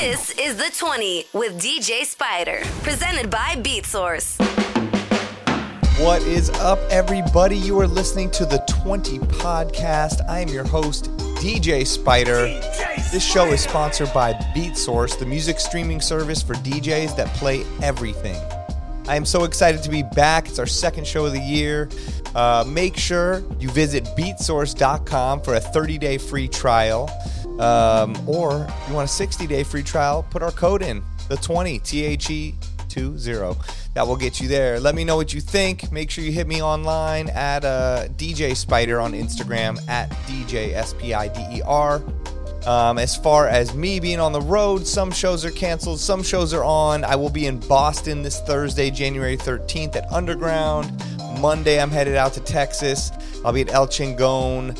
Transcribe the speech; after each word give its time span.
This 0.00 0.30
is 0.32 0.56
The 0.56 0.70
20 0.76 1.28
with 1.32 1.58
DJ 1.58 2.04
Spider, 2.04 2.60
presented 2.82 3.30
by 3.30 3.54
BeatSource. 3.56 4.38
What 5.98 6.20
is 6.24 6.50
up, 6.50 6.78
everybody? 6.90 7.56
You 7.56 7.80
are 7.80 7.86
listening 7.86 8.30
to 8.32 8.44
the 8.44 8.58
20 8.68 9.20
podcast. 9.20 10.28
I 10.28 10.40
am 10.40 10.48
your 10.48 10.64
host, 10.64 11.10
DJ 11.36 11.86
Spider. 11.86 12.46
This 13.10 13.24
show 13.24 13.46
is 13.46 13.62
sponsored 13.62 14.12
by 14.12 14.34
BeatSource, 14.54 15.18
the 15.18 15.24
music 15.24 15.58
streaming 15.58 16.02
service 16.02 16.42
for 16.42 16.52
DJs 16.56 17.16
that 17.16 17.28
play 17.28 17.64
everything. 17.80 18.36
I 19.08 19.16
am 19.16 19.24
so 19.24 19.44
excited 19.44 19.82
to 19.84 19.90
be 19.90 20.02
back. 20.02 20.48
It's 20.48 20.58
our 20.58 20.66
second 20.66 21.06
show 21.06 21.26
of 21.26 21.32
the 21.32 21.40
year. 21.40 21.88
Uh, 22.34 22.64
make 22.66 22.96
sure 22.96 23.44
you 23.58 23.70
visit 23.70 24.04
beatsource.com 24.16 25.42
for 25.42 25.54
a 25.54 25.60
30 25.60 25.98
day 25.98 26.18
free 26.18 26.48
trial. 26.48 27.10
Um, 27.60 28.16
or 28.28 28.66
if 28.68 28.88
you 28.88 28.94
want 28.94 29.08
a 29.08 29.12
60 29.12 29.46
day 29.46 29.62
free 29.62 29.82
trial, 29.82 30.26
put 30.30 30.42
our 30.42 30.50
code 30.50 30.82
in 30.82 31.02
the 31.28 31.36
20 31.36 31.78
T 31.80 32.04
H 32.04 32.30
E 32.30 32.54
20. 32.88 33.56
That 33.94 34.06
will 34.06 34.16
get 34.16 34.40
you 34.40 34.48
there. 34.48 34.80
Let 34.80 34.94
me 34.94 35.04
know 35.04 35.16
what 35.16 35.32
you 35.34 35.40
think. 35.40 35.90
Make 35.92 36.10
sure 36.10 36.24
you 36.24 36.32
hit 36.32 36.46
me 36.46 36.62
online 36.62 37.28
at 37.30 37.64
uh, 37.64 38.08
DJ 38.16 38.56
Spider 38.56 39.00
on 39.00 39.12
Instagram 39.12 39.78
at 39.88 40.10
DJ 40.26 40.72
S 40.72 40.94
P 40.94 41.14
I 41.14 41.28
D 41.28 41.58
E 41.58 41.62
R. 41.62 42.02
Um, 42.66 42.98
as 42.98 43.16
far 43.16 43.46
as 43.46 43.74
me 43.74 44.00
being 44.00 44.18
on 44.18 44.32
the 44.32 44.40
road, 44.40 44.86
some 44.86 45.12
shows 45.12 45.44
are 45.44 45.52
canceled, 45.52 46.00
some 46.00 46.22
shows 46.22 46.52
are 46.52 46.64
on. 46.64 47.04
I 47.04 47.14
will 47.14 47.30
be 47.30 47.46
in 47.46 47.58
Boston 47.60 48.22
this 48.22 48.40
Thursday, 48.40 48.90
January 48.90 49.36
13th 49.36 49.94
at 49.94 50.12
Underground. 50.12 50.90
Monday, 51.40 51.80
I'm 51.80 51.90
headed 51.90 52.16
out 52.16 52.32
to 52.32 52.40
Texas. 52.40 53.12
I'll 53.44 53.52
be 53.52 53.60
at 53.60 53.72
El 53.72 53.86
Chingon, 53.86 54.74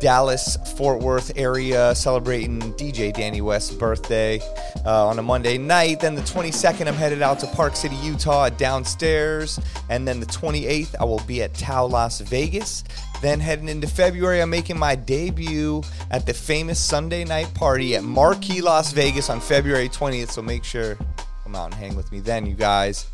Dallas, 0.00 0.56
Fort 0.76 1.00
Worth 1.00 1.30
area 1.36 1.94
celebrating 1.94 2.58
DJ 2.74 3.12
Danny 3.12 3.40
West's 3.42 3.72
birthday 3.74 4.40
uh, 4.84 5.06
on 5.06 5.18
a 5.20 5.22
Monday 5.22 5.56
night. 5.56 6.00
Then 6.00 6.16
the 6.16 6.22
22nd, 6.22 6.88
I'm 6.88 6.94
headed 6.94 7.22
out 7.22 7.38
to 7.40 7.46
Park 7.48 7.76
City, 7.76 7.94
Utah 7.96 8.48
Downstairs. 8.48 9.60
And 9.88 10.08
then 10.08 10.18
the 10.18 10.26
28th, 10.26 10.96
I 10.98 11.04
will 11.04 11.20
be 11.20 11.42
at 11.42 11.54
Tao 11.54 11.86
Las 11.86 12.20
Vegas. 12.22 12.82
Then 13.20 13.38
heading 13.40 13.68
into 13.68 13.86
February, 13.86 14.40
I'm 14.40 14.50
making 14.50 14.78
my 14.78 14.94
debut 14.94 15.82
at 16.10 16.24
the 16.24 16.32
famous 16.32 16.78
Sunday 16.78 17.24
night 17.24 17.52
party 17.54 17.94
at 17.96 18.02
Marquee, 18.02 18.62
Las 18.62 18.92
Vegas 18.92 19.28
on 19.28 19.40
February 19.40 19.88
20th. 19.88 20.30
So 20.30 20.40
make 20.40 20.64
sure 20.64 20.96
come 21.44 21.54
out 21.54 21.66
and 21.66 21.74
hang 21.74 21.96
with 21.96 22.10
me 22.12 22.20
then, 22.20 22.46
you 22.46 22.54
guys. 22.54 23.06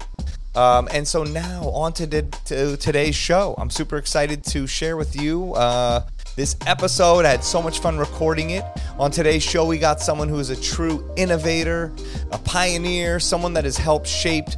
Um, 0.55 0.89
and 0.93 1.07
so 1.07 1.25
now 1.25 1.69
on 1.69 1.93
to, 1.95 2.07
the, 2.07 2.23
to, 2.47 2.77
today's 2.77 3.15
show. 3.15 3.55
I'm 3.59 3.69
super 3.69 3.99
excited 3.99 4.43
to 4.45 4.67
share 4.67 4.97
with 4.97 5.21
you 5.21 5.53
uh, 5.55 6.07
this 6.35 6.57
episode. 6.67 7.25
I 7.25 7.31
had 7.31 7.45
so 7.45 7.61
much 7.61 7.81
fun 7.81 7.99
recording 7.99 8.51
it. 8.51 8.65
On 8.99 9.11
today's 9.11 9.43
show, 9.43 9.67
we 9.67 9.79
got 9.79 10.01
someone 10.01 10.29
who 10.29 10.39
is 10.39 10.51
a 10.51 10.61
true 10.61 11.11
innovator, 11.17 11.93
a 12.31 12.39
pioneer, 12.39 13.21
someone 13.21 13.53
that 13.55 13.65
has 13.65 13.77
helped 13.77 14.07
shaped 14.07 14.57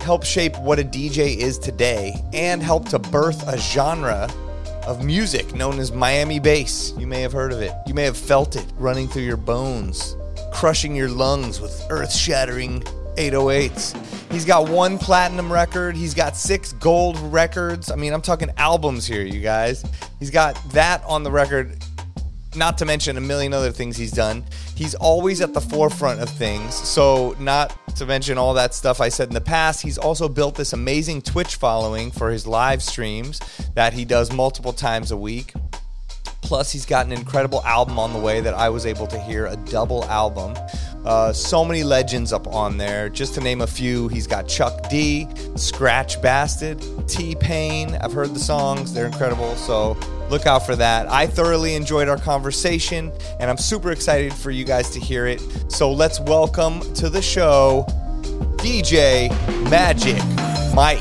help 0.00 0.24
shape 0.24 0.56
what 0.60 0.78
a 0.78 0.82
DJ 0.82 1.36
is 1.36 1.58
today, 1.58 2.14
and 2.32 2.62
helped 2.62 2.90
to 2.90 2.98
birth 2.98 3.46
a 3.46 3.58
genre 3.58 4.28
of 4.88 5.04
music 5.04 5.54
known 5.54 5.78
as 5.78 5.92
Miami 5.92 6.40
bass. 6.40 6.94
You 6.96 7.06
may 7.06 7.20
have 7.20 7.30
heard 7.32 7.52
of 7.52 7.60
it. 7.60 7.72
You 7.86 7.92
may 7.92 8.04
have 8.04 8.16
felt 8.16 8.56
it 8.56 8.64
running 8.78 9.06
through 9.06 9.24
your 9.24 9.36
bones, 9.36 10.16
crushing 10.50 10.96
your 10.96 11.10
lungs 11.10 11.60
with 11.60 11.86
earth-shattering 11.90 12.80
808s. 13.16 14.32
He's 14.32 14.46
got 14.46 14.70
one 14.70 14.96
platinum 14.96 15.52
record. 15.52 15.94
He's 15.94 16.14
got 16.14 16.36
six 16.36 16.72
gold 16.72 17.18
records. 17.18 17.90
I 17.90 17.96
mean, 17.96 18.14
I'm 18.14 18.22
talking 18.22 18.50
albums 18.56 19.06
here, 19.06 19.20
you 19.20 19.40
guys. 19.40 19.84
He's 20.20 20.30
got 20.30 20.58
that 20.72 21.04
on 21.04 21.22
the 21.22 21.30
record, 21.30 21.84
not 22.54 22.78
to 22.78 22.84
mention 22.84 23.16
a 23.16 23.20
million 23.20 23.52
other 23.52 23.70
things 23.70 23.96
he's 23.96 24.12
done. 24.12 24.44
He's 24.74 24.94
always 24.94 25.40
at 25.40 25.54
the 25.54 25.60
forefront 25.60 26.20
of 26.20 26.28
things. 26.28 26.74
So, 26.74 27.36
not 27.38 27.76
to 27.96 28.06
mention 28.06 28.38
all 28.38 28.54
that 28.54 28.74
stuff 28.74 29.00
I 29.00 29.08
said 29.08 29.28
in 29.28 29.34
the 29.34 29.40
past, 29.40 29.82
he's 29.82 29.98
also 29.98 30.28
built 30.28 30.54
this 30.54 30.72
amazing 30.72 31.22
Twitch 31.22 31.56
following 31.56 32.10
for 32.10 32.30
his 32.30 32.46
live 32.46 32.82
streams 32.82 33.40
that 33.74 33.92
he 33.92 34.04
does 34.04 34.32
multiple 34.32 34.72
times 34.72 35.10
a 35.10 35.16
week. 35.16 35.52
Plus, 36.40 36.72
he's 36.72 36.86
got 36.86 37.04
an 37.04 37.12
incredible 37.12 37.62
album 37.64 37.98
on 37.98 38.12
the 38.12 38.18
way 38.18 38.40
that 38.40 38.54
I 38.54 38.68
was 38.68 38.86
able 38.86 39.06
to 39.08 39.18
hear 39.18 39.46
a 39.46 39.56
double 39.56 40.04
album. 40.06 40.54
Uh, 41.04 41.32
so 41.32 41.64
many 41.64 41.84
legends 41.84 42.32
up 42.32 42.46
on 42.46 42.76
there. 42.76 43.08
Just 43.08 43.34
to 43.34 43.40
name 43.40 43.60
a 43.60 43.66
few, 43.66 44.08
he's 44.08 44.26
got 44.26 44.48
Chuck 44.48 44.88
D, 44.88 45.26
Scratch 45.56 46.20
Bastid, 46.20 47.08
T 47.08 47.34
Pain. 47.34 47.96
I've 48.00 48.12
heard 48.12 48.34
the 48.34 48.38
songs, 48.38 48.92
they're 48.92 49.06
incredible. 49.06 49.56
So 49.56 49.96
look 50.30 50.46
out 50.46 50.64
for 50.64 50.76
that. 50.76 51.10
I 51.10 51.26
thoroughly 51.26 51.74
enjoyed 51.74 52.08
our 52.08 52.18
conversation, 52.18 53.12
and 53.40 53.50
I'm 53.50 53.58
super 53.58 53.90
excited 53.92 54.32
for 54.32 54.50
you 54.50 54.64
guys 54.64 54.90
to 54.90 55.00
hear 55.00 55.26
it. 55.26 55.40
So 55.68 55.90
let's 55.92 56.20
welcome 56.20 56.80
to 56.94 57.10
the 57.10 57.22
show 57.22 57.86
DJ 58.58 59.28
Magic 59.70 60.16
Mike. 60.74 60.98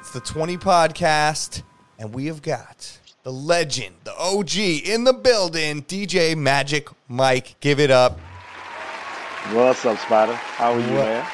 It's 0.00 0.10
the 0.10 0.20
20 0.20 0.56
podcast, 0.58 1.62
and 1.98 2.14
we 2.14 2.26
have 2.26 2.40
got 2.42 2.98
the 3.24 3.32
legend, 3.32 3.94
the 4.04 4.14
OG 4.18 4.54
in 4.86 5.04
the 5.04 5.12
building, 5.14 5.82
DJ 5.82 6.36
Magic 6.36 6.88
Mike. 7.08 7.56
Give 7.60 7.80
it 7.80 7.90
up. 7.90 8.18
What's 9.52 9.84
up, 9.84 9.98
Spider? 9.98 10.34
How 10.34 10.72
are 10.74 10.78
you, 10.80 10.94
What- 10.94 11.06
man? 11.06 11.26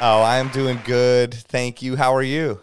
Oh, 0.00 0.20
I 0.20 0.36
am 0.36 0.48
doing 0.50 0.78
good. 0.84 1.34
Thank 1.34 1.82
you. 1.82 1.96
How 1.96 2.14
are 2.14 2.22
you? 2.22 2.60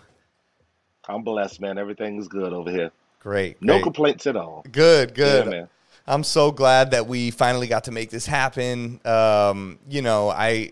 I'm 1.10 1.24
blessed, 1.24 1.60
man. 1.62 1.78
Everything's 1.78 2.28
good 2.28 2.54
over 2.54 2.72
here. 2.72 2.92
Great. 3.20 3.58
No 3.62 3.74
great. 3.74 3.84
complaints 3.84 4.28
at 4.28 4.36
all. 4.38 4.64
Good, 4.72 5.14
good. 5.16 5.46
Yeah, 5.46 5.50
man. 5.52 5.70
I'm 6.08 6.24
so 6.24 6.52
glad 6.52 6.92
that 6.92 7.08
we 7.08 7.32
finally 7.32 7.68
got 7.68 7.86
to 7.86 7.92
make 7.92 8.12
this 8.12 8.28
happen. 8.28 9.02
Um, 9.04 9.80
you 9.90 10.02
know, 10.04 10.30
I 10.30 10.72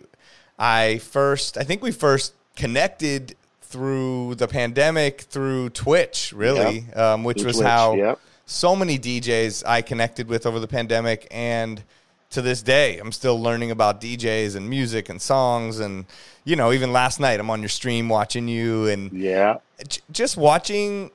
I 0.57 0.99
first 0.99 1.57
I 1.57 1.63
think 1.63 1.81
we 1.81 1.91
first 1.91 2.33
connected 2.55 3.35
through 3.73 4.35
the 4.35 4.47
pandemic 4.47 5.21
through 5.21 5.69
Twitch, 5.71 6.31
really, 6.35 6.85
um, 6.95 7.23
which 7.23 7.39
Through 7.39 7.47
was 7.47 7.55
Twitch, 7.57 7.67
how 7.67 7.95
yep. 7.95 8.19
so 8.45 8.75
many 8.75 8.99
DJs 8.99 9.63
I 9.65 9.81
connected 9.81 10.27
with 10.27 10.45
over 10.45 10.59
the 10.59 10.67
pandemic 10.67 11.27
and 11.31 11.83
to 12.29 12.41
this 12.41 12.61
day 12.61 12.99
I'm 12.99 13.11
still 13.11 13.39
learning 13.41 13.71
about 13.71 13.99
DJs 13.99 14.55
and 14.55 14.69
music 14.69 15.09
and 15.09 15.19
songs 15.19 15.79
and 15.79 16.05
you 16.45 16.55
know, 16.55 16.71
even 16.71 16.93
last 16.93 17.19
night 17.19 17.39
I'm 17.39 17.49
on 17.49 17.61
your 17.61 17.69
stream 17.69 18.09
watching 18.09 18.47
you 18.47 18.87
and 18.87 19.11
Yeah. 19.11 19.57
j- 19.87 20.01
just 20.11 20.37
watching 20.37 21.09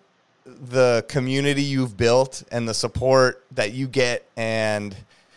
the 0.44 1.04
community 1.08 1.62
you've 1.62 1.96
built 1.96 2.42
and 2.50 2.68
the 2.68 2.74
support 2.74 3.44
that 3.52 3.72
you 3.72 3.86
get 3.86 4.28
and 4.36 4.96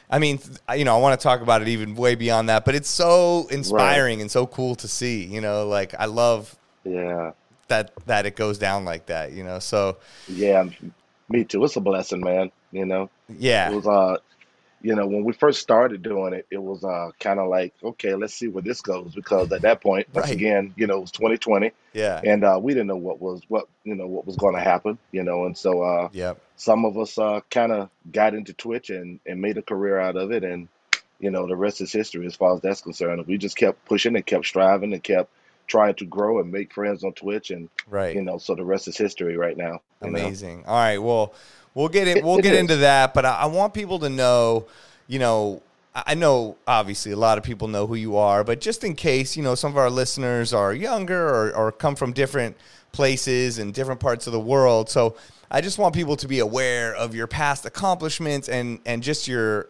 I 0.10 0.20
mean, 0.20 0.40
you 0.76 0.86
know, 0.86 0.96
I 0.98 1.00
want 1.00 1.18
to 1.20 1.24
talk 1.24 1.42
about 1.42 1.62
it 1.62 1.68
even 1.70 1.96
way 1.96 2.16
beyond 2.16 2.50
that, 2.50 2.66
but 2.66 2.76
it's 2.76 2.90
so 2.90 3.48
inspiring 3.50 4.22
and 4.22 4.30
so 4.30 4.46
cool 4.46 4.76
to 4.76 4.88
see, 4.88 5.24
you 5.24 5.40
know, 5.40 5.68
like 5.68 5.94
I 5.98 6.06
love 6.06 6.56
Yeah. 6.84 7.32
that 7.68 7.92
that 8.06 8.26
it 8.26 8.36
goes 8.36 8.58
down 8.58 8.84
like 8.86 9.06
that, 9.08 9.32
you 9.32 9.44
know. 9.44 9.60
So, 9.60 9.98
Yeah. 10.28 10.66
Me 11.30 11.46
too. 11.46 11.64
It's 11.64 11.78
a 11.78 11.82
blessing, 11.82 12.20
man. 12.22 12.52
You 12.74 12.86
know, 12.86 13.10
Yeah. 13.30 13.72
it 13.72 13.76
was, 13.76 13.88
uh, 13.88 14.18
you 14.82 14.96
know, 14.96 15.06
when 15.08 15.24
we 15.24 15.32
first 15.32 15.62
started 15.62 16.02
doing 16.02 16.34
it, 16.34 16.46
it 16.52 16.62
was 16.62 16.84
uh, 16.84 17.12
kind 17.20 17.40
of 17.40 17.48
like, 17.48 17.74
okay, 17.84 18.16
let's 18.16 18.34
see 18.34 18.48
where 18.50 18.64
this 18.64 18.82
goes. 18.82 19.14
Because 19.16 19.52
at 19.54 19.62
that 19.62 19.80
point, 19.80 20.08
once 20.14 20.28
Right. 20.28 20.36
again, 20.36 20.74
you 20.76 20.88
know, 20.88 20.98
it 20.98 21.02
was 21.02 21.12
2020, 21.12 21.72
Yeah. 21.94 22.20
and 22.24 22.44
uh, 22.44 22.60
we 22.62 22.74
didn't 22.74 22.88
know 22.88 22.98
what 22.98 23.22
was 23.22 23.42
what 23.48 23.68
you 23.86 23.96
know 23.96 24.08
what 24.08 24.26
was 24.26 24.36
going 24.36 24.56
to 24.56 24.62
happen. 24.62 24.98
You 25.12 25.24
know, 25.24 25.46
and 25.46 25.58
so 25.58 25.82
uh, 25.84 26.10
Yep. 26.12 26.42
some 26.58 26.84
of 26.84 26.98
us 26.98 27.18
uh, 27.18 27.40
kind 27.50 27.72
of 27.72 27.90
got 28.12 28.34
into 28.34 28.54
Twitch 28.54 28.90
and, 28.90 29.20
and 29.26 29.40
made 29.40 29.58
a 29.58 29.62
career 29.62 29.98
out 30.00 30.18
of 30.18 30.32
it. 30.32 30.44
And, 30.44 30.68
you 31.20 31.30
know, 31.32 31.48
the 31.48 31.56
rest 31.56 31.80
is 31.80 31.92
history 31.94 32.26
as 32.26 32.36
far 32.36 32.56
as 32.56 32.62
that's 32.62 32.82
concerned. 32.82 33.26
We 33.28 33.38
just 33.38 33.56
kept 33.56 33.86
pushing 33.86 34.16
and 34.18 34.26
kept 34.26 34.46
striving 34.48 34.92
and 34.92 35.02
kept 35.04 35.30
trying 35.68 35.96
to 35.96 36.06
grow 36.06 36.40
and 36.40 36.52
make 36.52 36.74
friends 36.74 37.04
on 37.04 37.14
Twitch. 37.14 37.52
And, 37.52 37.70
Right. 37.88 38.16
you 38.16 38.22
know, 38.22 38.38
so 38.38 38.56
the 38.56 38.64
rest 38.64 38.88
is 38.88 38.98
history 38.98 39.38
right 39.38 39.56
now. 39.58 39.82
you 40.04 40.12
know? 40.12 40.20
Amazing. 40.20 40.64
All 40.68 40.76
right. 40.76 40.98
Well, 40.98 41.34
we'll 41.74 41.90
get. 41.90 42.08
It- 42.08 42.24
We'll 42.24 42.40
it 42.40 42.44
get 42.44 42.56
into 42.56 42.78
that, 42.78 43.14
but 43.14 43.26
I, 43.26 43.34
I 43.42 43.46
want 43.46 43.74
people 43.74 44.00
to 44.00 44.10
know. 44.10 44.66
You 45.08 45.20
know, 45.20 45.62
I 45.96 46.04
I 46.08 46.14
know 46.16 46.56
obviously 46.68 47.12
a 47.12 47.18
lot 47.18 47.38
of 47.38 47.44
people 47.44 47.68
know 47.68 47.86
who 47.88 47.96
you 47.96 48.16
are, 48.18 48.44
but 48.44 48.62
just 48.62 48.84
in 48.84 48.96
case, 48.96 49.36
you 49.38 49.44
know, 49.44 49.56
some 49.56 49.72
of 49.72 49.78
our 49.78 49.90
listeners 49.90 50.54
are 50.54 50.74
younger 50.74 51.28
or, 51.28 51.56
or 51.56 51.72
come 51.72 51.96
from 51.96 52.14
different 52.14 52.56
places 52.92 53.58
and 53.60 53.74
different 53.74 54.00
parts 54.00 54.28
of 54.28 54.34
the 54.34 54.40
world. 54.40 54.90
So 54.90 55.16
I 55.50 55.62
just 55.62 55.78
want 55.78 55.94
people 55.96 56.16
to 56.18 56.28
be 56.28 56.40
aware 56.40 56.94
of 56.96 57.14
your 57.16 57.28
past 57.28 57.66
accomplishments 57.66 58.48
and 58.50 58.80
and 58.86 59.04
just 59.04 59.28
your 59.28 59.68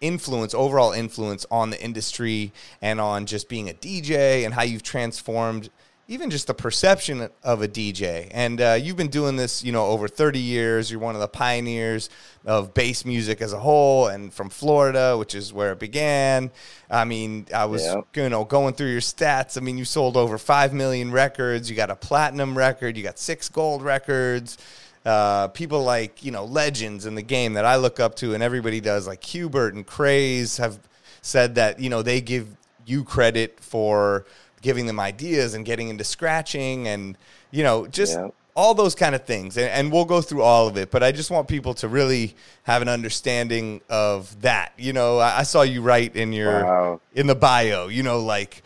influence, 0.00 0.54
overall 0.54 0.92
influence 0.92 1.46
on 1.50 1.70
the 1.70 1.82
industry 1.82 2.52
and 2.80 3.00
on 3.00 3.26
just 3.26 3.48
being 3.48 3.68
a 3.68 3.74
DJ 3.74 4.44
and 4.44 4.54
how 4.54 4.62
you've 4.62 4.82
transformed 4.82 5.70
even 6.08 6.28
just 6.28 6.48
the 6.48 6.54
perception 6.54 7.28
of 7.44 7.62
a 7.62 7.68
DJ. 7.68 8.26
And 8.32 8.60
uh, 8.60 8.76
you've 8.82 8.96
been 8.96 9.10
doing 9.10 9.36
this, 9.36 9.62
you 9.62 9.70
know, 9.70 9.86
over 9.86 10.08
30 10.08 10.40
years. 10.40 10.90
You're 10.90 10.98
one 10.98 11.14
of 11.14 11.20
the 11.20 11.28
pioneers 11.28 12.10
of 12.44 12.74
bass 12.74 13.04
music 13.04 13.40
as 13.40 13.52
a 13.52 13.60
whole, 13.60 14.08
and 14.08 14.34
from 14.34 14.50
Florida, 14.50 15.16
which 15.16 15.36
is 15.36 15.52
where 15.52 15.70
it 15.70 15.78
began. 15.78 16.50
I 16.90 17.04
mean, 17.04 17.46
I 17.54 17.66
was, 17.66 17.84
Yeah. 17.84 18.00
you 18.16 18.28
know, 18.28 18.44
going 18.44 18.74
through 18.74 18.90
your 18.90 19.00
stats. 19.00 19.56
I 19.56 19.60
mean, 19.60 19.78
you 19.78 19.84
sold 19.84 20.16
over 20.16 20.36
five 20.36 20.72
million 20.74 21.12
records. 21.12 21.70
You 21.70 21.76
got 21.76 21.90
a 21.90 21.96
platinum 21.96 22.58
record. 22.58 22.96
You 22.96 23.04
got 23.04 23.20
six 23.20 23.48
gold 23.48 23.80
records. 23.80 24.58
Uh, 25.04 25.48
people 25.48 25.82
like 25.82 26.22
you 26.24 26.30
know 26.30 26.44
legends 26.44 27.06
in 27.06 27.14
the 27.14 27.22
game 27.22 27.54
that 27.54 27.64
I 27.64 27.76
look 27.76 27.98
up 28.00 28.14
to, 28.16 28.34
and 28.34 28.42
everybody 28.42 28.80
does, 28.80 29.06
like 29.06 29.20
Qbert 29.22 29.72
and 29.72 29.86
Craze, 29.86 30.58
have 30.58 30.78
said 31.22 31.54
that 31.54 31.80
you 31.80 31.88
know 31.88 32.02
they 32.02 32.20
give 32.20 32.48
you 32.86 33.04
credit 33.04 33.58
for 33.60 34.26
giving 34.62 34.84
them 34.86 35.00
ideas 35.00 35.54
and 35.54 35.64
getting 35.64 35.88
into 35.88 36.04
scratching 36.04 36.86
and 36.88 37.16
you 37.50 37.62
know 37.62 37.86
just 37.86 38.18
Yeah. 38.18 38.28
all 38.54 38.74
those 38.74 38.94
kind 38.94 39.14
of 39.14 39.24
things 39.24 39.56
and, 39.56 39.68
and 39.70 39.90
we'll 39.92 40.04
go 40.04 40.20
through 40.20 40.42
all 40.42 40.66
of 40.68 40.76
it 40.76 40.90
but 40.90 41.02
i 41.02 41.12
just 41.12 41.30
want 41.30 41.46
people 41.48 41.72
to 41.74 41.88
really 41.88 42.34
have 42.64 42.82
an 42.82 42.88
understanding 42.88 43.80
of 43.88 44.38
that 44.42 44.72
you 44.76 44.92
know 44.92 45.18
i, 45.18 45.38
I 45.38 45.42
saw 45.44 45.62
you 45.62 45.80
write 45.82 46.14
in 46.16 46.32
your 46.34 46.64
Wow. 46.64 47.00
in 47.14 47.26
the 47.26 47.34
bio 47.34 47.88
you 47.88 48.02
know 48.02 48.18
like 48.20 48.62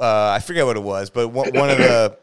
uh, 0.00 0.30
i 0.30 0.40
forget 0.40 0.64
what 0.66 0.76
it 0.76 0.82
was 0.82 1.10
but 1.10 1.28
one, 1.28 1.50
one 1.54 1.70
of 1.70 1.78
the 1.78 2.16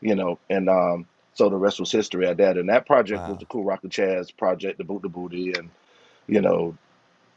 You 0.00 0.14
know, 0.14 0.38
and 0.48 0.70
um, 0.70 1.06
so 1.34 1.50
the 1.50 1.56
rest 1.56 1.80
was 1.80 1.92
history 1.92 2.26
at 2.26 2.38
that. 2.38 2.56
And 2.56 2.70
that 2.70 2.86
project 2.86 3.28
was 3.28 3.38
the 3.38 3.44
Cool 3.44 3.64
Rocker 3.64 3.88
Chaz 3.88 4.34
project, 4.34 4.78
the 4.78 4.84
Boot 4.84 5.02
the 5.02 5.10
Booty, 5.10 5.52
and 5.52 5.68
you 6.26 6.40
know, 6.40 6.76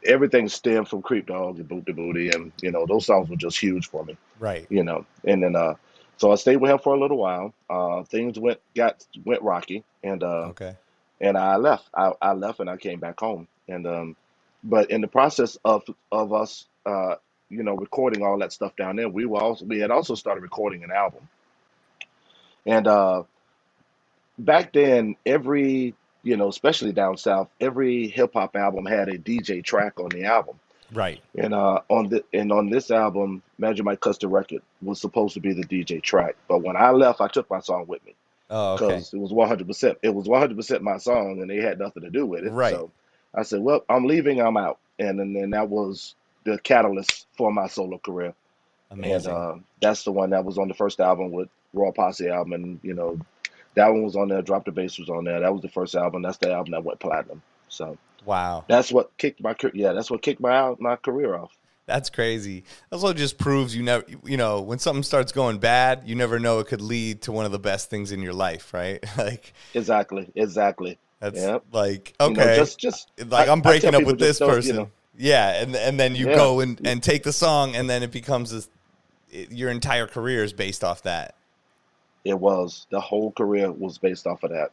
everything 0.04 0.48
stemmed 0.48 0.88
from 0.88 1.02
Creep 1.02 1.26
Dog 1.26 1.58
and 1.58 1.68
Boot 1.68 1.84
the 1.86 1.92
Booty, 1.92 2.30
and 2.30 2.52
you 2.60 2.70
know, 2.70 2.86
those 2.86 3.06
songs 3.06 3.28
were 3.28 3.36
just 3.36 3.58
huge 3.58 3.88
for 3.88 4.04
me 4.04 4.16
right. 4.38 4.66
you 4.70 4.82
know. 4.84 5.06
And 5.24 5.42
then 5.42 5.56
uh 5.56 5.74
so 6.16 6.30
I 6.32 6.36
stayed 6.36 6.56
with 6.56 6.70
him 6.70 6.78
for 6.78 6.94
a 6.94 7.00
little 7.00 7.18
while. 7.18 7.54
Uh 7.68 8.02
things 8.04 8.38
went 8.38 8.60
got 8.74 9.04
went 9.24 9.42
rocky 9.42 9.84
and 10.02 10.22
uh 10.22 10.48
Okay. 10.50 10.76
and 11.20 11.36
I 11.36 11.56
left. 11.56 11.88
I, 11.94 12.12
I 12.20 12.32
left 12.34 12.60
and 12.60 12.70
I 12.70 12.76
came 12.76 13.00
back 13.00 13.18
home. 13.20 13.48
And 13.68 13.86
um 13.86 14.16
but 14.62 14.90
in 14.90 15.00
the 15.00 15.08
process 15.08 15.56
of 15.64 15.82
of 16.12 16.32
us 16.32 16.66
uh 16.86 17.16
you 17.48 17.62
know 17.62 17.74
recording 17.74 18.22
all 18.22 18.38
that 18.38 18.52
stuff 18.52 18.76
down 18.76 18.96
there, 18.96 19.08
we 19.08 19.26
were 19.26 19.40
also 19.40 19.64
we 19.64 19.80
had 19.80 19.90
also 19.90 20.14
started 20.14 20.42
recording 20.42 20.84
an 20.84 20.90
album. 20.90 21.28
And 22.66 22.86
uh 22.86 23.24
back 24.38 24.72
then 24.72 25.16
every 25.26 25.94
you 26.24 26.36
know, 26.36 26.48
especially 26.48 26.92
down 26.92 27.16
south, 27.16 27.48
every 27.60 28.08
hip 28.08 28.32
hop 28.34 28.56
album 28.56 28.86
had 28.86 29.08
a 29.08 29.18
DJ 29.18 29.62
track 29.62 30.00
on 30.00 30.08
the 30.08 30.24
album. 30.24 30.58
Right. 30.92 31.20
And 31.36 31.54
uh, 31.54 31.80
on 31.88 32.08
the 32.08 32.24
and 32.32 32.50
on 32.52 32.70
this 32.70 32.90
album, 32.90 33.42
Magic 33.58 33.84
Mike 33.84 34.00
Cuts 34.00 34.18
the 34.18 34.28
Record 34.28 34.62
was 34.82 35.00
supposed 35.00 35.34
to 35.34 35.40
be 35.40 35.52
the 35.52 35.64
DJ 35.64 36.02
track, 36.02 36.36
but 36.48 36.58
when 36.62 36.76
I 36.76 36.90
left, 36.90 37.20
I 37.20 37.28
took 37.28 37.48
my 37.50 37.60
song 37.60 37.84
with 37.86 38.04
me 38.04 38.14
Oh, 38.50 38.74
okay. 38.74 38.86
because 38.88 39.12
it 39.14 39.18
was 39.18 39.32
100. 39.32 39.66
percent 39.66 39.98
It 40.02 40.14
was 40.14 40.28
100 40.28 40.56
percent 40.56 40.82
my 40.82 40.98
song, 40.98 41.40
and 41.40 41.48
they 41.50 41.56
had 41.56 41.78
nothing 41.78 42.02
to 42.02 42.10
do 42.10 42.26
with 42.26 42.44
it. 42.44 42.50
Right. 42.52 42.74
So 42.74 42.90
I 43.34 43.42
said, 43.42 43.60
"Well, 43.62 43.84
I'm 43.88 44.04
leaving. 44.04 44.40
I'm 44.40 44.56
out." 44.56 44.78
And 44.98 45.18
then, 45.18 45.32
then 45.32 45.50
that 45.50 45.68
was 45.68 46.14
the 46.44 46.58
catalyst 46.58 47.26
for 47.36 47.50
my 47.52 47.66
solo 47.66 47.98
career. 47.98 48.34
And 48.90 49.00
Amazing. 49.04 49.32
uh, 49.34 49.54
that's 49.80 50.04
the 50.04 50.12
one 50.12 50.30
that 50.30 50.44
was 50.44 50.58
on 50.58 50.68
the 50.68 50.74
first 50.74 51.00
album 51.00 51.32
with 51.32 51.48
Royal 51.72 51.92
Posse 51.92 52.28
album, 52.28 52.52
and 52.52 52.80
you 52.84 52.94
know, 52.94 53.18
that 53.74 53.88
one 53.88 54.02
was 54.02 54.16
on 54.16 54.28
there. 54.28 54.42
Drop 54.42 54.64
the 54.64 54.72
Bass 54.72 54.98
was 54.98 55.08
on 55.08 55.24
there. 55.24 55.40
That 55.40 55.52
was 55.52 55.62
the 55.62 55.68
first 55.68 55.94
album. 55.94 56.22
That's 56.22 56.38
the 56.38 56.52
album 56.52 56.72
that 56.72 56.84
went 56.84 57.00
platinum. 57.00 57.42
So 57.68 57.98
wow. 58.24 58.64
that's 58.68 58.92
what 58.92 59.16
kicked 59.18 59.42
my 59.42 59.54
yeah. 59.72 59.92
That's 59.92 60.10
what 60.10 60.22
kicked 60.22 60.40
my 60.40 60.74
my 60.78 60.96
career 60.96 61.34
off. 61.34 61.52
That's 61.86 62.08
crazy. 62.08 62.64
Also, 62.90 63.12
just 63.12 63.36
proves 63.36 63.76
you 63.76 63.82
never, 63.82 64.04
you 64.24 64.38
know, 64.38 64.62
when 64.62 64.78
something 64.78 65.02
starts 65.02 65.32
going 65.32 65.58
bad, 65.58 66.04
you 66.06 66.14
never 66.14 66.38
know 66.38 66.58
it 66.60 66.66
could 66.66 66.80
lead 66.80 67.20
to 67.22 67.32
one 67.32 67.44
of 67.44 67.52
the 67.52 67.58
best 67.58 67.90
things 67.90 68.10
in 68.10 68.22
your 68.22 68.32
life, 68.32 68.72
right? 68.72 69.04
like 69.18 69.52
Exactly. 69.74 70.30
Exactly. 70.34 70.98
that's 71.20 71.40
Yep. 71.40 71.64
like 71.72 72.14
You 72.20 72.26
okay, 72.26 72.34
know, 72.46 72.56
just 72.56 72.78
just 72.78 73.10
like 73.26 73.48
I- 73.48 73.52
I'm 73.52 73.60
breaking 73.60 73.94
up 73.94 74.04
with 74.04 74.18
this 74.18 74.38
don't, 74.38 74.48
you 74.48 74.54
person. 74.54 74.76
know, 74.76 74.90
Yeah, 75.18 75.60
and 75.62 75.76
and 75.76 76.00
then 76.00 76.14
you 76.16 76.28
Yeah. 76.30 76.36
go 76.36 76.60
and 76.60 76.80
and 76.86 77.02
take 77.02 77.22
the 77.22 77.32
song, 77.32 77.76
and 77.76 77.88
then 77.90 78.02
it 78.02 78.12
becomes 78.12 78.50
this. 78.50 78.68
It, 79.30 79.52
your 79.52 79.70
entire 79.70 80.06
career 80.06 80.42
is 80.44 80.52
based 80.52 80.84
off 80.84 81.02
that. 81.02 81.34
It 82.24 82.38
was 82.38 82.86
the 82.90 83.00
whole 83.00 83.32
career 83.32 83.70
was 83.70 83.98
based 83.98 84.26
off 84.26 84.42
of 84.44 84.50
that. 84.50 84.70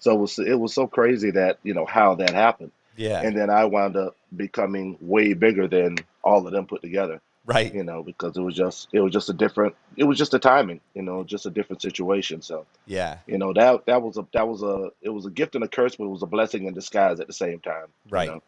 So 0.00 0.12
it 0.14 0.18
was 0.18 0.38
it 0.38 0.58
was 0.58 0.74
so 0.74 0.86
crazy 0.86 1.30
that 1.32 1.58
you 1.62 1.74
know 1.74 1.86
how 1.86 2.14
that 2.16 2.30
happened, 2.34 2.72
Yeah, 2.96 3.20
and 3.22 3.36
then 3.36 3.50
I 3.50 3.64
wound 3.64 3.96
up 3.96 4.16
becoming 4.34 4.98
way 5.00 5.32
bigger 5.34 5.66
than 5.66 5.96
all 6.22 6.46
of 6.46 6.52
them 6.52 6.66
put 6.66 6.82
together. 6.82 7.20
right. 7.46 7.74
You 7.74 7.84
know, 7.84 8.02
because 8.02 8.36
it 8.36 8.40
was 8.42 8.54
just 8.54 8.88
it 8.92 9.00
was 9.00 9.12
just 9.12 9.30
a 9.30 9.32
different 9.32 9.74
it 9.96 10.04
was 10.04 10.18
just 10.18 10.34
a 10.34 10.38
timing. 10.38 10.80
You 10.94 11.02
know, 11.02 11.24
just 11.24 11.46
a 11.46 11.50
different 11.50 11.80
situation. 11.82 12.42
So 12.42 12.66
Yeah, 12.86 13.18
you 13.26 13.38
know 13.38 13.52
that 13.54 13.86
that 13.86 14.02
was 14.02 14.18
a 14.18 14.26
that 14.34 14.46
was 14.46 14.62
a 14.62 14.90
it 15.00 15.10
was 15.10 15.24
a 15.26 15.30
gift 15.30 15.54
and 15.54 15.64
a 15.64 15.68
curse, 15.68 15.96
but 15.96 16.04
it 16.04 16.08
was 16.08 16.22
a 16.22 16.26
blessing 16.26 16.66
in 16.66 16.74
disguise 16.74 17.20
at 17.20 17.26
the 17.26 17.32
same 17.32 17.60
time. 17.60 17.86
you 18.06 18.10
Right. 18.12 18.28
know? 18.28 18.42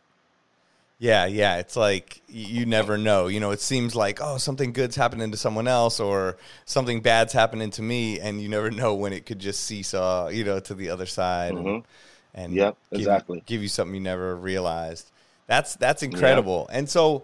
Yeah, 0.99 1.27
yeah. 1.27 1.59
It's 1.59 1.77
like 1.77 2.23
you 2.29 2.65
never 2.67 2.97
know. 2.97 3.27
You 3.27 3.41
know, 3.41 3.51
it 3.51 3.61
seems 3.61 3.95
like 3.95 4.19
oh, 4.23 4.39
something 4.39 4.73
good's 4.73 4.97
happening 4.97 5.31
to 5.31 5.37
someone 5.37 5.69
else, 5.69 6.01
or 6.01 6.37
something 6.65 7.01
bad's 7.01 7.33
happening 7.33 7.71
to 7.73 7.83
me, 7.83 8.19
and 8.21 8.41
you 8.41 8.49
never 8.49 8.71
know 8.83 8.95
when 8.95 9.13
it 9.13 9.27
could 9.27 9.39
just 9.39 9.65
seesaw. 9.65 10.29
You 10.29 10.45
know, 10.45 10.61
to 10.61 10.75
the 10.75 10.91
other 10.91 11.07
side. 11.07 11.53
and- 11.55 11.67
Mhm. 11.67 11.85
and 12.35 12.53
Yep, 12.55 12.77
give, 12.91 13.01
exactly. 13.01 13.43
give 13.47 13.63
you 13.63 13.69
something 13.69 13.95
you 13.95 14.01
never 14.01 14.37
realized. 14.37 15.11
That's 15.47 15.75
that's 15.77 16.03
incredible. 16.03 16.69
And 16.73 16.89
so 16.89 17.23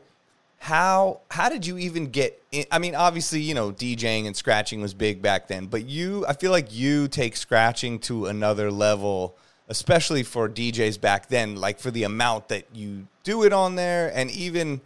how 0.59 1.21
how 1.31 1.49
did 1.49 1.67
you 1.67 1.77
even 1.79 2.07
get 2.07 2.41
in, 2.53 2.65
I 2.71 2.79
mean 2.79 2.95
obviously, 2.95 3.41
you 3.41 3.53
know, 3.55 3.73
DJing 3.73 4.27
and 4.27 4.37
scratching 4.37 4.81
was 4.81 4.95
big 4.95 5.21
back 5.21 5.49
then, 5.49 5.67
but 5.67 5.85
you 5.87 6.25
I 6.29 6.35
feel 6.35 6.51
like 6.53 6.73
you 6.73 7.09
take 7.09 7.37
scratching 7.37 7.99
to 8.01 8.27
another 8.27 8.71
level 8.71 9.35
especially 9.69 10.23
for 10.23 10.49
DJs 10.49 11.01
back 11.01 11.29
then 11.29 11.57
like 11.57 11.79
for 11.79 11.91
the 11.91 12.03
amount 12.05 12.49
that 12.49 12.65
you 12.75 13.07
do 13.23 13.45
it 13.45 13.53
on 13.53 13.75
there 13.77 14.11
and 14.15 14.31
even 14.31 14.81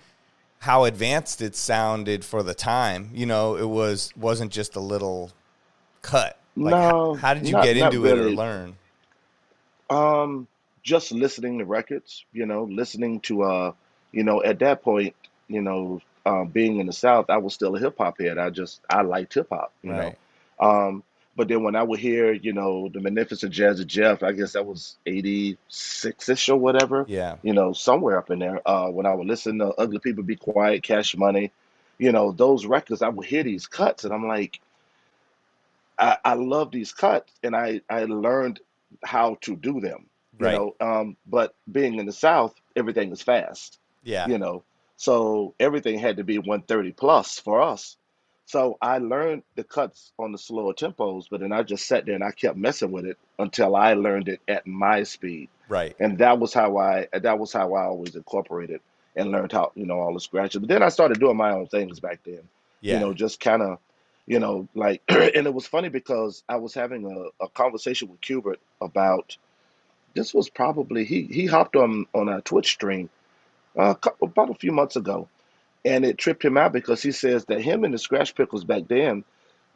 how 0.60 0.84
advanced 0.84 1.40
it 1.42 1.54
sounded 1.54 2.24
for 2.24 2.42
the 2.42 2.54
time. 2.54 3.10
You 3.12 3.26
know, 3.26 3.56
it 3.56 3.68
was 3.68 4.12
wasn't 4.16 4.52
just 4.52 4.76
a 4.76 4.80
little 4.80 5.30
cut. 6.02 6.38
Like 6.56 6.74
how, 6.74 6.90
No, 6.90 7.14
how 7.14 7.34
did 7.34 7.46
you 7.46 7.52
not- 7.52 7.64
get 7.64 7.76
into 7.76 8.06
it 8.06 8.18
or 8.18 8.30
learn? 8.30 8.76
Um, 9.88 10.48
just 10.82 11.12
listening 11.12 11.58
to 11.58 11.64
records, 11.64 12.24
you 12.32 12.46
know, 12.46 12.64
listening 12.64 13.20
to 13.20 13.42
uh, 13.42 13.72
you 14.12 14.24
know, 14.24 14.42
at 14.42 14.58
that 14.60 14.82
point, 14.82 15.14
you 15.48 15.60
know, 15.60 16.00
um, 16.24 16.48
being 16.48 16.80
in 16.80 16.86
the 16.86 16.92
South, 16.92 17.26
I 17.28 17.36
was 17.36 17.54
still 17.54 17.76
a 17.76 17.78
hip 17.78 17.96
hop 17.98 18.18
head. 18.20 18.38
I 18.38 18.50
just 18.50 18.80
I 18.90 19.02
liked 19.02 19.34
hip 19.34 19.48
hop, 19.50 19.72
you 19.82 19.92
Right. 19.92 20.16
know. 20.60 20.68
Um, 20.68 21.02
but 21.36 21.48
then 21.48 21.62
when 21.62 21.76
I 21.76 21.82
would 21.82 22.00
hear, 22.00 22.32
you 22.32 22.52
know, 22.52 22.88
the 22.88 23.00
Magnificent 23.00 23.52
Jazzy 23.52 23.86
Jeff, 23.86 24.22
I 24.22 24.32
guess 24.32 24.52
that 24.52 24.64
was 24.66 24.96
'86 25.06 26.28
ish 26.28 26.48
or 26.48 26.56
whatever, 26.56 27.04
Yeah. 27.08 27.36
you 27.42 27.52
know, 27.52 27.72
somewhere 27.72 28.18
up 28.18 28.30
in 28.30 28.38
there. 28.38 28.60
Uh, 28.66 28.88
when 28.88 29.06
I 29.06 29.14
would 29.14 29.26
listen 29.26 29.58
to 29.58 29.66
Ugly 29.68 29.98
People 30.00 30.24
Be 30.24 30.36
Quiet, 30.36 30.82
Cash 30.82 31.16
Money, 31.16 31.52
you 31.98 32.12
know, 32.12 32.32
those 32.32 32.66
records, 32.66 33.02
I 33.02 33.08
would 33.08 33.26
hear 33.26 33.42
these 33.42 33.66
cuts 33.66 34.04
and 34.04 34.12
I'm 34.14 34.26
like, 34.26 34.60
I, 35.98 36.18
I 36.24 36.34
love 36.34 36.70
these 36.70 36.92
cuts 36.92 37.32
and 37.42 37.54
I, 37.56 37.80
I 37.88 38.04
learned 38.04 38.60
how 39.04 39.38
to 39.42 39.56
do 39.56 39.80
them, 39.80 40.06
you 40.38 40.46
Right. 40.46 40.54
know. 40.54 40.74
Um, 40.80 41.16
but 41.26 41.54
being 41.70 41.94
in 41.98 42.06
the 42.06 42.12
South, 42.12 42.54
everything 42.74 43.10
was 43.10 43.22
fast, 43.22 43.78
Yeah. 44.04 44.26
you 44.26 44.38
know. 44.38 44.62
So 44.98 45.54
everything 45.60 45.98
had 45.98 46.16
to 46.18 46.24
be 46.24 46.38
130 46.38 46.92
plus 46.92 47.38
for 47.38 47.60
us. 47.62 47.96
So 48.46 48.78
I 48.80 48.98
learned 48.98 49.42
the 49.56 49.64
cuts 49.64 50.12
on 50.18 50.32
the 50.32 50.38
slower 50.38 50.72
tempos, 50.72 51.26
but 51.30 51.40
then 51.40 51.52
I 51.52 51.62
just 51.62 51.86
sat 51.86 52.06
there 52.06 52.14
and 52.14 52.24
I 52.24 52.30
kept 52.30 52.56
messing 52.56 52.92
with 52.92 53.04
it 53.04 53.18
until 53.38 53.76
I 53.76 53.94
learned 53.94 54.28
it 54.28 54.40
at 54.48 54.66
my 54.66 55.02
speed. 55.02 55.48
Right. 55.68 55.96
And 55.98 56.18
that 56.18 56.38
was 56.38 56.54
how 56.54 56.78
I 56.78 57.08
that 57.12 57.38
was 57.38 57.52
how 57.52 57.74
I 57.74 57.84
always 57.84 58.14
incorporated 58.14 58.80
and 59.16 59.32
learned 59.32 59.52
how, 59.52 59.72
you 59.74 59.84
know, 59.86 59.98
all 59.98 60.14
the 60.14 60.20
scratches. 60.20 60.60
But 60.60 60.68
then 60.68 60.82
I 60.82 60.90
started 60.90 61.18
doing 61.18 61.36
my 61.36 61.50
own 61.50 61.66
things 61.66 62.00
back 62.00 62.20
then 62.24 62.48
you 62.80 63.00
know, 63.00 63.12
just 63.12 63.40
kind 63.40 63.62
of, 63.62 63.78
you 64.26 64.38
know, 64.38 64.68
like, 64.74 65.02
and 65.08 65.46
it 65.46 65.54
was 65.54 65.66
funny 65.66 65.88
because 65.88 66.42
I 66.48 66.56
was 66.56 66.74
having 66.74 67.04
a, 67.06 67.44
a 67.44 67.48
conversation 67.48 68.08
with 68.08 68.20
Qbert 68.20 68.56
about 68.80 69.36
this 70.14 70.32
was 70.32 70.48
probably 70.48 71.04
he 71.04 71.22
he 71.22 71.46
hopped 71.46 71.76
on 71.76 72.06
on 72.14 72.28
a 72.28 72.40
Twitch 72.40 72.68
stream 72.68 73.10
uh, 73.76 73.94
about 74.22 74.50
a 74.50 74.54
few 74.54 74.72
months 74.72 74.96
ago, 74.96 75.28
and 75.86 76.04
it 76.04 76.18
tripped 76.18 76.44
him 76.44 76.58
out 76.58 76.74
because 76.74 77.02
he 77.02 77.12
says 77.12 77.46
that 77.46 77.62
him 77.62 77.84
and 77.84 77.94
the 77.94 77.98
Skratch 77.98 78.34
Piklz 78.34 78.66
back 78.66 78.88
then, 78.88 79.24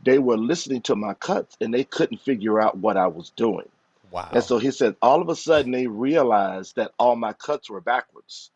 they 0.04 0.18
were 0.18 0.38
listening 0.38 0.82
to 0.82 0.96
my 0.96 1.14
cuts 1.14 1.56
and 1.62 1.74
they 1.74 1.84
couldn't 1.84 2.18
figure 2.20 2.60
out 2.60 2.78
what 2.78 2.98
I 2.98 3.08
was 3.08 3.30
doing, 3.36 3.70
Wow. 4.10 4.28
and 4.32 4.44
so 4.44 4.58
he 4.58 4.72
said 4.72 4.96
all 5.02 5.22
of 5.22 5.30
a 5.30 5.36
sudden 5.36 5.72
they 5.72 5.88
realized 5.88 6.76
that 6.76 6.92
all 6.98 7.16
my 7.16 7.34
cuts 7.34 7.70
were 7.70 7.80
backwards. 7.82 8.50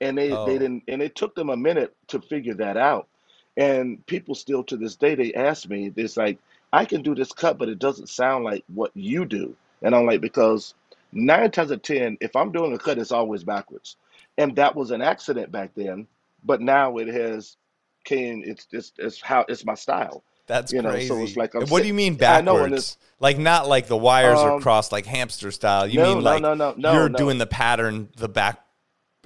And 0.00 0.18
they 0.18 0.36
they 0.36 0.36
Oh. 0.36 0.58
didn't 0.58 0.84
and 0.88 1.02
it 1.02 1.16
took 1.16 1.34
them 1.36 1.50
a 1.50 1.56
minute 1.56 1.96
to 2.08 2.20
figure 2.22 2.54
that 2.54 2.76
out. 2.78 3.08
And 3.56 4.04
people 4.06 4.34
still 4.36 4.64
to 4.64 4.76
this 4.76 4.96
day 4.96 5.14
they 5.16 5.34
ask 5.34 5.68
me 5.68 5.92
it's 5.96 6.16
like 6.16 6.38
i 6.72 6.84
can 6.86 7.02
do 7.02 7.14
this 7.16 7.32
cut 7.32 7.58
but 7.58 7.68
it 7.70 7.80
doesn't 7.80 8.08
sound 8.08 8.44
like 8.44 8.64
what 8.74 8.92
you 8.94 9.26
do. 9.26 9.56
And 9.82 9.94
i'm 9.96 10.06
like 10.06 10.22
because 10.22 10.74
nine 11.12 11.50
times 11.52 11.72
out 11.72 11.76
of 11.76 11.82
ten 11.82 12.18
if 12.20 12.36
i'm 12.36 12.52
doing 12.52 12.72
a 12.74 12.78
cut 12.78 12.98
it's 12.98 13.12
always 13.12 13.44
backwards. 13.44 13.96
And 14.38 14.56
that 14.56 14.76
was 14.76 14.92
an 14.92 15.02
accident 15.02 15.52
back 15.52 15.72
then 15.76 16.06
but 16.44 16.60
now 16.60 16.96
it 16.98 17.08
has 17.08 17.56
came 18.04 18.42
it's 18.44 18.66
it's, 18.72 18.92
it's 18.98 19.20
how 19.20 19.44
it's 19.48 19.64
my 19.64 19.74
style 19.74 20.24
That's 20.46 20.72
you 20.72 20.80
know, 20.82 20.90
crazy. 20.90 21.08
so 21.08 21.18
it's 21.22 21.36
like 21.36 21.54
I'm 21.54 21.66
what 21.66 21.82
do 21.82 21.88
you 21.88 21.94
mean 21.94 22.14
I 22.24 22.40
know, 22.40 22.54
backwards? 22.54 22.96
Like 23.20 23.38
not 23.38 23.68
like 23.68 23.86
the 23.86 23.96
wires 23.96 24.38
are 24.38 24.52
Um, 24.52 24.62
crossed 24.62 24.92
like 24.92 25.04
hamster 25.06 25.50
style. 25.50 25.86
You 25.86 25.98
no, 25.98 26.14
mean 26.14 26.24
like 26.24 26.40
no, 26.42 26.54
no, 26.54 26.74
no, 26.76 26.92
you're 26.92 27.08
no. 27.08 27.18
doing 27.18 27.38
the 27.38 27.46
pattern 27.46 28.08
the 28.16 28.28
back 28.28 28.64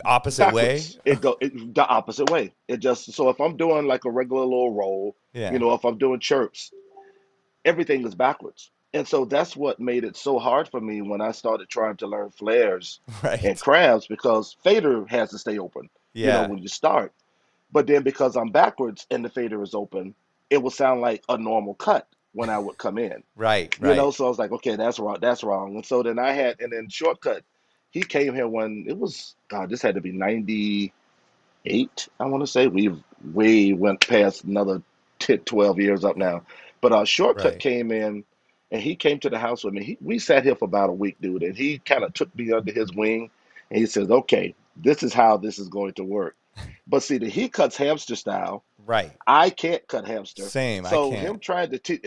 opposite 0.04 0.52
way? 0.52 0.80
It 1.04 1.20
go 1.20 1.36
it, 1.40 1.74
the 1.74 1.86
opposite 1.86 2.30
way. 2.30 2.52
It 2.66 2.78
just 2.78 3.12
so 3.12 3.28
if 3.28 3.40
I'm 3.40 3.56
doing 3.56 3.86
like 3.86 4.04
a 4.04 4.10
regular 4.10 4.42
little 4.44 4.72
roll, 4.74 5.14
Yeah. 5.32 5.52
you 5.52 5.58
know, 5.58 5.72
if 5.74 5.84
I'm 5.84 5.98
doing 5.98 6.18
chirps, 6.20 6.72
everything 7.64 8.04
is 8.06 8.14
backwards. 8.14 8.70
And 8.94 9.06
so 9.08 9.24
that's 9.24 9.56
what 9.56 9.80
made 9.80 10.04
it 10.04 10.16
so 10.16 10.38
hard 10.38 10.68
for 10.68 10.80
me 10.80 11.00
when 11.00 11.20
I 11.22 11.32
started 11.32 11.68
trying 11.68 11.96
to 11.98 12.06
learn 12.06 12.30
flares 12.30 13.00
right. 13.22 13.42
and 13.42 13.58
crabs 13.58 14.06
because 14.06 14.56
fader 14.64 15.06
has 15.06 15.30
to 15.30 15.38
stay 15.38 15.58
open, 15.58 15.88
you 16.20 16.32
know, 16.32 16.42
when 16.42 16.58
you 16.60 16.68
start. 16.68 17.12
But 17.72 17.86
then 17.86 18.02
because 18.02 18.36
I'm 18.36 18.50
backwards 18.50 19.06
and 19.10 19.24
the 19.24 19.30
fader 19.30 19.62
is 19.62 19.74
open, 19.74 20.14
it 20.50 20.62
would 20.62 20.72
sound 20.74 21.00
like 21.00 21.24
a 21.28 21.38
normal 21.38 21.74
cut 21.74 22.08
when 22.32 22.50
I 22.50 22.58
would 22.58 22.78
come 22.78 22.98
in. 22.98 23.22
right. 23.36 23.74
You 23.80 23.80
Right. 23.82 23.96
know, 23.96 24.10
so 24.10 24.26
I 24.26 24.28
was 24.28 24.38
like, 24.38 24.52
okay, 24.52 24.76
that's 24.76 24.98
wrong. 24.98 25.18
That's 25.20 25.42
wrong. 25.44 25.76
And 25.76 25.86
so 25.86 26.02
then 26.02 26.18
I 26.18 26.32
had, 26.32 26.60
and 26.60 26.72
then 26.72 26.88
Shortkut, 26.88 27.42
he 27.90 28.02
came 28.02 28.34
here 28.34 28.48
when 28.48 28.84
it 28.88 28.98
was, 28.98 29.34
God, 29.48 29.70
this 29.70 29.82
had 29.82 29.96
to 29.96 30.00
be 30.00 30.12
98, 30.12 30.92
I 32.20 32.24
want 32.26 32.42
to 32.42 32.46
say. 32.46 32.68
We've 32.68 33.02
way 33.32 33.72
went 33.72 34.06
past 34.06 34.44
another 34.44 34.82
10, 35.20 35.38
12 35.40 35.76
years 35.80 36.04
up 36.04 36.16
now. 36.16 36.42
But 36.80 36.92
uh, 36.92 37.02
Shortkut 37.04 37.44
Right. 37.44 37.58
came 37.58 37.90
in 37.92 38.24
and 38.70 38.82
he 38.82 38.96
came 38.96 39.18
to 39.20 39.30
the 39.30 39.38
house 39.38 39.64
with 39.64 39.74
me. 39.74 39.84
He, 39.84 39.98
we 40.00 40.18
sat 40.18 40.44
here 40.44 40.56
for 40.56 40.66
about 40.66 40.90
a 40.90 40.94
week, 40.94 41.16
dude, 41.20 41.42
and 41.42 41.56
he 41.56 41.78
kind 41.78 42.04
of 42.04 42.14
took 42.14 42.34
me 42.36 42.52
under 42.52 42.72
his 42.72 42.92
wing 42.94 43.30
and 43.70 43.80
he 43.80 43.86
says, 43.86 44.10
okay, 44.10 44.54
this 44.76 45.02
is 45.02 45.12
how 45.12 45.36
this 45.36 45.58
is 45.58 45.68
going 45.68 45.94
to 45.94 46.04
work. 46.04 46.36
But 46.86 47.02
see, 47.02 47.18
the, 47.18 47.28
he 47.28 47.48
cuts 47.48 47.76
hamster 47.76 48.16
style. 48.16 48.64
right. 48.84 49.12
I 49.26 49.50
can't 49.50 49.86
cut 49.88 50.06
hamster. 50.06 50.42
Same. 50.42 50.84
I 50.84 50.90
So 50.90 51.10
him 51.10 51.38
trying 51.38 51.70
to 51.70 51.78
teach 51.78 52.04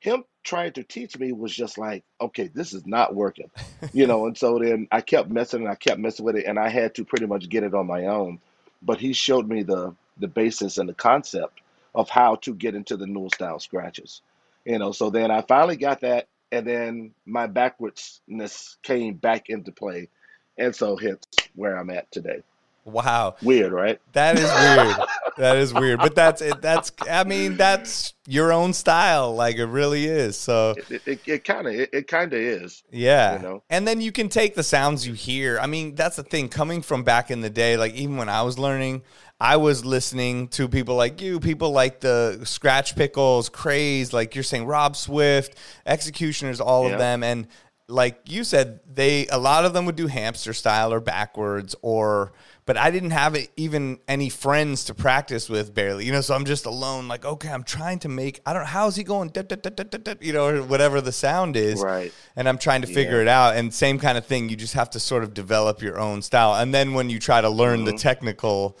him 0.00 0.24
trying 0.44 0.72
to 0.72 0.82
teach 0.82 1.18
me 1.18 1.32
was 1.32 1.54
just 1.54 1.78
like, 1.78 2.04
okay, 2.20 2.48
this 2.48 2.72
is 2.72 2.86
not 2.86 3.14
working, 3.14 3.50
you 3.92 4.06
know. 4.06 4.26
And 4.26 4.36
so 4.36 4.58
then 4.58 4.88
I 4.92 5.00
kept 5.00 5.30
messing 5.30 5.62
and 5.62 5.70
I 5.70 5.74
kept 5.74 6.00
messing 6.00 6.24
with 6.24 6.36
it, 6.36 6.46
and 6.46 6.58
I 6.58 6.68
had 6.68 6.94
to 6.96 7.04
pretty 7.04 7.26
much 7.26 7.48
get 7.48 7.64
it 7.64 7.74
on 7.74 7.86
my 7.86 8.06
own. 8.06 8.38
But 8.82 8.98
he 8.98 9.12
showed 9.12 9.48
me 9.48 9.62
the 9.62 9.94
the 10.18 10.28
basis 10.28 10.78
and 10.78 10.88
the 10.88 10.94
concept 10.94 11.60
of 11.94 12.08
how 12.08 12.36
to 12.36 12.54
get 12.54 12.74
into 12.74 12.96
the 12.96 13.06
new 13.06 13.28
style 13.34 13.58
scratches, 13.58 14.22
you 14.64 14.78
know. 14.78 14.92
So 14.92 15.10
then 15.10 15.30
I 15.30 15.42
finally 15.42 15.76
got 15.76 16.00
that, 16.00 16.28
and 16.52 16.66
then 16.66 17.12
my 17.24 17.46
backwardsness 17.48 18.76
came 18.82 19.14
back 19.14 19.48
into 19.48 19.72
play, 19.72 20.08
and 20.56 20.74
so 20.74 20.96
hence 20.96 21.26
where 21.56 21.76
I'm 21.76 21.90
at 21.90 22.10
today. 22.12 22.42
Wow. 22.84 23.34
Weird, 23.42 23.72
right? 23.72 24.00
That 24.12 24.38
is 24.38 24.44
weird. 24.44 25.08
that 25.38 25.56
is 25.56 25.74
weird. 25.74 25.98
But 25.98 26.14
that's 26.14 26.40
it. 26.40 26.62
That's 26.62 26.92
I 27.10 27.24
mean, 27.24 27.56
that's 27.56 28.14
your 28.28 28.52
own 28.52 28.72
style. 28.72 29.34
Like 29.34 29.56
it 29.56 29.66
really 29.66 30.04
is. 30.04 30.36
So 30.38 30.76
It 30.88 31.44
kind 31.44 31.66
of 31.66 31.74
it, 31.74 31.90
it 31.92 32.06
kind 32.06 32.32
of 32.32 32.38
is. 32.38 32.84
Yeah. 32.92 33.36
You 33.36 33.42
know? 33.42 33.62
And 33.70 33.88
then 33.88 34.00
you 34.00 34.12
can 34.12 34.28
take 34.28 34.54
the 34.54 34.62
sounds 34.62 35.04
you 35.04 35.14
hear. 35.14 35.58
I 35.58 35.66
mean, 35.66 35.96
that's 35.96 36.14
the 36.14 36.22
thing. 36.22 36.48
Coming 36.48 36.80
from 36.80 37.02
back 37.02 37.28
in 37.32 37.40
the 37.40 37.50
day, 37.50 37.76
like 37.76 37.94
even 37.94 38.18
when 38.18 38.28
I 38.28 38.42
was 38.42 38.56
learning, 38.56 39.02
I 39.40 39.56
was 39.56 39.84
listening 39.84 40.46
to 40.48 40.68
people 40.68 40.94
like 40.94 41.20
you, 41.20 41.40
people 41.40 41.72
like 41.72 41.98
the 42.00 42.38
Skratch 42.42 42.94
Piklz, 42.94 43.50
Craze, 43.50 44.12
like 44.12 44.34
you're 44.36 44.44
saying, 44.44 44.64
Rob 44.64 44.94
Swift, 44.96 45.58
X-Ecutioners, 45.84 46.60
all 46.60 46.86
Yeah. 46.86 46.92
of 46.92 46.98
them. 47.00 47.22
And 47.24 47.48
like 47.88 48.18
you 48.26 48.42
said, 48.44 48.80
they 48.92 49.26
a 49.28 49.38
lot 49.38 49.64
of 49.64 49.72
them 49.72 49.86
would 49.86 49.96
do 49.96 50.06
hamster 50.08 50.52
style 50.52 50.92
or 50.92 51.00
backwards 51.00 51.74
or 51.82 52.32
but 52.64 52.76
I 52.76 52.90
didn't 52.90 53.10
have 53.12 53.36
it, 53.36 53.50
even 53.56 54.00
any 54.08 54.28
friends 54.28 54.86
to 54.86 54.94
practice 54.94 55.48
with 55.48 55.72
barely, 55.72 56.04
you 56.04 56.10
know. 56.10 56.20
So 56.20 56.34
I'm 56.34 56.44
just 56.44 56.66
alone, 56.66 57.06
like, 57.06 57.24
okay, 57.24 57.48
I'm 57.48 57.62
trying 57.62 58.00
to 58.00 58.08
make. 58.08 58.40
I 58.44 58.52
don't 58.52 58.62
know 58.62 58.66
how's 58.66 58.96
he 58.96 59.04
going, 59.04 59.28
"Dup, 59.28 59.46
dup, 59.46 59.62
dup, 59.62 59.76
dup, 59.76 59.88
dup, 59.90 60.02
dup," 60.02 60.20
you 60.20 60.32
know, 60.32 60.48
or 60.48 60.62
whatever 60.64 61.00
the 61.00 61.12
sound 61.12 61.56
is 61.56 61.80
Right. 61.80 62.12
and 62.34 62.48
I'm 62.48 62.58
trying 62.58 62.80
to 62.80 62.88
figure 62.88 63.16
Yeah. 63.18 63.22
it 63.22 63.28
out. 63.28 63.54
And 63.56 63.72
same 63.72 64.00
kind 64.00 64.18
of 64.18 64.26
thing, 64.26 64.48
you 64.48 64.56
just 64.56 64.74
have 64.74 64.90
to 64.90 65.00
sort 65.00 65.22
of 65.22 65.32
develop 65.32 65.80
your 65.80 66.00
own 66.00 66.22
style. 66.22 66.54
And 66.56 66.74
then 66.74 66.92
when 66.92 67.08
you 67.08 67.20
try 67.20 67.40
to 67.40 67.48
learn 67.48 67.84
the 67.84 67.92
Mhm. 67.92 68.00
technical, 68.00 68.76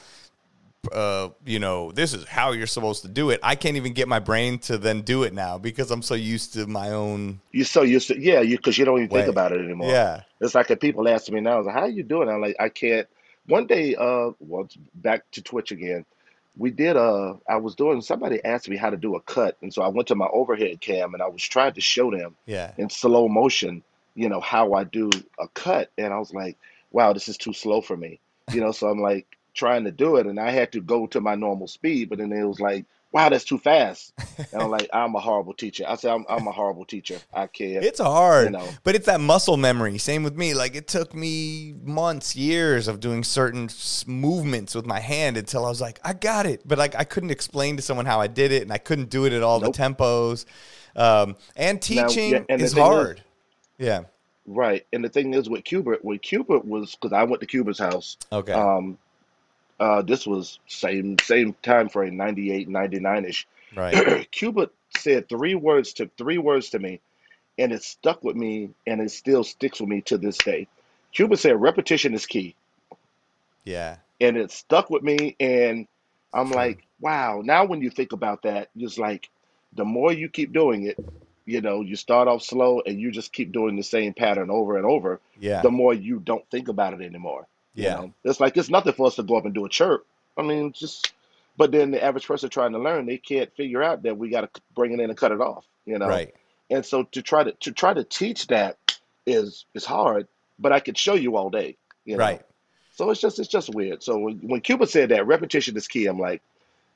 uh, 0.92 1.30
you 1.44 1.58
know, 1.58 1.92
this 1.92 2.12
is 2.12 2.26
how 2.26 2.52
you're 2.52 2.66
supposed 2.66 3.02
to 3.02 3.08
do 3.08 3.30
it. 3.30 3.40
I 3.42 3.54
can't 3.54 3.76
even 3.76 3.92
get 3.92 4.08
my 4.08 4.18
brain 4.18 4.58
to 4.60 4.78
then 4.78 5.02
do 5.02 5.22
it 5.22 5.32
now 5.32 5.58
because 5.58 5.90
I'm 5.90 6.02
so 6.02 6.14
used 6.14 6.54
to 6.54 6.66
my 6.66 6.90
own. 6.90 7.40
You're 7.52 7.64
so 7.64 7.82
used 7.82 8.08
to, 8.08 8.20
yeah, 8.20 8.40
you 8.40 8.56
because 8.56 8.78
you 8.78 8.84
don't 8.84 8.98
even 8.98 9.10
think 9.10 9.28
about 9.28 9.52
it 9.52 9.60
anymore. 9.60 9.90
Yeah, 9.90 10.22
It's 10.40 10.54
like 10.54 10.70
if 10.70 10.80
people 10.80 11.08
ask 11.08 11.30
me 11.30 11.40
now, 11.40 11.62
like, 11.62 11.74
"How 11.74 11.86
you 11.86 12.02
doing?" 12.02 12.28
I'm 12.28 12.40
like, 12.40 12.56
"I 12.58 12.68
can't." 12.68 13.06
One 13.46 13.66
day, 13.66 13.94
uh, 13.94 14.30
well, 14.40 14.68
back 14.94 15.30
to 15.32 15.42
Twitch 15.42 15.70
again. 15.70 16.04
We 16.58 16.70
did. 16.70 16.96
Uh, 16.96 17.34
I 17.48 17.56
was 17.56 17.74
doing. 17.74 18.00
Somebody 18.00 18.42
asked 18.44 18.68
me 18.68 18.76
how 18.76 18.90
to 18.90 18.96
do 18.96 19.14
a 19.14 19.20
cut, 19.20 19.56
and 19.62 19.72
so 19.72 19.82
I 19.82 19.88
went 19.88 20.08
to 20.08 20.14
my 20.14 20.26
overhead 20.32 20.80
cam 20.80 21.14
and 21.14 21.22
I 21.22 21.28
was 21.28 21.42
trying 21.42 21.74
to 21.74 21.80
show 21.80 22.10
them 22.10 22.34
yeah, 22.46 22.72
in 22.78 22.88
slow 22.88 23.28
motion, 23.28 23.82
you 24.14 24.28
know, 24.28 24.40
how 24.40 24.72
I 24.72 24.84
do 24.84 25.10
a 25.38 25.48
cut, 25.48 25.90
and 25.98 26.12
I 26.12 26.18
was 26.18 26.32
like, 26.32 26.56
"Wow, 26.92 27.12
this 27.12 27.28
is 27.28 27.36
too 27.36 27.52
slow 27.52 27.80
for 27.82 27.96
me," 27.96 28.20
you 28.52 28.60
know. 28.60 28.72
So 28.72 28.88
I'm 28.88 29.00
like 29.00 29.35
trying 29.56 29.84
to 29.84 29.90
do 29.90 30.16
it, 30.16 30.26
and 30.26 30.38
I 30.38 30.50
had 30.50 30.70
to 30.72 30.80
go 30.80 31.06
to 31.08 31.20
my 31.20 31.34
normal 31.34 31.66
speed, 31.66 32.08
but 32.10 32.18
then 32.18 32.30
it 32.32 32.44
was 32.44 32.60
like, 32.60 32.84
"Wow, 33.12 33.28
that's 33.30 33.44
too 33.44 33.58
fast," 33.58 34.12
and 34.52 34.62
I'm 34.62 34.70
like, 34.70 34.88
"I'm 34.92 35.14
a 35.16 35.18
horrible 35.20 35.54
teacher." 35.54 35.84
I 35.88 35.96
said, 35.96 36.12
"I'm, 36.12 36.24
I'm 36.28 36.46
a 36.46 36.52
horrible 36.52 36.84
teacher. 36.84 37.18
I 37.34 37.46
can't." 37.48 37.84
it's 37.84 37.98
hard, 38.00 38.44
you 38.44 38.50
know. 38.50 38.68
but 38.84 38.94
it's 38.94 39.06
that 39.06 39.20
muscle 39.20 39.56
memory. 39.56 39.98
Same 39.98 40.22
with 40.22 40.36
me. 40.36 40.54
Like 40.54 40.76
it 40.76 40.86
took 40.86 41.14
me 41.14 41.74
months, 41.82 42.36
years 42.36 42.86
of 42.86 43.00
doing 43.00 43.24
certain 43.24 43.68
movements 44.06 44.74
with 44.74 44.86
my 44.86 45.00
hand 45.00 45.36
until 45.36 45.64
I 45.64 45.68
was 45.68 45.80
like, 45.80 45.98
I 46.04 46.12
got 46.12 46.46
it. 46.46 46.62
But 46.66 46.78
like 46.78 46.94
I 46.94 47.04
couldn't 47.04 47.30
explain 47.30 47.76
to 47.76 47.82
someone 47.82 48.06
how 48.06 48.20
I 48.20 48.26
did 48.26 48.52
it, 48.52 48.62
and 48.62 48.72
I 48.72 48.78
couldn't 48.78 49.10
do 49.10 49.24
it 49.24 49.32
at 49.32 49.42
all 49.42 49.60
Nope. 49.60 49.74
the 49.74 49.82
tempos. 49.82 50.44
Um, 50.94 51.36
and 51.56 51.76
Now, 51.76 52.06
teaching 52.06 52.30
yeah, 52.32 52.42
and 52.48 52.60
is 52.62 52.72
thing 52.74 52.82
is- 52.82 52.88
hard. 52.88 53.22
yeah. 53.78 54.02
Right. 54.48 54.86
And 54.92 55.04
the 55.04 55.08
thing 55.08 55.34
is 55.34 55.48
with 55.50 55.64
Qbert, 55.64 55.98
when 56.02 56.20
Qbert 56.20 56.64
was 56.64 56.94
because 56.94 57.12
I 57.12 57.24
went 57.24 57.40
to 57.40 57.46
Qbert's 57.48 57.80
house. 57.80 58.16
Okay. 58.30 58.52
Um, 58.52 58.96
uh, 59.80 60.02
this 60.02 60.26
was 60.26 60.58
same 60.66 61.16
same 61.18 61.54
time 61.62 61.88
frame, 61.88 62.16
98, 62.16 62.68
99 62.68 63.24
ish. 63.24 63.46
right. 63.76 63.94
Qbert 64.32 64.70
said 64.96 65.28
three 65.28 65.54
words 65.54 65.92
to 65.94 66.10
three 66.16 66.38
words 66.38 66.70
to 66.70 66.78
me, 66.78 67.00
and 67.58 67.72
it 67.72 67.82
stuck 67.82 68.22
with 68.24 68.36
me, 68.36 68.70
and 68.86 69.00
it 69.00 69.10
still 69.10 69.44
sticks 69.44 69.80
with 69.80 69.88
me 69.88 70.00
to 70.02 70.16
this 70.18 70.38
day. 70.38 70.66
Qbert 71.14 71.38
said 71.38 71.60
repetition 71.60 72.14
is 72.14 72.26
key, 72.26 72.54
Yeah. 73.64 73.96
and 74.20 74.36
it 74.36 74.50
stuck 74.50 74.90
with 74.90 75.02
me, 75.02 75.36
and 75.40 75.86
I'm 76.32 76.50
like, 76.50 76.86
wow. 77.00 77.42
Now 77.44 77.64
when 77.64 77.80
you 77.82 77.90
think 77.90 78.12
about 78.12 78.42
that, 78.42 78.68
it's 78.76 78.98
like 78.98 79.28
the 79.74 79.84
more 79.84 80.12
you 80.12 80.28
keep 80.28 80.52
doing 80.52 80.84
it, 80.84 80.98
you 81.44 81.60
know, 81.60 81.80
you 81.80 81.96
start 81.96 82.28
off 82.28 82.42
slow, 82.42 82.80
and 82.84 83.00
you 83.00 83.10
just 83.10 83.32
keep 83.32 83.52
doing 83.52 83.76
the 83.76 83.82
same 83.82 84.14
pattern 84.14 84.50
over 84.50 84.76
and 84.76 84.86
over. 84.86 85.20
Yeah. 85.38 85.62
the 85.62 85.70
more 85.70 85.94
you 85.94 86.18
don't 86.18 86.48
think 86.50 86.68
about 86.68 86.94
it 86.94 87.04
anymore. 87.04 87.46
You 87.76 87.84
Yeah. 87.84 87.94
know, 87.94 88.12
it's 88.24 88.40
like 88.40 88.56
it's 88.56 88.68
nothing 88.70 88.94
for 88.94 89.06
us 89.06 89.14
to 89.16 89.22
go 89.22 89.36
up 89.36 89.44
and 89.44 89.54
do 89.54 89.64
a 89.64 89.68
chirp. 89.68 90.04
I 90.36 90.42
mean, 90.42 90.72
just 90.72 91.12
But 91.58 91.72
then 91.72 91.90
the 91.90 92.04
average 92.04 92.26
person 92.26 92.50
trying 92.50 92.72
to 92.72 92.78
learn, 92.78 93.06
they 93.06 93.16
can't 93.16 93.50
figure 93.56 93.82
out 93.82 94.02
that 94.02 94.18
we 94.18 94.28
got 94.28 94.52
to 94.52 94.60
bring 94.74 94.92
it 94.92 95.00
in 95.00 95.08
and 95.08 95.16
cut 95.18 95.32
it 95.32 95.40
off, 95.40 95.64
you 95.86 95.98
know. 95.98 96.06
Right. 96.08 96.34
And 96.68 96.84
so 96.84 97.04
to 97.04 97.22
try 97.22 97.44
to 97.44 97.52
to 97.52 97.72
try 97.72 97.94
to 97.94 98.04
teach 98.04 98.48
that 98.48 98.76
is 99.24 99.64
is 99.74 99.84
hard, 99.84 100.28
but 100.58 100.72
I 100.72 100.80
could 100.80 100.98
show 100.98 101.14
you 101.14 101.36
all 101.36 101.48
day, 101.48 101.76
you 102.04 102.16
know. 102.16 102.24
Right. 102.24 102.42
So 102.94 103.10
it's 103.10 103.20
just 103.20 103.38
it's 103.38 103.48
just 103.48 103.74
weird. 103.74 104.02
So 104.02 104.18
when 104.18 104.38
when 104.38 104.60
Qbert 104.60 104.88
said 104.88 105.08
that 105.10 105.26
repetition 105.26 105.76
is 105.76 105.88
key, 105.88 106.06
I'm 106.06 106.18
like, 106.18 106.42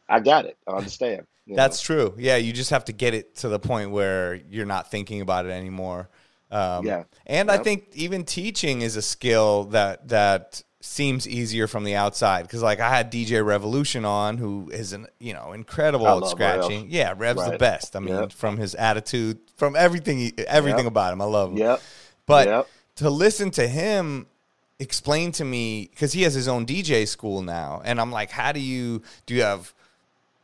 I 0.09 0.21
got 0.21 0.45
it. 0.45 0.57
I 0.67 0.73
understand. 0.73 1.27
You 1.47 1.57
know. 1.57 1.63
That's 1.63 1.81
true. 1.81 2.15
Yeah, 2.19 2.37
you 2.37 2.53
just 2.53 2.71
have 2.71 2.85
to 2.87 2.93
get 2.93 3.15
it 3.15 3.37
to 3.37 3.49
the 3.49 3.59
point 3.59 3.91
where 3.93 4.35
you're 4.51 4.67
not 4.67 4.91
thinking 4.91 5.21
about 5.23 5.47
it 5.47 5.51
anymore. 5.51 6.09
Um, 6.51 6.85
Yeah. 6.85 7.05
and 7.27 7.51
I 7.51 7.59
think 7.59 7.89
even 7.95 8.25
teaching 8.25 8.83
is 8.83 8.97
a 8.97 9.03
skill 9.03 9.65
that 9.67 10.09
that 10.09 10.63
seems 10.81 11.29
easier 11.29 11.67
from 11.67 11.85
the 11.85 11.95
outside 11.95 12.43
because, 12.43 12.63
like, 12.63 12.81
I 12.81 12.89
had 12.89 13.13
DJ 13.13 13.45
Revolution 13.45 14.05
on, 14.05 14.39
who 14.39 14.71
is 14.73 14.93
an 14.93 15.07
you 15.19 15.35
know 15.35 15.53
incredible 15.53 16.07
at 16.25 16.27
scratching. 16.31 16.83
Rev. 16.85 16.91
Yeah, 16.91 17.15
Rev's 17.17 17.45
the 17.51 17.59
best. 17.59 17.95
I 17.97 18.01
mean, 18.01 18.15
Yep. 18.15 18.33
from 18.33 18.57
his 18.57 18.75
attitude, 18.75 19.39
from 19.57 19.77
everything, 19.77 20.33
everything 20.47 20.85
Yep. 20.85 20.93
about 20.93 21.13
him, 21.13 21.21
I 21.21 21.27
love 21.27 21.51
him. 21.53 21.59
Yep. 21.59 21.83
But 22.27 22.49
Yep. 22.49 22.69
to 22.97 23.11
listen 23.11 23.51
to 23.53 23.67
him 23.69 24.27
explain 24.79 25.31
to 25.31 25.45
me 25.45 25.89
because 25.93 26.13
he 26.15 26.23
has 26.23 26.33
his 26.33 26.49
own 26.49 26.65
DJ 26.65 27.05
school 27.07 27.43
now, 27.43 27.83
and 27.85 28.01
I'm 28.01 28.11
like, 28.11 28.31
how 28.31 28.53
do 28.53 28.61
you 28.61 29.03
do? 29.27 29.35
You 29.35 29.43
have 29.43 29.75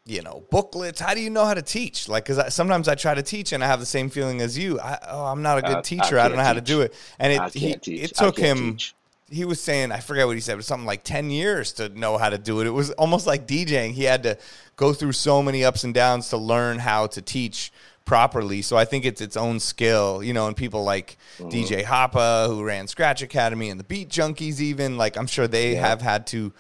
you 0.05 0.21
know 0.23 0.45
booklets? 0.51 1.01
How 1.01 1.15
do 1.15 1.21
you 1.21 1.31
know 1.31 1.45
how 1.47 1.55
to 1.55 1.63
teach? 1.63 2.09
Like, 2.09 2.27
because 2.27 2.55
sometimes 2.55 2.87
I 2.89 2.95
try 2.95 3.15
to 3.15 3.23
teach 3.23 3.53
and 3.53 3.65
I 3.65 3.67
have 3.67 3.81
the 3.81 3.87
same 3.87 4.09
feeling 4.11 4.41
as 4.41 4.57
you. 4.57 4.79
I, 4.79 4.99
oh, 5.09 5.25
I'm 5.25 5.43
not 5.43 5.59
a 5.59 5.63
good 5.63 5.77
I- 5.77 5.79
I 5.79 5.83
teacher. 5.83 6.19
I, 6.19 6.29
don't 6.29 6.33
can't 6.33 6.37
know 6.37 6.43
how 6.45 6.53
to 6.53 6.61
do 6.61 6.83
it. 6.83 6.95
And 7.19 7.33
it 7.33 7.53
he, 7.55 7.71
it 7.73 8.15
took 8.15 8.39
him. 8.39 8.73
teach. 8.73 8.95
He 9.29 9.45
was 9.45 9.61
saying, 9.61 9.91
I 9.91 9.99
forget 9.99 10.27
what 10.27 10.37
he 10.37 10.41
said, 10.41 10.55
but 10.57 10.65
something 10.65 10.87
like 10.87 11.03
10 11.03 11.31
years 11.31 11.73
to 11.75 11.89
know 11.89 12.17
how 12.17 12.29
to 12.31 12.39
do 12.39 12.61
it. 12.61 12.67
It 12.67 12.71
was 12.71 12.91
almost 12.93 13.27
like 13.27 13.47
DJing. 13.47 13.93
He 13.93 14.05
had 14.05 14.23
to 14.23 14.39
go 14.77 14.93
through 14.93 15.13
so 15.13 15.43
many 15.43 15.65
ups 15.65 15.83
and 15.83 15.93
downs 15.93 16.29
to 16.31 16.37
learn 16.37 16.79
how 16.79 17.09
to 17.09 17.21
teach 17.21 17.73
properly. 18.05 18.63
So 18.63 18.77
I 18.77 18.85
think 18.85 19.05
it's 19.05 19.21
its 19.21 19.37
own 19.37 19.59
skill, 19.59 20.23
you 20.23 20.33
know, 20.33 20.47
and 20.47 20.57
people 20.57 20.85
like 20.85 21.17
Mm-hmm. 21.39 21.49
DJ 21.51 21.83
Hoppa, 21.85 22.47
who 22.47 22.63
ran 22.65 22.87
Scratch 22.87 23.21
Academy, 23.21 23.69
and 23.69 23.79
the 23.79 23.85
Beat 23.85 24.09
Junkies, 24.09 24.59
even, 24.61 24.97
like, 24.97 25.17
I'm 25.19 25.27
sure 25.27 25.47
they 25.47 25.75
Yeah. 25.75 25.87
have 25.89 26.01
had 26.01 26.27
to 26.29 26.53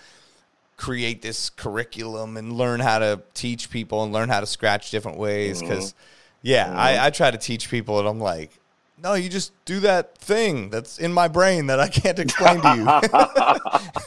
create 0.77 1.23
this 1.23 1.49
curriculum 1.49 2.37
and 2.37 2.53
learn 2.53 2.81
how 2.81 2.99
to 2.99 3.23
teach 3.33 3.71
people 3.71 4.03
and 4.03 4.13
learn 4.13 4.29
how 4.29 4.41
to 4.41 4.47
scratch 4.47 4.91
different 4.91 5.17
ways. 5.19 5.59
Mm-hmm. 5.63 5.69
Because, 5.69 5.95
yeah, 6.43 6.71
I, 6.77 7.07
I 7.07 7.11
try 7.11 7.31
to 7.31 7.39
teach 7.39 7.71
people, 7.71 7.99
and 7.99 8.07
I'm 8.09 8.21
like, 8.21 8.51
no, 8.99 9.15
you 9.15 9.29
just 9.29 9.53
do 9.65 9.81
that 9.81 10.19
thing 10.19 10.71
that's 10.71 10.99
in 10.99 11.13
my 11.13 11.29
brain 11.29 11.67
that 11.67 11.81
I 11.81 11.89
can't 11.89 12.19
explain 12.19 12.63
to 12.63 12.69
you. 12.69 12.95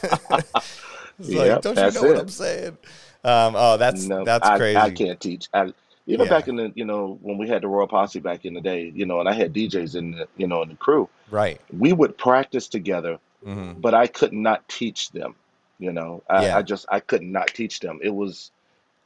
it's 1.18 1.34
like, 1.34 1.60
don't 1.60 1.76
you 1.82 1.90
know 1.92 2.04
what. 2.04 2.16
I'm 2.16 2.28
saying? 2.28 2.78
Um, 3.24 3.54
oh, 3.56 3.76
that's 3.76 4.08
No, 4.08 4.24
that's 4.24 4.48
I, 4.48 4.56
crazy. 4.56 4.76
I 4.86 4.90
can't 4.90 5.20
teach. 5.20 5.48
I, 5.52 5.72
even 6.06 6.26
Yeah. 6.26 6.28
back 6.28 6.48
in 6.48 6.56
the, 6.56 6.72
you 6.74 6.84
know, 6.84 7.18
when 7.22 7.38
we 7.38 7.48
had 7.48 7.62
the 7.62 7.68
Royal 7.68 7.86
Posse 7.88 8.20
back 8.20 8.44
in 8.44 8.54
the 8.54 8.60
day, 8.60 8.90
you 8.94 9.06
know, 9.06 9.20
and 9.20 9.28
I 9.28 9.32
had 9.34 9.52
DJs 9.52 9.94
in 9.96 10.12
the, 10.12 10.28
you 10.36 10.46
know, 10.46 10.62
in 10.62 10.68
the 10.70 10.76
crew, 10.76 11.08
Right. 11.30 11.60
we 11.70 11.92
would 11.92 12.16
practice 12.18 12.68
together, 12.68 13.18
hmm 13.44 13.72
but 13.76 13.94
I 13.94 14.06
could 14.06 14.32
not 14.32 14.68
teach 14.68 15.10
them. 15.10 15.36
You 15.78 15.92
know, 15.92 16.22
I, 16.28 16.42
Yeah. 16.42 16.58
I 16.58 16.62
just 16.62 16.86
I 16.90 17.00
could 17.00 17.22
not 17.22 17.48
teach 17.48 17.80
them. 17.80 18.00
It 18.02 18.14
was, 18.14 18.50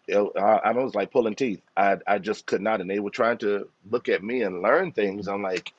it, 0.09 0.33
I, 0.37 0.41
I 0.65 0.73
was 0.73 0.95
like 0.95 1.11
pulling 1.13 1.35
teeth. 1.35 1.61
I 1.77 1.97
I 2.07 2.19
just 2.19 2.47
could 2.47 2.61
not, 2.63 2.81
and 2.81 2.91
they 2.91 2.99
were 3.01 3.11
trying 3.11 3.39
to 3.39 3.69
look 3.91 4.09
at 4.09 4.23
me 4.23 4.43
and 4.43 4.63
learn 4.63 4.93
things. 4.93 5.29
I'm 5.29 5.43
like, 5.43 5.73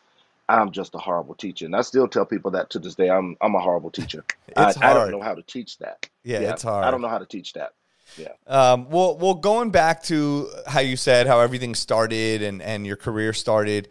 I'm 0.49 0.71
just 0.71 0.95
a 0.95 0.99
horrible 0.99 1.35
teacher, 1.35 1.65
and 1.65 1.75
I 1.75 1.81
still 1.81 2.07
tell 2.07 2.25
people 2.25 2.51
that 2.51 2.69
to 2.71 2.79
this 2.79 2.95
day. 2.95 3.09
I'm 3.09 3.37
I'm 3.41 3.55
a 3.55 3.59
horrible 3.59 3.91
teacher. 3.91 4.23
I, 4.55 4.69
It's 4.69 4.77
I 4.81 4.93
don't 4.93 4.95
hard. 4.97 5.11
know 5.11 5.21
how 5.21 5.35
to 5.35 5.41
teach 5.43 5.77
that. 5.79 6.07
Yeah, 6.23 6.39
it's 6.39 6.63
hard. 6.63 6.83
I 6.83 6.85
hard. 6.85 6.93
don't 6.93 7.01
know 7.01 7.09
how 7.09 7.19
to 7.19 7.25
teach 7.25 7.53
that. 7.53 7.73
Yeah. 8.17 8.33
Um, 8.47 8.89
well, 8.89 9.17
well, 9.17 9.33
going 9.33 9.71
back 9.71 10.03
to 10.03 10.49
how 10.67 10.79
you 10.79 10.95
said 10.95 11.27
how 11.27 11.39
everything 11.39 11.75
started 11.75 12.41
and 12.41 12.61
and 12.61 12.85
your 12.85 12.95
career 12.97 13.33
started, 13.33 13.89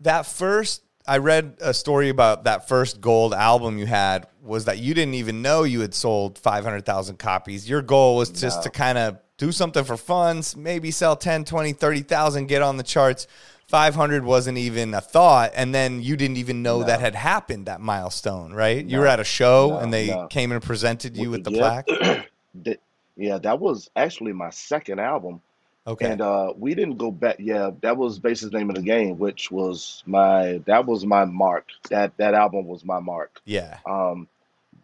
that 0.00 0.26
first 0.26 0.82
I 1.06 1.18
read 1.18 1.56
a 1.60 1.74
story 1.74 2.08
about 2.08 2.44
that 2.44 2.68
first 2.68 3.00
gold 3.00 3.34
album 3.34 3.78
you 3.78 3.86
had 3.86 4.26
was 4.42 4.66
that 4.66 4.78
you 4.78 4.94
didn't 4.94 5.14
even 5.14 5.42
know 5.42 5.62
you 5.62 5.80
had 5.80 5.94
sold 5.94 6.38
500,000 6.38 7.18
copies. 7.18 7.68
Your 7.68 7.82
goal 7.82 8.16
was 8.16 8.30
just 8.30 8.62
to 8.62 8.70
kind 8.70 8.98
of 8.98 9.18
do 9.38 9.50
something 9.52 9.84
for 9.84 9.96
funds, 9.96 10.56
maybe 10.56 10.90
sell 10.90 11.16
10, 11.16 11.44
20, 11.44 11.72
30,000, 11.72 12.46
get 12.46 12.62
on 12.62 12.76
the 12.76 12.82
charts. 12.82 13.26
500 13.68 14.24
wasn't 14.24 14.58
even 14.58 14.92
a 14.94 15.00
thought 15.00 15.50
and 15.56 15.74
then 15.74 16.02
you 16.02 16.16
didn't 16.16 16.36
even 16.36 16.62
know 16.62 16.80
No. 16.80 16.86
that 16.86 17.00
had 17.00 17.14
happened 17.14 17.66
that 17.66 17.80
milestone, 17.80 18.52
right? 18.52 18.84
You 18.84 18.98
were 18.98 19.06
at 19.06 19.20
a 19.20 19.24
show 19.24 19.70
No, 19.70 19.78
and 19.78 19.92
they 19.92 20.08
no. 20.08 20.26
came 20.28 20.52
and 20.52 20.62
presented 20.62 21.16
you 21.16 21.30
with 21.30 21.44
the 21.44 21.50
Yeah. 21.50 21.82
plaque. 21.82 22.26
That- 22.64 22.80
yeah, 23.16 23.38
that 23.38 23.58
was 23.60 23.90
actually 23.96 24.32
my 24.32 24.50
second 24.50 25.00
album. 25.00 25.40
Okay. 25.86 26.10
And 26.10 26.20
uh, 26.20 26.52
we 26.56 26.74
didn't 26.74 26.96
go 26.98 27.10
back. 27.10 27.36
Yeah, 27.38 27.70
that 27.80 27.96
was 27.96 28.18
Base's 28.18 28.52
name 28.52 28.70
of 28.70 28.76
the 28.76 28.82
game, 28.82 29.18
which 29.18 29.50
was 29.50 30.02
my 30.06 30.60
that 30.66 30.86
was 30.86 31.04
my 31.04 31.24
mark. 31.24 31.66
That 31.90 32.16
that 32.16 32.34
album 32.34 32.66
was 32.66 32.84
my 32.84 33.00
mark. 33.00 33.40
yeah. 33.44 33.78
Um, 33.86 34.28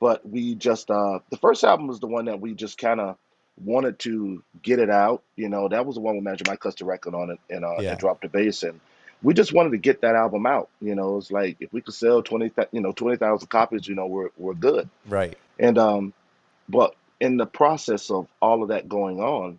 but 0.00 0.28
we 0.28 0.54
just 0.56 0.90
uh, 0.90 1.20
the 1.30 1.36
first 1.38 1.64
album 1.64 1.86
was 1.86 2.00
the 2.00 2.06
one 2.06 2.24
that 2.26 2.40
we 2.40 2.54
just 2.54 2.76
kind 2.78 3.00
of 3.00 3.16
wanted 3.64 3.99
to 4.01 4.42
get 4.62 4.79
it 4.79 4.90
out. 4.90 5.23
You 5.37 5.49
know, 5.49 5.68
that 5.68 5.87
was 5.87 5.94
the 5.96 6.01
one 6.01 6.16
with 6.16 6.25
Magic 6.25 6.46
Mike 6.49 6.61
cuts 6.61 6.77
the 6.77 6.85
record 6.85 7.14
on 7.14 7.31
it 7.31 7.38
and 7.49 7.64
uh, 7.64 7.77
Yeah. 7.81 7.90
and 7.90 7.99
dropped 7.99 8.23
the 8.23 8.29
bass, 8.29 8.62
and 8.62 8.81
we 9.23 9.35
just 9.35 9.53
wanted 9.53 9.70
to 9.70 9.79
get 9.79 10.01
that 10.01 10.14
album 10.14 10.46
out. 10.46 10.68
You 10.81 10.94
know, 10.94 11.18
it's 11.18 11.31
like 11.31 11.57
if 11.61 11.73
we 11.73 11.81
could 11.81 11.94
sell 11.94 12.23
twenty, 12.23 12.51
you 12.73 12.81
know, 12.81 12.92
twenty 12.92 13.16
thousand 13.16 13.49
copies, 13.49 13.87
you 13.87 13.94
know, 13.94 14.07
we're 14.07 14.31
we're 14.37 14.55
good. 14.55 14.88
Right. 15.07 15.37
And 15.59 15.77
um, 15.79 16.12
but 16.68 16.94
in 17.20 17.37
the 17.37 17.46
process 17.46 18.11
of 18.11 18.27
all 18.40 18.62
of 18.62 18.70
that 18.70 18.88
going 18.88 19.20
on, 19.20 19.59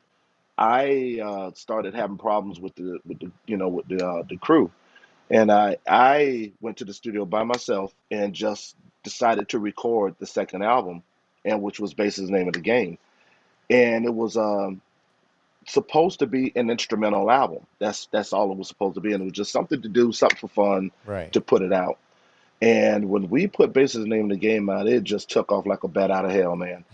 I 0.58 1.20
uh, 1.24 1.52
started 1.56 1.94
having 1.94 2.18
problems 2.18 2.60
with 2.60 2.76
the 2.76 3.00
with 3.06 3.20
the 3.20 3.32
you 3.46 3.58
know 3.58 3.70
with 3.70 3.88
the 3.88 4.06
uh, 4.06 4.24
the 4.28 4.38
crew, 4.38 4.72
and 5.30 5.52
I 5.52 5.78
I 5.88 6.52
went 6.62 6.78
to 6.78 6.86
the 6.86 6.94
studio 6.94 7.26
by 7.26 7.44
myself 7.44 7.94
and 8.10 8.34
just 8.34 8.76
decided 9.04 9.50
to 9.50 9.60
record 9.60 10.16
the 10.20 10.28
second 10.28 10.64
album, 10.64 11.04
and 11.46 11.62
which 11.62 11.80
was 11.80 11.94
Base's 11.94 12.30
name 12.30 12.48
of 12.48 12.54
the 12.54 12.60
game, 12.60 12.98
and 13.70 14.06
it 14.06 14.14
was 14.14 14.38
um 14.38 14.82
supposed 15.68 16.20
to 16.20 16.28
be 16.28 16.52
an 16.56 16.70
instrumental 16.70 17.30
album. 17.30 17.66
That's 17.80 18.08
that's 18.08 18.34
all 18.34 18.52
it 18.52 18.58
was 18.58 18.68
supposed 18.68 18.96
to 18.96 19.02
be, 19.02 19.14
and 19.14 19.22
it 19.22 19.26
was 19.26 19.34
just 19.34 19.52
something 19.52 19.82
to 19.82 19.90
do, 19.90 20.12
something 20.12 20.38
for 20.38 20.48
fun 20.48 20.92
Right. 21.06 21.32
to 21.34 21.42
put 21.42 21.62
it 21.62 21.72
out. 21.74 21.98
And 22.62 23.10
when 23.10 23.30
we 23.30 23.48
put 23.48 23.74
Base's 23.74 24.06
name 24.06 24.22
in 24.24 24.28
the 24.30 24.36
game 24.36 24.70
out, 24.70 24.88
it 24.88 25.04
just 25.04 25.30
took 25.30 25.52
off 25.52 25.66
like 25.66 25.84
a 25.84 25.88
bat 25.88 26.12
out 26.12 26.26
of 26.26 26.32
hell, 26.32 26.56
man. 26.56 26.84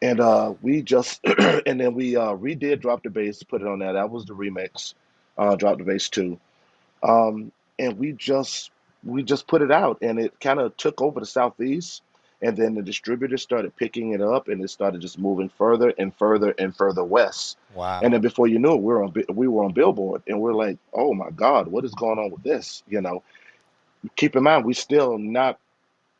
And 0.00 0.20
uh, 0.20 0.54
we 0.62 0.82
just, 0.82 1.24
and 1.66 1.80
then 1.80 1.92
we 1.94 2.14
uh, 2.14 2.32
redid 2.34 2.80
Drop 2.80 3.02
the 3.02 3.10
Bass, 3.10 3.42
put 3.42 3.62
it 3.62 3.66
on 3.66 3.80
there. 3.80 3.94
That 3.94 4.10
was 4.10 4.26
the 4.26 4.32
remix, 4.32 4.94
uh, 5.36 5.56
Drop 5.56 5.78
the 5.78 5.82
Bass 5.82 6.08
2. 6.10 6.38
Um, 7.02 7.50
and 7.80 7.98
we 7.98 8.12
just, 8.12 8.70
we 9.04 9.24
just 9.24 9.48
put 9.48 9.60
it 9.60 9.72
out 9.72 9.98
and 10.00 10.20
it 10.20 10.38
kind 10.38 10.60
of 10.60 10.76
took 10.76 11.02
over 11.02 11.18
the 11.18 11.26
Southeast. 11.26 12.02
And 12.40 12.56
then 12.56 12.74
the 12.74 12.82
distributor 12.82 13.36
started 13.36 13.74
picking 13.74 14.12
it 14.12 14.20
up 14.20 14.46
and 14.46 14.62
it 14.62 14.68
started 14.70 15.00
just 15.00 15.18
moving 15.18 15.48
further 15.48 15.92
and 15.98 16.14
further 16.14 16.54
and 16.58 16.74
further 16.74 17.02
west. 17.02 17.58
Wow. 17.74 18.00
And 18.02 18.14
then 18.14 18.20
before 18.20 18.46
you 18.46 18.58
knew 18.60 18.74
it, 18.74 18.80
we 18.80 18.92
were 18.92 19.02
on 19.02 19.12
we 19.30 19.48
were 19.48 19.64
on 19.64 19.72
Billboard, 19.72 20.22
and 20.28 20.40
we're 20.40 20.54
like, 20.54 20.78
"Oh 20.92 21.14
my 21.14 21.30
God, 21.30 21.68
what 21.68 21.84
is 21.84 21.94
going 21.94 22.18
on 22.18 22.30
with 22.30 22.42
this?" 22.42 22.82
You 22.88 23.00
know. 23.00 23.22
Keep 24.14 24.36
in 24.36 24.44
mind, 24.44 24.64
we 24.64 24.74
still 24.74 25.18
not 25.18 25.58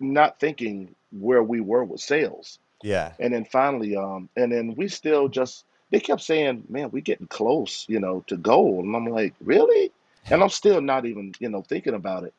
not 0.01 0.41
thinking 0.41 0.95
where 1.13 1.43
we 1.43 1.61
were 1.61 1.85
with 1.85 2.01
sales, 2.01 2.59
yeah. 2.83 3.13
and 3.21 3.33
then 3.33 3.45
finally, 3.45 3.97
um, 3.97 4.29
and 4.37 4.51
then 4.51 4.75
we 4.75 4.89
still 4.89 5.29
just 5.29 5.65
they 5.91 6.01
kept 6.01 6.21
saying, 6.21 6.65
"Man, 6.69 6.91
we're 6.91 7.03
getting 7.03 7.29
close, 7.29 7.87
you 7.89 8.01
know, 8.01 8.25
to 8.27 8.37
goal," 8.37 8.81
and 8.81 8.95
I'm 8.95 9.07
like, 9.07 9.35
"Really?" 9.41 9.93
And 10.31 10.43
I'm 10.43 10.51
still 10.51 10.81
not 10.81 11.07
even 11.07 11.33
you 11.39 11.49
know 11.49 11.63
thinking 11.63 11.95
about 11.95 12.25
it. 12.25 12.35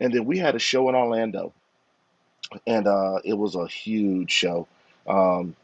And 0.00 0.12
then 0.12 0.24
we 0.24 0.38
had 0.38 0.54
a 0.54 0.60
show 0.60 0.88
in 0.88 0.94
Orlando, 0.94 1.52
and 2.66 2.86
uh, 2.86 3.18
it 3.24 3.34
was 3.34 3.54
a 3.54 3.66
huge 3.66 4.30
show. 4.30 4.66
Um, 5.06 5.56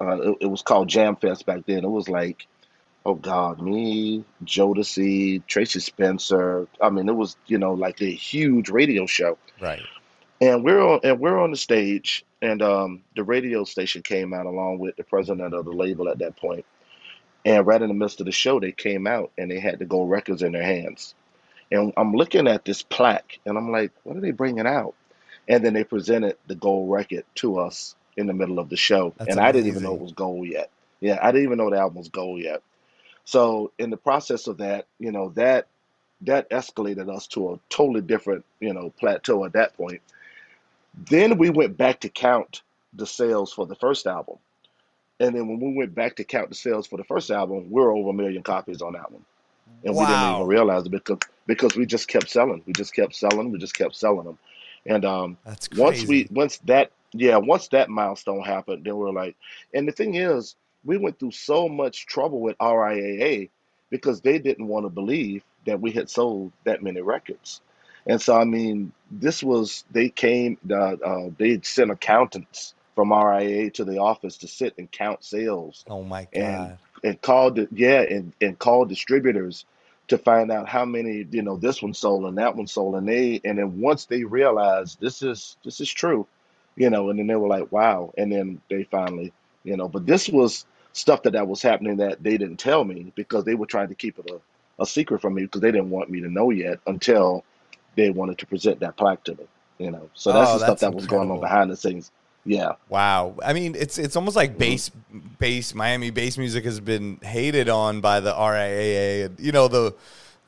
uh, 0.00 0.20
it, 0.20 0.36
it 0.42 0.46
was 0.46 0.62
called 0.62 0.88
Jam 0.88 1.16
Fest 1.16 1.46
back 1.46 1.66
then. 1.66 1.84
It 1.84 1.90
was 1.90 2.08
like, 2.08 2.46
oh 3.04 3.14
God, 3.14 3.60
me, 3.60 4.24
Jodeci, 4.44 5.44
Tracie 5.46 5.80
Spencer. 5.80 6.68
I 6.80 6.90
mean, 6.90 7.08
it 7.08 7.16
was 7.16 7.36
you 7.46 7.58
know 7.58 7.74
like 7.74 8.00
a 8.00 8.10
huge 8.10 8.68
radio 8.68 9.06
show. 9.06 9.38
Right. 9.60 9.82
And 10.40 10.62
we're 10.62 10.80
on 10.80 11.00
and 11.02 11.18
we're 11.18 11.38
on 11.38 11.50
the 11.50 11.56
stage, 11.56 12.24
and 12.40 12.62
um, 12.62 13.02
the 13.16 13.24
radio 13.24 13.64
station 13.64 14.02
came 14.02 14.32
out 14.32 14.46
along 14.46 14.78
with 14.78 14.96
the 14.96 15.04
president 15.04 15.54
of 15.54 15.64
the 15.64 15.72
label 15.72 16.08
at 16.08 16.18
that 16.18 16.36
point. 16.36 16.64
And 17.44 17.66
right 17.66 17.80
in 17.80 17.88
the 17.88 17.94
midst 17.94 18.20
of 18.20 18.26
the 18.26 18.32
show, 18.32 18.60
they 18.60 18.72
came 18.72 19.06
out 19.06 19.30
and 19.38 19.50
they 19.50 19.58
had 19.58 19.78
the 19.78 19.84
gold 19.84 20.10
records 20.10 20.42
in 20.42 20.52
their 20.52 20.62
hands. 20.62 21.14
And 21.70 21.92
I'm 21.96 22.12
looking 22.12 22.46
at 22.46 22.64
this 22.64 22.82
plaque, 22.82 23.38
and 23.46 23.56
I'm 23.56 23.70
like, 23.70 23.92
what 24.04 24.16
are 24.16 24.20
they 24.20 24.30
bringing 24.30 24.66
out? 24.66 24.94
And 25.48 25.64
then 25.64 25.72
they 25.72 25.84
presented 25.84 26.36
the 26.46 26.54
gold 26.54 26.90
record 26.90 27.24
to 27.36 27.58
us 27.58 27.96
in 28.16 28.26
the 28.26 28.34
middle 28.34 28.58
of 28.58 28.68
the 28.68 28.76
show, 28.76 29.14
That's 29.16 29.30
and 29.30 29.40
I 29.40 29.52
didn't 29.52 29.68
even 29.68 29.82
know 29.82 29.94
it 29.94 30.00
was 30.00 30.12
gold 30.12 30.46
yet. 30.46 30.70
Yeah, 31.00 31.18
I 31.22 31.30
didn't 31.30 31.44
even 31.44 31.58
know 31.58 31.70
the 31.70 31.78
album 31.78 31.98
was 31.98 32.08
gold 32.08 32.40
yet. 32.42 32.62
So 33.24 33.70
in 33.78 33.90
the 33.90 33.96
process 33.96 34.46
of 34.48 34.58
that, 34.58 34.86
you 34.98 35.12
know, 35.12 35.30
that 35.36 35.68
that 36.22 36.50
escalated 36.50 37.14
us 37.14 37.28
to 37.28 37.52
a 37.52 37.60
totally 37.68 38.00
different, 38.00 38.44
you 38.58 38.72
know, 38.72 38.90
plateau 38.98 39.44
at 39.44 39.52
that 39.52 39.76
point. 39.76 40.00
Then 40.94 41.38
we 41.38 41.50
went 41.50 41.76
back 41.76 42.00
to 42.00 42.08
count 42.08 42.62
the 42.92 43.06
sales 43.06 43.52
for 43.52 43.66
the 43.66 43.76
first 43.76 44.06
album. 44.06 44.38
And 45.20 45.34
then 45.34 45.46
when 45.46 45.60
we 45.60 45.76
went 45.76 45.94
back 45.94 46.16
to 46.16 46.24
count 46.24 46.48
the 46.48 46.54
sales 46.56 46.86
for 46.86 46.96
the 46.96 47.04
first 47.04 47.30
album, 47.30 47.70
we 47.70 47.80
were 47.80 47.92
over 47.92 48.10
a 48.10 48.12
million 48.12 48.42
copies 48.42 48.82
on 48.82 48.94
that 48.94 49.12
one. 49.12 49.24
And 49.84 49.94
we 49.94 50.04
didn't 50.04 50.34
even 50.34 50.46
realize 50.46 50.86
it 50.86 50.90
because 50.90 51.18
because 51.46 51.76
we 51.76 51.86
just 51.86 52.08
kept 52.08 52.30
selling. 52.30 52.62
We 52.66 52.72
just 52.72 52.94
kept 52.94 53.14
selling. 53.14 53.52
We 53.52 53.58
just 53.58 53.76
kept 53.76 53.94
selling 53.94 54.24
them. 54.24 54.38
And 54.88 55.04
um, 55.04 55.36
That's 55.44 55.68
once 55.76 56.04
we 56.06 56.26
once 56.30 56.58
that 56.64 56.90
yeah 57.12 57.36
once 57.36 57.68
that 57.68 57.90
milestone 57.90 58.42
happened, 58.42 58.84
then 58.84 58.96
we're 58.96 59.12
like, 59.12 59.36
and 59.74 59.86
the 59.86 59.92
thing 59.92 60.14
is, 60.14 60.56
we 60.84 60.96
went 60.96 61.18
through 61.18 61.32
so 61.32 61.68
much 61.68 62.06
trouble 62.06 62.40
with 62.40 62.56
RIAA 62.58 63.50
because 63.90 64.22
they 64.22 64.38
didn't 64.38 64.66
want 64.66 64.86
to 64.86 64.90
believe 64.90 65.44
that 65.66 65.80
we 65.80 65.92
had 65.92 66.08
sold 66.08 66.52
that 66.64 66.82
many 66.82 67.02
records. 67.02 67.60
And 68.06 68.20
so 68.20 68.34
I 68.36 68.44
mean, 68.44 68.92
this 69.10 69.42
was 69.42 69.84
they 69.90 70.08
came 70.08 70.56
uh, 70.70 70.94
uh, 71.04 71.30
they 71.36 71.60
sent 71.62 71.90
accountants 71.90 72.74
from 72.94 73.10
RIAA 73.10 73.74
to 73.74 73.84
the 73.84 73.98
office 73.98 74.38
to 74.38 74.48
sit 74.48 74.74
and 74.78 74.90
count 74.90 75.22
sales 75.22 75.84
Oh 75.88 76.02
my 76.02 76.26
and 76.32 76.68
god. 76.68 76.78
and 77.04 77.20
called 77.20 77.60
yeah 77.72 78.00
and 78.00 78.32
and 78.40 78.58
called 78.58 78.88
distributors 78.88 79.66
to 80.08 80.18
find 80.18 80.50
out 80.50 80.68
how 80.68 80.84
many 80.84 81.26
you 81.30 81.42
know 81.42 81.56
this 81.56 81.82
one 81.82 81.94
sold 81.94 82.24
and 82.26 82.38
that 82.38 82.56
one 82.56 82.66
sold 82.66 82.96
and 82.96 83.08
they 83.08 83.40
and 83.44 83.58
then 83.58 83.80
once 83.80 84.06
they 84.06 84.24
realized 84.24 85.00
this 85.00 85.22
is 85.22 85.56
this 85.64 85.80
is 85.80 85.90
true 85.90 86.26
you 86.76 86.90
know 86.90 87.10
and 87.10 87.18
then 87.18 87.26
they 87.26 87.36
were 87.36 87.48
like 87.48 87.70
wow 87.72 88.12
and 88.18 88.32
then 88.32 88.60
they 88.70 88.84
finally 88.84 89.32
you 89.64 89.76
know 89.76 89.88
but 89.88 90.06
this 90.06 90.28
was 90.28 90.66
stuff 90.92 91.22
that 91.22 91.32
that 91.32 91.46
was 91.48 91.62
happening 91.62 91.96
that 91.98 92.22
they 92.22 92.36
didn't 92.38 92.56
tell 92.58 92.84
me 92.84 93.12
because 93.16 93.44
they 93.44 93.54
were 93.54 93.66
trying 93.66 93.88
to 93.88 93.94
keep 93.94 94.18
it 94.18 94.30
a, 94.30 94.82
a 94.82 94.86
secret 94.86 95.20
from 95.20 95.34
me 95.34 95.42
because 95.42 95.60
they 95.60 95.70
didn't 95.72 95.90
want 95.90 96.10
me 96.10 96.20
to 96.20 96.28
know 96.30 96.50
yet 96.50 96.80
until 96.86 97.44
they 97.96 98.10
wanted 98.10 98.38
to 98.38 98.46
present 98.46 98.80
that 98.80 98.96
plaque 98.96 99.24
to 99.24 99.34
me 99.36 99.46
you 99.78 99.90
know. 99.90 100.10
So 100.14 100.32
that's 100.32 100.52
Oh, 100.52 100.54
the 100.54 100.60
stuff 100.60 100.80
that's 100.80 100.82
that 100.82 100.92
was 100.94 101.06
going 101.06 101.30
on 101.30 101.38
incredible. 101.38 101.40
behind 101.40 101.70
the 101.70 101.76
scenes 101.76 102.10
yeah 102.44 102.72
Wow. 102.88 103.34
I 103.44 103.52
mean, 103.52 103.74
it's 103.74 103.98
it's 103.98 104.16
almost 104.16 104.36
like 104.36 104.54
Mhm. 104.54 104.58
bass 104.58 104.90
bass 105.38 105.74
Miami 105.74 106.10
bass 106.10 106.38
music 106.38 106.64
has 106.64 106.80
been 106.80 107.18
hated 107.22 107.68
on 107.68 108.00
by 108.00 108.20
the 108.20 108.32
RIAA. 108.32 109.26
And, 109.26 109.40
You 109.40 109.52
know, 109.52 109.68
the 109.68 109.94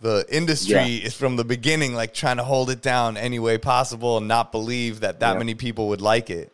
the 0.00 0.24
industry 0.30 0.74
Yeah. 0.76 1.06
is 1.06 1.14
from 1.14 1.36
the 1.36 1.44
beginning 1.44 1.94
like 1.94 2.14
trying 2.14 2.38
to 2.38 2.44
hold 2.44 2.70
it 2.70 2.80
down 2.80 3.16
any 3.18 3.38
way 3.38 3.58
possible 3.58 4.16
and 4.16 4.26
not 4.26 4.50
believe 4.50 5.00
that 5.00 5.20
that 5.20 5.32
Yeah. 5.34 5.38
many 5.38 5.54
people 5.54 5.88
would 5.88 6.00
like 6.00 6.30
it. 6.30 6.52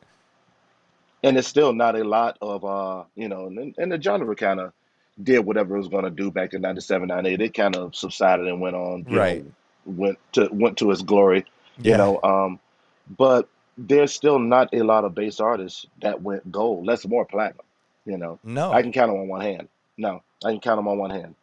and 1.23 1.37
it's 1.39 1.49
still 1.49 1.73
not 1.73 1.97
a 1.97 2.05
lot 2.05 2.37
of 2.41 2.65
uh 2.65 3.03
you 3.17 3.29
know 3.29 3.47
and, 3.47 3.75
and 3.79 3.91
the 3.91 4.01
genre 4.01 4.35
kind 4.37 4.61
of 4.61 4.73
did 5.23 5.41
whatever 5.41 5.75
it 5.75 5.79
was 5.79 5.89
going 5.89 6.05
to 6.05 6.11
do 6.11 6.31
back 6.31 6.53
in 6.55 6.61
97 6.61 7.09
98 7.09 7.41
it 7.41 7.55
kind 7.55 7.75
of 7.75 7.97
subsided 7.97 8.47
and 8.47 8.61
went 8.61 8.77
on 8.77 9.05
Right. 9.09 9.45
know 9.45 9.53
went 9.87 10.19
to 10.33 10.49
went 10.53 10.77
to 10.79 10.91
its 10.91 11.03
glory 11.03 11.45
you 11.79 11.97
know 11.97 12.21
um 12.23 12.61
but 13.17 13.49
there's 13.79 14.13
still 14.13 14.39
not 14.39 14.73
a 14.73 14.83
lot 14.83 15.05
of 15.05 15.15
bass 15.15 15.41
artists 15.41 15.87
that 16.01 16.23
went 16.23 16.51
gold 16.51 16.87
less 16.87 17.07
more 17.07 17.25
platinum 17.25 17.65
you 18.05 18.17
know 18.17 18.39
No. 18.45 18.73
i 18.73 18.83
can 18.83 18.93
count 18.93 19.11
them 19.11 19.21
on 19.21 19.29
one 19.29 19.41
hand 19.43 19.69
no 19.97 20.23
i 20.45 20.51
can 20.51 20.61
count 20.61 20.79
them 20.79 20.89
on 20.89 20.99
one 20.99 21.11
hand 21.11 21.35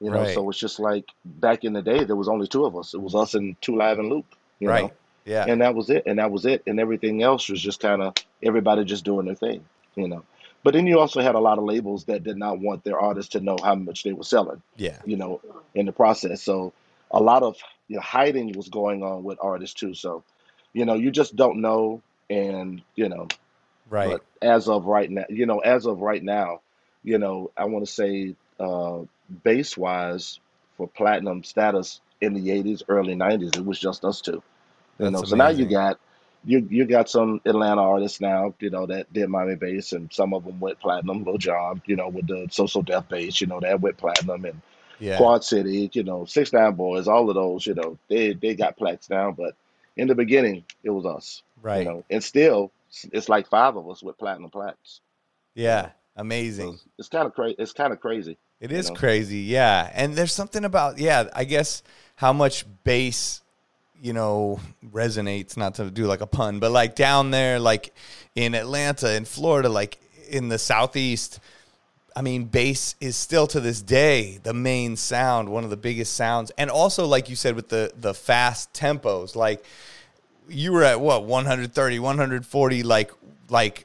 you 0.00 0.10
know 0.10 0.20
Right. 0.22 0.34
so 0.34 0.48
it's 0.50 0.58
just 0.58 0.78
like 0.80 1.04
back 1.24 1.64
in 1.64 1.72
the 1.72 1.82
day 1.82 2.04
there 2.04 2.16
was 2.16 2.28
only 2.28 2.46
two 2.46 2.64
of 2.64 2.76
us 2.76 2.94
it 2.94 3.00
was 3.00 3.14
us 3.14 3.34
and 3.34 3.60
two 3.60 3.76
live 3.76 3.98
and 3.98 4.08
luke 4.08 4.26
you 4.58 4.68
know 4.68 4.72
right. 4.72 4.92
Yeah. 5.24 5.44
and 5.48 5.60
that 5.60 5.74
was 5.74 5.90
it 5.90 6.04
and 6.06 6.18
that 6.18 6.30
was 6.30 6.46
it 6.46 6.62
and 6.66 6.80
everything 6.80 7.22
else 7.22 7.48
was 7.48 7.60
just 7.60 7.80
kind 7.80 8.00
of 8.02 8.14
everybody 8.42 8.84
just 8.84 9.04
doing 9.04 9.26
their 9.26 9.34
thing 9.34 9.64
you 9.96 10.08
know 10.08 10.22
but 10.64 10.74
then 10.74 10.86
you 10.86 10.98
also 10.98 11.20
had 11.20 11.34
a 11.36 11.40
lot 11.40 11.58
of 11.58 11.64
labels 11.64 12.04
that 12.06 12.24
did 12.24 12.36
not 12.36 12.58
want 12.58 12.82
their 12.84 12.98
artists 12.98 13.32
to 13.32 13.40
know 13.40 13.56
how 13.62 13.74
much 13.74 14.02
they 14.02 14.12
were 14.12 14.24
selling 14.24 14.62
yeah. 14.76 14.98
you 15.04 15.16
know 15.16 15.40
in 15.74 15.86
the 15.86 15.92
process 15.92 16.42
so 16.42 16.72
a 17.10 17.20
lot 17.20 17.42
of 17.42 17.56
you 17.88 17.96
know, 17.96 18.02
hiding 18.02 18.52
was 18.56 18.68
going 18.68 19.02
on 19.02 19.22
with 19.24 19.38
artists 19.40 19.78
too 19.78 19.94
so 19.94 20.22
you 20.76 20.84
know 20.86 20.94
you 20.94 21.10
just 21.10 21.36
don't 21.36 21.60
know 21.62 22.02
and 22.30 22.82
you 22.96 23.08
know 23.08 23.26
Right. 23.90 24.08
but 24.08 24.22
as 24.42 24.68
of 24.68 24.86
right 24.86 25.10
now 25.10 25.24
you 25.30 25.46
know 25.46 25.60
as 25.60 25.86
of 25.86 26.00
right 26.00 26.22
now 26.22 26.60
you 27.04 27.18
know 27.18 27.50
i 27.56 27.64
want 27.64 27.86
to 27.86 27.92
say 27.92 28.36
uh 28.60 29.00
bass 29.44 29.76
wise 29.76 30.40
for 30.76 30.88
platinum 30.88 31.44
status 31.44 32.00
in 32.20 32.34
the 32.34 32.50
80s 32.50 32.82
early 32.88 33.14
90s 33.16 33.56
it 33.56 33.64
was 33.66 33.80
just 33.80 34.04
us 34.04 34.20
two 34.20 34.42
you 35.02 35.10
That's 35.10 35.12
know, 35.12 35.24
so 35.24 35.36
now 35.36 35.48
you 35.48 35.66
got 35.66 35.98
you 36.44 36.66
you 36.70 36.84
got 36.86 37.08
some 37.10 37.40
Atlanta 37.46 37.82
artists 37.82 38.20
now, 38.20 38.54
you 38.60 38.70
know, 38.70 38.86
that 38.86 39.12
did 39.12 39.28
Miami 39.28 39.56
bass, 39.56 39.92
and 39.92 40.12
some 40.12 40.34
of 40.34 40.44
them 40.44 40.60
went 40.60 40.80
platinum. 40.80 41.24
Lil 41.24 41.38
Jon, 41.38 41.82
you 41.86 41.96
know, 41.96 42.08
with 42.08 42.26
the 42.28 42.48
social 42.50 42.82
death 42.82 43.08
bass, 43.08 43.40
you 43.40 43.46
know, 43.46 43.60
that 43.60 43.80
went 43.80 43.98
platinum, 43.98 44.44
and 44.44 44.62
Yeah. 44.98 45.16
Quad 45.16 45.44
City, 45.44 45.90
you 45.92 46.04
know, 46.04 46.24
Six 46.26 46.52
Nine 46.52 46.74
Boys, 46.74 47.08
all 47.08 47.28
of 47.28 47.34
those, 47.34 47.66
you 47.66 47.74
know, 47.74 47.98
they 48.08 48.34
they 48.34 48.54
got 48.54 48.76
plaques 48.76 49.10
now, 49.10 49.32
but 49.32 49.54
in 49.96 50.08
the 50.08 50.14
beginning, 50.14 50.64
it 50.82 50.90
was 50.90 51.04
us, 51.06 51.42
you 51.56 51.62
Right. 51.62 51.86
know, 51.86 52.04
and 52.10 52.22
still, 52.22 52.70
it's 53.12 53.28
like 53.28 53.48
five 53.48 53.76
of 53.76 53.88
us 53.90 54.02
with 54.02 54.18
platinum 54.18 54.50
plaques. 54.50 55.00
Yeah. 55.54 55.86
So 55.86 55.90
Amazing. 56.18 56.72
it's, 56.74 56.84
it's 56.98 57.08
kind 57.08 57.26
of 57.26 57.34
crazy. 57.34 57.56
It's 57.58 57.72
kind 57.72 57.92
of 57.92 58.00
crazy, 58.00 58.36
It 58.60 58.72
is 58.72 58.86
you 58.88 58.94
know. 58.94 58.98
crazy, 59.00 59.38
yeah. 59.40 59.90
And 59.94 60.14
there's 60.14 60.32
something 60.32 60.64
about, 60.64 60.98
yeah, 60.98 61.28
I 61.34 61.44
guess 61.44 61.82
how 62.16 62.32
much 62.32 62.64
bass, 62.84 63.42
you 64.00 64.12
know, 64.12 64.60
resonates, 64.92 65.56
not 65.56 65.74
to 65.76 65.90
do 65.90 66.06
like 66.06 66.20
a 66.20 66.26
pun, 66.26 66.58
but 66.58 66.70
like 66.70 66.94
down 66.94 67.30
there, 67.30 67.58
like 67.58 67.94
in 68.34 68.54
Atlanta, 68.54 69.14
in 69.14 69.24
Florida, 69.24 69.68
like 69.68 69.98
in 70.28 70.48
the 70.48 70.58
Southeast, 70.58 71.40
I 72.16 72.22
mean, 72.22 72.44
bass 72.44 72.94
is 72.98 73.14
still 73.14 73.46
to 73.48 73.60
this 73.60 73.82
day 73.82 74.38
the 74.42 74.54
main 74.54 74.96
sound, 74.96 75.50
one 75.50 75.64
of 75.64 75.70
the 75.70 75.76
biggest 75.76 76.14
sounds. 76.14 76.50
And 76.56 76.70
also, 76.70 77.06
like 77.06 77.28
you 77.28 77.36
said, 77.36 77.54
with 77.54 77.68
the, 77.68 77.92
the 77.94 78.14
fast 78.14 78.72
tempos, 78.72 79.36
like 79.36 79.62
you 80.48 80.72
were 80.72 80.82
at 80.82 81.00
what 81.00 81.24
130 81.24 81.98
140 81.98 82.82
like 82.84 83.10
like 83.48 83.84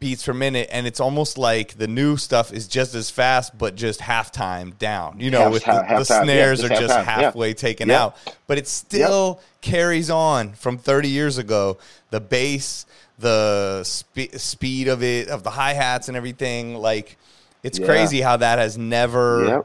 beats 0.00 0.26
per 0.26 0.34
minute 0.34 0.68
and 0.70 0.86
it's 0.86 1.00
almost 1.00 1.38
like 1.38 1.78
the 1.78 1.88
new 1.88 2.16
stuff 2.18 2.52
is 2.52 2.68
just 2.68 2.94
as 2.94 3.08
fast 3.08 3.56
but 3.56 3.74
just 3.74 4.02
half 4.02 4.30
time 4.30 4.72
down 4.78 5.18
you 5.18 5.30
know 5.30 5.44
Half 5.44 5.52
with 5.52 5.64
the, 5.64 5.72
half 5.72 6.06
the 6.06 6.14
yeah, 6.14 6.22
snares 6.24 6.60
just 6.60 6.70
are 6.70 6.74
half 6.74 6.80
just 6.82 6.94
time, 6.94 7.06
yeah. 7.06 7.22
halfway 7.24 7.54
taken 7.54 7.88
Yep. 7.88 7.98
out 8.00 8.36
but 8.46 8.58
it 8.58 8.68
still 8.68 9.40
carries 9.62 10.10
on 10.10 10.52
from 10.52 10.76
30 10.76 11.08
years 11.08 11.38
ago 11.38 11.78
the 12.10 12.20
bass 12.20 12.84
the 13.18 13.82
spe- 13.84 14.34
speed 14.36 14.88
of 14.88 15.02
it 15.02 15.28
of 15.28 15.42
the 15.42 15.50
hi-hats 15.50 16.08
and 16.08 16.16
everything 16.18 16.74
like 16.74 17.16
it's 17.64 17.78
Yeah. 17.78 17.86
crazy 17.86 18.20
how 18.20 18.36
that 18.36 18.58
has 18.58 18.78
never 18.78 19.64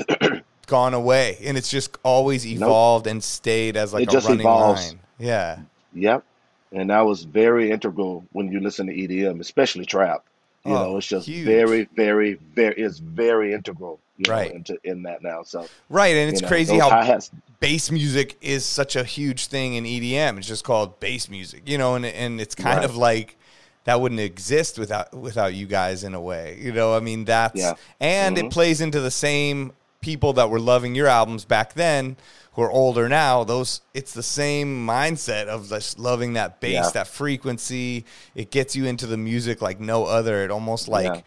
Yep. 0.00 0.42
gone 0.66 0.94
away 0.94 1.38
and 1.44 1.56
it's 1.58 1.70
just 1.70 1.96
always 2.02 2.46
evolved 2.46 3.06
and 3.06 3.22
stayed 3.22 3.76
as 3.76 3.92
like 3.92 4.02
It 4.02 4.14
a 4.14 4.18
running 4.26 4.40
evolves. 4.40 4.90
line 4.90 5.00
yeah 5.18 5.58
Yep. 5.94 6.24
And 6.72 6.90
that 6.90 7.02
was 7.02 7.22
very 7.22 7.70
integral 7.70 8.24
when 8.32 8.50
you 8.50 8.58
listen 8.58 8.88
to 8.88 8.92
EDM, 8.92 9.40
especially 9.40 9.86
trap. 9.86 10.24
You 10.64 10.72
Oh, 10.74 10.82
know, 10.92 10.96
it's 10.96 11.06
just 11.06 11.28
huge. 11.28 11.46
very, 11.46 11.88
very, 11.94 12.34
very 12.34 12.74
it's 12.76 12.98
very 12.98 13.52
integral, 13.52 14.00
you 14.16 14.26
know, 14.26 14.32
Right. 14.32 14.50
into 14.50 14.76
in 14.82 15.02
that 15.04 15.22
now. 15.22 15.42
So 15.44 15.68
Right, 15.88 16.16
and 16.16 16.30
it's 16.30 16.40
you 16.40 16.42
know, 16.42 16.48
crazy 16.48 16.78
how 16.78 16.90
hi-hats 16.90 17.30
bass 17.60 17.90
music 17.90 18.36
is 18.40 18.64
such 18.64 18.96
a 18.96 19.04
huge 19.04 19.46
thing 19.46 19.74
in 19.74 19.84
EDM. 19.84 20.38
It's 20.38 20.48
just 20.48 20.64
called 20.64 20.98
bass 20.98 21.28
music, 21.28 21.68
you 21.68 21.78
know, 21.78 21.94
and 21.94 22.04
and 22.06 22.40
it's 22.40 22.54
kind 22.54 22.78
Right. 22.78 22.84
of 22.84 22.96
like 22.96 23.36
that 23.84 24.00
wouldn't 24.00 24.20
exist 24.20 24.78
without 24.78 25.12
without 25.14 25.54
you 25.54 25.66
guys 25.66 26.04
in 26.04 26.14
a 26.14 26.20
way. 26.20 26.58
You 26.60 26.72
know, 26.72 26.94
I 26.96 27.00
mean 27.00 27.24
that's 27.24 27.58
Yeah. 27.60 27.74
and 28.00 28.36
Mhm. 28.36 28.44
it 28.46 28.52
plays 28.52 28.80
into 28.80 29.00
the 29.00 29.10
same 29.10 29.72
people 30.00 30.32
that 30.34 30.50
were 30.50 30.60
loving 30.60 30.94
your 30.94 31.06
albums 31.06 31.44
back 31.44 31.72
then 31.74 32.16
who 32.52 32.62
are 32.62 32.70
older 32.70 33.08
now. 33.08 33.42
Those 33.44 33.80
it's 33.94 34.12
the 34.12 34.22
same 34.22 34.86
mindset 34.86 35.46
of 35.48 35.68
just 35.68 35.98
loving 35.98 36.34
that 36.34 36.60
bass, 36.60 36.72
Yeah. 36.86 36.90
that 36.90 37.08
frequency. 37.08 38.04
It 38.34 38.50
gets 38.50 38.74
you 38.76 38.84
into 38.86 39.06
the 39.06 39.16
music 39.16 39.60
like 39.62 39.80
no 39.80 40.04
other. 40.04 40.44
It 40.44 40.50
almost 40.50 40.88
like 40.88 41.06
Yeah. 41.06 41.20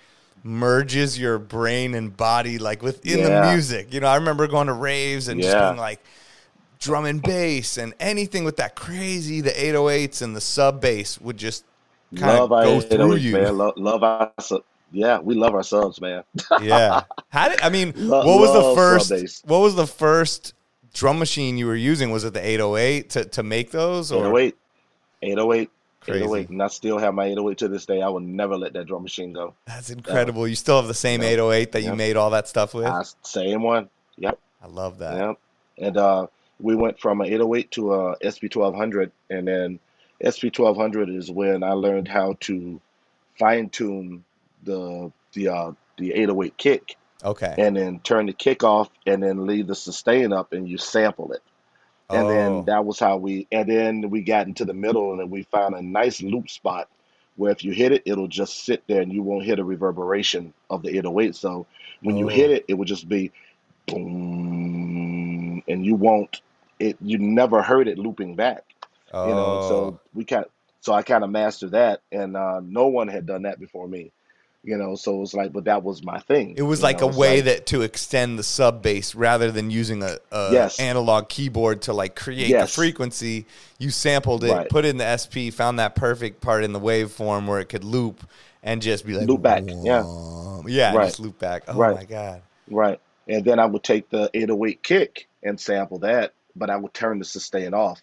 merges 0.43 1.19
your 1.19 1.37
brain 1.39 1.93
and 1.93 2.15
body 2.15 2.57
like 2.57 2.81
within 2.81 3.23
the 3.23 3.51
music. 3.51 3.93
You 3.93 3.99
know, 3.99 4.07
I 4.07 4.15
remember 4.15 4.47
going 4.47 4.67
to 4.67 4.73
raves 4.73 5.27
and 5.27 5.41
just 5.41 5.55
being 5.57 5.77
like 5.77 5.99
drum 6.79 7.05
and 7.05 7.21
bass 7.21 7.77
and 7.77 7.93
anything 7.99 8.43
with 8.43 8.57
that 8.57 8.75
crazy 8.75 9.41
the 9.41 9.51
808s 9.51 10.21
and 10.21 10.35
the 10.35 10.41
sub 10.41 10.79
bass 10.79 11.19
would 11.19 11.35
just 11.37 11.63
kind 12.15 12.37
love 12.39 12.43
of 12.43 12.51
our 12.53 12.63
go 12.63 12.81
through 12.81 13.17
808s, 13.17 13.21
you. 13.21 13.33
man. 13.33 13.57
Love, 13.57 13.73
love 13.77 14.63
yeah, 14.91 15.19
we 15.19 15.35
love 15.35 15.53
our 15.53 15.63
subs, 15.63 15.99
man. 15.99 16.23
yeah. 16.61 17.01
How 17.29 17.49
did 17.49 17.59
I 17.61 17.69
mean 17.69 17.93
Lo- 17.95 18.25
what 18.25 18.39
was 18.39 18.53
the 18.53 18.75
first 18.75 19.45
what 19.45 19.59
was 19.59 19.75
the 19.75 19.87
first 19.87 20.53
drum 20.93 21.19
machine 21.19 21.57
you 21.57 21.67
were 21.67 21.75
using? 21.75 22.09
Was 22.11 22.23
it 22.23 22.33
the 22.33 22.45
808 22.45 23.09
to, 23.11 23.25
to 23.25 23.43
make 23.43 23.71
those 23.71 24.11
or 24.11 24.19
808, 24.39 24.55
808, 25.23 25.69
Crazy. 26.01 26.19
808, 26.19 26.49
and 26.49 26.63
I 26.63 26.67
still 26.67 26.97
have 26.97 27.13
my 27.13 27.25
808 27.25 27.57
to 27.59 27.67
this 27.67 27.85
day. 27.85 28.01
I 28.01 28.07
will 28.07 28.21
never 28.21 28.57
let 28.57 28.73
that 28.73 28.85
drum 28.87 29.03
machine 29.03 29.33
go. 29.33 29.53
That's 29.65 29.89
incredible. 29.89 30.47
You 30.47 30.55
still 30.55 30.77
have 30.77 30.87
the 30.87 30.93
same 30.93 31.21
Yeah. 31.21 31.29
808 31.29 31.71
that 31.73 31.81
you 31.81 31.89
Yeah. 31.89 31.95
made 31.95 32.15
all 32.15 32.29
that 32.29 32.47
stuff 32.47 32.73
with? 32.73 32.87
Same 33.23 33.61
one. 33.63 33.89
Yep. 34.17 34.39
I 34.63 34.67
love 34.67 34.99
that. 34.99 35.17
Yep. 35.17 35.37
and 35.79 35.97
uh, 35.97 36.27
we 36.59 36.75
went 36.75 36.99
from 36.99 37.21
an 37.21 37.27
808 37.27 37.71
to 37.71 37.93
a 37.93 38.15
SP 38.23 38.47
1200, 38.49 39.11
and 39.29 39.47
then 39.47 39.79
SP 40.21 40.49
1200 40.55 41.09
is 41.09 41.29
when 41.31 41.63
I 41.63 41.73
learned 41.73 42.07
how 42.07 42.37
to 42.41 42.81
fine 43.37 43.69
tune 43.69 44.23
the 44.63 45.11
the 45.33 45.49
uh, 45.49 45.71
the 45.97 46.13
808 46.13 46.57
kick, 46.57 46.95
Okay. 47.23 47.55
and 47.57 47.75
then 47.75 47.99
turn 47.99 48.25
the 48.27 48.33
kick 48.33 48.63
off, 48.63 48.89
and 49.05 49.21
then 49.21 49.45
leave 49.45 49.67
the 49.67 49.75
sustain 49.75 50.33
up, 50.33 50.53
and 50.53 50.67
you 50.67 50.77
sample 50.77 51.31
it. 51.33 51.41
And 52.09 52.23
Oh. 52.23 52.27
then 52.27 52.65
that 52.65 52.85
was 52.85 52.99
how 52.99 53.17
we, 53.17 53.47
and 53.51 53.69
then 53.69 54.09
we 54.09 54.21
got 54.21 54.47
into 54.47 54.65
the 54.65 54.73
middle, 54.73 55.11
and 55.11 55.19
then 55.19 55.29
we 55.29 55.43
found 55.43 55.75
a 55.75 55.81
nice 55.81 56.21
loop 56.21 56.49
spot 56.49 56.87
where 57.35 57.51
if 57.51 57.63
you 57.63 57.71
hit 57.71 57.91
it, 57.91 58.01
it'll 58.05 58.27
just 58.27 58.65
sit 58.65 58.83
there 58.87 59.01
and 59.01 59.13
you 59.13 59.21
won't 59.21 59.43
hear 59.45 59.55
the 59.55 59.63
reverberation 59.63 60.53
of 60.69 60.81
the 60.81 60.89
808. 60.97 61.35
So 61.35 61.67
when 62.01 62.17
you 62.17 62.25
Oh. 62.25 62.29
hit 62.29 62.49
it, 62.51 62.65
it 62.67 62.73
would 62.75 62.87
just 62.87 63.07
be 63.07 63.31
boom, 63.87 65.63
and 65.67 65.85
you 65.85 65.95
won't 65.95 66.41
it. 66.79 66.97
You 67.01 67.17
never 67.19 67.61
heard 67.61 67.87
it 67.87 67.97
looping 67.99 68.35
back. 68.35 68.63
Oh, 69.13 69.27
You 69.27 69.33
know, 69.35 69.69
so 69.69 69.99
we 70.13 70.25
kind 70.25 70.45
so 70.81 70.93
I 70.93 71.01
kind 71.01 71.23
of 71.23 71.29
mastered 71.29 71.71
that, 71.71 72.01
and 72.11 72.37
uh, 72.37 72.61
no 72.63 72.87
one 72.87 73.07
had 73.07 73.25
done 73.25 73.43
that 73.43 73.59
before 73.59 73.87
me. 73.87 74.11
You 74.63 74.77
know, 74.77 74.95
so 74.95 75.15
it 75.15 75.19
was 75.19 75.33
like, 75.33 75.53
but 75.53 75.65
that 75.65 75.81
was 75.83 76.03
my 76.03 76.19
thing. 76.19 76.55
it 76.57 76.61
was 76.61 76.79
you 76.79 76.83
like 76.83 76.99
know, 76.99 77.05
a 77.05 77.09
it's 77.09 77.17
way 77.17 77.35
like- 77.37 77.45
that 77.45 77.65
to 77.67 77.83
extend 77.83 78.37
the 78.37 78.43
sub 78.43 78.81
bass 78.81 79.15
rather 79.15 79.49
than 79.49 79.71
using 79.71 80.03
a, 80.03 80.17
a 80.31 80.49
Yes. 80.51 80.79
analog 80.79 81.29
keyboard 81.29 81.83
to 81.83 81.93
like 81.93 82.15
create 82.17 82.49
Yes. 82.49 82.69
the 82.69 82.75
frequency. 82.75 83.45
You 83.79 83.91
sampled 83.91 84.43
it, 84.43 84.51
Right. 84.51 84.69
put 84.69 84.83
it 84.83 84.89
in 84.89 84.97
the 84.97 85.05
SP, 85.07 85.51
found 85.53 85.79
that 85.79 85.95
perfect 85.95 86.41
part 86.41 86.65
in 86.65 86.73
the 86.73 86.81
waveform 86.81 87.47
where 87.47 87.59
it 87.61 87.69
could 87.69 87.85
loop 87.85 88.27
and 88.61 88.81
just 88.81 89.05
be 89.05 89.13
like 89.13 89.27
Loop 89.27 89.41
back, 89.41 89.63
yeah. 89.67 90.03
Yeah, 90.65 90.93
Right. 90.95 91.05
just 91.05 91.21
loop 91.21 91.39
back. 91.39 91.63
Oh 91.69 91.75
Right. 91.75 91.95
my 91.95 92.03
god, 92.05 92.41
Right. 92.69 92.99
And 93.29 93.45
then 93.45 93.59
I 93.59 93.65
would 93.65 93.83
take 93.83 94.09
the 94.09 94.29
808 94.33 94.83
kick 94.83 95.27
and 95.43 95.57
sample 95.59 95.99
that, 95.99 96.33
but 96.57 96.69
I 96.69 96.75
would 96.75 96.93
turn 96.93 97.19
the 97.19 97.25
sustain 97.25 97.73
off. 97.73 98.01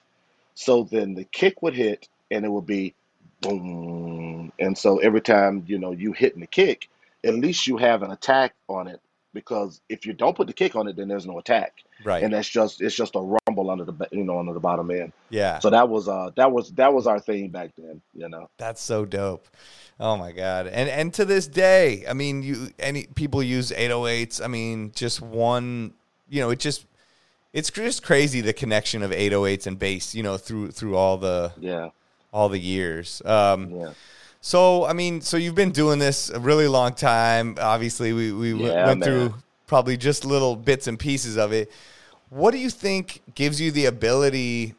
So 0.55 0.85
then 0.85 1.15
the 1.15 1.25
kick 1.25 1.63
would 1.63 1.75
hit 1.75 2.09
and 2.31 2.45
it 2.45 2.49
would 2.49 2.67
be 2.67 2.95
boom. 3.41 4.53
And 4.59 4.77
so 4.77 4.99
every 4.99 5.21
time, 5.21 5.65
you 5.67 5.79
know, 5.79 5.93
you 5.93 6.13
hitting 6.13 6.41
the 6.41 6.47
kick, 6.47 6.89
at 7.25 7.35
least 7.35 7.67
you 7.67 7.77
have 7.77 8.03
an 8.03 8.11
attack 8.11 8.55
on 8.69 8.87
it 8.89 9.01
because 9.33 9.81
if 9.89 10.07
you 10.07 10.13
don't 10.13 10.37
put 10.37 10.47
the 10.47 10.53
kick 10.53 10.77
on 10.77 10.87
it, 10.87 10.97
then 10.97 11.09
there's 11.09 11.27
no 11.27 11.39
attack. 11.39 11.75
right? 12.05 12.23
And 12.23 12.33
that's 12.33 12.49
just 12.49 12.81
it's 12.81 12.95
just 12.95 13.17
a 13.17 13.21
rumble 13.21 13.71
under 13.71 13.85
the 13.85 14.09
you 14.13 14.23
know 14.25 14.39
under 14.39 14.53
the 14.55 14.61
bottom 14.61 14.91
end. 14.91 15.13
yeah, 15.31 15.59
So 15.59 15.71
that 15.71 15.89
was 15.89 16.09
uh 16.09 16.31
that 16.37 16.53
was 16.53 16.71
that 16.73 16.93
was 16.95 17.07
our 17.07 17.19
thing 17.21 17.49
back 17.49 17.71
then, 17.77 18.01
you 18.15 18.29
know. 18.29 18.49
That's 18.59 18.81
so 18.81 19.05
dope. 19.05 19.49
Oh 19.99 20.17
my 20.17 20.33
god. 20.33 20.67
And 20.69 20.89
and 20.89 21.13
to 21.15 21.25
this 21.25 21.47
day, 21.47 22.05
I 22.09 22.13
mean, 22.13 22.43
you 22.43 22.71
any 22.79 23.07
people 23.07 23.43
use 23.43 23.71
808s. 23.71 24.43
I 24.43 24.47
mean, 24.47 24.93
just 24.95 25.21
one, 25.21 25.95
you 26.29 26.41
know, 26.41 26.51
it 26.51 26.61
just 26.61 26.87
it's 27.55 27.71
just 27.71 28.03
crazy 28.03 28.43
the 28.43 28.53
connection 28.53 29.03
of 29.03 29.11
808s 29.13 29.67
and 29.67 29.79
bass, 29.79 30.15
you 30.15 30.23
know, 30.23 30.37
through 30.37 30.73
through 30.73 30.97
all 30.97 31.17
the 31.17 31.53
Yeah. 31.59 31.89
all 32.33 32.51
the 32.51 32.59
years. 32.59 33.23
Um 33.25 33.71
Yeah. 33.71 33.91
so 34.43 34.85
I 34.85 34.93
mean, 34.93 35.23
so 35.23 35.37
you've 35.39 35.55
been 35.55 35.71
doing 35.73 35.99
this 35.99 36.29
a 36.29 36.39
really 36.41 36.69
long 36.69 36.93
time. 36.93 37.57
Obviously, 37.61 38.13
we 38.13 38.33
we 38.33 38.51
w- 38.53 38.71
Yeah, 38.71 38.87
went 38.89 39.01
man. 39.01 39.07
through 39.09 39.35
probably 39.67 39.97
just 39.97 40.25
little 40.27 40.57
bits 40.57 40.87
and 40.87 40.99
pieces 40.99 41.37
of 41.39 41.53
it. 41.53 41.71
What 42.29 42.51
do 42.51 42.59
you 42.59 42.69
think 42.71 43.23
gives 43.35 43.61
you 43.61 43.71
the 43.71 43.87
ability 43.87 44.75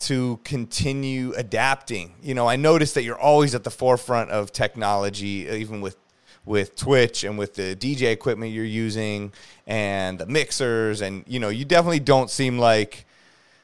to 0.00 0.38
continue 0.44 1.32
adapting? 1.36 2.14
You 2.22 2.34
know, 2.34 2.48
I 2.48 2.56
noticed 2.56 2.94
that 2.94 3.02
you're 3.02 3.18
always 3.18 3.54
at 3.54 3.64
the 3.64 3.70
forefront 3.70 4.30
of 4.30 4.52
technology, 4.52 5.48
even 5.50 5.80
with 5.80 5.96
with 6.44 6.74
Twitch 6.76 7.24
and 7.24 7.38
with 7.38 7.54
the 7.54 7.76
DJ 7.76 8.12
equipment 8.12 8.52
you're 8.52 8.64
using 8.64 9.32
and 9.66 10.18
the 10.18 10.26
mixers 10.26 11.00
and 11.00 11.24
you 11.26 11.38
know, 11.38 11.48
you 11.48 11.64
definitely 11.64 12.00
don't 12.00 12.30
seem 12.30 12.58
like 12.58 13.04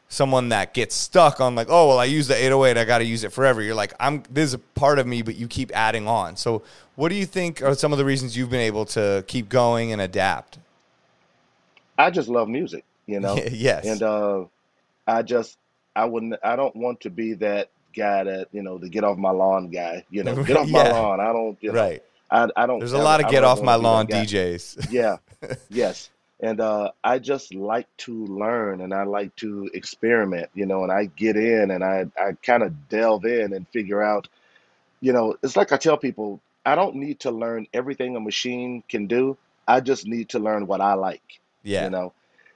someone 0.09 0.49
that 0.49 0.75
gets 0.75 0.95
stuck 0.95 1.41
on 1.41 1.55
like, 1.55 1.69
oh 1.71 1.89
well, 1.89 1.99
I 1.99 2.05
use 2.05 2.29
the 2.29 2.35
808, 2.35 2.81
I 2.81 2.85
got 2.85 2.99
to 2.99 3.05
use 3.05 3.25
it 3.25 3.33
forever. 3.33 3.63
You're 3.63 3.75
like, 3.75 3.95
I'm 4.01 4.23
this 4.31 4.47
is 4.47 4.55
a 4.55 4.59
part 4.59 4.99
of 4.99 5.07
me, 5.07 5.23
but 5.23 5.37
you 5.37 5.47
keep 5.49 5.71
adding 5.75 6.09
on. 6.09 6.37
So, 6.37 6.63
what 6.97 7.11
do 7.11 7.15
you 7.15 7.27
think 7.27 7.63
are 7.63 7.75
some 7.75 7.93
of 7.93 7.99
the 7.99 8.05
reasons 8.05 8.37
you've 8.37 8.51
been 8.51 8.61
able 8.61 8.85
to 8.87 9.25
keep 9.27 9.49
going 9.49 9.93
and 9.93 10.01
adapt? 10.01 10.59
I 11.99 12.11
just 12.11 12.29
love 12.29 12.49
music, 12.49 12.85
you 13.07 13.21
know. 13.21 13.37
yes, 13.51 13.87
And 13.87 14.03
uh, 14.03 14.45
I 15.07 15.23
just, 15.23 15.59
I 15.97 16.05
wouldn't, 16.05 16.35
I 16.45 16.55
don't 16.55 16.77
want 16.77 17.01
to 17.01 17.11
be 17.11 17.35
that 17.35 17.71
guy 17.95 18.25
that, 18.25 18.49
you 18.53 18.63
know, 18.63 18.79
the 18.79 18.89
get 18.89 19.03
off 19.03 19.19
my 19.19 19.31
lawn 19.31 19.69
guy, 19.69 20.05
you 20.09 20.23
know, 20.23 20.43
get 20.45 20.57
off 20.57 20.69
my 20.69 20.89
lawn. 20.89 21.21
I 21.21 21.33
don't, 21.33 21.59
you 21.61 21.73
know, 21.73 21.81
right. 21.81 22.03
I, 22.31 22.49
I 22.57 22.67
don't, 22.67 22.79
There's 22.79 22.93
a 22.93 22.99
lot 22.99 23.23
of 23.23 23.31
get 23.31 23.45
off 23.45 23.63
my 23.63 23.75
lawn. 23.75 24.07
DJs. 24.07 24.89
Yeah, 24.91 25.17
yes. 25.71 26.11
And 26.41 26.61
uh, 26.61 26.93
I 27.03 27.19
just 27.19 27.53
like 27.53 27.89
to 27.99 28.27
learn 28.27 28.81
and 28.81 28.95
I 28.95 29.03
like 29.03 29.35
to 29.37 29.69
experiment, 29.75 30.51
you 30.55 30.67
know, 30.67 30.85
and 30.85 30.93
I 30.93 31.07
get 31.07 31.37
in 31.37 31.71
and 31.73 31.83
I, 31.83 32.07
I 32.17 32.33
kind 32.43 32.63
of 32.63 32.89
delve 32.89 33.25
in 33.25 33.53
and 33.53 33.67
figure 33.69 34.03
out, 34.03 34.29
you 35.01 35.13
know, 35.13 35.37
it's 35.43 35.57
like 35.57 35.73
I 35.73 35.79
tell 35.79 35.97
people, 35.97 36.41
I 36.65 36.77
don't 36.77 36.97
need 36.97 37.21
to 37.21 37.33
learn 37.33 37.67
everything 37.75 38.15
a 38.15 38.21
machine 38.21 38.85
can 38.89 39.09
do. 39.09 39.37
I 39.67 39.81
just 39.81 40.07
need 40.07 40.29
to 40.31 40.39
learn 40.39 40.67
what 40.67 40.81
I 40.81 40.95
like 40.95 41.41
yeah, 41.63 41.85
you 41.85 41.91
know 41.91 42.13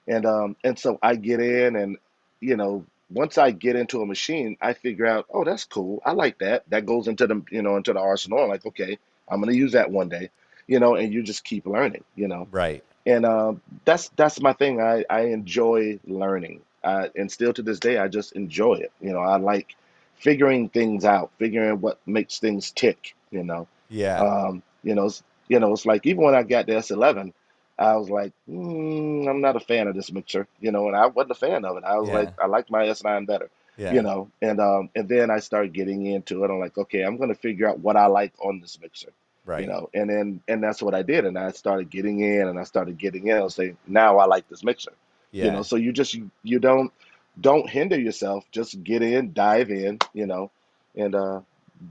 and 0.09 0.27
um 0.27 0.57
and 0.65 0.79
so 0.79 0.99
i 1.03 1.15
get 1.15 1.41
in 1.41 1.77
and 1.77 1.97
you 2.41 2.57
know 2.57 2.85
once 3.11 3.39
i 3.39 3.51
get 3.51 3.77
into 3.77 4.03
a 4.03 4.07
machine 4.07 4.57
i 4.61 4.73
figure 4.73 5.07
out 5.07 5.27
oh 5.33 5.45
that's 5.45 5.65
cool 5.65 6.03
i 6.05 6.13
like 6.13 6.39
that 6.39 6.69
that 6.71 6.87
goes 6.87 7.09
into 7.09 7.27
the 7.27 7.43
you 7.51 7.63
know 7.63 7.77
into 7.77 7.93
the 7.93 8.01
arsenal 8.01 8.43
I'm 8.43 8.49
like 8.49 8.67
okay 8.67 8.99
i'm 9.29 9.41
going 9.41 9.53
to 9.53 9.57
use 9.59 9.73
that 9.73 9.91
one 9.91 10.09
day 10.09 10.31
you 10.67 10.79
know 10.79 10.95
and 10.95 11.13
you 11.13 11.23
just 11.23 11.45
keep 11.45 11.67
learning 11.67 12.05
you 12.15 12.29
know. 12.29 12.49
Right. 12.51 12.83
and 13.07 13.25
um 13.25 13.61
that's 13.85 14.09
that's 14.17 14.41
my 14.41 14.53
thing. 14.53 14.81
I 14.81 15.05
i 15.11 15.21
enjoy 15.27 15.99
learning. 16.07 16.61
I, 16.85 17.11
and 17.15 17.31
still 17.31 17.53
to 17.55 17.63
this 17.63 17.79
day 17.81 17.99
i 17.99 18.09
just 18.09 18.33
enjoy 18.33 18.75
it 18.75 18.93
you 19.01 19.13
know. 19.13 19.21
I 19.21 19.37
like 19.37 19.75
figuring 20.17 20.69
things 20.69 21.05
out 21.05 21.31
figuring 21.39 21.81
what 21.81 21.99
makes 22.07 22.39
things 22.39 22.71
tick 22.71 23.15
you 23.31 23.43
know. 23.45 23.67
Yeah, 23.89 24.25
um, 24.25 24.63
you 24.83 24.95
know, 24.95 25.07
it's, 25.07 25.23
you 25.49 25.59
know, 25.61 25.73
it's 25.73 25.87
like 25.87 26.07
even 26.07 26.23
when 26.25 26.35
I 26.35 26.43
got 26.43 26.67
the 26.67 26.77
S11, 26.77 27.33
I 27.79 27.97
was 27.97 28.11
like, 28.11 28.33
mm, 28.49 29.29
I'm 29.29 29.41
not 29.41 29.57
a 29.57 29.61
fan 29.61 29.89
of 29.89 29.95
this 29.95 30.13
mixer, 30.13 30.47
you 30.61 30.71
know, 30.73 30.87
and 30.89 30.97
I 30.97 31.07
wasn't 31.07 31.33
a 31.33 31.35
fan 31.35 31.65
of 31.65 31.77
it. 31.77 31.85
I 31.85 31.99
was 31.99 32.09
Yeah. 32.09 32.13
like, 32.13 32.31
I 32.41 32.47
liked 32.47 32.71
my 32.71 32.87
S9 32.89 33.25
better, 33.27 33.51
yeah, 33.83 33.93
you 33.93 34.03
know, 34.03 34.31
and 34.41 34.61
um, 34.61 34.91
and 34.95 35.09
then 35.09 35.31
I 35.31 35.41
started 35.41 35.73
getting 35.73 36.07
into 36.07 36.45
it. 36.45 36.51
I'm 36.51 36.61
like, 36.61 36.79
okay, 36.79 37.03
I'm 37.03 37.17
gonna 37.17 37.35
figure 37.35 37.69
out 37.69 37.81
what 37.81 37.97
I 37.97 38.07
like 38.07 38.33
on 38.39 38.61
this 38.61 38.79
mixer, 38.81 39.13
right. 39.45 39.63
you 39.63 39.67
know, 39.67 39.91
and 39.93 40.09
then 40.09 40.41
and 40.47 40.63
that's 40.63 40.81
what 40.81 40.95
I 40.95 41.03
did, 41.03 41.25
and 41.25 41.39
I 41.39 41.51
started 41.51 41.91
getting 41.91 42.21
in, 42.21 42.47
and 42.47 42.59
I 42.59 42.65
started 42.65 42.97
getting 42.97 43.27
in. 43.27 43.39
I 43.39 43.47
saying, 43.49 43.77
now 43.87 44.19
I 44.19 44.27
like 44.27 44.49
this 44.49 44.63
mixer, 44.63 44.93
yeah, 45.33 45.47
you 45.47 45.51
know, 45.51 45.63
so 45.63 45.77
you 45.77 45.93
just 45.93 46.15
you, 46.15 46.31
you 46.45 46.59
don't 46.59 46.93
don't 47.41 47.69
hinder 47.69 47.99
yourself, 47.99 48.45
just 48.53 48.83
get 48.85 49.03
in, 49.03 49.33
dive 49.33 49.71
in, 49.71 49.99
you 50.13 50.27
know, 50.27 50.51
and 50.95 51.15
uh, 51.15 51.41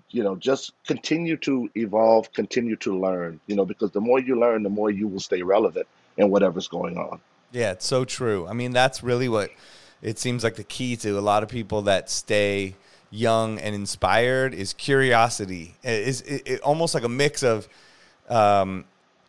you 0.10 0.24
know, 0.24 0.36
just 0.36 0.74
continue 0.86 1.36
to 1.38 1.70
evolve, 1.76 2.32
continue 2.32 2.78
to 2.78 2.98
learn, 2.98 3.40
you 3.48 3.56
know, 3.56 3.66
because 3.66 3.92
the 3.92 4.02
more 4.02 4.20
you 4.20 4.40
learn, 4.40 4.64
the 4.64 4.70
more 4.70 4.90
you 4.90 5.08
will 5.08 5.20
stay 5.20 5.42
relevant 5.42 5.88
in 6.18 6.30
whatever's 6.30 6.68
going 6.68 6.98
on. 6.98 7.20
Yeah, 7.52 7.72
it's 7.72 7.86
so 7.86 8.06
true. 8.06 8.48
I 8.48 8.54
mean, 8.54 8.72
that's 8.72 9.04
really 9.04 9.28
what 9.28 9.52
it 10.02 10.18
seems 10.20 10.44
like 10.44 10.56
the 10.56 10.64
key 10.64 10.96
to 10.98 11.18
a 11.18 11.22
lot 11.22 11.44
of 11.44 11.50
people 11.50 11.84
that 11.84 12.10
stay 12.10 12.76
young 13.12 13.60
and 13.60 13.76
inspired 13.76 14.54
is 14.54 14.74
curiosity. 14.74 15.76
It 15.84 16.08
is 16.08 16.22
it, 16.22 16.42
it, 16.46 16.62
almost 16.62 16.96
like 16.96 17.04
a 17.04 17.10
mix 17.10 17.44
of, 17.44 17.68
um, 18.30 18.86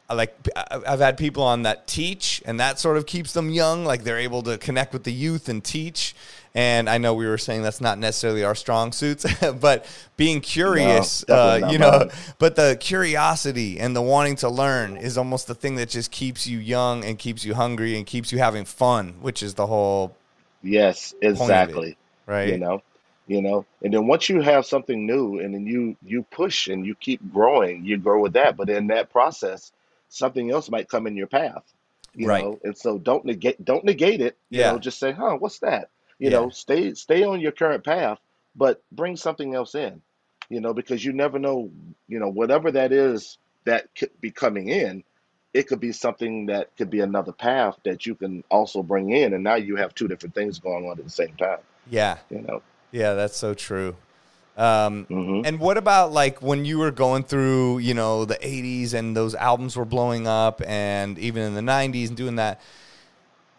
like 0.08 0.34
I've 0.56 1.00
had 1.00 1.16
people 1.16 1.42
on 1.42 1.62
that 1.62 1.86
teach, 1.86 2.42
and 2.44 2.60
that 2.60 2.78
sort 2.78 2.96
of 2.96 3.06
keeps 3.06 3.32
them 3.32 3.50
young. 3.50 3.84
Like 3.84 4.04
they're 4.04 4.18
able 4.18 4.42
to 4.42 4.58
connect 4.58 4.92
with 4.92 5.04
the 5.04 5.12
youth 5.12 5.48
and 5.48 5.62
teach. 5.64 6.14
And 6.54 6.88
I 6.90 6.98
know 6.98 7.14
we 7.14 7.26
were 7.26 7.38
saying 7.38 7.62
that's 7.62 7.80
not 7.80 7.98
necessarily 7.98 8.44
our 8.44 8.54
strong 8.54 8.92
suits, 8.92 9.24
but 9.60 9.86
being 10.18 10.42
curious, 10.42 11.26
No, 11.26 11.34
uh, 11.34 11.68
you 11.72 11.78
know, 11.78 12.00
mine. 12.00 12.10
but 12.38 12.56
the 12.56 12.76
curiosity 12.78 13.80
and 13.80 13.96
the 13.96 14.02
wanting 14.02 14.36
to 14.36 14.50
learn 14.50 14.98
is 14.98 15.16
almost 15.16 15.46
the 15.46 15.54
thing 15.54 15.76
that 15.76 15.88
just 15.88 16.10
keeps 16.10 16.46
you 16.46 16.58
young 16.58 17.06
and 17.06 17.18
keeps 17.18 17.42
you 17.42 17.54
hungry 17.54 17.96
and 17.96 18.04
keeps 18.04 18.32
you 18.32 18.38
having 18.38 18.66
fun, 18.66 19.14
which 19.22 19.42
is 19.42 19.54
the 19.54 19.66
whole 19.66 20.14
Yes, 20.62 21.14
exactly. 21.20 21.96
right. 22.26 22.48
You 22.48 22.58
know, 22.58 22.82
you 23.26 23.42
know, 23.42 23.66
and 23.82 23.92
then 23.92 24.06
once 24.06 24.28
you 24.28 24.40
have 24.40 24.66
something 24.66 25.06
new, 25.06 25.38
and 25.40 25.54
then 25.54 25.66
you 25.66 25.96
you 26.04 26.22
push 26.24 26.68
and 26.68 26.84
you 26.86 26.94
keep 26.94 27.20
growing, 27.32 27.84
you 27.84 27.98
grow 27.98 28.20
with 28.20 28.34
that. 28.34 28.56
But 28.56 28.70
in 28.70 28.88
that 28.88 29.10
process, 29.10 29.72
something 30.08 30.50
else 30.50 30.70
might 30.70 30.88
come 30.88 31.06
in 31.06 31.16
your 31.16 31.26
path. 31.28 31.64
You 32.14 32.28
Right. 32.28 32.42
know, 32.42 32.58
and 32.64 32.76
so 32.76 32.98
don't 32.98 33.24
negate 33.24 33.64
don't 33.64 33.84
negate 33.84 34.20
it. 34.20 34.36
You 34.50 34.60
Yeah. 34.60 34.72
know, 34.72 34.78
just 34.78 34.98
say, 34.98 35.12
huh, 35.12 35.36
what's 35.38 35.60
that? 35.60 35.90
You 36.18 36.30
Yeah. 36.30 36.38
know, 36.38 36.50
stay 36.50 36.94
stay 36.94 37.22
on 37.24 37.40
your 37.40 37.52
current 37.52 37.84
path, 37.84 38.18
but 38.54 38.82
bring 38.92 39.16
something 39.16 39.54
else 39.54 39.74
in. 39.74 40.02
You 40.48 40.60
know, 40.60 40.74
because 40.74 41.04
you 41.04 41.12
never 41.12 41.38
know, 41.38 41.70
you 42.08 42.18
know, 42.18 42.28
whatever 42.28 42.72
that 42.72 42.92
is 42.92 43.38
that 43.64 43.94
could 43.94 44.10
be 44.20 44.30
coming 44.30 44.68
in, 44.68 45.04
it 45.54 45.68
could 45.68 45.80
be 45.80 45.92
something 45.92 46.46
that 46.46 46.74
could 46.76 46.90
be 46.90 47.00
another 47.00 47.32
path 47.32 47.76
that 47.84 48.06
you 48.06 48.14
can 48.14 48.42
also 48.50 48.82
bring 48.82 49.10
in, 49.10 49.34
and 49.34 49.44
now 49.44 49.54
you 49.56 49.76
have 49.76 49.94
two 49.94 50.08
different 50.08 50.34
things 50.34 50.58
going 50.58 50.86
on 50.86 50.98
at 50.98 51.04
the 51.04 51.10
same 51.10 51.34
time. 51.36 51.58
Yeah, 51.90 52.18
You 52.30 52.40
know. 52.42 52.62
yeah, 52.90 53.14
that's 53.14 53.36
so 53.36 53.54
true. 53.54 53.96
Um, 54.56 55.04
hmm 55.06 55.42
And 55.44 55.58
what 55.60 55.78
about 55.78 56.12
like 56.12 56.42
when 56.42 56.64
you 56.64 56.78
were 56.78 56.90
going 56.90 57.22
through, 57.24 57.78
you 57.78 57.94
know, 57.94 58.24
the 58.24 58.36
80s 58.36 58.92
and 58.94 59.16
those 59.16 59.34
albums 59.34 59.76
were 59.76 59.84
blowing 59.86 60.26
up 60.26 60.60
and 60.66 61.18
even 61.18 61.42
in 61.42 61.54
the 61.54 61.62
90s 61.62 62.08
and 62.08 62.16
doing 62.16 62.36
that? 62.36 62.60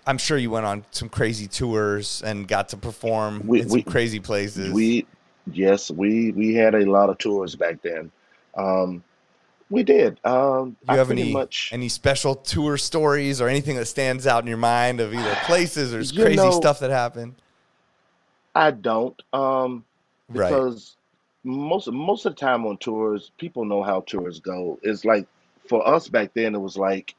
I'm 0.05 0.17
sure 0.17 0.37
you 0.37 0.51
went 0.51 0.65
on 0.65 0.85
some 0.91 1.09
crazy 1.09 1.47
tours 1.47 2.21
and 2.23 2.47
got 2.47 2.69
to 2.69 2.77
perform 2.77 3.47
We- 3.47 3.61
in 3.61 3.69
some 3.69 3.77
we- 3.77 3.83
crazy 3.83 4.19
places. 4.19 4.71
We, 4.73 5.05
yes, 5.51 5.89
we 5.89 6.31
we 6.31 6.53
had 6.55 6.75
a 6.75 6.85
lot 6.85 7.09
of 7.09 7.17
tours 7.17 7.55
back 7.55 7.81
then. 7.81 8.11
Um, 8.55 9.03
we 9.69 9.83
did. 9.83 10.19
Um, 10.25 10.71
Do 10.71 10.75
you 10.87 10.93
I 10.93 10.97
have 10.97 11.11
any 11.11 11.31
much. 11.33 11.69
any 11.71 11.89
special 11.89 12.35
tour 12.35 12.77
stories 12.77 13.41
or 13.41 13.47
anything 13.47 13.75
that 13.77 13.85
stands 13.85 14.27
out 14.27 14.43
in 14.43 14.47
your 14.47 14.57
mind 14.57 14.99
of 14.99 15.13
either 15.13 15.35
places 15.45 15.93
or 15.93 15.97
crazy 16.21 16.35
know- 16.35 16.51
stuff 16.51 16.79
that 16.79 16.91
happened? 16.91 17.35
I 18.55 18.71
don't. 18.71 19.19
Um, 19.33 19.83
Right. 20.29 20.49
because 20.49 20.95
most 21.43 21.87
most 21.91 22.25
of 22.25 22.35
the 22.35 22.39
time 22.39 22.65
on 22.65 22.77
tours, 22.77 23.31
people 23.37 23.65
know 23.65 23.83
how 23.83 24.01
tours 24.01 24.39
go. 24.39 24.79
It's 24.83 25.03
like 25.05 25.25
for 25.67 25.85
us 25.87 26.07
back 26.07 26.33
then, 26.33 26.55
it 26.55 26.59
was 26.59 26.77
like 26.77 27.15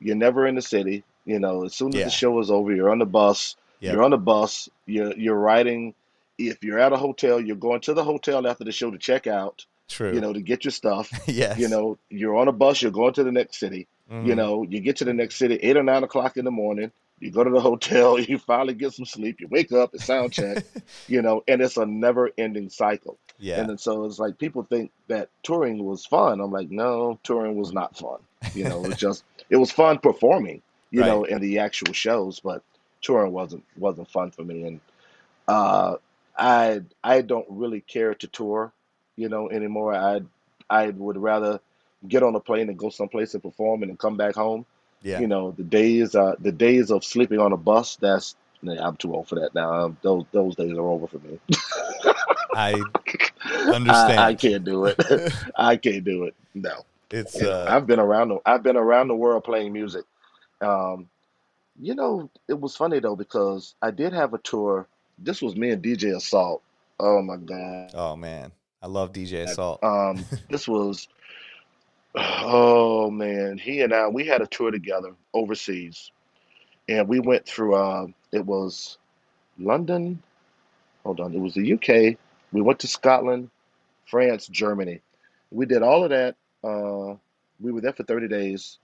you're 0.00 0.16
never 0.16 0.46
in 0.46 0.54
the 0.56 0.62
city. 0.62 1.04
You 1.26 1.38
know, 1.38 1.64
as 1.64 1.74
soon 1.74 1.94
as 1.96 2.04
the 2.04 2.10
show 2.10 2.38
is 2.40 2.50
over, 2.50 2.74
you're 2.74 2.90
on 2.90 2.98
the 2.98 3.06
bus. 3.06 3.56
Yep. 3.80 3.92
You're 3.94 4.02
on 4.02 4.10
the 4.10 4.18
bus. 4.18 4.68
You're 4.86 5.14
you're 5.16 5.38
riding. 5.38 5.94
If 6.38 6.62
you're 6.64 6.78
at 6.80 6.92
a 6.92 6.96
hotel, 6.96 7.40
you're 7.40 7.56
going 7.56 7.80
to 7.82 7.94
the 7.94 8.04
hotel 8.04 8.46
after 8.46 8.64
the 8.64 8.72
show 8.72 8.90
to 8.90 8.98
check 8.98 9.26
out. 9.26 9.64
True. 9.88 10.12
You 10.14 10.20
know, 10.20 10.32
to 10.32 10.40
get 10.40 10.64
your 10.64 10.72
stuff. 10.72 11.10
yes. 11.28 11.58
You 11.58 11.68
know, 11.68 11.98
you're 12.10 12.36
on 12.36 12.48
a 12.48 12.52
bus. 12.52 12.80
You're 12.82 12.90
going 12.90 13.12
to 13.14 13.24
the 13.24 13.32
next 13.32 13.58
city. 13.58 13.86
You 14.10 14.16
Mhm. 14.34 14.36
know, 14.36 14.62
you 14.62 14.80
get 14.80 14.96
to 14.96 15.04
the 15.04 15.14
next 15.14 15.36
city 15.36 15.54
eight 15.56 15.76
or 15.76 15.82
nine 15.82 16.04
o'clock 16.04 16.36
in 16.36 16.44
the 16.44 16.50
morning. 16.50 16.90
You 17.20 17.30
go 17.30 17.42
to 17.44 17.50
the 17.50 17.60
hotel. 17.60 18.18
You 18.28 18.38
finally 18.38 18.74
get 18.74 18.92
some 18.92 19.06
sleep. 19.06 19.40
You 19.40 19.48
wake 19.48 19.72
up. 19.72 19.94
It's 19.94 20.04
sound 20.04 20.32
check. 20.32 20.64
you 21.08 21.22
know, 21.22 21.42
and 21.48 21.62
it's 21.62 21.76
a 21.78 21.86
never-ending 21.86 22.68
cycle. 22.70 23.18
Yeah. 23.38 23.60
And 23.60 23.68
then 23.70 23.78
so 23.78 24.04
it's 24.04 24.18
like 24.18 24.36
people 24.38 24.62
think 24.64 24.90
that 25.08 25.28
touring 25.42 25.82
was 25.84 26.04
fun. 26.06 26.40
I'm 26.40 26.50
like, 26.52 26.70
no, 26.70 27.18
touring 27.22 27.56
was 27.56 27.72
not 27.72 27.96
fun. 27.96 28.18
You 28.54 28.64
know, 28.64 28.84
it's 28.84 28.98
just 29.00 29.24
it 29.50 29.56
was 29.56 29.70
fun 29.70 29.98
performing, 29.98 30.60
you 30.90 31.00
Right. 31.00 31.06
know, 31.08 31.24
in 31.24 31.40
the 31.40 31.58
actual 31.60 31.92
shows, 31.94 32.40
but 32.40 32.62
touring 33.00 33.32
wasn't 33.32 33.64
wasn't 33.76 34.10
fun 34.10 34.30
for 34.32 34.42
me. 34.44 34.64
And 34.64 34.80
uh, 35.48 35.96
I 36.36 36.82
I 37.02 37.22
don't 37.22 37.46
really 37.48 37.80
care 37.80 38.14
to 38.14 38.26
tour, 38.26 38.72
you 39.16 39.28
know, 39.28 39.50
anymore. 39.50 39.94
I 39.94 40.20
I 40.68 40.90
would 40.90 41.16
rather 41.16 41.60
get 42.06 42.22
on 42.22 42.34
a 42.34 42.40
plane 42.40 42.68
and 42.68 42.78
go 42.78 42.90
someplace 42.90 43.34
and 43.34 43.42
perform 43.42 43.82
and 43.82 43.90
then 43.90 43.96
come 43.96 44.16
back 44.16 44.34
home. 44.34 44.66
yeah. 45.02 45.20
You 45.20 45.26
know, 45.26 45.52
the 45.52 45.64
days 45.64 46.14
uh 46.14 46.34
the 46.38 46.52
days 46.52 46.90
of 46.90 47.04
sleeping 47.04 47.38
on 47.38 47.52
a 47.52 47.56
bus, 47.56 47.96
that's 47.96 48.36
I'm 48.66 48.96
too 48.96 49.14
old 49.14 49.28
for 49.28 49.34
that 49.36 49.54
now. 49.54 49.72
Um, 49.72 49.98
those 50.02 50.24
those 50.32 50.56
days 50.56 50.72
are 50.72 50.88
over 50.88 51.06
for 51.06 51.18
me. 51.18 51.38
I 52.54 52.82
I, 53.46 54.16
I 54.18 54.34
can't 54.34 54.64
do 54.64 54.86
it. 54.86 55.32
I 55.56 55.76
can't 55.76 56.04
do 56.04 56.24
it. 56.24 56.34
No. 56.54 56.84
it's 57.10 57.40
uh 57.40 57.66
I've 57.68 57.86
been 57.86 58.00
around 58.00 58.28
the 58.28 58.38
I've 58.46 58.62
been 58.62 58.76
around 58.76 59.08
the 59.08 59.16
world 59.16 59.44
playing 59.44 59.72
music. 59.72 60.04
Um, 60.60 61.08
you 61.80 61.94
know, 61.94 62.30
it 62.48 62.58
was 62.58 62.76
funny 62.76 63.00
though 63.00 63.16
because 63.16 63.74
I 63.82 63.90
did 63.90 64.12
have 64.12 64.34
a 64.34 64.38
tour. 64.38 64.86
This 65.18 65.42
was 65.42 65.56
me 65.56 65.70
and 65.70 65.82
DJ 65.82 66.16
Assault. 66.16 66.62
Oh 66.98 67.22
my 67.22 67.36
God. 67.36 67.90
oh 67.94 68.16
man. 68.16 68.52
I 68.84 68.86
love 68.86 69.12
DJ 69.14 69.44
Assault. 69.44 69.82
Um, 69.82 70.22
this 70.50 70.68
was 70.68 71.08
oh 72.14 73.10
man, 73.10 73.56
he 73.56 73.80
and 73.80 73.94
I 73.94 74.08
we 74.08 74.26
had 74.26 74.42
a 74.42 74.46
tour 74.46 74.70
together 74.70 75.14
overseas, 75.32 76.10
and 76.86 77.08
we 77.08 77.18
went 77.18 77.46
through. 77.46 77.76
Um, 77.76 78.14
it 78.30 78.44
was 78.44 78.98
London. 79.58 80.22
Hold 81.02 81.20
on, 81.20 81.34
it 81.34 81.40
was 81.40 81.54
the 81.54 81.72
UK. 81.72 82.18
We 82.52 82.60
went 82.60 82.80
to 82.80 82.86
Scotland, 82.86 83.48
France, 84.04 84.48
Germany. 84.48 85.00
We 85.50 85.64
did 85.64 85.82
all 85.82 86.04
of 86.04 86.10
that. 86.10 86.36
Uh, 86.62 87.16
we 87.60 87.72
were 87.72 87.80
there 87.80 87.94
for 87.94 88.02
30 88.02 88.28
days, 88.28 88.78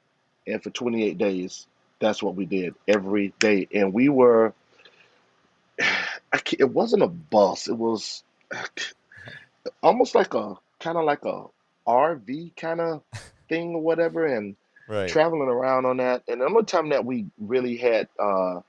and 0.46 0.62
for 0.62 0.70
28 0.70 1.18
days, 1.18 1.66
that's 1.98 2.22
what 2.22 2.36
we 2.36 2.46
did 2.46 2.74
every 2.88 3.34
day. 3.38 3.68
And 3.74 3.92
we 3.92 4.08
were, 4.08 4.54
I 5.80 6.40
it 6.58 6.70
wasn't 6.70 7.02
a 7.02 7.08
bus. 7.08 7.68
It 7.68 7.76
was 7.76 8.22
almost 9.82 10.14
like 10.14 10.34
a 10.34 10.54
kind 10.78 10.96
of 10.96 11.04
like 11.04 11.24
a 11.24 11.44
RV 11.86 12.56
kind 12.56 12.80
of 12.80 13.02
thing 13.48 13.74
or 13.74 13.82
whatever, 13.82 14.26
and 14.26 14.56
right. 14.88 15.08
traveling 15.08 15.48
around 15.48 15.86
on 15.86 15.98
that. 15.98 16.22
And 16.28 16.40
the 16.40 16.46
only 16.46 16.64
time 16.64 16.90
that 16.90 17.04
we 17.04 17.26
really 17.38 17.76
had, 17.76 18.08
uh, 18.18 18.60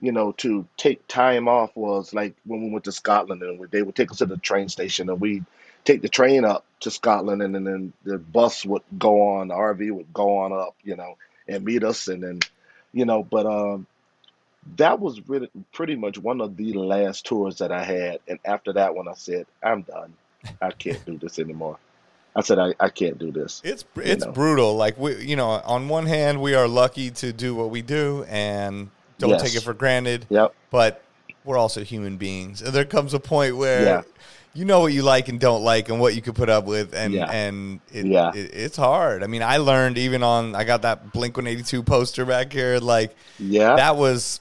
you 0.00 0.12
know, 0.12 0.32
to 0.32 0.66
take 0.76 1.06
time 1.08 1.48
off 1.48 1.74
was 1.76 2.12
like 2.12 2.34
when 2.44 2.62
we 2.62 2.70
went 2.70 2.84
to 2.84 2.92
Scotland, 2.92 3.42
and 3.42 3.58
we, 3.58 3.66
they 3.68 3.82
would 3.82 3.94
take 3.94 4.10
us 4.10 4.18
to 4.18 4.26
the 4.26 4.36
train 4.36 4.68
station, 4.68 5.08
and 5.08 5.20
we'd 5.20 5.44
take 5.84 6.02
the 6.02 6.08
train 6.08 6.44
up 6.44 6.64
to 6.80 6.90
Scotland, 6.90 7.42
and 7.42 7.54
then, 7.54 7.64
then 7.64 7.92
the 8.04 8.18
bus 8.18 8.64
would 8.64 8.82
go 8.98 9.36
on, 9.36 9.48
the 9.48 9.54
RV 9.54 9.92
would 9.92 10.12
go 10.12 10.38
on 10.38 10.52
up, 10.52 10.74
you 10.82 10.96
know, 10.96 11.16
and 11.48 11.64
meet 11.64 11.84
us, 11.84 12.08
and 12.08 12.22
then, 12.22 12.40
you 12.92 13.04
know, 13.04 13.22
but 13.22 13.46
um, 13.46 13.86
that 14.76 15.00
was 15.00 15.28
really 15.28 15.50
pretty 15.72 15.96
much 15.96 16.18
one 16.18 16.40
of 16.40 16.56
the 16.56 16.72
last 16.72 17.26
tours 17.26 17.58
that 17.58 17.70
I 17.70 17.84
had. 17.84 18.20
And 18.26 18.38
after 18.44 18.72
that 18.74 18.94
one, 18.94 19.08
I 19.08 19.14
said, 19.14 19.46
I'm 19.62 19.82
done. 19.82 20.14
I 20.60 20.70
can't 20.70 21.04
do 21.06 21.18
this 21.18 21.38
anymore. 21.38 21.78
I 22.36 22.40
said, 22.42 22.58
I, 22.58 22.74
I 22.80 22.88
can't 22.88 23.18
do 23.18 23.30
this. 23.30 23.60
It's 23.64 23.84
You 23.94 24.02
it's 24.02 24.24
know. 24.24 24.32
brutal. 24.32 24.74
Like 24.76 24.98
we, 24.98 25.24
you 25.24 25.36
know, 25.36 25.48
on 25.50 25.88
one 25.88 26.06
hand, 26.06 26.40
we 26.42 26.54
are 26.54 26.66
lucky 26.66 27.10
to 27.12 27.32
do 27.32 27.54
what 27.54 27.70
we 27.70 27.80
do 27.82 28.24
and 28.28 28.90
don't 29.18 29.38
take 29.40 29.54
it 29.54 29.62
for 29.62 29.72
granted. 29.74 30.26
Yep. 30.30 30.52
But 30.70 31.02
we're 31.44 31.58
also 31.58 31.84
human 31.84 32.16
beings, 32.16 32.60
and 32.62 32.72
there 32.74 32.84
comes 32.84 33.14
a 33.14 33.20
point 33.20 33.56
where 33.56 33.82
Yeah. 33.84 34.02
you 34.54 34.64
know 34.64 34.80
what 34.80 34.92
you 34.92 35.02
like 35.02 35.28
and 35.28 35.38
don't 35.38 35.62
like, 35.62 35.88
and 35.90 36.00
what 36.00 36.14
you 36.16 36.22
could 36.22 36.34
put 36.34 36.48
up 36.48 36.64
with, 36.64 36.92
and 36.94 37.12
Yeah. 37.14 37.30
and 37.30 37.80
it, 37.92 38.06
Yeah. 38.06 38.32
it, 38.34 38.50
it's 38.52 38.76
hard. 38.76 39.22
I 39.22 39.26
mean, 39.28 39.42
I 39.42 39.58
learned 39.58 39.96
even 39.98 40.22
on 40.24 40.56
I 40.56 40.64
got 40.64 40.82
that 40.82 41.12
Blink 41.12 41.36
One 41.36 41.46
Eighty 41.46 41.62
Two 41.62 41.82
poster 41.84 42.24
back 42.24 42.52
here. 42.52 42.78
Like 42.80 43.14
Yeah. 43.38 43.76
that 43.76 43.96
was, 43.96 44.40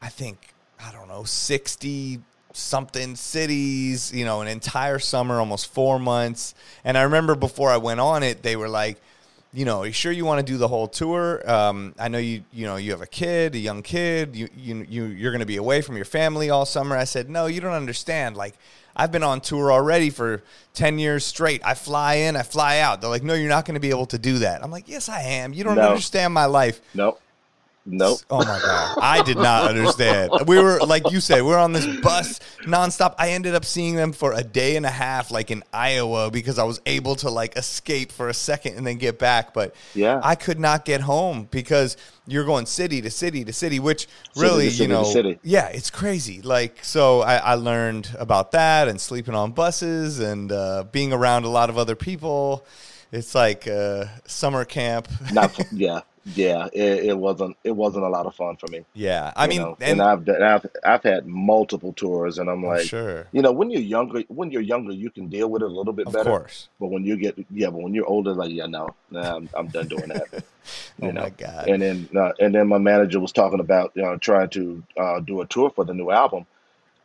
I 0.00 0.08
think, 0.08 0.54
I 0.78 0.92
don't 0.92 1.08
know, 1.08 1.24
sixty 1.24 2.20
something 2.56 3.16
cities. 3.16 4.12
You 4.12 4.24
know, 4.24 4.40
an 4.40 4.48
entire 4.48 4.98
summer, 4.98 5.38
almost 5.38 5.72
four 5.72 5.98
months. 5.98 6.54
And 6.84 6.96
I 6.98 7.02
remember 7.02 7.34
before 7.34 7.70
I 7.70 7.76
went 7.76 8.00
on 8.00 8.22
it, 8.22 8.42
they 8.42 8.56
were 8.56 8.68
like 8.68 9.00
you 9.56 9.64
know, 9.64 9.82
are 9.82 9.86
you 9.86 9.92
sure 9.92 10.10
you 10.10 10.24
want 10.24 10.44
to 10.44 10.52
do 10.52 10.58
the 10.58 10.66
whole 10.66 10.88
tour? 10.88 11.48
Um, 11.48 11.94
I 11.96 12.08
know 12.08 12.18
you, 12.18 12.42
you 12.52 12.66
know, 12.66 12.74
you 12.74 12.90
have 12.90 13.02
a 13.02 13.06
kid, 13.06 13.54
a 13.54 13.58
young 13.58 13.82
kid. 13.82 14.34
You, 14.34 14.48
you, 14.56 14.84
you, 14.88 15.04
you're 15.04 15.30
going 15.30 15.38
to 15.38 15.46
be 15.46 15.58
away 15.58 15.80
from 15.80 15.94
your 15.94 16.04
family 16.04 16.50
all 16.50 16.66
summer. 16.66 16.96
I 16.96 17.04
said, 17.04 17.30
no, 17.30 17.46
you 17.46 17.60
don't 17.60 17.70
understand. 17.72 18.36
Like, 18.36 18.54
I've 18.96 19.12
been 19.12 19.22
on 19.22 19.40
tour 19.40 19.70
already 19.70 20.10
for 20.10 20.42
ten 20.72 20.98
years 20.98 21.24
straight. 21.24 21.62
I 21.64 21.74
fly 21.74 22.14
in, 22.14 22.34
I 22.34 22.42
fly 22.42 22.80
out. 22.80 23.00
They're 23.00 23.08
like, 23.10 23.22
no, 23.22 23.34
you're 23.34 23.48
not 23.48 23.64
going 23.64 23.74
to 23.74 23.80
be 23.80 23.90
able 23.90 24.06
to 24.06 24.18
do 24.18 24.38
that. 24.38 24.60
I'm 24.64 24.72
like, 24.72 24.88
yes, 24.88 25.08
I 25.08 25.22
am. 25.22 25.52
You 25.52 25.62
don't 25.62 25.76
No. 25.76 25.82
understand 25.88 26.34
my 26.34 26.46
life. 26.46 26.80
Nope. 26.92 27.20
Nope. 27.86 28.20
Oh 28.30 28.38
my 28.38 28.58
god, 28.60 28.98
I 29.02 29.22
did 29.22 29.36
not 29.36 29.68
understand. 29.68 30.30
We 30.46 30.58
were 30.58 30.78
like 30.80 31.10
you 31.10 31.20
said, 31.20 31.42
we 31.42 31.52
are 31.52 31.58
on 31.58 31.72
this 31.72 31.86
bus 32.00 32.40
nonstop. 32.62 33.14
I 33.18 33.30
ended 33.30 33.54
up 33.54 33.64
seeing 33.64 33.94
them 33.94 34.12
for 34.12 34.32
a 34.32 34.42
day 34.42 34.76
and 34.76 34.86
a 34.86 34.90
half, 34.90 35.30
like 35.30 35.50
in 35.50 35.62
Iowa, 35.72 36.30
because 36.30 36.58
I 36.58 36.64
was 36.64 36.80
able 36.86 37.14
to 37.16 37.28
like 37.28 37.56
escape 37.58 38.10
for 38.10 38.28
a 38.30 38.34
second 38.34 38.76
and 38.78 38.86
then 38.86 38.96
get 38.96 39.18
back. 39.18 39.52
But 39.52 39.74
Yeah. 39.94 40.18
I 40.22 40.34
could 40.34 40.58
not 40.58 40.86
get 40.86 41.02
home 41.02 41.46
because 41.50 41.98
you're 42.26 42.46
going 42.46 42.64
city 42.64 43.02
to 43.02 43.10
city 43.10 43.44
to 43.44 43.52
city, 43.52 43.78
which 43.80 44.08
really, 44.34 44.70
city 44.70 44.84
you 44.84 44.88
know, 44.88 45.04
city. 45.04 45.38
yeah, 45.42 45.66
it's 45.68 45.90
crazy. 45.90 46.40
Like, 46.40 46.82
so 46.82 47.20
I, 47.20 47.36
I 47.36 47.54
learned 47.54 48.08
about 48.18 48.52
that 48.52 48.88
and 48.88 48.98
sleeping 48.98 49.34
on 49.34 49.52
buses 49.52 50.20
and 50.20 50.50
uh, 50.50 50.84
being 50.90 51.12
around 51.12 51.44
a 51.44 51.50
lot 51.50 51.68
of 51.68 51.76
other 51.76 51.96
people. 51.96 52.64
It's 53.12 53.34
like 53.34 53.68
uh, 53.68 54.06
summer 54.26 54.64
camp. 54.64 55.06
Not. 55.32 55.58
Yeah. 55.70 56.00
Yeah. 56.34 56.68
It, 56.72 57.04
it 57.04 57.18
wasn't. 57.18 57.56
It 57.64 57.72
wasn't 57.72 58.04
a 58.04 58.08
lot 58.08 58.24
of 58.26 58.34
fun 58.34 58.56
for 58.56 58.66
me. 58.68 58.84
yeah, 58.94 59.32
I 59.36 59.46
mean, 59.46 59.60
and, 59.60 59.76
and 59.82 60.02
I've 60.02 60.24
done- 60.24 60.42
I've 60.42 60.66
I've 60.82 61.02
had 61.02 61.26
multiple 61.26 61.92
tours, 61.92 62.38
and 62.38 62.48
I'm 62.48 62.64
like, 62.64 62.86
sure, 62.86 63.26
you 63.32 63.42
know, 63.42 63.52
when 63.52 63.70
you're 63.70 63.82
younger, 63.82 64.20
when 64.28 64.50
you're 64.50 64.62
younger, 64.62 64.92
you 64.94 65.10
can 65.10 65.28
deal 65.28 65.50
with 65.50 65.60
it 65.62 65.66
a 65.66 65.68
little 65.68 65.92
bit 65.92 66.06
better. 66.06 66.20
of 66.20 66.26
course. 66.26 66.68
But 66.80 66.86
when 66.86 67.04
you 67.04 67.16
get, 67.18 67.36
yeah, 67.50 67.68
but 67.68 67.82
when 67.82 67.92
you're 67.92 68.06
older, 68.06 68.32
like, 68.32 68.50
yeah, 68.52 68.66
no, 68.66 68.94
nah, 69.10 69.36
I'm, 69.36 69.50
I'm 69.54 69.66
done 69.68 69.88
doing 69.88 70.08
that. 70.08 70.28
Oh 71.02 71.10
know. 71.10 71.20
my 71.24 71.28
god. 71.28 71.68
And 71.68 71.82
then, 71.82 72.08
uh, 72.16 72.32
and 72.40 72.54
then 72.54 72.68
my 72.68 72.78
manager 72.78 73.20
was 73.20 73.32
talking 73.32 73.60
about, 73.60 73.92
you 73.94 74.00
know, 74.00 74.16
trying 74.16 74.48
to 74.50 74.82
uh, 74.96 75.20
do 75.20 75.42
a 75.42 75.46
tour 75.46 75.68
for 75.68 75.84
the 75.84 75.92
new 75.92 76.10
album, 76.10 76.46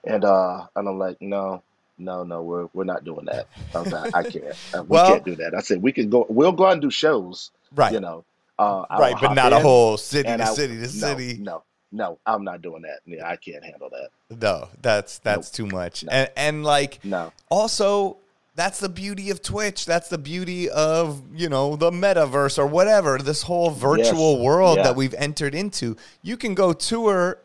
and 0.06 0.24
uh, 0.24 0.66
and 0.78 0.88
I'm 0.88 0.98
like, 0.98 1.22
no, 1.22 1.62
no, 1.98 2.24
no, 2.24 2.42
we're 2.42 2.70
we're 2.74 2.86
not 2.86 3.04
doing 3.04 3.26
that. 3.26 3.48
I 3.76 3.82
was 3.82 3.92
like, 3.92 4.16
I 4.16 4.24
can't, 4.24 4.46
we 4.74 4.80
Well- 4.88 5.08
can't 5.12 5.26
do 5.26 5.36
that. 5.36 5.54
I 5.56 5.60
said 5.60 5.82
we 5.82 5.92
can 5.92 6.10
go, 6.10 6.26
we'll 6.30 6.54
go 6.54 6.68
out 6.68 6.72
and 6.74 6.82
do 6.82 6.90
shows, 6.90 7.52
Right. 7.76 7.92
you 7.92 8.00
know, 8.00 8.24
uh, 8.60 8.86
right, 9.00 9.16
but 9.20 9.34
not 9.34 9.54
a 9.54 9.60
whole 9.60 9.98
city 9.98 10.28
to 10.30 10.44
I- 10.44 10.54
city 10.54 10.76
to 10.76 10.82
no, 10.82 10.88
city. 10.88 11.38
No, 11.40 11.64
no, 11.92 12.20
I'm 12.26 12.44
not 12.44 12.62
doing 12.62 12.82
that. 12.84 13.00
Yeah, 13.06 13.28
I 13.28 13.36
can't 13.38 13.64
handle 13.64 13.90
that. 13.90 14.10
No, 14.42 14.70
that's 14.82 15.20
that's 15.20 15.50
too 15.50 15.66
much. 15.66 16.04
And 16.10 16.30
and 16.36 16.64
like 16.64 17.00
No, 17.04 17.32
also 17.50 18.18
that's 18.56 18.80
the 18.82 18.90
beauty 18.90 19.30
of 19.30 19.42
Twitch. 19.42 19.86
That's 19.86 20.10
the 20.10 20.18
beauty 20.18 20.70
of, 20.70 21.22
you 21.34 21.48
know, 21.48 21.78
the 21.78 21.92
metaverse 21.92 22.58
or 22.58 22.68
whatever, 22.68 23.18
this 23.18 23.44
whole 23.44 23.70
virtual 23.70 24.34
Yes. 24.36 24.42
world 24.46 24.78
Yeah. 24.78 24.84
that 24.84 24.96
we've 24.98 25.14
entered 25.14 25.56
into. 25.56 25.96
You 26.24 26.36
can 26.36 26.56
go 26.56 26.74
tour 26.74 27.38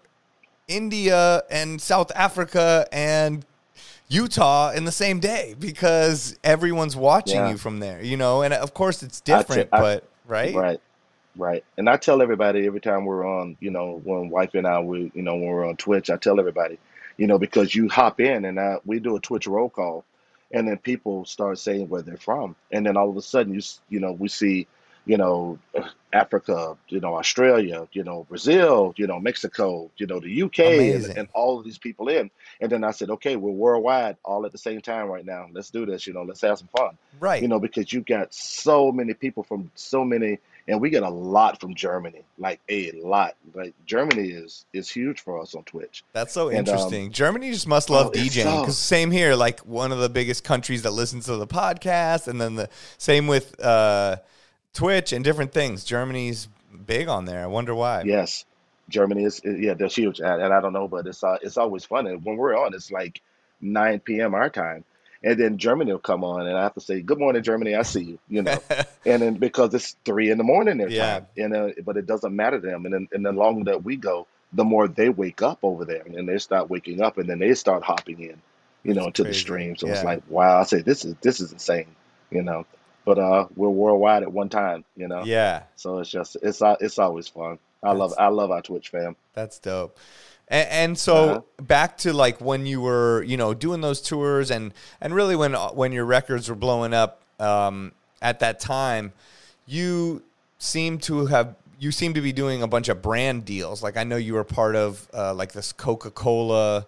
India 0.66 1.42
and 1.50 1.80
South 1.80 2.10
Africa 2.16 2.86
and 2.90 3.44
Utah 4.08 4.70
in 4.72 4.84
the 4.86 4.92
same 4.92 5.20
day 5.20 5.54
because 5.58 6.36
everyone's 6.42 6.96
watching 6.96 7.36
Yeah. 7.36 7.50
you 7.50 7.58
from 7.58 7.78
there, 7.80 8.02
you 8.02 8.16
know, 8.16 8.42
and 8.42 8.52
of 8.52 8.74
course 8.74 9.02
it's 9.02 9.22
I 9.28 9.38
different, 9.38 9.68
I- 9.72 9.80
but 9.80 10.04
right? 10.26 10.54
Right. 10.54 10.80
Right. 11.36 11.64
And 11.76 11.88
I 11.88 11.96
tell 11.96 12.22
everybody 12.22 12.66
every 12.66 12.80
time 12.80 13.04
we're 13.04 13.26
on, 13.26 13.56
you 13.60 13.70
know, 13.70 14.00
when 14.04 14.30
wife 14.30 14.54
and 14.54 14.66
I 14.66 14.80
we 14.80 15.10
you 15.14 15.22
know, 15.22 15.34
when 15.34 15.46
we're 15.46 15.68
on 15.68 15.76
Twitch, 15.76 16.10
I 16.10 16.16
tell 16.16 16.38
everybody, 16.38 16.78
you 17.16 17.26
know, 17.26 17.38
because 17.38 17.74
you 17.74 17.88
hop 17.88 18.20
in 18.20 18.44
and 18.44 18.58
I, 18.60 18.76
we 18.84 19.00
do 19.00 19.16
a 19.16 19.20
Twitch 19.20 19.46
roll 19.46 19.68
call 19.68 20.04
and 20.52 20.68
then 20.68 20.78
people 20.78 21.24
start 21.24 21.58
saying 21.58 21.88
where 21.88 22.02
they're 22.02 22.16
from. 22.16 22.54
And 22.70 22.86
then 22.86 22.96
all 22.96 23.10
of 23.10 23.16
a 23.16 23.22
sudden 23.22 23.52
you 23.52 23.58
s- 23.58 23.80
you 23.88 24.00
know, 24.00 24.12
we 24.12 24.28
see 24.28 24.66
you 25.06 25.18
know, 25.18 25.58
Africa, 26.14 26.76
you 26.88 26.98
know, 27.00 27.16
Australia, 27.16 27.86
you 27.92 28.04
know, 28.04 28.24
Brazil, 28.28 28.94
you 28.96 29.06
know, 29.06 29.20
Mexico, 29.20 29.90
you 29.98 30.06
know, 30.06 30.18
the 30.20 30.42
UK, 30.42 30.60
and, 30.60 30.74
Amazing. 30.80 31.18
and 31.18 31.28
all 31.34 31.58
of 31.58 31.64
these 31.66 31.76
people 31.76 32.08
in. 32.08 32.30
And 32.60 32.72
then 32.72 32.84
I 32.84 32.92
said, 32.92 33.10
okay, 33.10 33.36
we're 33.36 33.50
worldwide 33.50 34.16
all 34.24 34.46
at 34.46 34.52
the 34.52 34.58
same 34.58 34.80
time 34.80 35.08
right 35.08 35.26
now. 35.26 35.46
Let's 35.52 35.68
do 35.70 35.84
this, 35.84 36.06
you 36.06 36.14
know, 36.14 36.22
let's 36.22 36.40
have 36.40 36.58
some 36.58 36.68
fun, 36.68 36.96
Right. 37.20 37.42
you 37.42 37.48
Right. 37.48 37.50
know, 37.50 37.58
because 37.60 37.92
you've 37.92 38.06
got 38.06 38.32
so 38.32 38.92
many 38.92 39.12
people 39.12 39.42
from 39.42 39.70
so 39.74 40.04
many, 40.04 40.38
and 40.66 40.80
we 40.80 40.90
get 40.90 41.02
a 41.02 41.08
lot 41.08 41.60
from 41.60 41.74
Germany, 41.74 42.22
like 42.38 42.60
a 42.68 42.92
lot. 42.92 43.36
Like 43.54 43.74
Germany 43.86 44.28
is 44.28 44.64
is 44.72 44.90
huge 44.90 45.20
for 45.20 45.40
us 45.40 45.54
on 45.54 45.64
Twitch. 45.64 46.04
That's 46.12 46.32
so 46.32 46.48
And 46.48 46.58
um, 46.68 46.74
interesting. 46.74 47.10
Germany 47.10 47.50
just 47.50 47.68
must 47.68 47.90
oh, 47.90 47.94
love 47.94 48.10
it's 48.14 48.36
DJing 48.36 48.66
so 48.66 48.70
same 48.70 49.10
here. 49.10 49.34
Like 49.34 49.60
one 49.60 49.92
of 49.92 49.98
the 49.98 50.08
biggest 50.08 50.44
countries 50.44 50.82
that 50.82 50.92
listens 50.92 51.26
to 51.26 51.36
the 51.36 51.46
podcast, 51.46 52.28
and 52.28 52.40
then 52.40 52.54
the 52.54 52.68
same 52.98 53.26
with 53.26 53.58
uh, 53.60 54.16
Twitch 54.72 55.12
and 55.12 55.24
different 55.24 55.52
things. 55.52 55.84
Germany's 55.84 56.48
big 56.86 57.08
on 57.08 57.24
there. 57.26 57.42
I 57.42 57.46
wonder 57.46 57.74
why. 57.74 58.02
yes, 58.02 58.44
Germany 58.88 59.24
is 59.24 59.40
yeah, 59.44 59.74
they're 59.74 59.88
huge, 59.88 60.20
and, 60.20 60.42
and 60.42 60.54
I 60.54 60.60
don't 60.60 60.72
know, 60.72 60.88
but 60.88 61.06
it's 61.06 61.22
uh, 61.22 61.38
it's 61.42 61.58
always 61.58 61.84
fun. 61.84 62.06
And 62.06 62.24
when 62.24 62.36
we're 62.36 62.56
on, 62.56 62.74
it's 62.74 62.90
like 62.90 63.20
9 63.60 64.00
p.m. 64.00 64.34
our 64.34 64.50
time. 64.50 64.84
And 65.24 65.40
then 65.40 65.56
Germany 65.58 65.90
will 65.90 65.98
come 65.98 66.22
on, 66.22 66.46
and 66.46 66.56
I 66.56 66.62
have 66.62 66.74
to 66.74 66.80
say, 66.80 67.00
"Good 67.00 67.18
morning, 67.18 67.42
Germany. 67.42 67.74
I 67.74 67.82
see 67.82 68.02
you." 68.04 68.18
You 68.28 68.42
know, 68.42 68.62
and 69.06 69.22
then 69.22 69.34
because 69.34 69.72
it's 69.74 69.96
three 70.04 70.30
in 70.30 70.38
the 70.38 70.44
morning 70.44 70.76
their 70.78 70.90
Yeah. 70.90 71.20
time, 71.20 71.26
and 71.36 71.56
uh, 71.56 71.68
but 71.84 71.96
it 71.96 72.06
doesn't 72.06 72.36
matter 72.36 72.60
to 72.60 72.66
them. 72.66 72.84
And 72.84 72.94
then 72.94 73.08
and 73.10 73.24
the 73.24 73.32
longer 73.32 73.64
that 73.72 73.82
we 73.84 73.96
go, 73.96 74.26
the 74.52 74.64
more 74.64 74.86
they 74.86 75.08
wake 75.08 75.40
up 75.42 75.58
over 75.62 75.84
there, 75.84 76.02
and 76.04 76.28
they 76.28 76.38
start 76.38 76.68
waking 76.70 77.02
up, 77.02 77.16
and 77.18 77.28
then 77.28 77.38
they 77.38 77.54
start 77.54 77.82
hopping 77.82 78.20
in, 78.20 78.40
you 78.84 78.92
know, 78.94 79.06
That's 79.06 79.06
into 79.06 79.22
the 79.24 79.28
crazy. 79.30 79.40
stream. 79.40 79.76
So 79.76 79.88
it's 79.88 80.04
like, 80.04 80.22
wow, 80.28 80.60
I 80.60 80.64
say 80.64 80.82
this 80.82 81.04
is 81.06 81.14
this 81.22 81.40
is 81.40 81.52
insane, 81.52 81.96
you 82.30 82.42
know. 82.42 82.66
But 83.06 83.18
uh, 83.18 83.46
we're 83.56 83.68
worldwide 83.70 84.22
at 84.22 84.32
one 84.32 84.50
time, 84.50 84.84
you 84.94 85.08
know. 85.08 85.24
Yeah. 85.24 85.62
So 85.76 85.98
it's 86.00 86.10
just 86.10 86.36
it's 86.42 86.60
it's 86.62 86.98
always 86.98 87.28
fun. 87.28 87.58
I 87.82 87.92
love 87.92 88.14
I 88.18 88.28
love 88.28 88.50
our 88.50 88.62
Twitch 88.62 88.90
fam. 88.90 89.16
That's 89.34 89.58
dope. 89.58 89.98
And, 90.48 90.68
and 90.70 90.98
so 90.98 91.30
Uh-huh. 91.30 91.40
back 91.62 91.96
to 91.98 92.12
like 92.12 92.40
when 92.40 92.66
you 92.66 92.80
were, 92.80 93.22
you 93.22 93.36
know, 93.36 93.54
doing 93.54 93.80
those 93.80 94.00
tours 94.02 94.50
and 94.50 94.72
and 95.00 95.14
really 95.14 95.36
when 95.36 95.54
when 95.54 95.92
your 95.92 96.04
records 96.04 96.48
were 96.48 96.54
blowing 96.56 96.92
up 96.94 97.22
um, 97.40 97.92
at 98.20 98.40
that 98.40 98.60
time, 98.60 99.12
you 99.66 100.22
seem 100.58 100.98
to 100.98 101.26
have 101.26 101.54
you 101.80 101.90
seem 101.90 102.14
to 102.14 102.20
be 102.20 102.32
doing 102.32 102.62
a 102.62 102.66
bunch 102.66 102.88
of 102.88 103.02
brand 103.02 103.44
deals. 103.44 103.82
Like 103.82 103.96
I 103.96 104.04
know 104.04 104.16
you 104.16 104.34
were 104.34 104.44
part 104.44 104.76
of 104.76 105.08
uh, 105.12 105.34
like 105.34 105.52
this 105.52 105.72
Coca 105.72 106.10
Cola 106.10 106.86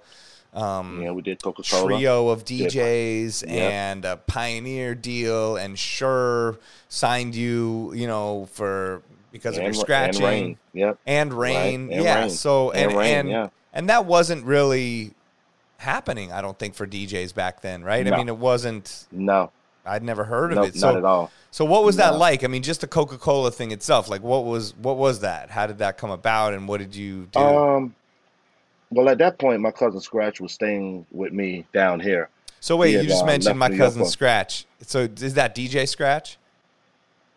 um, 0.54 1.02
Yeah, 1.02 1.10
we 1.10 1.20
did 1.22 1.42
Coca 1.42 1.62
Cola. 1.62 1.86
trio 1.86 2.28
of 2.28 2.44
DJs 2.44 3.42
Yep. 3.42 3.72
and 3.72 4.04
a 4.06 4.16
Pioneer 4.16 4.94
deal, 4.94 5.56
and 5.56 5.78
Shure 5.78 6.58
signed 6.88 7.34
you, 7.34 7.92
you 7.94 8.06
know, 8.06 8.48
for 8.52 9.02
because 9.36 9.56
of 9.56 9.64
your 9.64 9.72
scratching 9.72 10.24
and 10.24 10.32
Rane. 10.32 10.58
Yep. 10.72 10.98
and 11.06 11.34
Rane. 11.34 11.92
and 11.92 12.04
yeah. 12.04 12.20
Rane. 12.20 12.30
So 12.30 12.70
and 12.70 12.90
And 12.90 12.98
Rane, 12.98 13.14
and 13.16 13.28
yeah. 13.28 13.48
and 13.72 13.88
that 13.88 14.06
wasn't 14.06 14.44
really 14.44 15.12
happening. 15.78 16.32
I 16.32 16.40
don't 16.40 16.58
think 16.58 16.74
for 16.74 16.86
DJs 16.86 17.34
back 17.34 17.60
then, 17.62 17.82
right? 17.82 18.06
I 18.06 18.16
mean, 18.16 18.28
it 18.28 18.36
wasn't. 18.36 19.06
No, 19.12 19.50
I'd 19.84 20.02
never 20.02 20.24
heard 20.24 20.52
of 20.52 20.56
no, 20.56 20.62
it. 20.64 20.74
So 20.74 20.88
not 20.88 20.98
at 20.98 21.04
all. 21.04 21.30
so 21.50 21.64
what 21.64 21.84
was 21.84 21.96
that 21.96 22.16
like? 22.16 22.44
I 22.44 22.48
mean, 22.48 22.62
just 22.62 22.80
the 22.80 22.86
Coca 22.86 23.18
Cola 23.18 23.50
thing 23.50 23.70
itself. 23.70 24.08
Like, 24.08 24.22
what 24.22 24.44
was 24.44 24.74
what 24.76 24.96
was 24.96 25.20
that? 25.20 25.50
How 25.50 25.66
did 25.66 25.78
that 25.78 25.98
come 25.98 26.10
about? 26.10 26.54
And 26.54 26.66
what 26.68 26.78
did 26.78 26.94
you 26.94 27.28
do? 27.30 27.40
Um, 27.40 27.94
well, 28.90 29.08
at 29.08 29.18
that 29.18 29.38
point, 29.38 29.60
my 29.60 29.70
cousin 29.70 30.00
Scratch 30.00 30.40
was 30.40 30.52
staying 30.52 31.06
with 31.10 31.32
me 31.32 31.64
down 31.72 32.00
here. 32.00 32.28
so 32.60 32.76
wait, 32.76 32.92
you 32.92 33.02
just 33.02 33.24
uh, 33.24 33.26
mentioned 33.26 33.58
my 33.58 33.74
cousin 33.76 34.04
Scratch. 34.06 34.66
So 34.82 35.08
is 35.20 35.34
that 35.34 35.54
DJ 35.54 35.88
Scratch? 35.88 36.38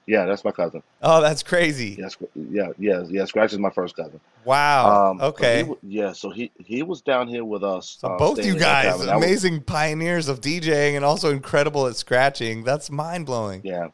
Yeah, 0.10 0.26
that's 0.26 0.44
my 0.44 0.52
cousin. 0.52 0.82
Oh, 1.04 1.22
that's 1.22 1.44
crazy. 1.44 1.96
Yeah, 2.00 2.08
Scr- 2.08 2.24
yeah, 2.36 2.70
yeah, 2.80 3.04
yeah. 3.08 3.26
Scratch 3.26 3.54
is 3.54 3.60
my 3.60 3.70
first 3.70 3.96
cousin. 3.96 4.20
Wow. 4.44 5.12
Um, 5.12 5.20
so 5.20 5.26
okay. 5.26 5.66
he 5.66 5.98
yeah, 6.00 6.14
so 6.14 6.32
he 6.32 6.50
he 6.58 6.82
was 6.82 7.02
down 7.02 7.28
here 7.28 7.46
with 7.46 7.64
us. 7.64 7.98
So 8.02 8.08
uh, 8.08 8.18
both 8.18 8.44
you 8.44 8.58
guys, 8.58 8.88
I 8.88 8.96
was- 8.96 9.06
amazing 9.06 9.62
pioneers 9.62 10.28
of 10.28 10.42
DJing 10.42 10.96
and 10.96 11.06
also 11.06 11.30
incredible 11.30 11.86
at 11.86 11.96
scratching. 11.96 12.64
That's 12.64 12.90
mind 12.90 13.28
blowing. 13.28 13.62
Yeah. 13.64 13.90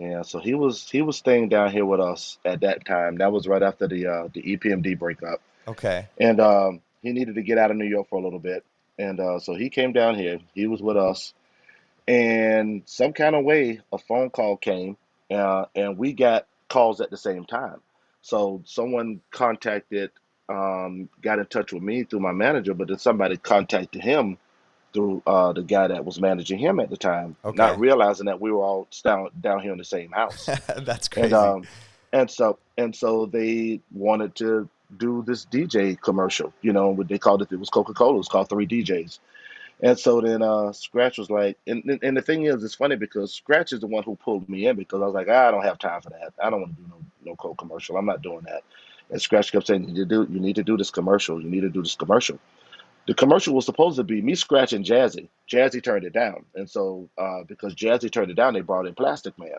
Yeah, 0.00 0.22
so 0.22 0.38
he 0.38 0.54
was 0.54 0.88
he 0.88 1.02
was 1.02 1.18
staying 1.18 1.50
down 1.50 1.72
here 1.72 1.84
with 1.84 2.00
us 2.00 2.38
at 2.44 2.60
that 2.60 2.86
time. 2.86 3.16
That 3.16 3.30
was 3.30 3.46
right 3.46 3.62
after 3.62 3.86
the 3.86 4.06
uh, 4.06 4.28
the 4.32 4.56
EPMD 4.56 4.98
breakup, 4.98 5.40
Okay. 5.66 6.06
and 6.18 6.40
um, 6.40 6.80
he 7.02 7.12
needed 7.12 7.34
to 7.34 7.42
get 7.42 7.58
out 7.58 7.70
of 7.70 7.76
New 7.76 7.84
York 7.84 8.08
for 8.08 8.16
a 8.18 8.22
little 8.22 8.38
bit, 8.38 8.64
and 8.96 9.18
uh, 9.20 9.40
so 9.40 9.54
he 9.56 9.68
came 9.70 9.92
down 9.92 10.14
here. 10.14 10.38
He 10.54 10.68
was 10.68 10.80
with 10.80 10.96
us, 10.96 11.34
and 12.06 12.82
some 12.86 13.12
kind 13.12 13.34
of 13.34 13.44
way 13.44 13.80
a 13.92 13.98
phone 13.98 14.30
call 14.30 14.56
came, 14.56 14.96
uh, 15.30 15.66
and 15.74 15.98
we 15.98 16.12
got 16.12 16.46
calls 16.68 17.00
at 17.00 17.10
the 17.10 17.16
same 17.16 17.44
time. 17.44 17.80
So 18.22 18.62
someone 18.64 19.20
contacted, 19.30 20.10
um, 20.48 21.08
got 21.22 21.38
in 21.38 21.46
touch 21.46 21.72
with 21.72 21.82
me 21.82 22.04
through 22.04 22.20
my 22.20 22.32
manager, 22.32 22.74
but 22.74 22.88
then 22.88 22.98
somebody 22.98 23.36
contacted 23.36 24.02
him 24.02 24.38
through 24.92 25.22
uh, 25.26 25.52
the 25.52 25.62
guy 25.62 25.86
that 25.86 26.04
was 26.04 26.20
managing 26.20 26.58
him 26.58 26.80
at 26.80 26.90
the 26.90 26.96
time, 26.96 27.36
Okay. 27.44 27.56
not 27.56 27.78
realizing 27.78 28.26
that 28.26 28.40
we 28.40 28.50
were 28.50 28.62
all 28.62 28.88
down 29.04 29.28
down 29.40 29.60
here 29.60 29.72
in 29.72 29.78
the 29.78 29.84
same 29.84 30.10
house. 30.10 30.46
That's 30.76 31.08
crazy. 31.08 31.26
And 31.26 31.34
um, 31.34 31.68
and 32.12 32.30
so 32.30 32.58
and 32.76 32.94
so 32.94 33.26
they 33.26 33.80
wanted 33.92 34.34
to 34.36 34.68
do 34.96 35.22
this 35.26 35.44
DJ 35.44 36.00
commercial. 36.00 36.52
You 36.62 36.72
know, 36.72 36.88
what 36.88 37.08
they 37.08 37.18
called 37.18 37.42
it. 37.42 37.52
It 37.52 37.60
was 37.60 37.68
Coca 37.68 37.92
Cola. 37.92 38.14
It 38.14 38.18
was 38.18 38.28
called 38.28 38.48
Three 38.48 38.66
DJs. 38.66 39.18
And 39.82 39.98
so 39.98 40.20
then 40.20 40.42
uh, 40.42 40.72
Scratch 40.72 41.18
was 41.18 41.30
like, 41.30 41.58
and 41.66 42.00
and 42.02 42.16
the 42.16 42.22
thing 42.22 42.46
is, 42.46 42.64
it's 42.64 42.74
funny 42.74 42.96
because 42.96 43.32
Scratch 43.34 43.72
is 43.72 43.80
the 43.80 43.86
one 43.88 44.02
who 44.04 44.16
pulled 44.16 44.48
me 44.48 44.66
in 44.66 44.76
because 44.76 45.02
I 45.02 45.06
was 45.06 45.14
like, 45.14 45.28
"Ah, 45.30 45.48
I 45.48 45.52
don't 45.52 45.64
have 45.64 45.78
time 45.78 46.02
for 46.02 46.10
that. 46.10 46.34
I 46.42 46.50
don't 46.50 46.62
want 46.62 46.76
to 46.76 46.82
do 46.82 46.88
no 46.90 46.96
no 47.24 47.36
Coke 47.36 47.58
commercial. 47.58 47.96
I'm 47.96 48.06
not 48.06 48.22
doing 48.22 48.42
that. 48.46 48.64
And 49.10 49.22
Scratch 49.22 49.52
kept 49.52 49.68
saying, 49.68 49.82
you 49.84 49.88
need 49.94 49.96
to 49.96 50.06
do 50.06 50.28
you 50.32 50.40
need 50.40 50.56
to 50.56 50.64
do 50.64 50.76
this 50.76 50.90
commercial. 50.90 51.40
You 51.42 51.50
need 51.50 51.62
to 51.62 51.70
do 51.70 51.82
this 51.82 51.94
commercial. 51.96 52.40
The 53.06 53.14
commercial 53.14 53.54
was 53.54 53.66
supposed 53.66 53.96
to 53.96 54.04
be 54.04 54.22
me 54.22 54.34
Scratch 54.36 54.72
and 54.74 54.84
Jazzy. 54.84 55.28
Jazzy 55.50 55.82
turned 55.82 56.04
it 56.04 56.14
down, 56.14 56.44
and 56.56 56.70
so 56.70 57.08
uh, 57.18 57.44
because 57.48 57.74
Jazzy 57.74 58.10
turned 58.12 58.30
it 58.30 58.36
down, 58.36 58.54
they 58.54 58.62
brought 58.62 58.86
in 58.86 58.94
Plastic 58.94 59.38
Man. 59.38 59.58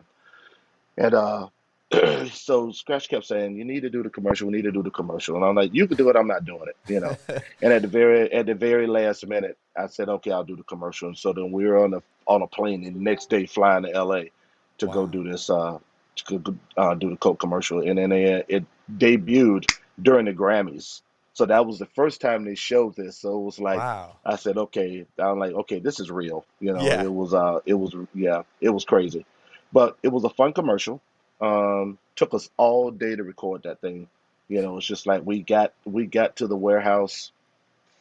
And 0.97 1.13
uh, 1.15 1.47
so 2.31 2.71
Scratch 2.71 3.09
kept 3.09 3.25
saying, 3.25 3.55
"You 3.55 3.65
need 3.65 3.81
to 3.81 3.89
do 3.89 4.03
the 4.03 4.09
commercial. 4.09 4.47
We 4.47 4.53
need 4.53 4.65
to 4.65 4.71
do 4.71 4.83
the 4.83 4.91
commercial." 4.91 5.35
And 5.35 5.45
I'm 5.45 5.55
like, 5.55 5.73
"You 5.73 5.87
can 5.87 5.97
do 5.97 6.09
it. 6.09 6.15
I'm 6.15 6.27
not 6.27 6.45
doing 6.45 6.67
it." 6.67 6.77
You 6.87 6.99
know. 6.99 7.17
and 7.61 7.73
at 7.73 7.81
the 7.81 7.87
very 7.87 8.31
at 8.31 8.45
the 8.45 8.55
very 8.55 8.85
last 8.87 9.25
minute, 9.27 9.57
I 9.75 9.87
said, 9.87 10.09
"Okay, 10.09 10.31
I'll 10.31 10.43
do 10.43 10.55
the 10.55 10.63
commercial." 10.63 11.07
And 11.07 11.17
so 11.17 11.33
then 11.33 11.51
we 11.51 11.65
were 11.65 11.83
on 11.83 11.93
a 11.95 12.03
on 12.27 12.41
a 12.41 12.47
plane, 12.47 12.85
and 12.85 12.95
the 12.95 12.99
next 12.99 13.29
day 13.29 13.45
flying 13.45 13.83
to 13.83 13.93
L.A. 13.93 14.31
to 14.77 14.87
go 14.87 15.07
do 15.07 15.23
this 15.23 15.49
uh 15.49 15.79
to 16.25 16.39
go 16.39 16.55
uh, 16.77 16.93
do 16.95 17.09
the 17.09 17.17
Coke 17.17 17.39
commercial, 17.39 17.79
and 17.79 17.97
then 17.97 18.09
they, 18.09 18.43
it 18.47 18.65
debuted 18.97 19.65
during 20.01 20.25
the 20.25 20.33
Grammys. 20.33 21.01
So 21.33 21.45
that 21.45 21.65
was 21.65 21.79
the 21.79 21.85
first 21.85 22.21
time 22.21 22.43
they 22.43 22.55
showed 22.55 22.95
this. 22.95 23.17
So 23.17 23.39
it 23.39 23.43
was 23.43 23.59
like 23.59 23.77
wow. 23.79 24.17
I 24.25 24.35
said, 24.35 24.57
okay. 24.57 25.05
I'm 25.17 25.39
like, 25.39 25.53
okay, 25.53 25.79
this 25.79 25.99
is 25.99 26.11
real. 26.11 26.45
You 26.59 26.73
know, 26.73 26.81
Yeah. 26.81 27.03
it 27.03 27.11
was 27.11 27.33
uh 27.33 27.59
it 27.65 27.75
was 27.75 27.95
yeah, 28.13 28.43
it 28.59 28.69
was 28.69 28.83
crazy. 28.85 29.25
But 29.71 29.97
it 30.03 30.09
was 30.09 30.23
a 30.23 30.29
fun 30.29 30.53
commercial. 30.53 31.01
Um 31.41 31.97
took 32.15 32.33
us 32.33 32.49
all 32.57 32.91
day 32.91 33.15
to 33.15 33.23
record 33.23 33.63
that 33.63 33.81
thing. 33.81 34.07
You 34.47 34.61
know, 34.61 34.77
it's 34.77 34.87
just 34.87 35.07
like 35.07 35.25
we 35.25 35.41
got 35.41 35.73
we 35.85 36.05
got 36.05 36.37
to 36.37 36.47
the 36.47 36.57
warehouse 36.57 37.31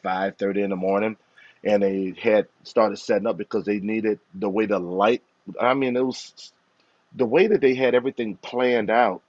five 0.03 0.37
thirty 0.37 0.61
in 0.61 0.69
the 0.69 0.75
morning 0.75 1.17
and 1.63 1.83
they 1.83 2.13
had 2.21 2.47
started 2.63 2.97
setting 2.97 3.27
up 3.27 3.37
because 3.37 3.65
they 3.65 3.79
needed 3.79 4.19
the 4.33 4.49
way 4.49 4.65
the 4.65 4.79
light 4.79 5.23
I 5.59 5.73
mean 5.73 5.95
it 5.97 6.05
was 6.05 6.51
the 7.15 7.25
way 7.25 7.47
that 7.47 7.61
they 7.61 7.75
had 7.75 7.95
everything 7.95 8.35
planned 8.37 8.89
out, 8.89 9.21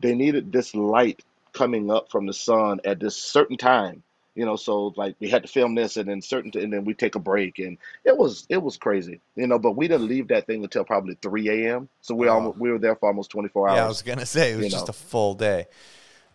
they 0.00 0.14
needed 0.14 0.52
this 0.52 0.74
light 0.74 1.22
coming 1.52 1.90
up 1.90 2.10
from 2.10 2.26
the 2.26 2.32
sun 2.32 2.80
at 2.84 3.00
this 3.00 3.16
certain 3.16 3.56
time. 3.56 4.02
You 4.34 4.46
know, 4.46 4.56
so 4.56 4.94
like 4.96 5.14
we 5.20 5.28
had 5.28 5.42
to 5.42 5.48
film 5.48 5.74
this 5.74 5.96
and 5.96 6.08
then 6.08 6.22
certain 6.22 6.52
and 6.54 6.72
then 6.72 6.84
we 6.84 6.94
take 6.94 7.16
a 7.16 7.18
break 7.18 7.58
and 7.58 7.76
it 8.04 8.16
was 8.16 8.46
it 8.48 8.62
was 8.62 8.76
crazy. 8.76 9.20
You 9.36 9.46
know, 9.46 9.58
but 9.58 9.72
we 9.72 9.88
didn't 9.88 10.08
leave 10.08 10.28
that 10.28 10.46
thing 10.46 10.62
until 10.62 10.84
probably 10.84 11.16
three 11.20 11.48
AM. 11.48 11.88
So 12.00 12.14
we 12.14 12.28
almost 12.28 12.58
we 12.58 12.70
were 12.70 12.78
there 12.78 12.96
for 12.96 13.08
almost 13.08 13.30
twenty 13.30 13.48
four 13.48 13.68
hours 13.68 13.76
Yeah, 13.76 13.84
I 13.84 13.88
was 13.88 14.02
gonna 14.02 14.26
say 14.26 14.52
it 14.52 14.56
was 14.56 14.70
just 14.70 14.86
know. 14.86 14.90
a 14.90 14.94
full 14.94 15.34
day, 15.34 15.66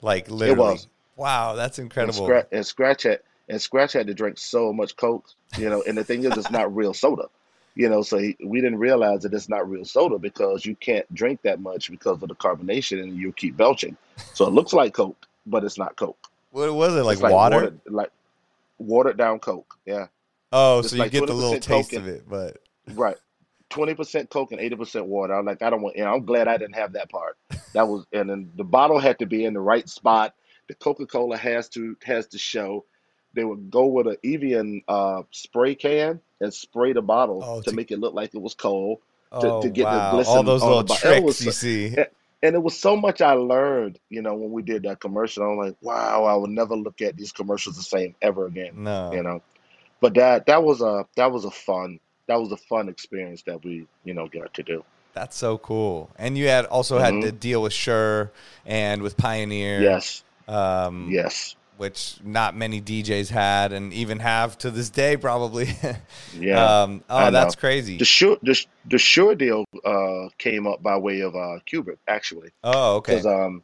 like 0.02 0.30
literally. 0.30 0.74
was. 0.74 0.88
Wow, 1.16 1.56
that's 1.56 1.80
And 1.80 1.86
incredible. 1.86 2.32
And 2.52 2.66
Scratch 2.66 3.04
had 3.04 3.20
and 3.50 3.62
Scratch 3.62 3.94
had 3.94 4.08
to 4.08 4.14
drink 4.14 4.38
so 4.38 4.72
much 4.72 4.96
Coke, 4.96 5.28
you 5.58 5.70
know, 5.70 5.84
and 5.88 5.98
the 5.98 6.04
thing 6.04 6.24
is 6.24 6.38
it's 6.38 6.52
not 6.52 6.76
real 6.76 6.94
soda. 6.94 7.30
You 7.76 7.90
know, 7.90 8.02
so 8.02 8.18
he, 8.18 8.36
we 8.44 8.60
didn't 8.60 8.80
realize 8.80 9.22
that 9.22 9.34
it's 9.34 9.50
not 9.50 9.70
real 9.70 9.86
soda 9.86 10.18
because 10.18 10.66
you 10.66 10.76
can't 10.76 11.12
drink 11.14 11.44
that 11.44 11.60
much 11.60 11.92
because 11.92 12.22
of 12.22 12.28
the 12.28 12.36
carbonation 12.36 13.02
and 13.04 13.16
you 13.16 13.32
keep 13.32 13.56
belching. 13.56 13.96
So 14.34 14.48
it 14.48 14.54
looks 14.54 14.74
like 14.74 14.94
Coke, 14.94 15.28
but 15.46 15.64
it's 15.64 15.78
not 15.78 15.96
Coke. 15.96 16.18
What 16.58 16.74
was 16.74 16.96
it 16.96 17.04
like? 17.04 17.20
Like 17.20 17.32
water? 17.34 17.56
watered, 17.56 17.82
like 17.88 18.12
watered 18.80 19.18
down 19.18 19.40
Coke. 19.40 19.78
Yeah, 19.86 20.08
Oh, 20.52 20.82
so 20.82 20.96
you 20.96 21.04
like 21.04 21.12
get 21.12 21.28
the 21.28 21.34
little 21.34 21.54
20% 21.54 21.68
Coke 21.68 21.86
taste 21.90 21.94
of 21.94 22.08
it, 22.08 22.28
but 22.28 22.58
right. 22.94 23.18
Twenty 23.70 23.94
percent 23.94 24.30
Coke 24.30 24.54
and 24.54 24.62
eighty 24.62 24.76
percent 24.76 25.06
water. 25.08 25.34
I'm 25.34 25.46
like, 25.46 25.62
I 25.62 25.70
don't 25.70 25.82
want. 25.82 25.98
You 25.98 26.06
know, 26.06 26.14
I'm 26.14 26.26
glad 26.26 26.48
I 26.48 26.58
didn't 26.58 26.76
have 26.76 26.94
that 26.94 27.10
part. 27.12 27.38
That 27.74 27.88
was, 27.88 28.06
and 28.14 28.30
then 28.30 28.50
the 28.56 28.64
bottle 28.64 28.98
had 28.98 29.20
to 29.20 29.26
be 29.26 29.44
in 29.46 29.54
the 29.54 29.60
right 29.60 29.88
spot. 29.90 30.34
The 30.70 30.74
Coca 30.74 31.06
Cola 31.06 31.38
has 31.38 31.68
to 31.70 31.96
has 32.04 32.28
to 32.28 32.38
show. 32.40 32.86
They 33.34 33.44
would 33.44 33.70
go 33.70 33.86
with 33.88 34.08
an 34.08 34.16
Evian 34.24 34.82
uh, 34.88 35.24
spray 35.32 35.76
can 35.76 36.22
and 36.42 36.54
spray 36.54 36.94
the 36.94 37.02
bottle 37.02 37.44
Oh, 37.44 37.62
to 37.62 37.70
to- 37.70 37.76
make 37.76 37.92
it 37.92 38.00
look 38.00 38.14
like 38.14 38.34
it 38.34 38.42
was 38.42 38.56
cold. 38.56 39.00
oh 39.34 39.62
to 39.62 39.70
get 39.70 39.84
the 39.84 39.90
wow, 39.90 40.12
glisten 40.12 40.38
all 40.38 40.44
those 40.44 40.64
little 40.64 40.84
the 40.84 40.96
tricks 40.96 41.42
you 41.44 41.52
see. 41.52 41.86
it- 41.98 42.14
and 42.44 42.56
it 42.56 42.64
was 42.64 42.78
so 42.78 42.96
much 42.96 43.22
I 43.22 43.34
learned, 43.34 44.00
you 44.10 44.22
know, 44.22 44.36
when 44.36 44.52
we 44.52 44.62
did 44.62 44.84
that 44.84 45.00
commercial. 45.00 45.44
I'm 45.44 45.58
like, 45.58 45.76
wow, 45.82 46.26
I 46.26 46.36
will 46.36 46.48
never 46.48 46.76
look 46.76 47.02
at 47.02 47.18
these 47.18 47.32
commercials 47.32 47.78
the 47.78 47.84
same 47.84 48.16
ever 48.22 48.46
again, 48.46 48.74
you 49.12 49.22
No. 49.22 49.24
know. 49.24 49.42
But 50.02 50.16
that 50.16 50.46
that 50.48 50.64
was 50.64 50.82
a 50.82 51.06
that 51.16 51.32
was 51.32 51.46
a 51.46 51.52
fun 51.52 52.00
that 52.28 52.40
was 52.40 52.52
a 52.52 52.58
fun 52.58 52.90
experience 52.90 53.44
that 53.44 53.64
we 53.64 53.88
you 54.04 54.14
know 54.14 54.28
got 54.28 54.54
to 54.56 54.64
do. 54.64 54.84
That's 55.14 55.36
so 55.36 55.58
cool. 55.58 56.12
And 56.18 56.38
you 56.38 56.48
had 56.48 56.66
also 56.66 57.00
had 57.00 57.14
hmm 57.16 57.22
to 57.22 57.32
deal 57.32 57.62
with 57.62 57.74
Shure 57.74 58.32
and 58.66 59.02
with 59.02 59.18
Pioneer, 59.18 59.82
Yes, 59.82 60.24
um, 60.48 61.10
yes, 61.10 61.56
which 61.78 62.18
not 62.24 62.56
many 62.56 62.82
DJs 62.82 63.30
had 63.30 63.72
and 63.72 63.94
even 63.94 64.20
have 64.20 64.58
to 64.60 64.72
this 64.72 64.90
day 64.90 65.18
probably. 65.18 65.70
yeah, 66.40 66.82
um, 66.82 67.04
oh, 67.10 67.32
that's 67.32 67.56
crazy. 67.56 67.98
The 67.98 68.06
Shure 68.06 68.38
the 68.42 68.66
the 68.90 68.98
Shure 68.98 69.36
deal 69.36 69.66
uh 69.86 70.30
came 70.38 70.68
up 70.68 70.84
by 70.84 70.98
way 70.98 71.22
of 71.22 71.36
uh 71.36 71.60
Qbert 71.72 71.98
actually 72.08 72.52
Oh, 72.64 72.98
okay. 72.98 73.14
because 73.14 73.26
um 73.26 73.64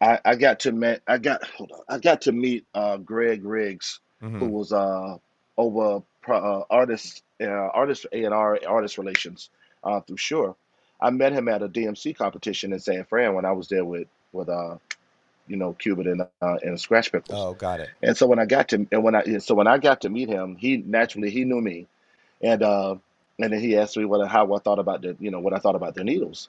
I 0.00 0.18
I 0.24 0.34
got 0.36 0.60
to 0.60 0.72
met 0.72 1.02
I 1.06 1.18
got 1.18 1.44
hold 1.44 1.72
on 1.72 1.80
I 1.88 1.98
got 1.98 2.22
to 2.22 2.32
meet 2.32 2.66
uh 2.74 2.96
Greg 2.98 3.44
Riggs 3.44 4.00
who 4.20 4.28
hmm 4.28 4.48
was 4.48 4.72
uh 4.72 5.16
over 5.56 6.02
pro- 6.22 6.38
uh, 6.60 6.64
artist 6.70 7.22
uh, 7.40 7.46
artist 7.46 8.06
A 8.12 8.24
and 8.24 8.34
R 8.34 8.58
artist 8.66 8.98
relations 8.98 9.50
uh 9.84 10.00
through 10.00 10.16
Shure. 10.16 10.56
I 11.00 11.10
met 11.10 11.32
him 11.32 11.48
at 11.48 11.62
a 11.62 11.68
DMC 11.68 12.16
competition 12.16 12.72
in 12.72 12.80
San 12.80 13.04
Fran 13.04 13.34
when 13.34 13.44
I 13.44 13.52
was 13.52 13.68
there 13.68 13.84
with 13.84 14.08
with 14.32 14.48
uh 14.48 14.76
you 15.48 15.56
know 15.56 15.74
Qbert 15.74 16.10
and 16.10 16.20
uh, 16.22 16.58
and 16.62 16.76
Skratch 16.76 17.10
Piklz. 17.10 17.32
Oh, 17.32 17.54
got 17.54 17.80
it. 17.80 17.90
And 18.02 18.16
so 18.16 18.26
when 18.26 18.38
I 18.38 18.46
got 18.46 18.68
to 18.68 18.86
and 18.92 19.02
when 19.02 19.14
I 19.14 19.38
so 19.38 19.54
when 19.54 19.66
I 19.66 19.78
got 19.78 20.02
to 20.02 20.10
meet 20.10 20.28
him, 20.28 20.56
he 20.56 20.76
naturally 20.78 21.30
he 21.30 21.44
knew 21.44 21.60
me, 21.60 21.86
and 22.42 22.62
uh 22.62 22.96
and 23.40 23.52
then 23.52 23.60
he 23.60 23.76
asked 23.76 23.96
me 23.96 24.04
what 24.04 24.26
how 24.28 24.52
I 24.54 24.58
thought 24.58 24.78
about 24.78 25.02
the 25.02 25.16
you 25.20 25.30
know 25.30 25.40
what 25.40 25.54
I 25.54 25.58
thought 25.58 25.74
about 25.76 25.94
the 25.94 26.04
needles, 26.04 26.48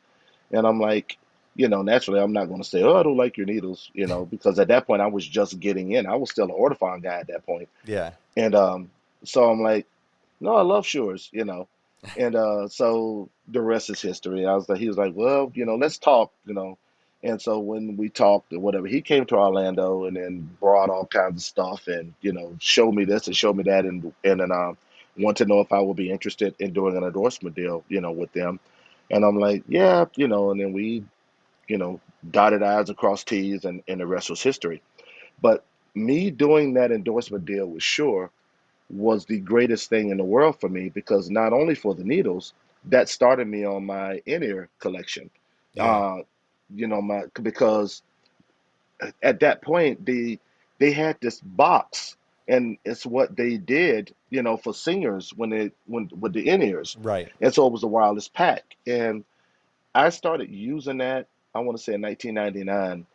and 0.52 0.66
I'm 0.68 0.80
like, 0.80 1.18
you 1.56 1.68
know, 1.68 1.82
naturally 1.82 2.20
I'm 2.20 2.34
not 2.34 2.46
going 2.46 2.62
to 2.62 2.68
say 2.68 2.84
oh 2.84 2.96
I 2.96 3.04
don't 3.04 3.18
like 3.18 3.38
your 3.38 3.48
needles, 3.48 3.90
you 3.94 4.08
know, 4.08 4.26
because 4.32 4.60
at 4.60 4.68
that 4.70 4.88
point 4.88 5.02
I 5.02 5.08
was 5.08 5.28
just 5.28 5.60
getting 5.60 5.92
in. 5.92 6.06
I 6.06 6.16
was 6.16 6.32
still 6.32 6.46
an 6.46 6.52
Ortofon 6.52 7.02
guy 7.04 7.20
at 7.20 7.28
that 7.28 7.46
point, 7.46 7.70
Yeah. 7.86 8.12
and 8.38 8.56
um 8.56 8.92
so 9.24 9.50
I'm 9.50 9.62
like, 9.62 9.86
no, 10.40 10.56
I 10.56 10.62
love 10.62 10.86
Shures, 10.86 11.30
you 11.32 11.46
know, 11.46 11.68
and 12.18 12.36
uh 12.36 12.68
so 12.68 13.30
the 13.48 13.62
rest 13.62 13.90
is 13.90 14.02
history. 14.02 14.46
I 14.46 14.54
was 14.56 14.70
like, 14.70 14.80
he 14.80 14.88
was 14.88 14.98
like, 14.98 15.14
well, 15.16 15.52
you 15.56 15.66
know, 15.66 15.76
let's 15.76 15.98
talk, 15.98 16.32
you 16.46 16.54
know. 16.54 16.78
And 17.24 17.42
so 17.42 17.60
when 17.60 17.98
we 17.98 18.10
talked 18.10 18.54
or 18.54 18.60
whatever, 18.60 18.88
he 18.88 19.02
came 19.02 19.26
to 19.26 19.36
Orlando 19.36 20.06
and 20.06 20.16
then 20.16 20.50
brought 20.60 20.90
all 20.90 21.06
kinds 21.06 21.42
of 21.42 21.46
stuff 21.46 21.88
and, 21.88 22.14
you 22.22 22.32
know, 22.32 22.56
showed 22.60 22.94
me 22.94 23.04
this 23.06 23.28
and 23.28 23.36
showed 23.36 23.58
me 23.58 23.64
that 23.64 23.86
and 23.86 24.14
and 24.24 24.40
then 24.40 24.52
um 24.52 24.78
wanted 25.18 25.44
to 25.44 25.50
know 25.50 25.60
if 25.60 25.74
I 25.74 25.80
would 25.80 25.98
be 25.98 26.12
interested 26.12 26.56
in 26.60 26.72
doing 26.72 26.96
an 26.96 27.04
endorsement 27.04 27.56
deal, 27.56 27.84
you 27.90 28.00
know, 28.00 28.12
with 28.12 28.32
them. 28.34 28.60
And 29.12 29.26
I'm 29.26 29.38
like, 29.38 29.64
yeah, 29.68 30.06
you 30.16 30.28
know, 30.28 30.52
and 30.52 30.60
then 30.60 30.72
we, 30.72 31.04
you 31.68 31.78
know, 31.78 32.00
dotted 32.32 32.64
I's 32.64 32.90
across 32.90 33.24
T's 33.24 33.66
and, 33.66 33.84
and 33.88 34.00
the 34.00 34.08
rest 34.08 34.30
was 34.30 34.42
history. 34.42 34.82
But 35.42 35.66
me 35.96 36.32
doing 36.32 36.74
that 36.76 36.92
endorsement 36.92 37.46
deal 37.46 37.68
with 37.68 37.84
Shure 37.84 38.32
was 38.90 39.26
the 39.26 39.40
greatest 39.40 39.90
thing 39.90 40.10
in 40.10 40.18
the 40.18 40.24
world 40.24 40.60
for 40.60 40.70
me 40.70 40.90
because 40.90 41.30
not 41.30 41.54
only 41.54 41.76
for 41.76 41.94
the 41.94 42.04
needles, 42.04 42.54
that 42.86 43.10
started 43.10 43.48
me 43.48 43.66
on 43.66 43.86
my 43.86 44.22
in-ear 44.26 44.70
collection. 44.80 45.30
Yeah. 45.74 45.86
Uh, 45.86 46.22
you 46.74 46.88
know, 46.88 47.02
my 47.02 47.24
because 47.42 48.02
at 49.24 49.40
that 49.40 49.62
point 49.62 50.06
the 50.06 50.40
they 50.80 50.92
had 50.92 51.18
this 51.22 51.40
box 51.42 52.16
and 52.48 52.78
it's 52.84 53.06
what 53.06 53.36
they 53.38 53.58
did, 53.58 54.14
you 54.32 54.42
know, 54.42 54.58
for 54.58 54.74
singers 54.74 55.32
when 55.36 55.52
they 55.52 55.72
when 55.86 56.10
with 56.20 56.34
the 56.34 56.50
in-ears. 56.50 56.98
Right. 57.00 57.32
And 57.40 57.54
so 57.54 57.68
it 57.68 57.72
was 57.72 57.84
a 57.84 57.88
wireless 57.88 58.28
pack. 58.28 58.76
And 58.88 59.24
I 59.94 60.10
started 60.10 60.50
using 60.50 60.98
that, 60.98 61.28
I 61.54 61.60
want 61.60 61.78
to 61.78 61.84
say 61.84 61.94
in 61.94 62.02
1999. 62.02 63.06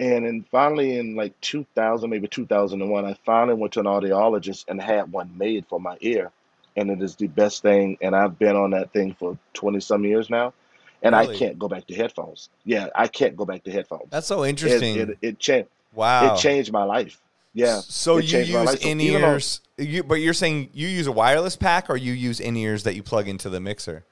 And 0.00 0.26
then 0.26 0.44
finally 0.50 0.98
in 0.98 1.14
like 1.16 1.40
2000, 1.40 2.08
maybe 2.08 2.28
2001, 2.28 3.04
I 3.04 3.14
finally 3.24 3.56
went 3.56 3.74
to 3.74 3.80
an 3.80 3.86
audiologist 3.86 4.64
and 4.68 4.80
had 4.80 5.12
one 5.12 5.36
made 5.36 5.66
for 5.66 5.80
my 5.80 5.96
ear. 6.00 6.30
And 6.76 6.90
it 6.90 7.02
is 7.02 7.16
the 7.16 7.26
best 7.26 7.62
thing. 7.62 7.98
And 8.00 8.14
I've 8.16 8.38
been 8.38 8.56
on 8.56 8.70
that 8.70 8.92
thing 8.92 9.14
for 9.18 9.38
20 9.54 9.80
some 9.80 10.04
years 10.04 10.30
now. 10.30 10.54
And 11.02 11.16
I 11.16 11.34
can't 11.34 11.58
go 11.58 11.68
back 11.68 11.86
to 11.88 11.94
headphones. 11.94 12.48
Yeah, 12.64 12.88
I 12.94 13.08
can't 13.08 13.36
go 13.36 13.44
back 13.44 13.64
to 13.64 13.70
headphones. 13.72 14.08
That's 14.10 14.26
so 14.26 14.44
interesting. 14.44 14.96
it 14.98 15.18
it 15.20 15.38
changed 15.38 15.68
wow. 15.92 16.34
it 16.34 16.38
changed 16.38 16.72
my 16.72 16.84
life. 16.84 17.20
Yeah. 17.54 17.80
So 17.80 18.18
it 18.18 18.26
you 18.26 18.38
use. 18.38 18.80
So 18.80 18.88
in 18.88 19.00
ears, 19.00 19.60
you, 19.76 20.02
but 20.02 20.14
you're 20.16 20.32
saying 20.32 20.70
you 20.72 20.88
use 20.88 21.06
a 21.06 21.12
wireless 21.12 21.56
pack 21.56 21.90
or 21.90 21.96
you 21.96 22.12
use 22.12 22.40
in 22.40 22.56
ears 22.56 22.84
that 22.84 22.94
you 22.94 23.02
plug 23.02 23.28
into 23.28 23.50
the 23.50 23.60
mixer. 23.60 24.04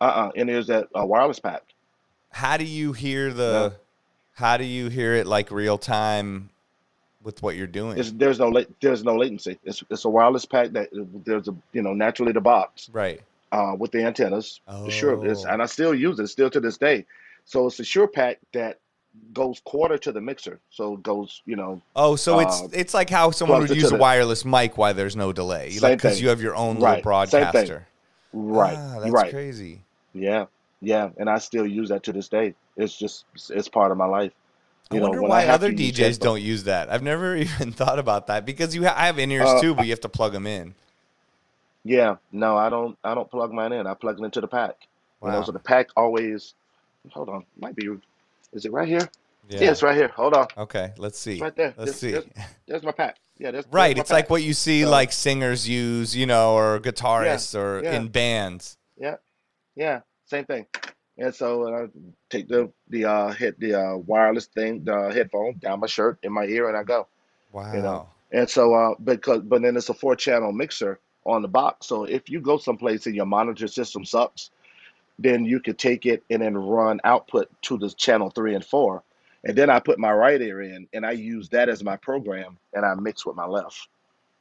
uh-uh, 0.00 0.30
and 0.36 0.48
there's 0.48 0.68
that 0.68 0.88
uh, 0.98 1.04
wireless 1.04 1.38
pack. 1.38 1.62
How 2.30 2.56
do 2.56 2.64
you 2.64 2.92
hear 2.92 3.28
No. 3.28 3.34
the? 3.34 3.74
How 4.34 4.56
do 4.56 4.64
you 4.64 4.88
hear 4.88 5.14
it 5.14 5.26
like 5.26 5.50
real 5.50 5.76
time 5.76 6.48
with 7.22 7.42
what 7.42 7.56
you're 7.56 7.66
doing? 7.66 7.98
It's, 7.98 8.10
there's 8.12 8.38
no 8.38 8.64
there's 8.80 9.04
no 9.04 9.16
latency. 9.16 9.58
It's 9.64 9.82
it's 9.90 10.04
a 10.06 10.08
wireless 10.08 10.46
pack 10.46 10.70
that 10.70 10.88
there's 11.26 11.48
a 11.48 11.54
you 11.72 11.82
know 11.82 11.92
naturally 11.92 12.32
the 12.32 12.40
box 12.40 12.88
Right. 12.92 13.20
Uh, 13.52 13.74
with 13.78 13.90
the 13.90 14.04
antennas. 14.04 14.60
The 14.68 14.90
Shure 14.90 15.26
is, 15.26 15.44
Oh. 15.44 15.48
and 15.48 15.60
I 15.60 15.66
still 15.66 15.92
use 15.94 16.20
it 16.20 16.28
still 16.28 16.50
to 16.50 16.60
this 16.60 16.78
day. 16.78 17.04
So 17.44 17.66
it's 17.66 17.80
a 17.80 17.84
Shure 17.84 18.06
pack 18.06 18.38
that 18.52 18.78
goes 19.32 19.60
quarter 19.64 19.98
to 19.98 20.12
the 20.12 20.20
mixer. 20.20 20.60
So 20.70 20.94
it 20.94 21.02
goes 21.02 21.42
you 21.46 21.56
know 21.56 21.82
Oh, 21.96 22.14
so 22.14 22.38
it's 22.38 22.62
uh, 22.62 22.68
it's 22.72 22.94
like 22.94 23.10
how 23.10 23.32
someone 23.32 23.58
plugs 23.58 23.70
would 23.70 23.78
use 23.80 23.88
a 23.90 23.96
the 23.96 24.00
wireless 24.00 24.44
mic 24.44 24.78
while 24.78 24.94
there's 24.94 25.16
no 25.16 25.32
delay, 25.32 25.76
like 25.80 25.98
because 25.98 26.14
thing. 26.14 26.22
you 26.22 26.28
have 26.28 26.40
your 26.40 26.54
own 26.54 26.76
little 26.78 27.02
Right. 27.02 27.28
Same 27.28 27.42
thing. 27.42 27.42
broadcaster. 27.42 27.86
Right. 28.32 28.76
Ah, 28.78 29.00
that's 29.00 29.10
Right. 29.10 29.32
crazy. 29.32 29.80
Yeah. 30.14 30.46
Yeah. 30.80 31.10
And 31.18 31.28
I 31.28 31.38
still 31.38 31.66
use 31.66 31.88
that 31.88 32.04
to 32.04 32.12
this 32.12 32.28
day. 32.28 32.54
It's 32.76 32.96
just 32.96 33.24
it's 33.50 33.66
part 33.68 33.90
of 33.90 33.98
my 33.98 34.06
life. 34.06 34.30
I 34.92 34.94
You 34.94 35.00
know 35.00 35.06
wonder 35.08 35.22
when 35.22 35.30
I 35.32 35.34
why 35.34 35.40
have 35.42 35.54
other 35.56 35.72
to 35.72 35.82
use 35.82 35.92
DJs 35.92 35.98
headphones. 35.98 36.18
don't 36.18 36.40
use 36.42 36.64
that. 36.64 36.88
I've 36.88 37.02
never 37.02 37.34
even 37.44 37.72
thought 37.72 37.98
about 37.98 38.28
that 38.28 38.46
because 38.46 38.76
you 38.76 38.84
ha- 38.86 38.94
I 38.96 39.06
have 39.06 39.18
in 39.18 39.32
ears 39.32 39.48
Uh, 39.48 39.60
too, 39.60 39.74
but 39.74 39.86
you 39.86 39.90
have 39.90 40.00
to 40.02 40.08
plug 40.08 40.32
them 40.32 40.46
in. 40.46 40.74
Yeah, 41.84 42.16
no, 42.32 42.56
I 42.56 42.68
don't. 42.68 42.98
I 43.02 43.14
don't 43.14 43.30
plug 43.30 43.52
mine 43.52 43.72
in. 43.72 43.86
I 43.86 43.94
plug 43.94 44.20
it 44.20 44.24
into 44.24 44.40
the 44.40 44.48
pack. 44.48 44.76
You 45.22 45.28
know, 45.30 45.38
Wow. 45.38 45.44
so 45.44 45.52
the 45.52 45.58
pack 45.58 45.88
always. 45.96 46.54
Hold 47.12 47.28
on, 47.30 47.46
might 47.58 47.74
be. 47.74 47.88
Is 48.52 48.64
it 48.66 48.72
right 48.72 48.86
here? 48.88 49.08
Yeah, 49.48 49.60
Yeah. 49.62 49.70
it's 49.70 49.82
right 49.82 49.96
here. 49.96 50.08
Hold 50.08 50.34
on, 50.34 50.46
Okay. 50.58 50.92
Let's 50.98 51.14
it's 51.14 51.20
see. 51.38 51.40
right 51.40 51.56
there. 51.56 51.74
Let's 51.76 51.96
see. 51.96 52.12
there's, 52.12 52.24
there's 52.66 52.82
my 52.82 52.92
pack. 52.92 53.16
Yeah, 53.38 53.50
there's, 53.52 53.64
there's 53.64 53.72
Right. 53.72 53.96
my 53.96 54.00
It's 54.02 54.10
like 54.10 54.24
pack. 54.26 54.30
what 54.30 54.42
you 54.42 54.52
see 54.52 54.82
So 54.82 54.90
like 54.90 55.12
singers 55.12 55.66
use, 55.68 56.14
you 56.14 56.26
know, 56.26 56.52
or 56.54 56.74
yeah, 56.74 56.90
guitarists 56.90 57.58
or 57.58 57.82
yeah, 57.82 57.94
in 57.94 58.08
bands. 58.08 58.76
yeah, 58.98 59.16
yeah, 59.74 60.00
same 60.26 60.44
thing. 60.44 60.66
And 61.16 61.34
so 61.34 61.66
uh, 61.74 61.82
I 61.84 61.86
take 62.28 62.48
the 62.48 62.70
the 62.88 63.06
uh 63.06 63.28
hit 63.32 63.58
the 63.58 63.74
uh 63.74 63.96
wireless 63.96 64.46
thing, 64.46 64.84
the 64.84 65.10
headphone 65.14 65.58
down 65.58 65.80
my 65.80 65.86
shirt 65.86 66.18
in 66.22 66.32
my 66.32 66.44
ear, 66.44 66.68
and 66.68 66.76
I 66.76 66.82
go. 66.82 67.06
Wow. 67.52 67.72
You 67.72 67.80
know, 67.80 67.92
Wow. 67.92 68.08
and 68.32 68.48
so 68.50 68.74
uh 68.74 68.94
because 69.02 69.40
but 69.42 69.62
then 69.62 69.76
it's 69.76 69.88
a 69.88 69.94
four 69.94 70.16
channel 70.16 70.52
mixer 70.52 71.00
on 71.26 71.42
the 71.42 71.48
box. 71.48 71.86
So 71.86 72.04
if 72.04 72.28
you 72.28 72.40
go 72.40 72.58
someplace 72.58 73.06
and 73.06 73.14
your 73.14 73.26
monitor 73.26 73.68
system 73.68 74.04
sucks, 74.04 74.50
then 75.18 75.44
you 75.44 75.60
could 75.60 75.78
take 75.78 76.06
it 76.06 76.22
and 76.30 76.42
then 76.42 76.56
run 76.56 77.00
output 77.04 77.50
to 77.62 77.76
the 77.76 77.90
channel 77.90 78.30
three 78.30 78.54
and 78.54 78.64
four. 78.64 79.02
And 79.44 79.56
then 79.56 79.70
I 79.70 79.80
put 79.80 79.98
my 79.98 80.12
right 80.12 80.40
ear 80.40 80.62
in 80.62 80.86
and 80.92 81.04
I 81.04 81.12
use 81.12 81.48
that 81.50 81.68
as 81.68 81.82
my 81.82 81.96
program 81.96 82.58
and 82.72 82.84
I 82.84 82.94
mix 82.94 83.24
with 83.24 83.36
my 83.36 83.46
left. 83.46 83.88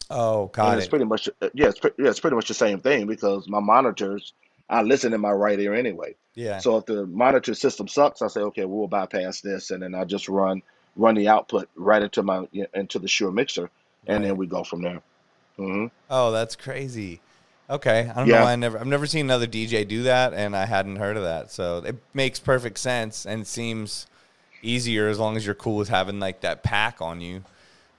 Oh, 0.09 0.43
And 0.45 0.51
got 0.53 0.77
it's 0.77 0.87
pretty 0.87 1.05
much, 1.05 1.29
uh, 1.41 1.49
yeah, 1.53 1.67
it's, 1.67 1.79
pre- 1.79 1.91
yeah, 1.99 2.09
it's 2.09 2.19
pretty 2.19 2.35
much 2.35 2.47
the 2.47 2.53
same 2.53 2.79
thing 2.79 3.07
because 3.07 3.47
my 3.47 3.59
monitors, 3.59 4.33
I 4.69 4.81
listen 4.81 5.13
in 5.13 5.21
my 5.21 5.31
right 5.31 5.59
ear 5.59 5.73
anyway. 5.73 6.15
Yeah. 6.33 6.59
So 6.59 6.77
if 6.77 6.85
the 6.85 7.05
monitor 7.05 7.53
system 7.53 7.87
sucks, 7.87 8.21
I 8.21 8.27
say, 8.27 8.41
okay, 8.41 8.65
we'll 8.65 8.87
bypass 8.87 9.41
this. 9.41 9.71
And 9.71 9.83
then 9.83 9.93
I 9.93 10.05
just 10.05 10.27
run, 10.27 10.61
run 10.95 11.15
the 11.15 11.27
output 11.27 11.69
right 11.75 12.01
into 12.01 12.23
my, 12.23 12.47
into 12.73 12.99
the 12.99 13.07
Shure 13.07 13.31
mixer. 13.31 13.69
And 14.07 14.23
then 14.23 14.37
we 14.37 14.47
go 14.47 14.63
from 14.63 14.81
there. 14.81 15.01
Hmm 15.59 15.87
Oh, 16.09 16.31
that's 16.31 16.55
crazy. 16.55 17.21
Okay. 17.69 18.09
I 18.09 18.13
don't 18.15 18.29
know 18.29 18.37
Yeah. 18.37 18.39
why 18.39 18.53
I 18.53 18.55
never 18.55 18.79
I've 18.79 18.87
never 18.87 19.05
seen 19.05 19.25
another 19.25 19.47
DJ 19.47 19.83
do 19.85 20.03
that 20.03 20.33
and 20.33 20.55
I 20.55 20.65
hadn't 20.65 20.95
heard 20.97 21.17
of 21.17 21.23
that. 21.23 21.51
So 21.51 21.79
it 21.79 21.97
makes 22.13 22.39
perfect 22.39 22.79
sense 22.79 23.25
and 23.25 23.45
seems 23.45 24.07
easier 24.61 25.09
as 25.09 25.19
long 25.19 25.37
as 25.37 25.45
you're 25.45 25.55
cool 25.55 25.77
with 25.77 25.89
having 25.89 26.19
like 26.19 26.41
that 26.41 26.63
pack 26.63 27.01
on 27.01 27.21
you. 27.21 27.45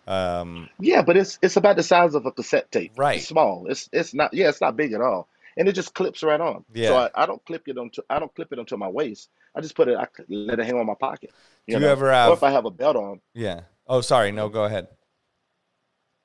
Um, 0.07 0.71
Yeah, 0.79 1.03
but 1.03 1.17
it's 1.17 1.39
it's 1.43 1.57
about 1.57 1.77
the 1.77 1.83
size 1.83 2.15
of 2.15 2.27
a 2.27 2.33
cassette 2.33 2.71
tape. 2.73 2.93
right. 2.97 3.15
It's 3.15 3.27
small. 3.27 3.67
It's 3.69 3.89
it's 3.93 4.15
not 4.15 4.33
yeah, 4.33 4.49
it's 4.49 4.61
not 4.61 4.77
big 4.77 4.93
at 4.93 5.01
all. 5.01 5.29
And 5.57 5.69
it 5.69 5.73
just 5.73 5.95
clips 5.95 6.23
right 6.23 6.41
on. 6.41 6.65
So 6.81 6.95
Yeah. 6.95 6.97
I, 6.97 7.11
I 7.15 7.27
don't 7.27 7.45
clip 7.45 7.69
it 7.69 7.77
onto 7.77 8.03
I 8.09 8.19
don't 8.19 8.35
clip 8.35 8.53
it 8.53 8.59
onto 8.59 8.77
my 8.77 8.89
waist. 8.89 9.31
I 9.55 9.61
just 9.61 9.75
put 9.77 9.89
it 9.89 9.97
I 9.99 10.07
let 10.29 10.59
it 10.61 10.67
hang 10.67 10.77
on 10.77 10.87
my 10.87 10.95
pocket. 10.99 11.35
Do 11.69 11.77
You 11.77 11.79
you 11.79 11.87
know. 11.87 11.89
ever 11.89 12.11
Or 12.23 12.33
have 12.33 12.35
if 12.35 12.43
I 12.43 12.51
have 12.51 12.65
a 12.65 12.71
belt 12.71 12.97
on, 12.97 13.21
yeah. 13.35 13.63
Oh, 13.87 14.01
sorry. 14.01 14.33
No, 14.33 14.49
go 14.49 14.65
ahead. 14.65 14.89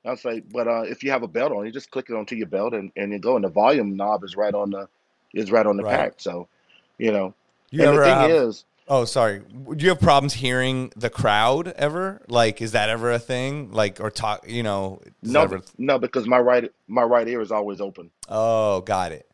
I'll 0.06 0.16
say, 0.18 0.40
but 0.40 0.68
uh 0.68 0.82
if 0.84 1.04
you 1.04 1.12
have 1.12 1.24
a 1.24 1.28
belt 1.28 1.52
on, 1.52 1.66
you 1.66 1.72
just 1.72 1.92
click 1.92 2.08
it 2.10 2.16
onto 2.16 2.36
your 2.36 2.48
belt 2.48 2.74
and, 2.74 2.92
and 2.96 3.12
you 3.12 3.20
go 3.20 3.36
and 3.36 3.44
the 3.44 3.50
volume 3.50 3.96
knob 3.96 4.24
is 4.24 4.36
right 4.36 4.54
on 4.54 4.70
the 4.72 4.88
is 5.34 5.52
right 5.52 5.66
on 5.66 5.78
the 5.78 5.84
Right. 5.84 5.84
pack. 5.84 6.14
So, 6.18 6.48
you 6.98 7.12
know. 7.12 7.34
You 7.70 7.82
And 7.82 7.92
the 7.92 7.98
ever 7.98 8.00
thing 8.00 8.20
have 8.20 8.22
is, 8.22 8.66
Oh, 8.88 9.04
sorry. 9.04 9.40
Do 9.40 9.84
you 9.84 9.90
have 9.90 10.00
problems 10.00 10.34
hearing 10.34 10.92
the 10.96 11.10
crowd 11.10 11.68
ever? 11.70 12.22
Like, 12.28 12.62
is 12.62 12.72
that 12.72 12.88
ever 12.90 13.12
a 13.12 13.18
thing? 13.18 13.72
Like, 13.72 14.00
or 14.00 14.10
talk, 14.10 14.48
you 14.48 14.62
know, 14.62 15.00
that 15.24 15.42
no 15.42 15.42
ever? 15.42 15.62
no, 15.78 15.98
because 15.98 16.26
my 16.26 16.38
right 16.38 16.70
my 16.88 17.02
right 17.02 17.28
ear 17.28 17.40
is 17.40 17.52
always 17.52 17.80
open. 17.80 18.10
Oh, 18.28 18.80
got 18.82 19.12
it. 19.12 19.28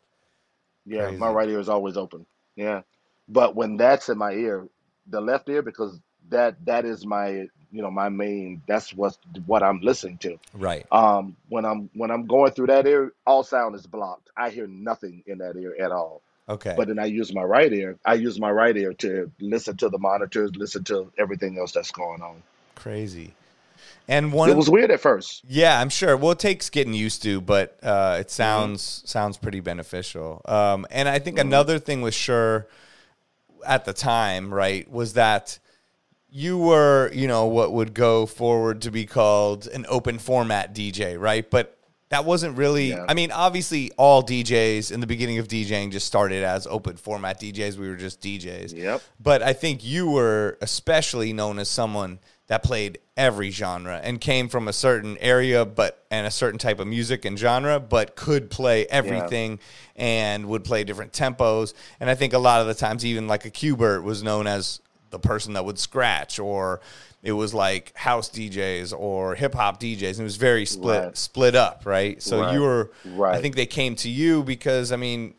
Yeah, 0.84 1.12
my 1.16 1.28
Crazy. 1.28 1.30
right 1.30 1.48
ear 1.48 1.60
is 1.60 1.68
always 1.68 1.96
open. 1.96 2.26
Yeah. 2.56 2.82
But 3.28 3.54
when 3.56 3.76
that's 3.76 4.08
in 4.08 4.18
my 4.18 4.32
ear, 4.32 4.68
the 5.08 5.20
left 5.20 5.48
ear, 5.48 5.62
because 5.62 6.00
that 6.28 6.64
that 6.66 6.84
is 6.84 7.06
my 7.06 7.46
you 7.72 7.82
know 7.82 7.90
my 7.90 8.08
main 8.08 8.62
that's 8.66 8.92
what 8.94 9.16
what 9.46 9.62
I'm 9.62 9.80
listening 9.80 10.18
to. 10.18 10.38
Right. 10.54 10.86
Um, 10.92 11.36
when 11.48 11.64
I'm 11.64 11.90
when 11.94 12.10
I'm 12.10 12.26
going 12.26 12.52
through 12.52 12.68
that 12.68 12.86
ear, 12.86 13.12
all 13.26 13.42
sound 13.42 13.74
is 13.76 13.86
blocked. 13.86 14.28
I 14.36 14.50
hear 14.50 14.66
nothing 14.66 15.22
in 15.26 15.38
that 15.38 15.56
ear 15.56 15.74
at 15.80 15.90
all. 15.92 16.22
Okay. 16.48 16.74
But 16.76 16.88
then 16.88 16.98
I 16.98 17.06
use 17.06 17.32
my 17.34 17.42
right 17.42 17.72
ear. 17.72 17.98
I 18.04 18.14
use 18.14 18.38
my 18.38 18.50
right 18.50 18.76
ear 18.76 18.92
to 18.94 19.30
listen 19.40 19.76
to 19.78 19.88
the 19.88 19.98
monitors, 19.98 20.50
listen 20.56 20.84
to 20.84 21.12
everything 21.18 21.58
else 21.58 21.72
that's 21.72 21.90
going 21.90 22.22
on. 22.22 22.42
Crazy. 22.74 23.34
And 24.08 24.32
one 24.32 24.50
It 24.50 24.56
was 24.56 24.70
weird 24.70 24.90
at 24.90 25.00
first. 25.00 25.44
Yeah, 25.48 25.80
I'm 25.80 25.88
sure. 25.88 26.16
Well, 26.16 26.32
it 26.32 26.38
takes 26.38 26.70
getting 26.70 26.94
used 26.94 27.22
to, 27.24 27.40
but 27.40 27.78
uh, 27.82 28.16
Mm-hmm. 28.16 28.20
it 28.20 28.30
sounds 28.30 29.02
sounds 29.06 29.36
pretty 29.38 29.60
beneficial. 29.60 30.40
Um, 30.44 30.86
and 30.90 31.08
I 31.08 31.18
Mm-hmm. 31.18 31.24
think 31.24 31.38
another 31.38 31.78
thing 31.78 32.02
was 32.02 32.14
Sure 32.14 32.66
at 33.66 33.84
the 33.84 33.92
time, 33.92 34.52
right, 34.52 34.90
was 34.90 35.14
that 35.14 35.58
you 36.34 36.56
were, 36.56 37.10
you 37.12 37.28
know, 37.28 37.44
what 37.44 37.72
would 37.72 37.92
go 37.92 38.24
forward 38.24 38.80
to 38.82 38.90
be 38.90 39.04
called 39.04 39.66
an 39.66 39.84
open 39.88 40.18
format 40.18 40.74
DJ, 40.74 41.20
right? 41.20 41.48
But 41.48 41.78
that 42.08 42.24
wasn't 42.24 42.56
really. 42.56 42.90
Yeah. 42.90 43.04
I 43.06 43.12
mean, 43.12 43.30
obviously, 43.30 43.90
all 43.98 44.22
DJs 44.22 44.92
in 44.92 45.00
the 45.00 45.06
beginning 45.06 45.38
of 45.38 45.46
DJing 45.46 45.92
just 45.92 46.06
started 46.06 46.42
as 46.42 46.66
open 46.66 46.96
format 46.96 47.38
DJs. 47.38 47.76
We 47.76 47.88
were 47.88 47.96
just 47.96 48.22
DJs. 48.22 48.74
Yep. 48.74 49.02
But 49.20 49.42
I 49.42 49.52
think 49.52 49.84
you 49.84 50.10
were 50.10 50.56
especially 50.62 51.34
known 51.34 51.58
as 51.58 51.68
someone 51.68 52.18
that 52.46 52.62
played 52.62 52.98
every 53.16 53.50
genre 53.50 54.00
and 54.02 54.20
came 54.20 54.48
from 54.48 54.68
a 54.68 54.72
certain 54.72 55.18
area, 55.18 55.66
but 55.66 56.04
and 56.10 56.26
a 56.26 56.30
certain 56.30 56.58
type 56.58 56.80
of 56.80 56.86
music 56.86 57.26
and 57.26 57.38
genre, 57.38 57.78
but 57.78 58.16
could 58.16 58.50
play 58.50 58.86
everything 58.86 59.58
and 59.96 60.46
would 60.46 60.64
play 60.64 60.84
different 60.84 61.12
tempos. 61.12 61.74
And 62.00 62.08
I 62.08 62.14
think 62.14 62.32
a 62.32 62.38
lot 62.38 62.62
of 62.62 62.66
the 62.66 62.74
times, 62.74 63.04
even 63.04 63.26
like 63.26 63.44
a 63.44 63.50
Qbert 63.50 64.02
was 64.02 64.22
known 64.22 64.46
as 64.46 64.80
the 65.12 65.18
person 65.20 65.52
that 65.52 65.64
would 65.64 65.78
scratch, 65.78 66.40
or 66.40 66.80
it 67.22 67.32
was 67.32 67.54
like 67.54 67.92
house 67.96 68.28
DJs 68.28 68.92
or 68.98 69.36
hip 69.36 69.54
hop 69.54 69.78
DJs, 69.78 70.10
and 70.12 70.20
it 70.20 70.24
was 70.24 70.36
very 70.36 70.66
split 70.66 71.04
Right. 71.04 71.16
split 71.16 71.54
up, 71.54 71.82
right? 71.84 72.20
So 72.20 72.40
Right. 72.40 72.52
you 72.54 72.62
were, 72.62 72.90
right. 73.04 73.36
I 73.36 73.40
think 73.40 73.54
they 73.54 73.66
came 73.66 73.94
to 73.96 74.10
you 74.10 74.42
because 74.42 74.90
I 74.90 74.96
mean 74.96 75.34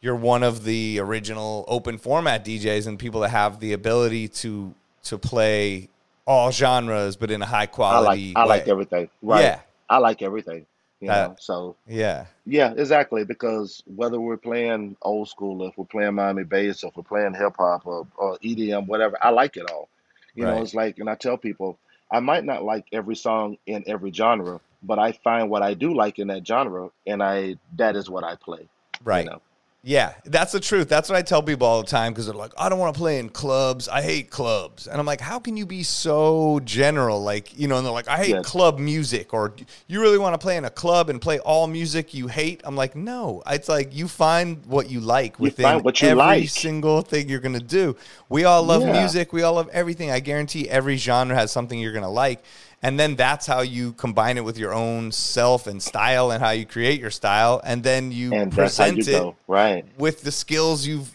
you're 0.00 0.16
one 0.16 0.42
of 0.42 0.64
the 0.64 0.98
original 0.98 1.64
open 1.68 1.98
format 1.98 2.44
DJs 2.44 2.86
and 2.88 2.98
people 2.98 3.20
that 3.20 3.28
have 3.28 3.60
the 3.60 3.72
ability 3.74 4.26
to 4.28 4.74
to 5.04 5.18
play 5.18 5.88
all 6.26 6.50
genres 6.50 7.16
but 7.16 7.30
in 7.30 7.42
a 7.42 7.46
high 7.46 7.58
I 7.58 7.60
like 7.60 7.72
quality 7.72 8.32
I 8.34 8.44
like 8.44 8.66
everything. 8.68 9.08
Right. 9.22 9.42
Yeah. 9.42 9.60
I 9.88 9.98
like 9.98 10.22
everything. 10.22 10.66
You 11.00 11.14
know. 11.14 11.36
So 11.38 11.76
Yeah. 11.86 12.26
yeah, 12.46 12.72
exactly. 12.76 13.24
Because 13.24 13.82
whether 13.86 14.20
we're 14.20 14.36
playing 14.36 14.96
old 15.02 15.28
school, 15.28 15.66
if 15.66 15.76
we're 15.78 15.84
playing 15.84 16.14
Miami 16.14 16.44
bass, 16.44 16.84
if 16.84 16.96
we're 16.96 17.02
playing 17.02 17.34
hip 17.34 17.54
hop 17.58 17.86
or, 17.86 18.06
or 18.16 18.38
EDM, 18.42 18.86
whatever, 18.86 19.16
I 19.22 19.30
like 19.30 19.56
it 19.56 19.70
all. 19.70 19.88
You 20.34 20.46
Right. 20.46 20.54
know, 20.54 20.62
it's 20.62 20.74
like, 20.74 20.98
and 20.98 21.08
I 21.10 21.14
tell 21.16 21.36
people, 21.36 21.78
I 22.10 22.20
might 22.20 22.44
not 22.44 22.64
like 22.64 22.86
every 22.92 23.16
song 23.16 23.56
in 23.66 23.84
every 23.86 24.12
genre, 24.12 24.60
but 24.82 24.98
I 24.98 25.12
find 25.12 25.50
what 25.50 25.62
I 25.62 25.74
do 25.74 25.94
like 25.94 26.18
in 26.18 26.28
that 26.28 26.46
genre, 26.46 26.90
and 27.06 27.22
I 27.22 27.56
that 27.76 27.96
is 27.96 28.08
what 28.10 28.24
I 28.24 28.36
play. 28.36 28.68
Right. 29.04 29.24
You 29.24 29.30
know. 29.30 29.42
Yeah, 29.82 30.12
that's 30.26 30.52
the 30.52 30.60
truth. 30.60 30.90
That's 30.90 31.08
what 31.08 31.16
I 31.16 31.22
tell 31.22 31.42
people 31.42 31.66
all 31.66 31.80
the 31.80 31.88
time 31.88 32.12
because 32.12 32.26
they're 32.26 32.34
like, 32.34 32.52
I 32.58 32.68
don't 32.68 32.78
want 32.78 32.94
to 32.94 32.98
play 32.98 33.18
in 33.18 33.30
clubs. 33.30 33.88
I 33.88 34.02
hate 34.02 34.28
clubs. 34.28 34.86
And 34.86 35.00
I'm 35.00 35.06
like, 35.06 35.22
how 35.22 35.38
can 35.38 35.56
you 35.56 35.64
be 35.64 35.82
so 35.84 36.60
general? 36.64 37.22
Like, 37.22 37.58
you 37.58 37.66
know, 37.66 37.78
and 37.78 37.86
they're 37.86 37.92
like, 37.92 38.06
I 38.06 38.18
hate 38.18 38.28
Yeah. 38.34 38.42
club 38.42 38.78
music. 38.78 39.32
Or 39.32 39.54
you 39.86 40.02
really 40.02 40.18
want 40.18 40.34
to 40.34 40.38
play 40.38 40.58
in 40.58 40.66
a 40.66 40.70
club 40.70 41.08
and 41.08 41.18
play 41.18 41.38
all 41.38 41.66
music 41.66 42.12
you 42.12 42.26
hate? 42.26 42.60
I'm 42.64 42.76
like, 42.76 42.94
no. 42.94 43.42
It's 43.46 43.70
like 43.70 43.94
you 43.96 44.06
find 44.06 44.66
what 44.66 44.90
you 44.90 45.00
like 45.00 45.40
within 45.40 45.62
find 45.62 45.82
what 45.82 46.02
you 46.02 46.08
every 46.08 46.18
like. 46.18 46.48
single 46.50 47.00
thing 47.00 47.30
you're 47.30 47.40
going 47.40 47.58
to 47.58 47.64
do. 47.64 47.96
We 48.28 48.44
all 48.44 48.62
love 48.62 48.82
Yeah. 48.82 48.92
music. 49.00 49.32
We 49.32 49.44
all 49.44 49.54
love 49.54 49.70
everything. 49.72 50.10
I 50.10 50.20
guarantee 50.20 50.68
every 50.68 50.98
genre 50.98 51.34
has 51.34 51.52
something 51.52 51.78
you're 51.78 51.92
going 51.92 52.02
to 52.04 52.08
like. 52.10 52.42
And 52.82 52.98
then 52.98 53.14
that's 53.14 53.46
how 53.46 53.60
you 53.60 53.92
combine 53.92 54.38
it 54.38 54.44
with 54.44 54.56
your 54.56 54.72
own 54.72 55.12
self 55.12 55.66
and 55.66 55.82
style 55.82 56.30
and 56.30 56.42
how 56.42 56.48
you 56.50 56.64
create 56.64 56.98
your 56.98 57.10
style. 57.10 57.60
And 57.62 57.82
then 57.82 58.10
you 58.10 58.32
And 58.32 58.50
present 58.50 58.96
you 58.96 59.02
it 59.02 59.20
go. 59.20 59.36
Right. 59.46 59.84
with 59.98 60.22
the 60.22 60.32
skills 60.32 60.86
you've 60.86 61.14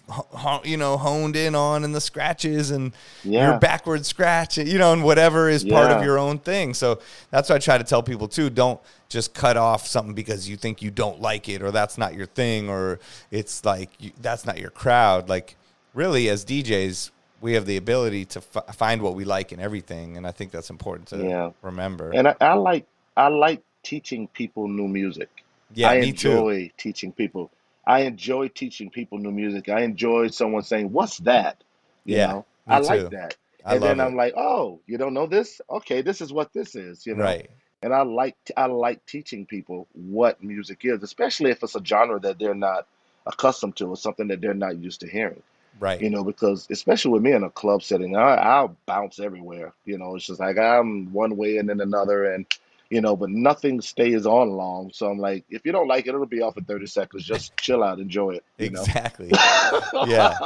you 0.64 0.78
know 0.78 0.96
honed 0.98 1.36
in 1.36 1.56
on 1.56 1.84
and 1.84 1.96
the 1.96 2.02
scratches 2.02 2.70
and 2.70 2.94
Yeah. 3.24 3.50
your 3.52 3.60
backward 3.60 4.06
scratch 4.06 4.58
you 4.60 4.78
know 4.78 4.94
and 4.94 5.04
whatever 5.04 5.50
is 5.50 5.64
part 5.64 5.90
of 5.90 6.04
your 6.04 6.20
own 6.20 6.38
thing 6.40 6.74
so 6.74 7.00
that's 7.32 7.50
what 7.50 7.56
i 7.56 7.60
try 7.60 7.78
to 7.78 7.84
tell 7.84 8.04
people 8.04 8.28
too 8.28 8.50
don't 8.50 8.80
just 9.10 9.34
cut 9.34 9.56
off 9.58 9.88
something 9.88 10.14
because 10.14 10.48
you 10.50 10.58
think 10.58 10.82
you 10.82 10.92
don't 10.92 11.20
like 11.22 11.48
it 11.50 11.62
or 11.64 11.72
that's 11.72 11.98
not 11.98 12.14
your 12.14 12.26
thing 12.28 12.70
or 12.70 13.00
it's 13.32 13.64
like 13.66 13.90
you, 14.00 14.12
that's 14.22 14.46
not 14.46 14.60
your 14.60 14.70
crowd 14.70 15.30
like 15.30 15.56
really 15.94 16.28
as 16.30 16.44
djs 16.46 17.10
we 17.46 17.54
have 17.54 17.68
the 17.68 17.78
ability 17.78 18.26
to 18.26 18.42
f- 18.56 18.76
find 18.76 19.04
what 19.04 19.14
we 19.16 19.24
like 19.24 19.52
in 19.54 19.60
everything 19.60 20.18
and 20.18 20.26
i 20.28 20.32
think 20.32 20.52
that's 20.52 20.72
important 20.72 21.08
to 21.10 21.30
Yeah. 21.30 21.52
remember 21.62 22.08
And 22.14 22.28
I, 22.28 22.36
I 22.42 22.54
like 22.56 22.88
I 23.18 23.30
like 23.30 23.64
teaching 23.84 24.28
people 24.30 24.68
new 24.68 24.88
music. 24.88 25.30
yeah 25.74 25.92
I 25.92 25.96
me 25.96 26.14
too 26.14 26.46
enjoy 26.46 26.72
teaching 26.78 27.14
people. 27.14 27.52
I 27.88 28.02
enjoy 28.02 28.50
teaching 28.50 28.90
people 28.90 29.20
new 29.20 29.32
music. 29.32 29.70
I 29.70 29.82
enjoy 29.82 30.30
someone 30.30 30.64
saying, 30.64 30.92
"What's 30.92 31.20
that?" 31.20 31.64
You 32.06 32.18
Yeah, 32.18 32.22
know, 32.22 32.46
me 32.68 32.78
I 32.78 32.80
too. 32.80 32.94
like 32.94 33.10
that. 33.12 33.36
I 33.66 33.74
and 33.74 33.86
then 33.86 34.00
love 34.00 34.02
I'm 34.02 34.16
like, 34.16 34.34
"Oh, 34.38 34.82
you 34.88 34.98
don't 34.98 35.14
know 35.14 35.28
this? 35.28 35.62
Okay, 35.70 36.02
this 36.02 36.22
is 36.22 36.34
what 36.34 36.54
this 36.54 36.76
is." 36.76 37.06
You 37.06 37.16
know, 37.16 37.38
right 37.38 37.50
and 37.84 37.94
I 37.94 38.04
like 38.04 38.36
I 38.58 38.68
like 38.68 39.06
teaching 39.06 39.46
people 39.46 39.88
what 39.94 40.44
music 40.44 40.82
is, 40.86 41.04
especially 41.04 41.52
if 41.52 41.64
it's 41.64 41.76
a 41.76 41.86
genre 41.86 42.20
that 42.22 42.40
they're 42.40 42.56
not 42.56 42.88
accustomed 43.28 43.78
to 43.78 43.88
or 43.88 43.98
something 43.98 44.30
that 44.30 44.42
they're 44.42 44.54
not 44.56 44.78
used 44.78 45.02
to 45.02 45.08
hearing. 45.10 45.44
Right 45.80 46.02
You 46.02 46.10
know, 46.10 46.24
because 46.24 46.68
especially 46.70 47.12
with 47.12 47.22
me 47.24 47.32
in 47.34 47.44
a 47.44 47.50
club 47.50 47.84
setting, 47.84 48.16
I, 48.16 48.36
I'll 48.36 48.76
bounce 48.86 49.20
everywhere. 49.20 49.74
You 49.86 49.98
know, 49.98 50.16
it's 50.16 50.26
just 50.28 50.40
like 50.40 50.58
I'm 50.58 51.12
one 51.14 51.38
way 51.38 51.58
and 51.58 51.70
then 51.70 51.80
another, 51.82 52.34
and 52.34 52.46
you 52.90 53.02
know, 53.02 53.16
but 53.16 53.30
nothing 53.30 53.82
stays 53.82 54.26
on 54.26 54.50
long. 54.52 54.92
So 54.94 55.10
I'm 55.10 55.18
like, 55.18 55.44
if 55.50 55.66
you 55.66 55.72
don't 55.72 55.88
like 55.88 56.06
it, 56.06 56.10
it'll 56.10 56.26
be 56.28 56.42
off 56.42 56.58
in 56.58 56.66
30 56.66 56.86
seconds. 56.88 57.24
Just 57.26 57.56
chill 57.58 57.84
out, 57.84 58.00
enjoy 58.00 58.32
it. 58.36 58.44
You 58.60 58.70
know. 58.72 58.84
exactly 58.84 59.32
yeah 60.02 60.38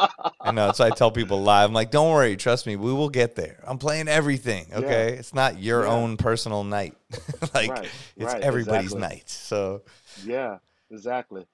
I 0.41 0.51
know. 0.51 0.71
So 0.71 0.85
I 0.85 0.91
tell 0.91 1.11
people 1.11 1.43
live, 1.43 1.69
I'm 1.69 1.73
like, 1.73 1.91
don't 1.91 2.11
worry, 2.11 2.37
trust 2.37 2.65
me, 2.65 2.75
we 2.77 2.93
will 2.93 3.09
get 3.09 3.35
there. 3.35 3.61
I'm 3.67 3.77
playing 3.77 4.07
everything. 4.07 4.67
Okay. 4.73 5.13
It's 5.19 5.33
not 5.33 5.59
your 5.59 5.85
Yeah. 5.85 5.89
own 5.89 6.15
personal 6.17 6.63
night. 6.63 6.95
like 7.53 7.69
Right, 7.69 7.91
it's 8.15 8.33
right, 8.33 8.41
everybody's 8.41 8.95
exactly. 8.95 9.01
night. 9.01 9.29
So 9.29 9.81
Yeah, 10.25 10.57
exactly. 10.91 11.45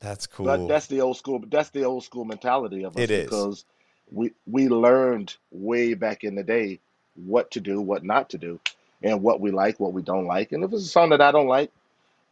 That's 0.00 0.26
cool. 0.26 0.46
But 0.46 0.68
that's 0.68 0.86
the 0.86 1.00
old 1.00 1.16
school. 1.16 1.42
That's 1.46 1.70
the 1.70 1.84
old 1.84 2.04
school 2.04 2.24
mentality 2.24 2.84
of 2.84 2.96
us 2.96 3.02
It 3.02 3.10
is. 3.10 3.24
because 3.24 3.64
we 4.10 4.32
we 4.46 4.68
learned 4.68 5.36
way 5.50 5.94
back 5.94 6.24
in 6.24 6.34
the 6.34 6.44
day 6.44 6.80
what 7.14 7.50
to 7.52 7.60
do, 7.60 7.80
what 7.80 8.04
not 8.04 8.30
to 8.30 8.38
do, 8.38 8.60
and 9.02 9.22
what 9.22 9.40
we 9.40 9.50
like, 9.50 9.80
what 9.80 9.92
we 9.92 10.02
don't 10.02 10.26
like. 10.26 10.52
And 10.52 10.62
if 10.64 10.72
it's 10.72 10.84
a 10.84 10.88
song 10.88 11.10
that 11.10 11.20
I 11.20 11.32
don't 11.32 11.48
like, 11.48 11.70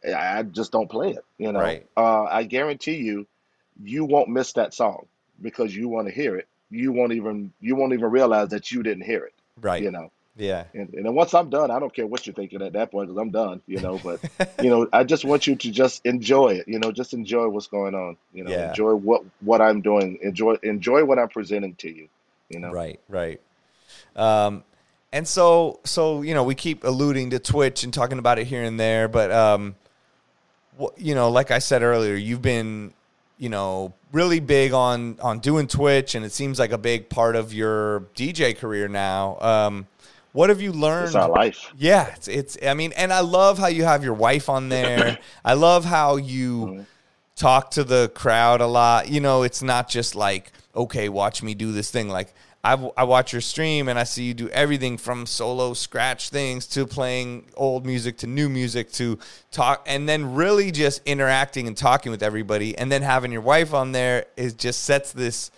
I 0.04 0.42
just 0.42 0.72
don't 0.72 0.90
play 0.90 1.10
it. 1.10 1.24
You 1.38 1.52
know, 1.52 1.60
Right. 1.60 1.86
uh, 1.96 2.24
I 2.24 2.44
guarantee 2.44 2.96
you, 2.96 3.26
you 3.82 4.04
won't 4.04 4.28
miss 4.28 4.52
that 4.52 4.74
song 4.74 5.06
because 5.40 5.74
you 5.74 5.88
want 5.88 6.08
to 6.08 6.14
hear 6.14 6.36
it. 6.36 6.46
You 6.70 6.92
won't 6.92 7.12
even 7.12 7.52
you 7.60 7.76
won't 7.76 7.92
even 7.92 8.10
realize 8.10 8.48
that 8.50 8.70
you 8.70 8.82
didn't 8.82 9.04
hear 9.04 9.24
it. 9.24 9.34
right. 9.60 9.82
You 9.82 9.90
know. 9.90 10.10
Yeah. 10.36 10.64
And, 10.74 10.92
and 10.94 11.06
then 11.06 11.14
once 11.14 11.32
I'm 11.32 11.48
done, 11.48 11.70
I 11.70 11.78
don't 11.78 11.94
care 11.94 12.06
what 12.06 12.26
you're 12.26 12.34
thinking 12.34 12.60
at 12.62 12.72
that 12.72 12.90
point 12.90 13.08
because 13.08 13.20
I'm 13.20 13.30
done, 13.30 13.62
you 13.66 13.78
know. 13.80 14.00
But 14.02 14.20
you 14.60 14.68
know, 14.70 14.88
I 14.92 15.04
just 15.04 15.24
want 15.24 15.46
you 15.46 15.54
to 15.54 15.70
just 15.70 16.04
enjoy 16.04 16.54
it. 16.54 16.66
You 16.68 16.78
know, 16.80 16.90
just 16.90 17.12
enjoy 17.14 17.48
what's 17.48 17.68
going 17.68 17.94
on. 17.94 18.16
You 18.32 18.44
know, 18.44 18.50
Yeah. 18.50 18.68
enjoy 18.70 18.94
what 18.94 19.22
what 19.40 19.60
I'm 19.60 19.80
doing. 19.80 20.18
Enjoy 20.22 20.54
enjoy 20.62 21.04
what 21.04 21.18
I'm 21.20 21.28
presenting 21.28 21.74
to 21.76 21.88
you. 21.88 22.08
You 22.48 22.58
know, 22.60 22.70
Right, 22.72 22.98
right. 23.08 23.40
Um, 24.16 24.64
and 25.12 25.26
so, 25.28 25.78
so 25.84 26.22
you 26.22 26.34
know, 26.34 26.42
we 26.44 26.54
keep 26.56 26.82
alluding 26.84 27.30
to 27.30 27.38
Twitch 27.38 27.84
and 27.84 27.94
talking 27.94 28.18
about 28.18 28.38
it 28.40 28.46
here 28.46 28.62
and 28.64 28.78
there, 28.78 29.06
but 29.08 29.30
um, 29.30 29.76
wh- 30.80 30.86
you 30.96 31.14
know, 31.14 31.30
like 31.30 31.50
I 31.50 31.60
said 31.60 31.82
earlier, 31.82 32.14
you've 32.14 32.42
been, 32.42 32.92
you 33.38 33.48
know, 33.48 33.94
really 34.12 34.40
big 34.40 34.72
on 34.72 35.18
on 35.22 35.38
doing 35.38 35.68
Twitch, 35.68 36.14
and 36.16 36.24
it 36.24 36.32
seems 36.32 36.58
like 36.58 36.72
a 36.72 36.78
big 36.78 37.08
part 37.08 37.36
of 37.36 37.52
your 37.54 38.00
DJ 38.16 38.56
career 38.56 38.88
now. 38.88 39.38
Um, 39.40 39.86
what 40.34 40.50
have 40.50 40.60
you 40.60 40.72
learned? 40.72 41.06
it's 41.06 41.14
our 41.14 41.30
life. 41.30 41.72
Yeah, 41.78 42.08
it's, 42.14 42.28
it's. 42.28 42.58
I 42.62 42.74
mean, 42.74 42.92
and 42.96 43.12
I 43.12 43.20
love 43.20 43.58
how 43.58 43.68
you 43.68 43.84
have 43.84 44.04
your 44.04 44.14
wife 44.14 44.48
on 44.50 44.68
there. 44.76 45.18
I 45.44 45.54
love 45.54 45.84
how 45.86 46.16
you 46.16 46.66
Mm-hmm. 46.66 46.82
talk 47.36 47.70
to 47.72 47.84
the 47.84 48.10
crowd 48.14 48.60
a 48.60 48.66
lot. 48.66 49.08
You 49.08 49.20
know, 49.20 49.42
it's 49.42 49.62
not 49.62 49.88
just 49.88 50.14
like, 50.14 50.52
okay, 50.76 51.08
watch 51.08 51.42
me 51.42 51.54
do 51.54 51.72
this 51.72 51.90
thing. 51.90 52.08
Like 52.08 52.32
I, 52.62 52.72
I 52.96 53.04
watch 53.04 53.32
your 53.32 53.42
stream 53.42 53.88
and 53.88 53.98
I 53.98 54.04
see 54.04 54.24
you 54.24 54.34
do 54.34 54.48
everything 54.50 54.96
from 54.98 55.26
solo 55.26 55.74
scratch 55.74 56.30
things 56.30 56.66
to 56.68 56.86
playing 56.86 57.50
old 57.56 57.84
music 57.84 58.16
to 58.18 58.26
new 58.26 58.48
music 58.48 58.90
to 58.92 59.18
talk, 59.50 59.84
and 59.86 60.08
then 60.08 60.34
really 60.34 60.70
just 60.70 61.02
interacting 61.06 61.66
and 61.68 61.76
talking 61.76 62.10
with 62.12 62.22
everybody, 62.22 62.76
and 62.78 62.90
then 62.90 63.02
having 63.02 63.30
your 63.32 63.42
wife 63.42 63.74
on 63.74 63.92
there 63.92 64.26
is 64.36 64.54
just 64.54 64.82
sets 64.84 65.12
this 65.12 65.50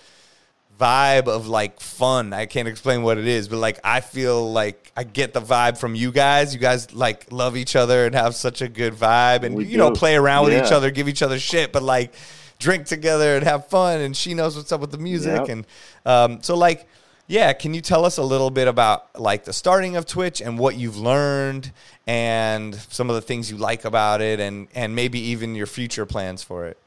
vibe 0.79 1.29
of 1.29 1.49
like 1.49 1.81
fun. 1.81 2.33
I 2.33 2.47
can't 2.47 2.69
explain 2.69 3.03
what 3.03 3.19
it 3.19 3.27
is, 3.27 3.49
but 3.49 3.59
like 3.59 3.79
I 3.85 4.01
feel 4.01 4.53
like 4.53 4.93
I 4.97 5.05
get 5.05 5.33
the 5.35 5.41
vibe 5.41 5.79
from 5.79 5.95
you 5.95 6.13
guys. 6.13 6.55
You 6.55 6.61
guys 6.61 6.93
like 6.95 7.31
love 7.33 7.57
each 7.57 7.77
other 7.77 8.07
and 8.07 8.15
have 8.15 8.35
such 8.35 8.63
a 8.63 8.69
good 8.69 8.95
vibe 8.95 9.43
and 9.43 9.55
We 9.55 9.67
you 9.67 9.79
know 9.79 9.91
play 9.91 10.17
around 10.17 10.45
with 10.47 10.55
each 10.55 10.73
other, 10.73 10.91
give 10.91 11.09
each 11.09 11.23
other 11.23 11.39
shit, 11.39 11.73
but 11.73 11.83
like 11.83 12.15
drink 12.59 12.87
together 12.87 13.37
and 13.37 13.45
have 13.45 13.69
fun, 13.69 14.01
and 14.01 14.17
she 14.17 14.35
knows 14.35 14.57
what's 14.57 14.73
up 14.73 14.81
with 14.81 14.91
the 14.91 14.99
music, 14.99 15.41
Yep. 15.41 15.49
and 15.49 15.67
um, 16.05 16.43
so 16.43 16.57
like. 16.57 16.87
Yeah, 17.29 17.53
can 17.55 17.75
you 17.75 17.81
tell 17.81 18.05
us 18.05 18.19
a 18.19 18.23
little 18.23 18.51
bit 18.51 18.69
about 18.69 19.19
like 19.21 19.43
the 19.43 19.53
starting 19.53 19.97
of 19.97 20.07
Twitch 20.07 20.41
and 20.41 20.57
what 20.61 20.77
you've 20.77 20.97
learned 20.97 21.73
and 22.07 22.73
some 22.73 23.11
of 23.11 23.17
the 23.17 23.21
things 23.21 23.51
you 23.51 23.57
like 23.57 23.85
about 23.85 24.21
it 24.21 24.39
and 24.39 24.69
and 24.77 24.95
maybe 24.95 25.19
even 25.19 25.57
your 25.57 25.67
future 25.67 26.07
plans 26.07 26.45
for 26.45 26.67
it? 26.67 26.79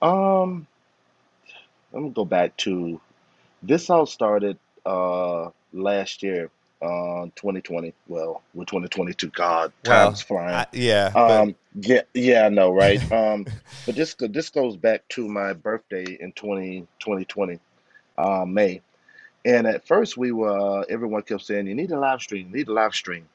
Um, 0.00 0.66
let 1.96 2.04
me 2.04 2.10
go 2.10 2.24
back 2.26 2.56
to 2.58 3.00
this. 3.62 3.88
All 3.90 4.04
started 4.06 4.58
uh 4.84 5.48
last 5.72 6.22
year, 6.22 6.50
uh, 6.82 7.24
2020. 7.36 7.92
Well, 8.08 8.42
we're 8.54 8.64
2022. 8.64 9.28
God, 9.30 9.72
Well, 9.86 10.06
time's 10.06 10.20
flying. 10.22 10.54
I, 10.54 10.66
yeah, 10.72 11.10
but- 11.12 11.30
Um, 11.40 11.54
yeah, 11.80 12.02
yeah, 12.14 12.46
I 12.46 12.48
know, 12.50 12.70
right? 12.72 13.00
Um, 13.12 13.46
but 13.86 13.94
this 13.96 14.14
go- 14.14 14.28
this 14.28 14.50
goes 14.50 14.76
back 14.76 15.08
to 15.10 15.26
my 15.26 15.54
birthday 15.54 16.04
in 16.20 16.32
20, 16.32 16.80
2020, 17.00 17.58
uh, 18.18 18.44
May. 18.46 18.82
And 19.44 19.66
at 19.66 19.86
first, 19.86 20.16
we 20.18 20.32
were 20.32 20.84
everyone 20.90 21.22
kept 21.22 21.42
saying, 21.42 21.66
"You 21.66 21.74
need 21.74 21.92
a 21.92 21.98
live 21.98 22.20
stream. 22.20 22.48
You 22.50 22.56
need 22.58 22.68
a 22.68 22.72
live 22.72 22.94
stream." 22.94 23.26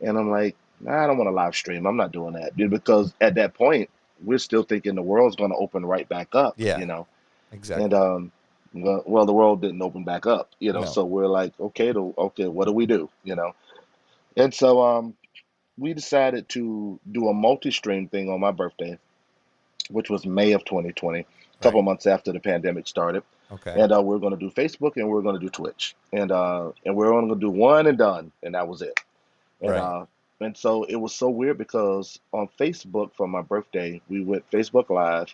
And 0.00 0.16
I'm 0.18 0.30
like, 0.30 0.54
nah, 0.80 1.02
"I 1.02 1.06
don't 1.08 1.16
want 1.18 1.28
a 1.30 1.32
live 1.32 1.54
stream. 1.56 1.86
I'm 1.86 1.96
not 1.96 2.12
doing 2.12 2.34
that." 2.34 2.56
Because 2.56 3.12
at 3.20 3.34
that 3.36 3.54
point, 3.54 3.90
we're 4.22 4.38
still 4.38 4.62
thinking 4.62 4.94
the 4.94 5.02
world's 5.02 5.36
going 5.36 5.50
to 5.50 5.56
open 5.56 5.84
right 5.84 6.08
back 6.08 6.28
up. 6.34 6.54
Yeah. 6.58 6.78
You 6.78 6.86
know, 6.86 7.06
exactly. 7.54 7.84
and 7.84 7.94
um, 7.94 8.32
well, 8.74 9.02
well, 9.06 9.24
the 9.26 9.32
world 9.32 9.62
didn't 9.62 9.80
open 9.82 10.04
back 10.04 10.26
up. 10.26 10.50
You 10.58 10.72
know, 10.72 10.80
No. 10.80 10.86
so 10.86 11.04
we're 11.04 11.26
like, 11.28 11.52
okay, 11.58 11.92
the, 11.92 12.00
okay, 12.18 12.48
what 12.48 12.66
do 12.66 12.72
we 12.72 12.86
do? 12.86 13.08
You 13.22 13.36
know, 13.36 13.54
and 14.36 14.52
so 14.52 14.82
um, 14.82 15.14
we 15.78 15.94
decided 15.94 16.48
to 16.50 16.98
do 17.10 17.28
a 17.28 17.34
multi-stream 17.34 18.08
thing 18.08 18.28
on 18.30 18.40
my 18.40 18.50
birthday, 18.50 18.98
which 19.90 20.10
was 20.10 20.26
May 20.26 20.52
of 20.52 20.64
2020, 20.64 21.20
a 21.20 21.24
couple 21.62 21.80
Right. 21.80 21.84
months 21.84 22.06
after 22.06 22.32
the 22.32 22.40
pandemic 22.40 22.86
started. 22.88 23.22
okay. 23.52 23.80
And 23.80 23.92
uh, 23.92 24.02
we're 24.02 24.18
going 24.18 24.36
to 24.36 24.40
do 24.40 24.50
Facebook 24.50 24.96
and 24.96 25.08
we're 25.08 25.22
going 25.22 25.36
to 25.38 25.40
do 25.40 25.48
Twitch, 25.50 25.94
and 26.12 26.32
uh, 26.32 26.72
and 26.84 26.96
we're 26.96 27.12
only 27.14 27.28
going 27.28 27.40
to 27.40 27.46
do 27.46 27.50
one 27.50 27.86
and 27.86 27.96
done, 27.98 28.32
and 28.42 28.54
that 28.54 28.66
was 28.68 28.82
it. 28.82 28.98
And 29.60 29.70
Right. 29.70 29.80
uh, 29.80 30.06
and 30.40 30.56
so 30.56 30.82
it 30.82 30.96
was 30.96 31.14
so 31.14 31.30
weird 31.30 31.58
because 31.58 32.18
on 32.32 32.48
Facebook 32.58 33.12
for 33.14 33.28
my 33.28 33.40
birthday, 33.40 34.00
we 34.08 34.20
went 34.22 34.50
Facebook 34.50 34.90
Live. 34.90 35.32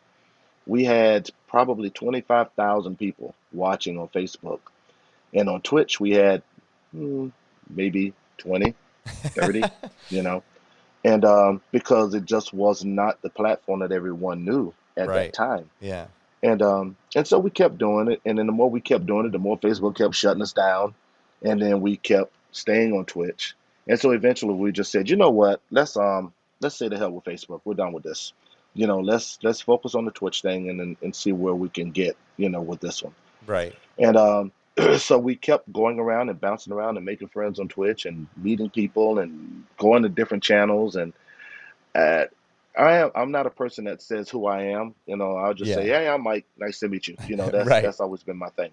We 0.71 0.85
had 0.85 1.29
probably 1.49 1.91
25,000 1.91 2.97
people 2.97 3.35
watching 3.53 3.99
on 3.99 4.07
Facebook, 4.07 4.61
and 5.35 5.49
on 5.49 5.63
Twitch 5.63 5.99
we 5.99 6.13
had 6.13 6.45
hmm, 6.93 7.31
maybe 7.69 8.13
20, 8.39 8.77
30, 9.05 9.65
you 10.11 10.23
know, 10.23 10.45
and 11.05 11.25
um, 11.25 11.61
because 11.73 12.15
it 12.15 12.25
just 12.25 12.55
was 12.55 12.85
not 12.85 13.21
the 13.21 13.31
platform 13.31 13.81
that 13.81 13.91
everyone 13.91 14.45
knew 14.45 14.73
at 14.97 15.09
Right. 15.09 15.17
that 15.17 15.33
time. 15.33 15.69
yeah. 15.81 16.07
And 16.41 16.63
um 16.63 16.97
and 17.17 17.27
so 17.27 17.41
we 17.41 17.51
kept 17.51 17.77
doing 17.77 18.13
it, 18.13 18.21
and 18.25 18.39
then 18.39 18.47
the 18.47 18.53
more 18.53 18.71
we 18.71 18.81
kept 18.81 19.07
doing 19.07 19.27
it, 19.27 19.33
the 19.33 19.41
more 19.41 19.59
Facebook 19.59 19.97
kept 19.97 20.15
shutting 20.15 20.41
us 20.41 20.53
down, 20.53 20.95
and 21.43 21.61
then 21.61 21.81
we 21.81 21.97
kept 21.97 22.33
staying 22.53 22.93
on 22.93 23.07
Twitch. 23.07 23.55
And 23.89 23.99
so 23.99 24.13
eventually 24.13 24.55
we 24.55 24.71
just 24.71 24.93
said, 24.93 25.11
you 25.11 25.17
know 25.17 25.31
what? 25.31 25.61
Let's 25.73 25.97
um 25.97 26.33
let's 26.61 26.77
say 26.77 26.87
the 26.87 26.97
hell 26.97 27.11
with 27.11 27.25
Facebook. 27.25 27.61
We're 27.65 27.75
done 27.75 27.93
with 27.93 28.05
this. 28.05 28.33
You 28.81 28.87
know, 28.87 29.01
let's 29.01 29.39
let's 29.43 29.61
focus 29.61 29.95
on 29.95 30.07
the 30.07 30.11
Twitch 30.11 30.41
thing 30.41 30.71
and 30.71 30.81
and, 30.81 30.97
and 31.03 31.15
see 31.15 31.33
where 31.33 31.55
we 31.55 31.69
can 31.69 31.91
get, 31.91 32.17
you 32.39 32.49
know, 32.49 32.63
with 32.63 32.81
this 32.81 33.03
one. 33.03 33.15
Right. 33.47 33.75
And 33.99 34.17
um 34.17 34.53
so 34.99 35.19
we 35.19 35.37
kept 35.37 35.71
going 35.71 35.99
around 35.99 36.31
and 36.31 36.41
bouncing 36.41 36.73
around 36.73 36.97
and 36.97 37.05
making 37.05 37.29
friends 37.29 37.61
on 37.61 37.69
Twitch 37.69 38.07
and 38.07 38.27
meeting 38.37 38.71
people 38.71 39.19
and 39.19 39.65
going 39.77 40.03
to 40.05 40.09
different 40.09 40.43
channels 40.43 40.97
and 40.97 41.13
uh, 41.95 42.25
I 42.79 42.93
am 42.99 43.11
I'm 43.15 43.31
not 43.33 43.47
a 43.47 43.51
person 43.51 43.85
that 43.85 44.01
says 44.01 44.31
who 44.31 44.47
I 44.47 44.63
am. 44.79 44.95
You 45.07 45.17
know, 45.17 45.37
I'll 45.37 45.55
just 45.55 45.75
say, 45.75 45.87
"Hey, 45.89 46.09
I'm 46.09 46.23
Mike. 46.23 46.47
Nice 46.57 46.79
to 46.81 46.89
meet 46.89 47.09
you." 47.09 47.17
You 47.27 47.37
know, 47.37 47.51
that's 47.55 47.69
Right. 47.69 47.83
that's 47.83 48.01
always 48.01 48.23
been 48.23 48.39
my 48.39 48.49
thing. 48.51 48.71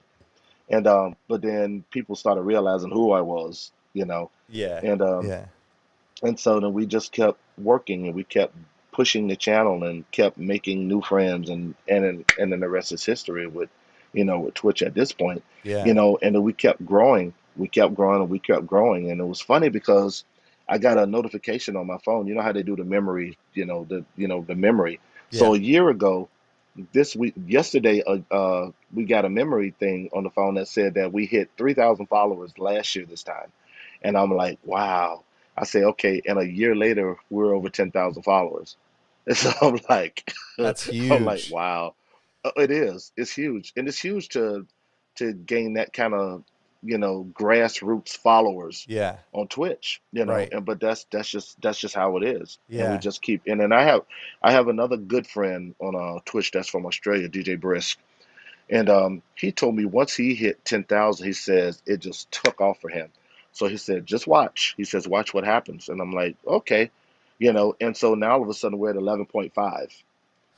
And 0.69 0.85
um, 0.87 1.15
but 1.27 1.41
then 1.41 1.83
people 1.91 2.15
started 2.15 2.43
realizing 2.43 2.91
who 2.91 3.11
I 3.11 3.21
was. 3.21 3.71
You 3.93 4.05
know, 4.05 4.29
Yeah. 4.49 4.79
and 4.83 5.01
um, 5.01 5.25
yeah. 5.27 5.45
and 6.21 6.39
so 6.39 6.59
then 6.59 6.71
we 6.73 6.85
just 6.85 7.11
kept 7.11 7.39
working 7.57 8.05
and 8.05 8.15
we 8.15 8.23
kept 8.23 8.55
pushing 8.97 9.27
the 9.27 9.35
channel 9.35 9.83
and 9.83 10.09
kept 10.11 10.37
making 10.39 10.87
new 10.87 11.01
friends 11.01 11.49
and 11.49 11.75
and 11.87 12.03
then- 12.03 12.25
and 12.39 12.51
then 12.51 12.59
the 12.59 12.67
rest 12.77 12.91
is 12.91 13.05
history 13.05 13.45
with 13.57 13.69
you 14.11 14.25
know 14.25 14.39
with 14.39 14.55
Twitch 14.55 14.81
at 14.81 14.95
this 14.95 15.11
point 15.11 15.43
Yeah. 15.63 15.85
you 15.85 15.93
know, 15.93 16.17
and 16.23 16.33
then 16.33 16.41
we 16.43 16.53
kept 16.53 16.83
growing, 16.93 17.33
we 17.55 17.67
kept 17.67 17.93
growing, 17.93 18.21
and 18.21 18.29
we 18.35 18.39
kept 18.39 18.65
growing, 18.73 19.11
and 19.11 19.21
it 19.21 19.27
was 19.33 19.39
funny 19.39 19.69
because 19.69 20.23
I 20.67 20.79
got 20.79 20.97
a 20.97 21.05
notification 21.05 21.75
on 21.77 21.85
my 21.93 21.99
phone. 21.99 22.25
You 22.27 22.33
know 22.35 22.41
how 22.41 22.51
they 22.57 22.63
do 22.63 22.75
the 22.75 22.83
memory, 22.97 23.37
you 23.53 23.65
know, 23.69 23.85
the 23.91 24.03
you 24.21 24.27
know 24.27 24.41
the 24.51 24.55
memory. 24.55 24.99
So 25.31 25.45
a 25.53 25.59
year 25.59 25.85
ago, 25.89 26.27
this 26.93 27.15
week, 27.15 27.35
yesterday, 27.57 28.01
uh, 28.11 28.19
uh, 28.39 28.71
we 28.93 29.03
got 29.05 29.25
a 29.25 29.29
memory 29.29 29.71
thing 29.79 30.09
on 30.13 30.23
the 30.23 30.29
phone 30.37 30.55
that 30.55 30.67
said 30.67 30.95
that 30.95 31.13
we 31.13 31.25
hit 31.25 31.49
three 31.57 31.75
thousand 31.81 32.07
followers 32.07 32.51
last 32.57 32.95
year 32.95 33.05
this 33.05 33.23
time, 33.23 33.51
and 34.01 34.17
I'm 34.17 34.33
like, 34.43 34.57
wow. 34.65 35.23
I 35.59 35.65
say, 35.65 35.83
okay, 35.83 36.21
and 36.27 36.37
a 36.37 36.45
year 36.45 36.75
later, 36.75 37.17
we're 37.31 37.53
over 37.57 37.69
ten 37.69 37.89
thousand 37.91 38.23
followers. 38.23 38.77
And 39.27 39.37
so 39.37 39.51
I'm 39.61 39.79
like, 39.89 40.33
That's 40.57 40.87
I'm 41.11 41.25
like, 41.25 41.45
huge. 41.45 41.49
wow, 41.49 41.95
Uh, 42.45 42.51
it 42.57 42.71
is. 42.71 43.11
It's 43.17 43.31
huge, 43.33 43.73
and 43.77 43.87
it's 43.87 43.99
huge 43.99 44.29
to 44.29 44.67
to 45.17 45.33
gain 45.33 45.73
that 45.75 45.93
kind 45.93 46.13
of 46.15 46.43
you 46.83 46.97
know 46.97 47.27
grassroots 47.33 48.17
followers 48.17 48.87
Yeah. 48.89 49.17
on 49.33 49.47
Twitch. 49.49 50.01
You 50.13 50.25
know, 50.25 50.33
Right. 50.33 50.49
and 50.51 50.65
but 50.65 50.79
that's 50.79 51.05
that's 51.11 51.29
just 51.29 51.61
that's 51.61 51.79
just 51.79 51.95
how 51.95 52.17
it 52.17 52.23
is. 52.23 52.59
And 52.77 52.79
Yeah. 52.79 52.89
we 52.89 52.97
just 52.99 53.21
keep. 53.21 53.43
And 53.47 53.59
then 53.61 53.73
I 53.73 53.83
have 53.83 54.03
I 54.43 54.51
have 54.53 54.67
another 54.69 54.97
good 54.97 55.27
friend 55.27 55.75
on 55.79 55.95
uh, 55.95 56.21
Twitch 56.25 56.51
that's 56.51 56.69
from 56.69 56.85
Australia, 56.87 57.29
DJ 57.29 57.59
Brisk, 57.59 57.99
and 58.69 58.89
um, 58.89 59.21
he 59.35 59.51
told 59.51 59.75
me 59.75 59.85
once 59.85 60.15
he 60.15 60.35
hit 60.35 60.63
ten 60.65 60.83
thousand, 60.83 61.27
he 61.27 61.33
says 61.33 61.81
it 61.85 61.99
just 61.99 62.31
took 62.31 62.61
off 62.61 62.79
for 62.81 62.89
him. 62.89 63.09
So 63.53 63.67
he 63.67 63.77
said, 63.77 64.05
just 64.05 64.27
watch. 64.27 64.75
He 64.77 64.83
says, 64.85 65.07
watch 65.07 65.33
what 65.33 65.43
happens. 65.43 65.89
And 65.89 65.99
I'm 66.01 66.13
like, 66.13 66.35
okay, 66.45 66.91
you 67.39 67.53
know. 67.53 67.75
And 67.81 67.95
so 67.95 68.13
now 68.15 68.31
all 68.33 68.43
of 68.43 68.49
a 68.49 68.53
sudden 68.53 68.77
we're 68.77 68.89
at 68.91 68.95
eleven 68.95 69.25
point 69.25 69.53
five. 69.53 69.91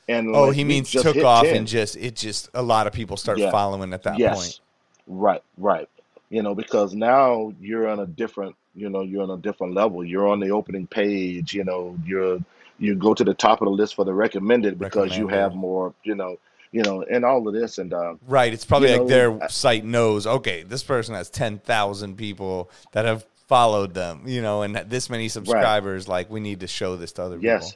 And 0.08 0.36
Oh, 0.36 0.46
like, 0.48 0.56
he 0.56 0.64
means 0.64 0.90
took 0.92 1.18
off 1.18 1.44
10. 1.46 1.56
and 1.56 1.68
just 1.68 1.96
it 1.96 2.16
just 2.16 2.50
a 2.56 2.64
lot 2.64 2.88
of 2.88 2.94
people 2.94 3.16
start 3.16 3.38
Yeah. 3.38 3.52
following 3.52 3.94
at 3.94 4.04
that 4.04 4.18
Yes. 4.18 4.36
point. 4.40 4.60
Right, 5.08 5.44
right. 5.58 5.88
You 6.32 6.42
know, 6.42 6.56
because 6.56 6.94
now 6.96 7.54
you're 7.62 7.88
on 7.88 8.00
a 8.00 8.06
different, 8.08 8.56
you 8.76 8.90
know, 8.90 9.02
you're 9.02 9.22
on 9.24 9.30
a 9.32 9.38
different 9.38 9.74
level. 9.76 10.04
You're 10.04 10.28
on 10.28 10.40
the 10.40 10.50
opening 10.50 10.88
page, 10.88 11.54
you 11.54 11.64
know, 11.64 11.96
you're 12.06 12.40
you 12.82 12.96
go 12.96 13.14
to 13.14 13.24
the 13.26 13.34
top 13.34 13.62
of 13.62 13.66
the 13.66 13.72
list 13.72 13.96
for 13.96 14.06
the 14.06 14.14
recommended 14.14 14.80
because 14.80 15.18
you 15.18 15.28
have 15.28 15.54
more, 15.54 15.94
you 16.04 16.16
know, 16.16 16.38
you 16.72 16.82
know, 16.82 17.04
and 17.04 17.26
all 17.26 17.46
of 17.48 17.54
this 17.54 17.78
and 17.78 17.94
uh 17.94 18.16
Right. 18.28 18.52
It's 18.54 18.66
probably 18.66 18.90
like 18.92 19.02
know, 19.02 19.08
their 19.08 19.44
I- 19.44 19.48
site 19.48 19.84
knows, 19.86 20.26
okay, 20.26 20.64
this 20.64 20.82
person 20.82 21.14
has 21.14 21.30
10,000 21.30 22.16
people 22.16 22.70
that 22.94 23.06
have 23.06 23.26
followed 23.50 23.94
them, 23.94 24.24
you 24.28 24.42
know, 24.42 24.62
and 24.62 24.76
this 24.76 25.10
many 25.10 25.28
subscribers. 25.28 26.08
Like, 26.08 26.30
we 26.30 26.40
need 26.40 26.62
to 26.62 26.68
show 26.68 26.96
this 26.96 27.12
to 27.14 27.24
other 27.24 27.38
yes, 27.40 27.76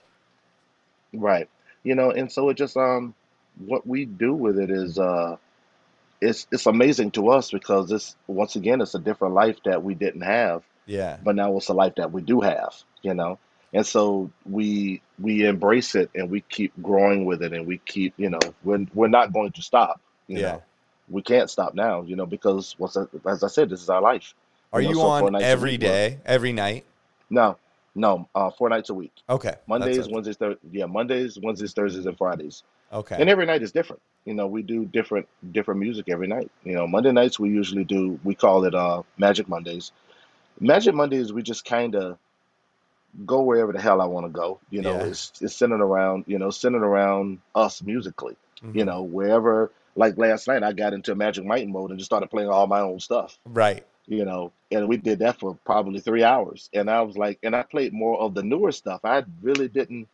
people. 1.12 1.26
right. 1.26 1.50
You 1.84 1.96
know, 1.96 2.12
and 2.12 2.32
so 2.32 2.50
it 2.50 2.56
just 2.58 2.78
um 2.78 3.14
what 3.58 3.86
we 3.86 4.06
do 4.06 4.34
with 4.34 4.58
it 4.58 4.72
is 4.72 4.98
uh 4.98 5.36
it's 6.22 6.48
it's 6.52 6.66
amazing 6.66 7.12
to 7.12 7.30
us 7.30 7.52
because 7.52 7.90
this 7.90 8.16
once 8.28 8.56
again 8.56 8.82
it's 8.82 8.96
a 8.96 9.00
different 9.00 9.34
life 9.34 9.58
that 9.66 9.84
we 9.84 9.96
didn't 9.96 10.22
have. 10.22 10.64
Yeah. 10.86 11.18
but 11.24 11.36
now 11.36 11.56
it's 11.58 11.70
a 11.70 11.74
life 11.74 11.96
that 11.96 12.12
we 12.12 12.22
do 12.22 12.42
have, 12.42 12.74
you 13.02 13.14
know. 13.14 13.40
And 13.74 13.86
so 13.86 14.32
we 14.46 15.02
we 15.20 15.46
embrace 15.46 15.96
it 15.96 16.12
and 16.16 16.30
we 16.30 16.42
keep 16.42 16.74
growing 16.82 17.26
with 17.26 17.42
it 17.42 17.54
and 17.54 17.66
we 17.66 17.80
keep, 17.80 18.14
you 18.18 18.30
know, 18.30 18.40
we're 18.64 18.86
we're 18.94 19.08
not 19.08 19.34
going 19.34 19.52
to 19.54 19.62
stop, 19.62 20.00
you 20.28 20.40
Yeah. 20.40 20.52
know. 20.54 20.64
We 21.10 21.22
can't 21.22 21.50
stop 21.50 21.74
now, 21.74 22.04
you 22.04 22.16
know, 22.16 22.26
because 22.26 22.76
what's 22.78 22.96
as 22.98 23.44
I 23.44 23.48
said, 23.48 23.70
this 23.70 23.82
is 23.82 23.90
our 23.90 24.02
life. 24.02 24.34
Are 24.74 24.82
know, 24.82 24.90
you 24.90 24.96
so 24.96 25.02
on 25.02 25.42
every 25.42 25.72
week, 25.72 25.82
we're- 25.82 26.18
every 26.26 26.52
night? 26.52 26.84
No, 27.30 27.58
no, 27.96 28.28
uh, 28.36 28.50
four 28.52 28.70
nights 28.70 28.90
a 28.90 28.94
week. 28.94 29.14
Okay. 29.30 29.54
Mondays. 29.68 30.10
Wednesdays, 30.10 30.38
Thursdays, 30.38 30.70
yeah, 30.72 30.86
Mondays, 30.86 31.38
Wednesdays, 31.42 31.74
Thursdays, 31.74 32.06
and 32.06 32.18
Fridays. 32.18 32.64
Okay. 32.92 33.16
And 33.20 33.30
every 33.30 33.46
night 33.46 33.62
is 33.64 33.72
different. 33.72 34.02
You 34.26 34.34
know, 34.34 34.48
we 34.48 34.62
do 34.62 34.86
different 34.86 35.28
different 35.52 35.80
music 35.80 36.10
every 36.10 36.28
night. 36.28 36.50
You 36.64 36.74
know, 36.74 36.88
Monday 36.88 37.12
nights 37.12 37.40
we 37.40 37.50
usually 37.50 37.84
do 37.84 38.20
we 38.24 38.36
call 38.36 38.66
it 38.66 38.74
uh 38.76 39.04
Magic 39.18 39.48
Mondays. 39.48 39.92
Magic 40.60 40.94
Mondays 40.94 41.34
we 41.34 41.42
just 41.44 41.66
kind 41.66 41.96
of 41.96 42.18
go 43.26 43.42
wherever 43.42 43.72
the 43.74 43.82
hell 43.82 44.02
I 44.02 44.06
want 44.06 44.26
to 44.26 44.32
go. 44.32 44.60
You 44.70 44.82
know, 44.82 44.94
Yeah. 44.94 45.06
it's 45.06 45.32
it's 45.42 45.56
centered 45.56 45.82
around 45.82 46.26
you 46.28 46.38
know 46.40 46.50
centered 46.52 46.84
around 46.84 47.40
us 47.56 47.82
musically. 47.84 48.36
You 48.62 48.84
Mhm. 48.84 48.86
know, 48.86 49.02
wherever 49.04 49.72
like 49.96 50.18
last 50.18 50.48
night 50.48 50.64
I 50.64 50.72
got 50.74 50.94
into 50.94 51.14
Magic 51.16 51.46
Mike 51.46 51.68
mode 51.68 51.90
and 51.90 52.00
just 52.00 52.10
started 52.10 52.30
playing 52.30 52.50
all 52.50 52.66
my 52.68 52.80
own 52.80 53.00
stuff. 53.00 53.38
Right. 53.46 53.84
You 54.06 54.26
know, 54.26 54.52
and 54.72 54.88
we 54.88 54.98
did 54.98 55.20
that 55.20 55.40
for 55.40 55.56
probably 55.66 56.00
three 56.02 56.24
hours. 56.24 56.70
And 56.74 56.90
I 56.90 57.02
was 57.02 57.18
like, 57.18 57.40
and 57.44 57.56
I 57.56 57.64
played 57.64 57.94
more 57.94 58.20
of 58.20 58.34
the 58.34 58.44
newer 58.44 58.72
stuff. 58.72 59.02
I 59.06 59.24
really 59.42 59.68
didn't 59.70 60.08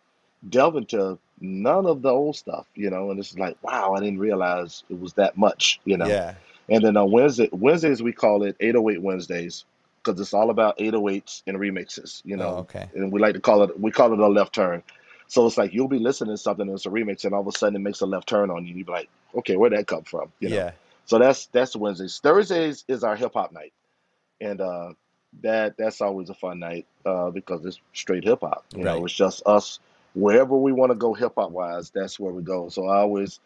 delve 0.47 0.75
into 0.75 1.17
none 1.41 1.85
of 1.87 2.01
the 2.03 2.09
old 2.09 2.35
stuff. 2.35 2.67
You 2.75 2.89
know, 2.91 3.09
and 3.11 3.19
it's 3.19 3.37
like, 3.37 3.57
wow, 3.63 3.93
I 3.95 3.99
didn't 3.99 4.19
realize 4.19 4.83
it 4.89 4.99
was 4.99 5.13
that 5.13 5.37
much. 5.37 5.79
You 5.85 5.97
know. 5.97 6.05
Yeah. 6.07 6.35
And 6.69 6.83
then 6.83 6.97
on 6.97 7.09
Wednesday, 7.11 7.49
Wednesdays 7.51 8.03
we 8.03 8.13
call 8.13 8.43
it 8.43 8.55
808 8.59 9.01
Wednesdays 9.01 9.65
because 10.03 10.21
it's 10.21 10.33
all 10.35 10.51
about 10.51 10.77
808s 10.77 11.41
and 11.47 11.57
remixes, 11.57 12.21
you 12.25 12.35
Oh, 12.35 12.39
know. 12.39 12.49
okay. 12.59 12.87
And 12.93 13.11
we 13.11 13.19
like 13.19 13.33
to 13.33 13.39
call 13.41 13.63
it 13.63 13.79
we 13.79 13.91
call 13.91 14.13
it 14.13 14.19
a 14.19 14.27
left 14.27 14.53
turn. 14.53 14.83
So 15.27 15.45
it's 15.47 15.57
like 15.57 15.73
you'll 15.73 15.87
be 15.87 15.99
listening 15.99 16.33
to 16.33 16.37
something 16.37 16.67
and 16.67 16.75
it's 16.75 16.85
a 16.85 16.89
remix, 16.89 17.25
and 17.25 17.33
all 17.33 17.41
of 17.41 17.47
a 17.47 17.51
sudden 17.51 17.75
it 17.75 17.79
makes 17.79 18.01
a 18.01 18.05
left 18.05 18.27
turn 18.29 18.49
on 18.51 18.65
you. 18.67 18.75
You 18.75 18.85
be 18.85 18.91
like, 18.91 19.09
okay, 19.35 19.55
where'd 19.57 19.73
that 19.73 19.87
come 19.87 20.03
from? 20.03 20.31
You 20.39 20.49
know. 20.49 20.55
Yeah. 20.55 20.71
So 21.05 21.17
that's 21.17 21.47
that's 21.47 21.75
Wednesdays. 21.75 22.19
Thursdays 22.21 22.85
is 22.87 23.03
our 23.03 23.15
hip 23.15 23.33
hop 23.33 23.51
night, 23.51 23.73
and 24.41 24.61
uh, 24.61 24.93
that 25.41 25.77
that's 25.77 26.01
always 26.01 26.29
a 26.29 26.33
fun 26.33 26.59
night 26.59 26.85
uh, 27.05 27.29
because 27.31 27.65
it's 27.65 27.79
straight 27.93 28.23
hip 28.23 28.39
hop. 28.41 28.65
You 28.75 28.83
Right. 28.83 28.95
know, 28.95 29.05
it's 29.05 29.13
just 29.13 29.43
us 29.45 29.79
wherever 30.15 30.55
we 30.55 30.71
want 30.71 30.91
to 30.91 30.95
go 30.95 31.13
hip 31.13 31.33
hop 31.37 31.51
wise. 31.51 31.89
That's 31.91 32.19
where 32.19 32.33
we 32.33 32.41
go. 32.43 32.69
So 32.69 32.87
I 32.87 32.97
always 32.99 33.39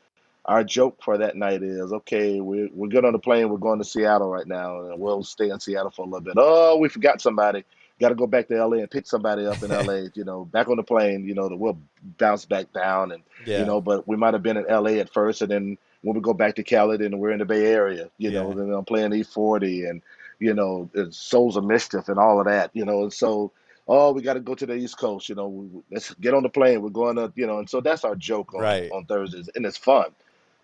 our 0.46 0.64
joke 0.64 1.02
for 1.02 1.18
that 1.20 1.36
night 1.38 1.64
is 1.64 1.94
okay. 1.94 2.42
We're 2.42 2.70
we're 2.74 2.90
good 2.90 3.06
on 3.06 3.14
the 3.14 3.20
plane. 3.20 3.50
We're 3.50 3.58
going 3.58 3.80
to 3.80 3.86
Seattle 3.86 4.30
right 4.30 4.48
now, 4.48 4.82
and 4.90 5.00
we'll 5.00 5.24
stay 5.24 5.50
in 5.50 5.60
Seattle 5.60 5.92
for 5.92 6.02
a 6.04 6.06
little 6.06 6.22
bit. 6.22 6.36
Oh, 6.38 6.78
we 6.78 6.90
forgot 6.90 7.22
somebody. 7.22 7.64
Got 8.00 8.10
to 8.10 8.16
go 8.16 8.28
back 8.28 8.48
to 8.48 8.66
LA 8.66 8.78
and 8.78 8.92
pick 8.92 9.08
somebody 9.08 9.46
up 9.46 9.64
in 9.64 9.70
LA. 9.72 10.08
You 10.16 10.24
know, 10.26 10.46
back 10.46 10.68
on 10.68 10.78
the 10.78 10.84
plane. 10.84 11.26
You 11.26 11.34
know, 11.36 11.48
that 11.48 11.56
we'll 11.56 11.78
bounce 12.18 12.46
back 12.46 12.74
down 12.74 13.12
and 13.12 13.24
Yeah. 13.46 13.60
you 13.60 13.66
know, 13.66 13.80
but 13.82 14.08
we 14.08 14.18
might 14.18 14.34
have 14.34 14.44
been 14.44 14.58
in 14.58 14.66
LA 14.66 15.00
at 15.00 15.14
first, 15.14 15.42
and 15.42 15.52
then 15.52 15.78
when 16.02 16.16
we 16.16 16.22
go 16.22 16.34
back 16.34 16.56
to 16.56 16.64
Cali, 16.64 16.98
then 16.98 17.18
we're 17.20 17.32
in 17.32 17.40
the 17.40 17.46
Bay 17.46 17.66
Area, 17.68 18.10
you 18.18 18.32
know, 18.32 18.50
Yeah. 18.50 18.56
then 18.56 18.74
I'm 18.74 18.84
playing 18.84 19.12
E40 19.12 19.90
and, 19.90 20.02
you 20.40 20.54
know, 20.54 20.90
it's 20.94 21.18
Souls 21.18 21.58
of 21.58 21.64
Mischief 21.66 22.10
and 22.10 22.20
all 22.20 22.40
of 22.40 22.46
that, 22.46 22.72
you 22.74 22.86
know, 22.86 23.04
and 23.04 23.14
so, 23.14 23.52
oh, 23.88 24.12
we 24.14 24.22
got 24.22 24.34
to 24.36 24.40
go 24.40 24.56
to 24.56 24.66
the 24.66 24.74
East 24.76 24.98
Coast, 24.98 25.30
you 25.30 25.36
know, 25.36 25.48
we- 25.48 25.68
we- 25.68 25.84
let's 25.92 26.14
get 26.16 26.34
on 26.34 26.44
the 26.44 26.50
plane. 26.50 26.82
We're 26.82 26.90
going 26.90 27.16
to, 27.18 27.32
you 27.36 27.48
know, 27.48 27.60
and 27.60 27.70
so 27.70 27.82
that's 27.82 28.04
our 28.06 28.16
joke 28.16 28.54
on, 28.54 28.62
Right. 28.62 28.92
on 28.92 29.06
Thursdays, 29.06 29.50
and 29.56 29.66
it's 29.66 29.78
fun, 29.78 30.08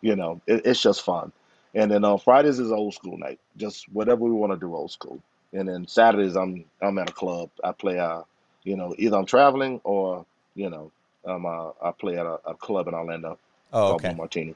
you 0.01 0.15
know, 0.15 0.41
it, 0.47 0.65
it's 0.65 0.81
just 0.81 1.01
fun. 1.03 1.31
And 1.75 1.91
then 1.91 2.03
on 2.03 2.17
Fridays 2.19 2.59
is 2.59 2.71
old 2.71 2.93
school 2.95 3.17
night, 3.17 3.39
just 3.57 3.87
whatever 3.93 4.21
we 4.23 4.31
want 4.31 4.53
to 4.53 4.59
do 4.59 4.73
old 4.75 4.91
school. 4.91 5.21
And 5.53 5.67
then 5.67 5.87
Saturdays, 5.87 6.35
I'm 6.35 6.65
I'm 6.81 6.97
at 6.99 7.09
a 7.09 7.13
club. 7.13 7.49
I 7.63 7.71
play, 7.71 7.99
uh, 7.99 8.21
you 8.63 8.75
know, 8.75 8.95
either 8.97 9.17
I'm 9.17 9.25
traveling 9.25 9.81
or, 9.83 10.25
you 10.55 10.69
know, 10.69 10.91
um, 11.25 11.45
uh, 11.45 11.69
I 11.81 11.91
play 11.91 12.17
at 12.17 12.25
a, 12.25 12.39
a 12.45 12.53
club 12.55 12.87
in 12.87 12.93
Orlando 12.93 13.37
Oh, 13.73 13.87
called 13.89 13.95
okay. 13.97 14.09
Blue 14.09 14.17
Martini. 14.17 14.55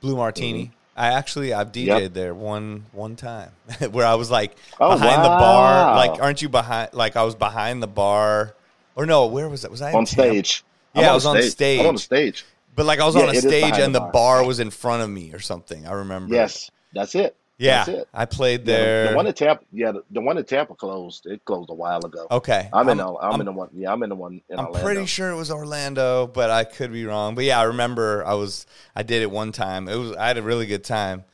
Blue 0.00 0.16
Martini. 0.16 0.70
I 0.96 1.08
actually 1.08 1.52
I've 1.54 1.68
DJ'd 1.72 1.74
Mm-hmm. 1.88 1.88
Yep. 2.02 2.12
there 2.12 2.34
one 2.34 2.86
one 2.92 3.16
time 3.16 3.50
where 3.90 4.06
I 4.06 4.14
was 4.14 4.30
like 4.30 4.56
Oh, 4.78 4.94
behind 4.94 5.24
the 5.24 5.28
bar. 5.28 5.96
Like, 5.96 6.20
aren't 6.22 6.42
you 6.42 6.48
behind? 6.48 6.92
Like, 6.92 7.16
I 7.16 7.22
was 7.22 7.34
behind 7.34 7.82
the 7.82 7.86
bar, 7.86 8.54
or 8.94 9.06
no? 9.06 9.26
Where 9.26 9.48
was 9.48 9.64
it? 9.64 9.70
Was 9.70 9.80
I 9.82 9.92
on 9.92 10.06
stage. 10.06 10.64
Yeah, 10.94 11.10
I 11.10 11.14
was 11.14 11.24
on 11.24 11.32
I'm 11.32 11.36
on 11.36 11.42
the 11.44 11.50
stage. 11.50 12.00
stage. 12.00 12.44
But 12.74 12.86
like, 12.86 13.00
I 13.00 13.06
was 13.06 13.16
Yeah, 13.16 13.22
on 13.22 13.28
a 13.30 13.34
stage 13.34 13.78
and 13.78 13.94
the 13.94 14.00
the 14.00 14.00
bar. 14.00 14.12
bar 14.12 14.44
was 14.46 14.60
in 14.60 14.70
front 14.70 15.02
of 15.02 15.10
me 15.10 15.32
or 15.32 15.40
something. 15.40 15.86
I 15.86 15.92
remember. 15.92 16.34
Yes, 16.34 16.70
that's 16.92 17.14
it. 17.14 17.36
Yeah. 17.58 18.02
I 18.12 18.24
played 18.24 18.64
there. 18.66 19.04
Yeah, 19.04 19.10
the- 19.10 19.16
one 19.16 19.26
in 19.26 19.34
Tampa. 19.34 19.64
Yeah, 19.72 19.92
the, 19.92 20.02
the 20.10 20.20
one 20.20 20.36
in 20.38 20.44
Tampa 20.44 20.74
closed. 20.74 21.26
It 21.26 21.44
closed 21.44 21.70
a 21.70 21.74
while 21.74 22.04
ago. 22.04 22.26
okay, 22.30 22.68
I'm, 22.72 22.88
in. 22.88 22.98
I'm, 23.00 23.06
the- 23.06 23.16
I'm, 23.18 23.30
I'm- 23.32 23.40
in 23.40 23.46
the 23.46 23.52
one. 23.52 23.68
Yeah, 23.72 23.92
I'm 23.92 24.02
in 24.02 24.08
the 24.08 24.14
one 24.16 24.40
in 24.48 24.58
I'm 24.58 24.66
Orlando. 24.66 24.84
pretty 24.84 25.06
sure 25.06 25.30
it 25.30 25.36
was 25.36 25.50
Orlando, 25.50 26.26
but 26.26 26.50
I 26.50 26.64
could 26.64 26.92
be 26.92 27.04
wrong. 27.06 27.34
But 27.34 27.44
yeah, 27.44 27.60
I 27.60 27.64
remember 27.64 28.24
I 28.26 28.34
was 28.34 28.66
I 28.96 29.02
did 29.04 29.22
it 29.22 29.30
one 29.30 29.52
time. 29.52 29.88
It 29.88 29.96
was 29.96 30.16
I 30.16 30.26
had 30.28 30.38
a 30.38 30.42
really 30.42 30.66
good 30.66 30.84
time. 30.84 31.24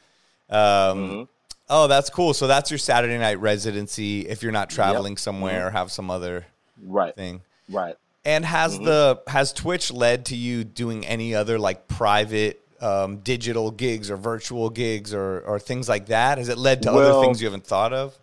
Um, 0.50 0.58
Mm-hmm. 0.58 1.22
Oh, 1.70 1.86
that's 1.86 2.08
cool. 2.08 2.32
So 2.32 2.46
that's 2.46 2.70
your 2.70 2.78
Saturday 2.78 3.18
night 3.18 3.40
residency 3.40 4.26
if 4.26 4.42
you're 4.42 4.52
not 4.52 4.70
traveling 4.70 5.18
somewhere 5.18 5.66
or 5.66 5.70
have 5.70 5.92
some 5.92 6.10
other 6.10 6.46
Right. 6.82 7.14
thing. 7.14 7.42
Right. 7.70 7.94
And 8.24 8.42
has 8.44 8.74
Mm-hmm. 8.76 8.84
the 8.84 9.20
has 9.28 9.52
Twitch 9.52 9.92
led 9.92 10.24
to 10.26 10.36
you 10.36 10.64
doing 10.64 11.04
any 11.06 11.34
other 11.34 11.58
like 11.58 11.86
private 11.86 12.62
um, 12.80 13.18
digital 13.18 13.70
gigs 13.70 14.10
or 14.10 14.16
virtual 14.16 14.70
gigs 14.70 15.12
or 15.14 15.40
or 15.40 15.58
things 15.58 15.88
like 15.88 16.06
that? 16.06 16.38
Has 16.38 16.48
it 16.48 16.58
led 16.58 16.82
to 16.82 16.92
other 16.92 17.20
things 17.20 17.40
you 17.40 17.46
haven't 17.46 17.66
thought 17.66 17.92
of? 17.92 18.18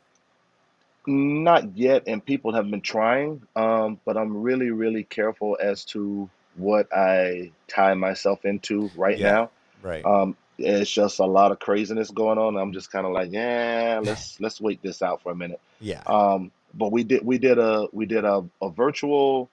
Not 1.08 1.78
yet, 1.78 2.03
and 2.08 2.26
people 2.26 2.53
have 2.53 2.70
been 2.70 2.82
trying. 2.82 3.43
Um, 3.56 3.99
but 4.06 4.18
I'm 4.18 4.41
really, 4.41 4.72
really 4.72 5.03
careful 5.03 5.56
as 5.62 5.86
to 5.86 6.30
what 6.56 6.91
I 6.91 7.51
tie 7.68 7.93
myself 7.93 8.43
into 8.45 8.89
right 8.95 9.18
Yeah. 9.18 9.32
now. 9.32 9.49
Right. 9.84 10.03
Um, 10.03 10.36
it's 10.58 10.89
just 10.89 11.20
a 11.20 11.26
lot 11.26 11.51
of 11.51 11.60
craziness 11.60 12.10
going 12.10 12.38
on. 12.38 12.58
I'm 12.58 12.72
just 12.74 12.91
kind 12.91 13.06
of 13.06 13.12
like, 13.12 13.32
yeah, 13.32 13.99
let's 14.01 14.39
let's 14.39 14.60
wait 14.62 14.82
this 14.82 15.01
out 15.01 15.22
for 15.22 15.32
a 15.32 15.36
minute. 15.36 15.60
yeah. 15.80 16.01
Um, 16.08 16.51
but 16.74 16.91
we 16.91 17.03
did 17.03 17.24
we 17.26 17.38
did 17.38 17.60
a 17.60 17.88
we 17.91 18.06
did 18.06 18.26
a, 18.26 18.43
a 18.62 18.70
virtual 18.70 19.49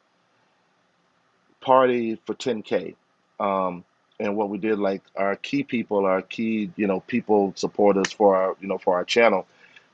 party 1.60 2.18
for 2.24 2.34
10K. 2.34 2.94
Um, 3.38 3.84
and 4.22 4.36
what 4.36 4.48
we 4.48 4.56
did, 4.56 4.78
like 4.78 5.02
our 5.16 5.34
key 5.34 5.64
people, 5.64 6.06
our 6.06 6.22
key, 6.22 6.70
you 6.76 6.86
know, 6.86 7.00
people 7.00 7.52
supporters 7.56 8.12
for 8.12 8.36
our, 8.36 8.56
you 8.60 8.68
know, 8.68 8.78
for 8.78 8.94
our 8.94 9.04
channel, 9.04 9.46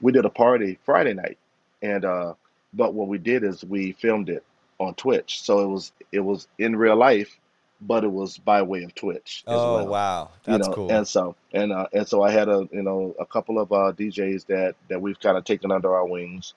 we 0.02 0.12
did 0.12 0.26
a 0.26 0.30
party 0.30 0.78
Friday 0.84 1.14
night. 1.14 1.38
And 1.80 2.04
uh, 2.04 2.34
but 2.74 2.92
what 2.92 3.08
we 3.08 3.16
did 3.18 3.42
is 3.42 3.64
we 3.64 3.92
filmed 3.92 4.28
it 4.28 4.44
on 4.78 4.94
Twitch. 4.94 5.42
So 5.42 5.60
it 5.60 5.66
was 5.66 5.92
it 6.12 6.20
was 6.20 6.46
in 6.58 6.76
real 6.76 6.96
life, 6.96 7.38
but 7.80 8.04
it 8.04 8.12
was 8.12 8.36
by 8.36 8.62
way 8.62 8.82
of 8.82 8.94
Twitch 8.94 9.44
as 9.46 9.54
oh 9.54 9.74
well 9.76 9.86
wow, 9.86 10.30
you 10.46 10.52
that's 10.52 10.68
know, 10.68 10.74
cool. 10.74 10.92
And 10.92 11.08
so 11.08 11.34
and 11.54 11.72
uh, 11.72 11.86
and 11.92 12.06
so 12.06 12.22
I 12.22 12.30
had 12.30 12.48
a 12.48 12.68
you 12.70 12.82
know 12.82 13.14
a 13.18 13.24
couple 13.24 13.58
of 13.58 13.72
uh, 13.72 13.92
DJs 13.92 14.46
that 14.46 14.74
that 14.88 15.00
we've 15.00 15.18
kind 15.18 15.38
of 15.38 15.44
taken 15.44 15.72
under 15.72 15.94
our 15.94 16.06
wings, 16.06 16.52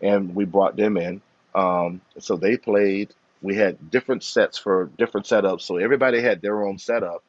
and 0.00 0.34
we 0.34 0.44
brought 0.44 0.76
them 0.76 0.96
in. 0.96 1.22
Um, 1.54 2.00
so 2.18 2.36
they 2.36 2.56
played. 2.56 3.14
We 3.42 3.56
had 3.56 3.90
different 3.90 4.22
sets 4.22 4.56
for 4.56 4.90
different 4.96 5.26
setups. 5.26 5.62
So 5.62 5.76
everybody 5.76 6.20
had 6.22 6.40
their 6.40 6.64
own 6.64 6.78
setup. 6.78 7.22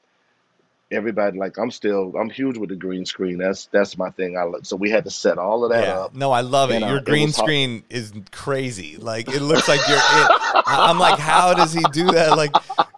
Everybody 0.91 1.39
like 1.39 1.57
I'm 1.57 1.71
still 1.71 2.13
I'm 2.15 2.29
huge 2.29 2.57
with 2.57 2.69
the 2.69 2.75
green 2.75 3.05
screen. 3.05 3.39
That's 3.39 3.65
that's 3.67 3.97
my 3.97 4.11
thing. 4.11 4.37
I 4.37 4.43
look. 4.43 4.65
So 4.65 4.75
we 4.75 4.91
had 4.91 5.05
to 5.05 5.09
set 5.09 5.39
all 5.39 5.63
of 5.63 5.71
that 5.71 5.87
yeah. 5.87 5.99
up. 5.99 6.15
No, 6.15 6.31
I 6.31 6.41
love 6.41 6.69
it. 6.69 6.83
And, 6.83 6.85
Your 6.85 6.99
it 6.99 7.05
green 7.05 7.29
hot. 7.29 7.43
screen 7.43 7.83
is 7.89 8.13
crazy. 8.31 8.97
Like 8.97 9.27
it 9.27 9.41
looks 9.41 9.67
like 9.67 9.79
you're. 9.87 9.97
In, 9.97 10.03
I- 10.03 10.87
I'm 10.89 10.99
like, 10.99 11.19
how 11.19 11.53
does 11.53 11.73
he 11.73 11.83
do 11.91 12.05
that? 12.11 12.37
Like, 12.37 12.51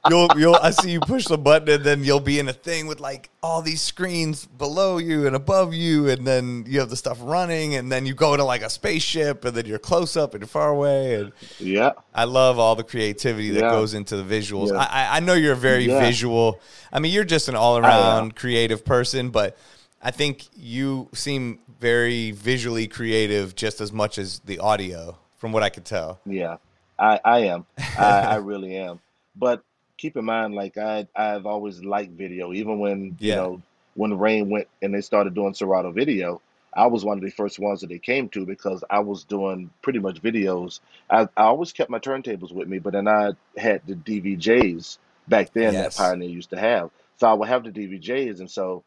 you'll 0.10 0.28
you'll. 0.38 0.56
I 0.56 0.72
see 0.72 0.92
you 0.92 1.00
push 1.00 1.26
the 1.26 1.38
button, 1.38 1.70
and 1.70 1.84
then 1.84 2.04
you'll 2.04 2.20
be 2.20 2.40
in 2.40 2.48
a 2.48 2.54
thing 2.54 2.88
with 2.88 3.00
like 3.00 3.30
all 3.44 3.62
these 3.62 3.82
screens 3.82 4.46
below 4.46 4.98
you 4.98 5.28
and 5.28 5.36
above 5.36 5.74
you, 5.74 6.10
and 6.10 6.26
then 6.26 6.66
you 6.68 6.80
have 6.80 6.90
the 6.90 6.96
stuff 6.96 7.18
running, 7.22 7.76
and 7.76 7.92
then 7.92 8.06
you 8.06 8.14
go 8.14 8.36
to 8.38 8.44
like 8.44 8.62
a 8.62 8.70
spaceship, 8.70 9.46
and 9.46 9.56
then 9.56 9.66
you're 9.66 9.80
close 9.80 10.16
up 10.18 10.34
and 10.34 10.42
you're 10.42 10.48
far 10.48 10.70
away, 10.70 11.16
and 11.16 11.32
Yeah. 11.60 11.92
I 12.14 12.26
love 12.26 12.60
all 12.60 12.76
the 12.76 12.84
creativity 12.84 13.52
that 13.52 13.62
Yeah. 13.62 13.70
goes 13.72 13.94
into 13.94 14.16
the 14.18 14.24
visuals. 14.24 14.72
Yeah. 14.72 14.78
I, 14.80 14.86
I 14.86 15.18
I 15.18 15.20
know 15.20 15.34
you're 15.34 15.56
very 15.56 15.86
Yeah. 15.86 16.00
visual. 16.00 16.60
I 16.92 17.00
mean, 17.00 17.12
you're 17.12 17.24
just 17.26 17.50
an 17.50 17.56
all 17.56 17.78
around 17.78 18.36
creative 18.36 18.84
person, 18.86 19.30
but 19.30 19.58
I 20.02 20.12
think 20.12 20.46
you 20.56 21.10
seem 21.14 21.60
very 21.80 22.32
visually 22.32 22.88
creative 22.88 23.56
just 23.56 23.82
as 23.82 23.92
much 23.92 24.18
as 24.18 24.40
the 24.46 24.60
audio, 24.60 25.18
from 25.38 25.52
what 25.52 25.62
I 25.64 25.70
could 25.70 25.84
tell. 25.86 26.20
Yeah, 26.26 26.58
I, 26.98 27.20
I 27.26 27.40
am. 27.40 27.66
I, 27.98 28.04
I 28.22 28.36
really 28.52 28.78
am. 28.78 29.00
But 29.36 29.62
keep 29.98 30.18
in 30.18 30.26
mind, 30.26 30.56
like 30.56 30.78
I 30.78 31.08
I've 31.16 31.46
always 31.46 31.84
liked 31.84 32.14
video. 32.14 32.54
Even 32.54 32.80
when 32.80 33.18
you 33.24 33.34
Yeah. 33.34 33.36
know 33.36 33.62
when 33.96 34.18
Rane 34.18 34.50
went 34.50 34.68
and 34.82 34.94
they 34.94 35.02
started 35.02 35.36
doing 35.36 35.54
Serato 35.56 35.92
video, 35.92 36.42
I 36.76 36.88
was 36.88 37.06
one 37.06 37.18
of 37.20 37.24
the 37.24 37.32
first 37.32 37.60
ones 37.60 37.82
that 37.82 37.88
they 37.90 38.00
came 38.00 38.30
to 38.30 38.46
because 38.46 38.84
I 38.90 39.00
was 39.00 39.24
doing 39.26 39.72
pretty 39.84 40.00
much 40.00 40.22
videos. 40.22 40.82
I, 41.10 41.24
I 41.38 41.44
always 41.44 41.74
kept 41.74 41.92
my 41.92 42.00
turntables 42.00 42.54
with 42.54 42.68
me, 42.68 42.80
but 42.80 42.94
then 42.94 43.08
I 43.08 43.32
had 43.58 43.82
the 43.88 43.96
DVJs 43.96 44.98
back 45.28 45.54
then 45.54 45.78
Yes. 45.78 45.80
that 45.80 45.96
Pioneer 45.96 46.30
used 46.30 46.52
to 46.52 46.60
have. 46.60 46.92
So 47.18 47.28
I 47.28 47.34
would 47.34 47.50
have 47.50 47.64
the 47.64 47.72
DVJs, 47.72 48.40
and 48.42 48.52
so 48.52 48.84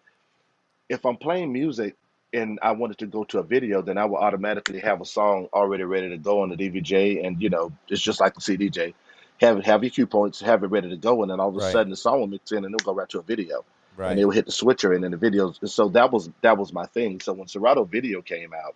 if 0.91 1.05
I'm 1.07 1.17
playing 1.17 1.53
music 1.53 1.97
and 2.35 2.59
I 2.63 2.73
wanted 2.73 2.99
to 2.99 3.07
go 3.07 3.25
to 3.25 3.39
a 3.41 3.45
video, 3.45 3.83
then 3.83 3.99
I 3.99 4.07
would 4.07 4.19
automatically 4.19 4.81
have 4.81 5.01
a 5.01 5.07
song 5.07 5.49
already 5.55 5.85
ready 5.85 6.11
to 6.11 6.19
go 6.19 6.43
on 6.43 6.51
the 6.51 6.57
DVJ, 6.57 7.27
and 7.27 7.43
you 7.43 7.51
know, 7.51 7.73
it's 7.89 8.03
just 8.03 8.21
like 8.21 8.35
the 8.35 8.41
CDJ. 8.43 8.95
Have 9.41 9.65
have 9.65 9.85
your 9.85 9.91
cue 9.91 10.07
points, 10.07 10.41
have 10.41 10.63
it 10.65 10.69
ready 10.69 10.91
to 10.91 10.97
go, 10.97 11.23
and 11.23 11.31
then 11.31 11.41
all 11.41 11.49
of 11.51 11.57
a 11.57 11.59
Right. 11.59 11.73
sudden 11.73 11.91
the 11.91 11.97
song 11.97 12.21
will 12.21 12.27
mix 12.27 12.53
in 12.53 12.65
and 12.65 12.75
it'll 12.75 12.85
go 12.93 12.97
right 12.99 13.09
to 13.11 13.21
a 13.21 13.23
video, 13.23 13.65
Right. 13.97 14.11
and 14.11 14.19
it 14.21 14.25
will 14.25 14.33
hit 14.33 14.47
the 14.47 14.53
switcher, 14.53 14.93
and 14.93 15.05
then 15.05 15.13
the 15.13 15.17
videos. 15.17 15.67
So 15.69 15.89
that 15.91 16.13
was 16.13 16.31
that 16.43 16.59
was 16.59 16.73
my 16.73 16.87
thing. 16.87 17.21
So 17.21 17.33
when 17.35 17.49
Serato 17.49 17.85
video 17.85 18.23
came 18.23 18.53
out, 18.53 18.75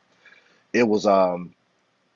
it 0.73 0.85
was 0.89 1.07
um, 1.07 1.55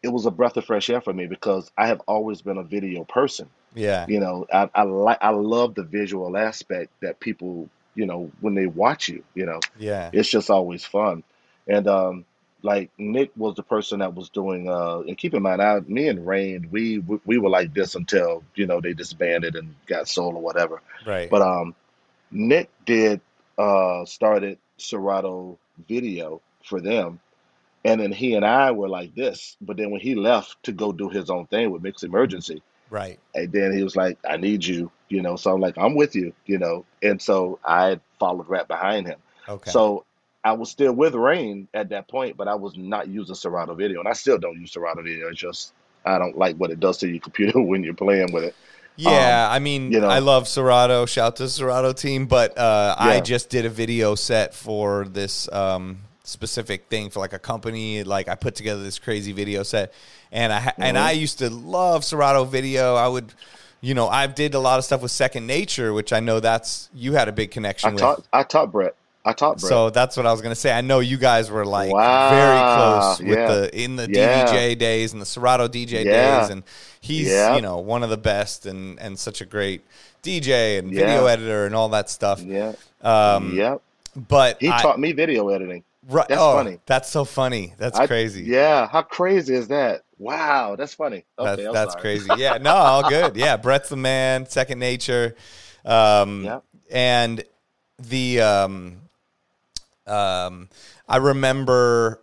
it 0.02 0.08
was 0.08 0.26
a 0.26 0.30
breath 0.30 0.56
of 0.56 0.64
fresh 0.64 0.90
air 0.90 1.00
for 1.00 1.12
me 1.12 1.26
because 1.26 1.70
I 1.76 1.88
have 1.88 2.00
always 2.06 2.42
been 2.42 2.58
a 2.58 2.62
video 2.64 3.04
person. 3.04 3.48
yeah. 3.74 4.06
You 4.08 4.20
know, 4.20 4.46
I 4.52 4.70
I 4.74 4.82
like 4.84 5.18
I 5.20 5.30
love 5.30 5.74
the 5.74 5.82
visual 5.82 6.36
aspect 6.36 6.92
that 7.02 7.20
people, 7.20 7.68
you 7.94 8.06
know, 8.06 8.30
when 8.40 8.54
they 8.54 8.66
watch 8.66 9.08
you, 9.08 9.24
you 9.34 9.46
know 9.46 9.60
Yeah. 9.78 10.10
it's 10.12 10.28
just 10.30 10.50
always 10.50 10.84
fun. 10.84 11.24
And 11.68 11.88
um, 11.88 12.24
like 12.66 12.90
Nick 12.98 13.30
was 13.36 13.54
the 13.54 13.62
person 13.62 14.00
that 14.00 14.14
was 14.14 14.28
doing. 14.28 14.68
Uh, 14.68 14.98
and 15.00 15.16
keep 15.16 15.32
in 15.32 15.42
mind, 15.42 15.62
I, 15.62 15.80
me 15.80 16.08
and 16.08 16.26
Rane, 16.26 16.68
we 16.70 16.98
we 16.98 17.18
we 17.24 17.38
were 17.38 17.48
like 17.48 17.72
this 17.72 17.94
until 17.94 18.44
you 18.54 18.66
know 18.66 18.80
they 18.80 18.92
disbanded 18.92 19.56
and 19.56 19.74
got 19.86 20.08
sold 20.08 20.34
or 20.34 20.42
whatever. 20.42 20.82
Right. 21.06 21.30
But 21.30 21.42
um, 21.42 21.74
Nick 22.30 22.68
did 22.84 23.20
uh 23.56 24.04
started 24.04 24.58
Serato 24.76 25.58
Video 25.88 26.42
for 26.64 26.80
them, 26.80 27.20
and 27.84 28.00
then 28.00 28.12
he 28.12 28.34
and 28.34 28.44
I 28.44 28.72
were 28.72 28.88
like 28.88 29.14
this. 29.14 29.56
But 29.60 29.76
then 29.76 29.90
when 29.90 30.00
he 30.00 30.14
left 30.14 30.62
to 30.64 30.72
go 30.72 30.92
do 30.92 31.08
his 31.08 31.30
own 31.30 31.46
thing 31.46 31.70
with 31.70 31.82
Mix 31.82 32.02
Emergency, 32.02 32.62
right. 32.90 33.18
and 33.34 33.52
then 33.52 33.72
he 33.72 33.82
was 33.82 33.94
like, 33.94 34.18
"I 34.28 34.36
need 34.36 34.64
you," 34.64 34.90
you 35.08 35.22
know. 35.22 35.36
So 35.36 35.54
I'm 35.54 35.60
like, 35.60 35.78
"I'm 35.78 35.94
with 35.94 36.16
you," 36.16 36.32
you 36.46 36.58
know. 36.58 36.84
And 37.02 37.22
so 37.22 37.60
I 37.64 38.00
followed 38.18 38.48
right 38.48 38.66
behind 38.66 39.06
him. 39.06 39.18
Okay. 39.48 39.70
So 39.70 40.05
I 40.46 40.52
was 40.52 40.70
still 40.70 40.92
with 40.92 41.16
Rane 41.16 41.66
at 41.74 41.88
that 41.88 42.06
point, 42.06 42.36
but 42.36 42.46
I 42.46 42.54
was 42.54 42.76
not 42.76 43.08
using 43.08 43.34
Serato 43.34 43.74
Video, 43.74 43.98
and 43.98 44.08
I 44.08 44.12
still 44.12 44.38
don't 44.38 44.60
use 44.60 44.72
Serato 44.72 45.02
Video. 45.02 45.26
It's 45.28 45.40
just 45.40 45.72
I 46.04 46.18
don't 46.18 46.38
like 46.38 46.54
what 46.54 46.70
it 46.70 46.78
does 46.78 46.98
to 46.98 47.08
your 47.08 47.18
computer 47.28 47.60
when 47.60 47.82
you're 47.82 47.94
playing 47.94 48.32
with 48.32 48.44
it. 48.44 48.54
Yeah, 48.94 49.48
I 49.50 49.58
mean, 49.58 49.90
you 49.90 50.00
know. 50.00 50.06
I 50.06 50.20
love 50.20 50.46
Serato. 50.46 51.04
Shout 51.04 51.34
to 51.36 51.48
Serato 51.48 51.92
team, 51.92 52.26
but 52.26 52.56
uh, 52.56 52.94
I 52.96 53.20
just 53.20 53.50
did 53.50 53.66
a 53.66 53.68
video 53.68 54.14
set 54.14 54.54
for 54.54 55.04
this 55.06 55.52
um, 55.52 55.98
specific 56.22 56.86
thing 56.86 57.10
for 57.10 57.18
like 57.18 57.32
a 57.32 57.40
company. 57.40 58.04
Like 58.04 58.28
I 58.28 58.36
put 58.36 58.54
together 58.54 58.84
this 58.84 59.00
crazy 59.00 59.32
video 59.32 59.64
set, 59.64 59.92
and 60.30 60.52
I 60.52 60.72
and 60.78 60.96
Mm-hmm. 60.96 61.06
I 61.08 61.10
used 61.10 61.40
to 61.40 61.50
love 61.50 62.04
Serato 62.04 62.44
video. 62.44 62.94
I 62.94 63.08
would, 63.08 63.34
you 63.80 63.94
know, 63.94 64.06
I 64.06 64.28
did 64.28 64.54
a 64.54 64.60
lot 64.60 64.78
of 64.78 64.84
stuff 64.84 65.02
with 65.02 65.10
Second 65.10 65.48
Nature, 65.48 65.92
which 65.92 66.12
I 66.12 66.20
know 66.20 66.38
that's 66.38 66.88
you 66.94 67.14
had 67.14 67.26
a 67.28 67.32
big 67.32 67.50
connection 67.50 67.90
I 67.90 67.92
with. 67.94 68.00
taught 68.00 68.28
I 68.32 68.42
taught 68.44 68.70
Brett. 68.70 68.94
I 69.26 69.32
taught 69.32 69.58
Brett. 69.58 69.68
So 69.68 69.90
that's 69.90 70.16
what 70.16 70.24
I 70.24 70.32
was 70.32 70.40
gonna 70.40 70.54
say. 70.54 70.72
I 70.72 70.80
know 70.80 71.00
you 71.00 71.16
guys 71.18 71.50
were 71.50 71.66
like 71.66 71.92
Wow, 71.92 72.30
very 72.30 72.58
close 72.76 73.18
with 73.20 73.38
yeah. 73.38 73.54
the 73.54 73.78
in 73.82 73.96
the 73.96 74.08
Yeah. 74.10 74.46
DVJ 74.46 74.78
days 74.78 75.12
and 75.12 75.20
the 75.20 75.26
Serato 75.26 75.66
DJ 75.68 76.04
Yeah. 76.04 76.40
days, 76.40 76.50
and 76.50 76.62
he's 77.00 77.28
you 77.28 77.60
know 77.60 77.78
one 77.78 78.02
of 78.02 78.10
the 78.10 78.16
best 78.16 78.66
and 78.66 78.98
and 79.00 79.18
such 79.18 79.40
a 79.40 79.44
great 79.44 79.82
DJ 80.22 80.78
and 80.78 80.90
video 80.92 81.26
editor 81.26 81.66
and 81.66 81.74
all 81.74 81.88
that 81.90 82.08
stuff. 82.08 82.40
yeah. 82.42 82.72
Um, 83.02 83.54
yep. 83.56 83.80
But 84.16 84.58
He 84.60 84.68
I- 84.70 84.80
taught 84.80 84.98
me 84.98 85.12
video 85.12 85.48
editing. 85.50 85.84
right, 86.08 86.26
that's 86.28 86.40
oh, 86.40 86.54
funny. 86.54 86.78
That's 86.86 87.10
so 87.10 87.24
funny. 87.24 87.74
That's 87.78 87.98
I- 87.98 88.06
crazy. 88.06 88.44
Yeah. 88.44 88.88
How 88.88 89.02
crazy 89.02 89.54
is 89.54 89.68
that? 89.68 90.02
Wow. 90.18 90.76
That's 90.76 90.94
funny. 90.94 91.24
Okay, 91.38 91.68
That's, 91.72 91.94
crazy. 91.96 92.28
Yeah, 92.38 92.56
no, 92.58 92.72
all 92.74 93.08
good. 93.08 93.36
Yeah, 93.36 93.56
Brett's 93.58 93.90
the 93.90 93.96
man, 93.96 94.46
second 94.48 94.78
nature. 94.78 95.36
Um, 95.84 96.44
Yep. 96.44 96.62
And 96.90 97.44
the, 97.98 98.40
um, 98.40 99.02
um, 100.06 100.68
I 101.08 101.16
remember, 101.18 102.20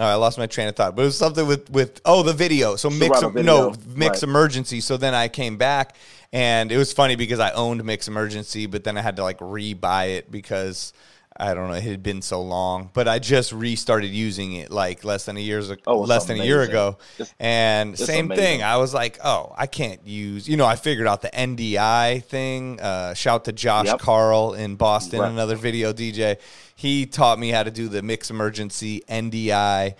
oh, 0.00 0.04
I 0.04 0.14
lost 0.14 0.38
my 0.38 0.46
train 0.46 0.68
of 0.68 0.76
thought, 0.76 0.96
but 0.96 1.02
it 1.02 1.06
was 1.06 1.18
something 1.18 1.46
with, 1.46 1.70
with 1.70 2.00
oh, 2.04 2.22
the 2.22 2.32
video. 2.32 2.76
So 2.76 2.90
mix, 2.90 3.20
Serato 3.20 3.42
no, 3.42 3.74
mix 3.94 4.16
right. 4.16 4.22
emergency. 4.22 4.80
So 4.80 4.96
then 4.96 5.14
I 5.14 5.28
came 5.28 5.56
back 5.56 5.96
and 6.32 6.72
it 6.72 6.78
was 6.78 6.92
funny 6.92 7.16
because 7.16 7.40
I 7.40 7.50
owned 7.52 7.82
Mixemergency, 7.82 8.70
but 8.70 8.84
then 8.84 8.96
I 8.96 9.02
had 9.02 9.16
to 9.16 9.22
like 9.22 9.36
re-buy 9.40 10.04
it 10.06 10.30
because 10.30 10.92
I 11.36 11.54
don't 11.54 11.68
know, 11.68 11.74
it 11.74 11.82
had 11.82 12.02
been 12.02 12.20
so 12.22 12.42
long, 12.42 12.90
but 12.92 13.08
I 13.08 13.18
just 13.18 13.52
restarted 13.52 14.10
using 14.10 14.52
it 14.52 14.70
like 14.70 15.02
less 15.02 15.24
than 15.24 15.36
a 15.36 15.40
year's 15.40 15.70
Oh, 15.86 16.00
it's 16.02 16.08
less 16.08 16.26
than 16.26 16.40
a 16.40 16.44
year 16.44 16.62
ago. 16.62 16.98
It's- 17.18 17.34
And 17.40 17.94
it's 17.94 18.04
same 18.04 18.26
amazing. 18.26 18.44
thing. 18.44 18.62
I 18.62 18.76
was 18.76 18.92
like, 18.92 19.18
oh, 19.24 19.52
I 19.56 19.66
can't 19.66 20.06
use, 20.06 20.48
you 20.48 20.56
know, 20.56 20.66
I 20.66 20.76
figured 20.76 21.06
out 21.06 21.22
the 21.22 21.30
NDI 21.30 22.24
thing. 22.24 22.80
Uh, 22.80 23.14
shout 23.14 23.46
to 23.46 23.52
Josh 23.52 23.86
Yep. 23.86 23.98
Carl 23.98 24.54
in 24.54 24.76
Boston, 24.76 25.20
Right. 25.20 25.30
another 25.30 25.56
video 25.56 25.92
DJ. 25.92 26.36
He 26.82 27.06
taught 27.06 27.38
me 27.38 27.50
how 27.50 27.62
to 27.62 27.70
do 27.70 27.86
the 27.88 28.00
Mixemergency 28.02 29.04
NDI 29.06 29.94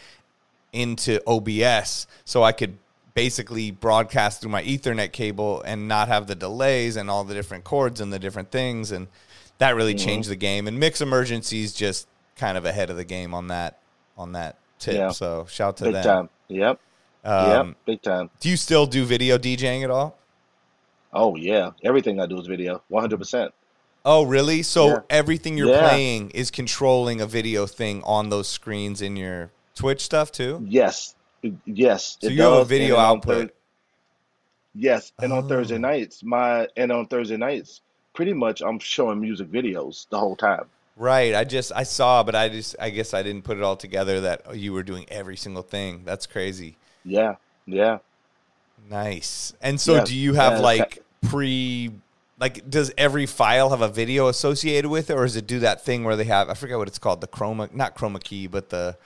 into 0.72 1.20
OBS 1.28 2.08
so 2.24 2.42
I 2.42 2.50
could 2.50 2.76
basically 3.14 3.70
broadcast 3.70 4.40
through 4.40 4.50
my 4.50 4.64
Ethernet 4.64 5.12
cable 5.12 5.62
and 5.62 5.86
not 5.86 6.08
have 6.08 6.26
the 6.26 6.34
delays 6.34 6.96
and 6.96 7.08
all 7.08 7.22
the 7.22 7.34
different 7.34 7.62
cords 7.62 8.00
and 8.00 8.12
the 8.12 8.18
different 8.18 8.50
things. 8.50 8.90
And 8.90 9.06
that 9.58 9.76
really 9.76 9.94
Mm-hmm. 9.94 10.04
changed 10.06 10.28
the 10.28 10.34
game. 10.36 10.66
And 10.66 10.80
mix 10.80 11.00
emergencies 11.00 11.72
just 11.72 12.08
kind 12.36 12.58
of 12.58 12.64
ahead 12.64 12.90
of 12.90 12.96
the 12.96 13.04
game 13.04 13.32
on 13.32 13.46
that 13.48 13.78
on 14.18 14.32
that 14.32 14.58
tip. 14.80 14.94
Yeah. 14.96 15.10
So 15.10 15.46
shout 15.48 15.76
to 15.76 15.84
Big 15.84 15.92
them. 15.94 16.02
time. 16.04 16.28
Yep. 16.48 16.80
Um, 17.24 17.68
yep. 17.68 17.76
Big 17.86 18.02
time. 18.02 18.30
Do 18.40 18.48
you 18.48 18.56
still 18.56 18.86
do 18.86 19.04
video 19.04 19.38
DJing 19.38 19.84
at 19.84 19.90
all? 19.90 20.18
Oh 21.12 21.36
yeah. 21.36 21.70
Everything 21.84 22.20
I 22.20 22.26
do 22.26 22.40
is 22.40 22.48
video. 22.48 22.82
One 22.88 23.02
hundred 23.02 23.18
percent. 23.18 23.52
Oh, 24.04 24.24
really? 24.24 24.62
So 24.62 24.88
Yeah. 24.88 24.98
everything 25.10 25.56
you're 25.56 25.68
Yeah. 25.68 25.88
playing 25.88 26.30
is 26.30 26.50
controlling 26.50 27.20
a 27.20 27.26
video 27.26 27.66
thing 27.66 28.02
on 28.04 28.30
those 28.30 28.48
screens 28.48 29.00
in 29.00 29.16
your 29.16 29.50
Twitch 29.74 30.00
stuff 30.02 30.32
too? 30.32 30.64
Yes. 30.68 31.14
Yes. 31.66 32.18
So 32.20 32.28
you 32.28 32.42
have 32.42 32.52
a 32.52 32.64
video 32.64 32.96
And 32.96 33.04
output. 33.04 33.48
Thur- 33.48 33.54
yes, 34.74 35.12
and 35.20 35.32
on 35.32 35.48
Thursday 35.48 35.76
Oh. 35.76 35.78
nights, 35.78 36.22
my 36.22 36.68
and 36.76 36.90
on 36.92 37.06
Thursday 37.06 37.36
nights, 37.36 37.80
pretty 38.14 38.32
much 38.32 38.60
I'm 38.60 38.78
showing 38.78 39.20
music 39.20 39.50
videos 39.50 40.06
the 40.10 40.18
whole 40.18 40.36
time. 40.36 40.66
Right. 40.96 41.34
I 41.34 41.44
just 41.44 41.72
I 41.74 41.84
saw, 41.84 42.22
but 42.22 42.34
I 42.34 42.48
just 42.48 42.76
I 42.78 42.90
guess 42.90 43.14
I 43.14 43.22
didn't 43.22 43.42
put 43.44 43.56
it 43.56 43.62
all 43.62 43.76
together 43.76 44.20
that 44.22 44.42
oh, 44.46 44.52
you 44.52 44.72
were 44.72 44.82
doing 44.82 45.06
every 45.08 45.36
single 45.36 45.62
thing. 45.62 46.02
That's 46.04 46.26
crazy. 46.26 46.76
Yeah. 47.04 47.36
Yeah. 47.66 47.98
Nice. 48.90 49.54
And 49.62 49.80
so 49.80 49.94
Yeah. 49.96 50.04
do 50.04 50.14
you 50.16 50.34
have 50.34 50.60
like 50.60 51.02
pre 51.22 51.92
like 52.42 52.68
does 52.68 52.92
every 52.98 53.24
file 53.24 53.70
have 53.70 53.82
a 53.82 53.88
video 53.88 54.26
associated 54.26 54.90
with 54.90 55.08
it 55.10 55.14
or 55.14 55.22
does 55.22 55.36
it 55.36 55.46
do 55.46 55.60
that 55.60 55.84
thing 55.84 56.02
where 56.02 56.16
they 56.16 56.24
have 56.24 56.50
I 56.50 56.54
forget 56.54 56.76
what 56.76 56.88
it's 56.88 56.98
called, 56.98 57.20
the 57.20 57.28
chroma 57.28 57.72
not 57.72 57.94
chroma 57.96 58.20
key, 58.22 58.48
but 58.48 58.68
the 58.68 58.96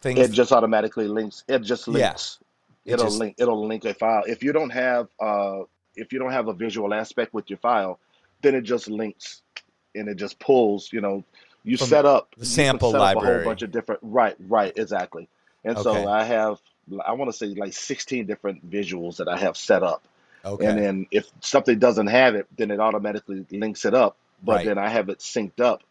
thing 0.00 0.16
It 0.16 0.30
just 0.30 0.52
automatically 0.52 1.08
links. 1.08 1.42
It 1.48 1.58
just 1.62 1.88
Yeah. 1.88 1.92
links. 2.10 2.38
It 2.84 2.92
It'll 2.94 3.06
just- 3.06 3.18
link. 3.18 3.34
It'll 3.38 3.66
link 3.66 3.84
a 3.84 3.94
file. 3.94 4.22
If 4.28 4.42
you 4.44 4.52
don't 4.52 4.70
have 4.70 5.08
uh, 5.20 5.62
if 5.96 6.12
you 6.12 6.20
don't 6.20 6.30
have 6.30 6.46
a 6.46 6.52
visual 6.54 6.94
aspect 6.94 7.34
with 7.34 7.50
your 7.50 7.58
file, 7.58 7.98
then 8.42 8.54
it 8.54 8.62
just 8.62 8.88
links, 8.88 9.42
and 9.96 10.08
it 10.08 10.14
just 10.16 10.38
pulls. 10.38 10.92
You 10.92 11.00
know, 11.00 11.24
you 11.64 11.76
From 11.76 11.88
set 11.88 12.06
up 12.06 12.32
the 12.38 12.46
sample 12.46 12.92
set 12.92 13.00
up 13.00 13.16
a 13.16 13.20
whole 13.20 13.44
bunch 13.44 13.62
of 13.62 13.72
different. 13.72 14.00
Right. 14.04 14.36
Right. 14.38 14.72
Exactly. 14.76 15.28
And 15.64 15.76
Okay. 15.76 15.82
so 15.82 16.08
I 16.08 16.22
have. 16.22 16.60
I 17.04 17.12
want 17.12 17.28
to 17.30 17.36
say 17.36 17.46
like 17.48 17.72
16 17.72 18.26
different 18.26 18.68
visuals 18.68 19.16
that 19.16 19.28
I 19.28 19.36
have 19.36 19.56
set 19.56 19.82
up. 19.82 20.02
Okay. 20.44 20.66
And 20.66 20.78
then 20.78 21.06
if 21.10 21.28
something 21.40 21.78
doesn't 21.78 22.08
have 22.08 22.34
it, 22.34 22.46
then 22.56 22.70
it 22.70 22.80
automatically 22.80 23.44
links 23.50 23.84
it 23.84 23.94
up. 23.94 24.16
But 24.42 24.56
Right. 24.56 24.66
then 24.66 24.78
I 24.78 24.88
have 24.88 25.08
it 25.08 25.18
synced 25.20 25.60
up 25.60 25.82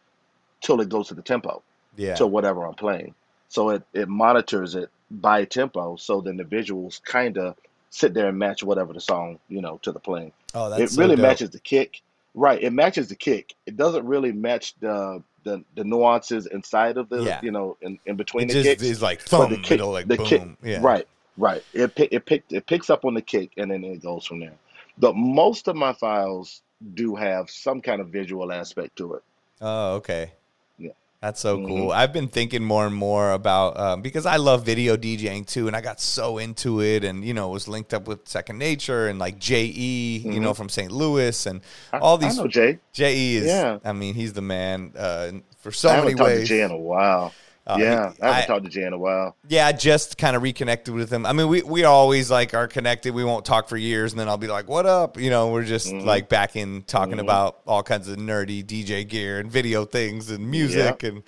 till 0.60 0.80
it 0.80 0.88
goes 0.88 1.08
to 1.08 1.14
the 1.14 1.22
tempo 1.22 1.62
yeah. 1.96 2.14
to 2.16 2.26
whatever 2.26 2.66
I'm 2.66 2.74
playing. 2.74 3.14
So 3.48 3.70
it, 3.70 3.82
it 3.92 4.08
monitors 4.08 4.74
it 4.74 4.90
by 5.10 5.44
tempo. 5.44 5.96
So 5.96 6.20
then 6.20 6.36
the 6.36 6.44
visuals 6.44 7.02
kind 7.02 7.38
of 7.38 7.56
sit 7.90 8.14
there 8.14 8.28
and 8.28 8.38
match 8.38 8.62
whatever 8.62 8.92
the 8.92 9.00
song, 9.00 9.38
you 9.48 9.60
know, 9.60 9.78
to 9.82 9.92
the 9.92 9.98
playing. 10.00 10.32
oh, 10.54 10.68
that's 10.70 10.80
it 10.82 10.90
so 10.94 11.00
really 11.02 11.16
dope. 11.16 11.22
matches 11.22 11.50
the 11.50 11.58
kick. 11.60 12.00
Right. 12.34 12.62
It 12.62 12.72
matches 12.72 13.08
the 13.08 13.16
kick. 13.16 13.54
It 13.66 13.76
doesn't 13.76 14.06
really 14.06 14.32
match 14.32 14.74
the 14.80 15.22
the, 15.44 15.64
the 15.74 15.82
nuances 15.82 16.46
inside 16.46 16.96
of 16.98 17.08
the, 17.08 17.22
Yeah. 17.24 17.40
you 17.42 17.50
know, 17.50 17.76
in, 17.82 17.98
in 18.06 18.14
between 18.16 18.44
It 18.44 18.48
the 18.48 18.54
just 18.62 18.68
kicks. 18.68 18.82
is 18.84 19.02
like 19.02 19.20
thumb, 19.22 19.50
the 19.50 19.56
kick, 19.58 19.80
like 19.82 20.06
the 20.06 20.16
boom. 20.16 20.26
kick, 20.26 20.42
yeah. 20.62 20.78
right, 20.80 21.04
right. 21.36 21.62
It 21.72 21.94
pick, 21.94 22.12
it 22.12 22.26
pick, 22.26 22.44
it 22.50 22.66
picks 22.66 22.90
up 22.90 23.04
on 23.04 23.14
the 23.14 23.22
kick, 23.22 23.50
and 23.56 23.70
then 23.70 23.84
it 23.84 24.02
goes 24.02 24.26
from 24.26 24.40
there. 24.40 24.54
But 24.98 25.16
most 25.16 25.68
of 25.68 25.76
my 25.76 25.92
files 25.92 26.62
do 26.94 27.14
have 27.14 27.48
some 27.50 27.80
kind 27.80 28.00
of 28.00 28.08
visual 28.08 28.52
aspect 28.52 28.96
to 28.96 29.14
it. 29.14 29.22
Oh, 29.60 29.94
okay. 29.94 30.32
Yeah. 30.78 30.90
That's 31.20 31.40
so 31.40 31.56
Mhm. 31.56 31.66
cool. 31.68 31.92
I've 31.92 32.12
been 32.12 32.26
thinking 32.26 32.64
more 32.64 32.84
and 32.84 32.94
more 32.94 33.30
about 33.30 33.78
um, 33.78 34.02
because 34.02 34.26
I 34.26 34.36
love 34.36 34.66
video 34.66 34.96
DJing 34.96 35.46
too, 35.46 35.68
and 35.68 35.76
I 35.76 35.80
got 35.80 36.00
so 36.00 36.38
into 36.38 36.82
it, 36.82 37.04
and 37.04 37.24
you 37.24 37.32
know, 37.32 37.48
was 37.50 37.68
linked 37.68 37.94
up 37.94 38.08
with 38.08 38.26
Second 38.26 38.58
Nature 38.58 39.06
and 39.06 39.18
like 39.20 39.38
JE, 39.38 40.18
you 40.24 40.40
know, 40.40 40.52
from 40.52 40.68
St. 40.68 40.90
Louis, 40.90 41.46
and 41.46 41.60
I, 41.92 41.98
all 41.98 42.18
these. 42.18 42.36
I 42.38 42.42
know 42.42 42.48
Jay. 42.48 42.78
JE 42.92 43.36
is, 43.36 43.46
Yeah. 43.46 43.78
I 43.84 43.92
mean, 43.92 44.14
he's 44.14 44.32
the 44.32 44.42
man 44.42 44.92
uh, 44.98 45.30
for 45.60 45.70
so 45.70 45.88
I 45.88 45.92
many 45.92 46.02
haven't 46.10 46.16
talked 46.18 46.28
ways. 46.30 46.48
to 46.48 46.54
Jay 46.56 46.62
in 46.62 46.70
a 46.72 46.76
while. 46.76 47.32
Uh, 47.64 47.76
yeah, 47.78 48.12
I 48.20 48.26
haven't 48.26 48.42
I- 48.42 48.46
talked 48.46 48.64
to 48.64 48.70
Jay 48.70 48.82
in 48.84 48.92
a 48.92 48.98
while. 48.98 49.36
Yeah, 49.48 49.66
I 49.68 49.72
just 49.72 50.18
kind 50.18 50.34
of 50.34 50.42
reconnected 50.42 50.92
with 50.94 51.12
him. 51.12 51.24
I 51.24 51.32
mean, 51.32 51.46
we 51.48 51.62
we 51.62 51.84
always 51.84 52.28
like 52.30 52.54
are 52.54 52.66
connected. 52.66 53.14
We 53.14 53.22
won't 53.24 53.44
talk 53.44 53.68
for 53.68 53.76
years, 53.76 54.12
and 54.12 54.18
then 54.18 54.28
I'll 54.28 54.36
be 54.36 54.48
like, 54.48 54.68
"What 54.68 54.84
up?" 54.84 55.16
You 55.18 55.30
know, 55.30 55.52
we're 55.52 55.64
just 55.64 55.86
Mm-hmm. 55.88 56.06
like 56.06 56.28
back 56.28 56.56
in 56.56 56.82
talking 56.82 57.20
about 57.20 57.60
all 57.66 57.82
kinds 57.84 58.08
of 58.08 58.16
nerdy 58.16 58.64
DJ 58.64 59.08
gear 59.08 59.38
and 59.38 59.50
video 59.50 59.84
things 59.84 60.30
and 60.30 60.50
music 60.50 61.02
and. 61.04 61.22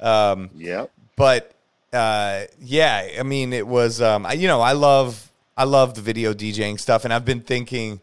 Um, 0.00 0.50
Yep. 0.56 0.90
but 1.16 1.52
uh, 1.92 2.42
yeah, 2.60 3.06
I 3.18 3.22
mean, 3.22 3.52
it 3.52 3.66
was 3.66 4.02
um, 4.02 4.26
I, 4.26 4.32
you 4.34 4.48
know, 4.48 4.60
I 4.60 4.72
love 4.72 5.30
I 5.56 5.64
love 5.64 5.94
the 5.94 6.02
video 6.02 6.34
DJing 6.34 6.78
stuff, 6.80 7.04
and 7.04 7.14
I've 7.14 7.24
been 7.24 7.40
thinking 7.42 8.00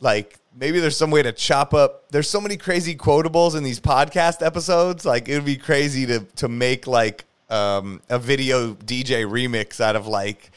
like 0.00 0.36
maybe 0.60 0.78
there's 0.78 0.96
some 0.96 1.10
way 1.10 1.22
to 1.22 1.32
chop 1.32 1.74
up. 1.74 2.08
There's 2.10 2.28
so 2.28 2.40
many 2.40 2.56
crazy 2.56 2.94
quotables 2.94 3.56
in 3.56 3.64
these 3.64 3.80
podcast 3.80 4.44
episodes. 4.46 5.04
Like 5.04 5.28
it 5.28 5.34
would 5.34 5.46
be 5.46 5.56
crazy 5.56 6.06
to 6.06 6.20
to 6.36 6.48
make 6.48 6.86
like 6.86 7.24
um, 7.48 8.00
a 8.08 8.18
video 8.18 8.74
DJ 8.74 9.26
remix 9.26 9.80
out 9.80 9.96
of 9.96 10.06
like 10.06 10.52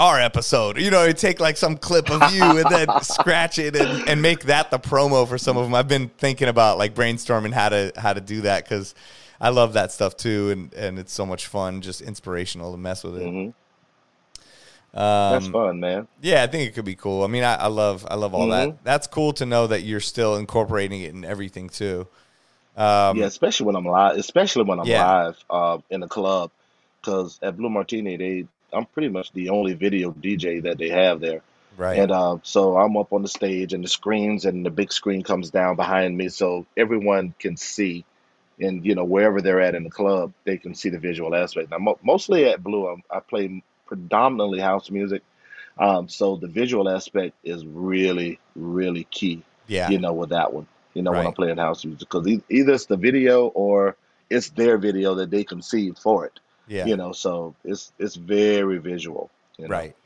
our 0.00 0.18
episode. 0.18 0.78
You 0.78 0.90
know, 0.90 1.12
take 1.12 1.38
like 1.38 1.56
some 1.56 1.76
clip 1.76 2.10
of 2.10 2.32
you 2.32 2.42
and 2.42 2.66
then 2.70 2.88
scratch 3.02 3.58
it 3.58 3.76
and, 3.76 4.08
and 4.08 4.22
make 4.22 4.44
that 4.44 4.70
the 4.70 4.78
promo 4.80 5.28
for 5.28 5.38
some 5.38 5.56
of 5.56 5.64
them. 5.64 5.74
I've 5.74 5.88
been 5.88 6.08
thinking 6.08 6.48
about 6.48 6.78
like 6.78 6.94
brainstorming 6.94 7.52
how 7.52 7.68
to 7.68 7.92
how 7.96 8.14
to 8.14 8.20
do 8.20 8.40
that 8.40 8.64
because 8.64 8.94
I 9.40 9.50
love 9.50 9.74
that 9.74 9.92
stuff 9.92 10.16
too, 10.16 10.50
and 10.50 10.74
and 10.74 10.98
it's 10.98 11.12
so 11.12 11.26
much 11.26 11.46
fun, 11.46 11.82
just 11.82 12.00
inspirational 12.00 12.72
to 12.72 12.78
mess 12.78 13.04
with 13.04 13.18
it. 13.18 13.54
Hmm 14.94 15.22
That's 15.28 15.46
Um, 15.46 15.48
fun, 15.48 15.80
man. 15.80 16.08
yeah, 16.22 16.42
I 16.42 16.46
think 16.48 16.68
it 16.68 16.74
could 16.74 16.84
be 16.84 16.96
cool. 16.96 17.24
I 17.24 17.28
mean, 17.28 17.44
I, 17.44 17.56
I 17.56 17.66
love 17.68 18.06
I 18.10 18.16
love 18.16 18.34
all 18.34 18.48
Mhm. 18.48 18.48
that. 18.48 18.84
That's 18.84 19.06
cool 19.06 19.32
to 19.34 19.46
know 19.46 19.66
that 19.68 19.82
you're 19.82 20.00
still 20.00 20.36
incorporating 20.36 21.02
it 21.02 21.12
in 21.14 21.24
everything 21.24 21.68
too. 21.68 22.08
Um, 22.76 23.16
yeah, 23.16 23.26
especially 23.26 23.66
when 23.66 23.76
I'm 23.76 23.84
live, 23.84 24.16
especially 24.16 24.64
when 24.64 24.80
I'm 24.80 24.88
Yeah. 24.88 24.92
live 24.92 25.36
uh, 25.50 25.78
in 25.90 26.02
a 26.02 26.08
club, 26.08 26.50
because 27.00 27.38
at 27.42 27.56
Blue 27.56 27.70
Martini, 27.70 28.16
they 28.16 28.46
I'm 28.72 28.86
pretty 28.86 29.08
much 29.08 29.32
the 29.32 29.48
only 29.50 29.74
video 29.74 30.12
DJ 30.12 30.60
that 30.60 30.78
they 30.78 30.90
have 30.90 31.20
there. 31.20 31.42
Right. 31.76 31.96
And 31.96 32.12
uh, 32.12 32.38
so 32.44 32.76
I'm 32.78 32.96
up 32.96 33.12
on 33.12 33.22
the 33.22 33.28
stage 33.28 33.72
and 33.72 33.82
the 33.82 33.88
screens 33.88 34.44
and 34.44 34.64
the 34.64 34.70
big 34.70 34.92
screen 34.92 35.24
comes 35.24 35.50
down 35.50 35.74
behind 35.74 36.16
me 36.16 36.28
so 36.28 36.66
everyone 36.76 37.34
can 37.40 37.56
see. 37.56 38.04
And, 38.60 38.84
you 38.84 38.94
know, 38.94 39.04
wherever 39.04 39.40
they're 39.40 39.60
at 39.60 39.74
in 39.74 39.82
the 39.82 39.90
club, 39.90 40.32
they 40.44 40.56
can 40.56 40.74
see 40.74 40.90
the 40.90 40.98
visual 41.00 41.34
aspect. 41.34 41.70
Now, 41.70 41.78
mo- 41.78 41.98
mostly 42.02 42.44
at 42.46 42.62
Blue, 42.62 42.86
I'm, 42.86 43.02
I 43.10 43.20
play 43.20 43.62
predominantly 43.90 44.60
house 44.60 44.90
music. 44.90 45.22
Um, 45.78 46.08
so 46.08 46.36
the 46.36 46.46
visual 46.46 46.88
aspect 46.88 47.34
is 47.42 47.66
really, 47.66 48.38
really 48.54 49.04
key, 49.10 49.42
Yeah. 49.66 49.88
you 49.90 49.98
know, 49.98 50.12
with 50.12 50.30
that 50.30 50.52
one, 50.52 50.66
you 50.94 51.02
know, 51.02 51.10
when 51.10 51.20
I'm 51.20 51.26
Right. 51.26 51.34
playing 51.34 51.56
house 51.58 51.84
music, 51.84 52.08
because 52.08 52.26
either 52.48 52.72
it's 52.72 52.86
the 52.86 52.96
video 52.96 53.46
or 53.48 53.96
it's 54.30 54.50
their 54.50 54.78
video 54.78 55.14
that 55.16 55.30
they 55.30 55.42
conceived 55.42 55.98
for 55.98 56.24
it, 56.24 56.38
Yeah. 56.68 56.86
you 56.86 56.96
know, 56.96 57.12
so 57.12 57.54
it's 57.64 57.92
it's 57.98 58.14
very 58.14 58.78
visual, 58.78 59.28
you 59.58 59.66
know. 59.68 59.74
Right. 59.74 59.96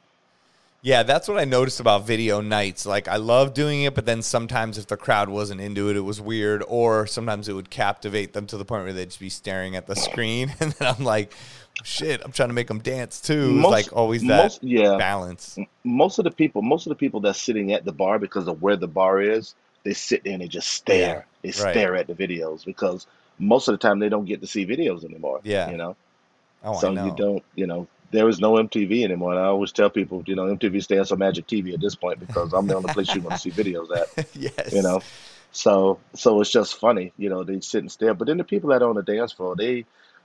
Yeah, 0.83 1.03
that's 1.03 1.29
what 1.29 1.39
I 1.39 1.47
noticed 1.47 1.81
about 1.81 2.07
video 2.07 2.43
nights. 2.43 2.85
Like 2.85 3.09
I 3.09 3.17
love 3.17 3.55
doing 3.55 3.85
it, 3.85 3.95
but 3.95 4.05
then 4.05 4.21
sometimes 4.21 4.77
if 4.77 4.87
the 4.87 4.99
crowd 4.99 5.31
wasn't 5.31 5.63
into 5.63 5.89
it, 5.89 5.97
it 5.97 6.01
was 6.01 6.21
weird. 6.21 6.63
Or 6.69 7.07
sometimes 7.07 7.49
it 7.49 7.55
would 7.55 7.71
captivate 7.71 8.35
them 8.35 8.47
to 8.49 8.59
the 8.59 8.67
point 8.67 8.85
where 8.85 8.93
they'd 8.93 9.07
just 9.09 9.19
be 9.19 9.31
staring 9.31 9.77
at 9.77 9.87
the 9.87 9.97
screen, 9.97 10.53
and 10.61 10.73
then 10.73 10.95
I'm 10.95 11.03
like, 11.03 11.33
"Shit, 11.83 12.23
I'm 12.25 12.33
trying 12.33 12.49
to 12.51 12.55
make 12.55 12.69
them 12.69 12.79
dance 12.81 13.21
too." 13.21 13.53
Most, 13.53 13.71
like 13.73 13.93
always 13.97 14.23
that 14.23 14.43
most, 14.45 14.63
yeah, 14.63 14.97
balance. 14.97 15.59
most 15.83 16.19
of 16.19 16.25
the 16.25 16.31
people, 16.31 16.63
most 16.63 16.87
of 16.87 16.91
the 16.91 16.97
people 16.97 17.21
that's 17.21 17.41
sitting 17.41 17.73
at 17.73 17.85
the 17.85 17.93
bar 17.93 18.19
because 18.19 18.47
of 18.49 18.63
where 18.63 18.77
the 18.77 18.87
bar 18.89 19.21
is, 19.21 19.55
they 19.83 19.93
sit 19.95 20.25
there 20.25 20.35
and 20.35 20.43
they 20.43 20.49
just 20.49 20.69
Yeah. 20.69 20.75
stare. 20.77 21.27
They 21.43 21.49
Right. 21.49 21.73
stare 21.73 21.97
at 21.97 22.07
the 22.07 22.15
videos 22.15 22.65
because 22.65 23.07
most 23.39 23.69
of 23.69 23.73
the 23.73 23.79
time 23.79 23.99
they 23.99 24.09
don't 24.09 24.25
get 24.25 24.41
to 24.41 24.47
see 24.47 24.65
videos 24.67 25.05
anymore, 25.05 25.41
Yeah. 25.43 25.71
you 25.71 25.77
know. 25.77 25.97
Oh, 26.63 26.75
I 26.75 26.81
So 26.81 26.93
you 26.93 27.11
don't, 27.17 27.43
you 27.55 27.67
know, 27.67 27.89
there 28.11 28.29
is 28.29 28.41
no 28.41 28.53
MTV 28.57 29.03
anymore. 29.05 29.33
And 29.33 29.41
I 29.41 29.47
always 29.47 29.73
tell 29.73 29.91
people, 29.91 30.23
you 30.27 30.37
know, 30.37 30.45
MTV 30.47 30.83
stands 30.83 31.09
for 31.11 31.17
Magic 31.17 31.47
TV 31.47 31.75
at 31.75 31.81
this 31.81 31.95
point 31.97 32.21
because 32.21 32.53
I'm 32.53 32.67
the 32.67 32.77
only 32.77 32.93
place 32.93 33.15
you 33.15 33.21
want 33.21 33.37
to 33.37 33.41
see 33.43 33.51
videos 33.51 33.91
at, 33.95 34.27
yes. 34.35 34.73
you 34.73 34.83
know. 34.83 35.03
So, 35.53 36.01
so 36.15 36.41
it's 36.41 36.51
just 36.51 36.77
funny, 36.79 37.13
you 37.19 37.29
know, 37.29 37.45
they 37.45 37.61
sit 37.61 37.81
and 37.81 37.93
stare. 37.93 38.15
But 38.15 38.27
then 38.29 38.39
the 38.39 38.45
people 38.45 38.71
that 38.71 38.83
are 38.83 38.89
on 38.89 38.97
the 38.97 39.03
dance 39.03 39.33
floor, 39.33 39.55
they 39.57 39.85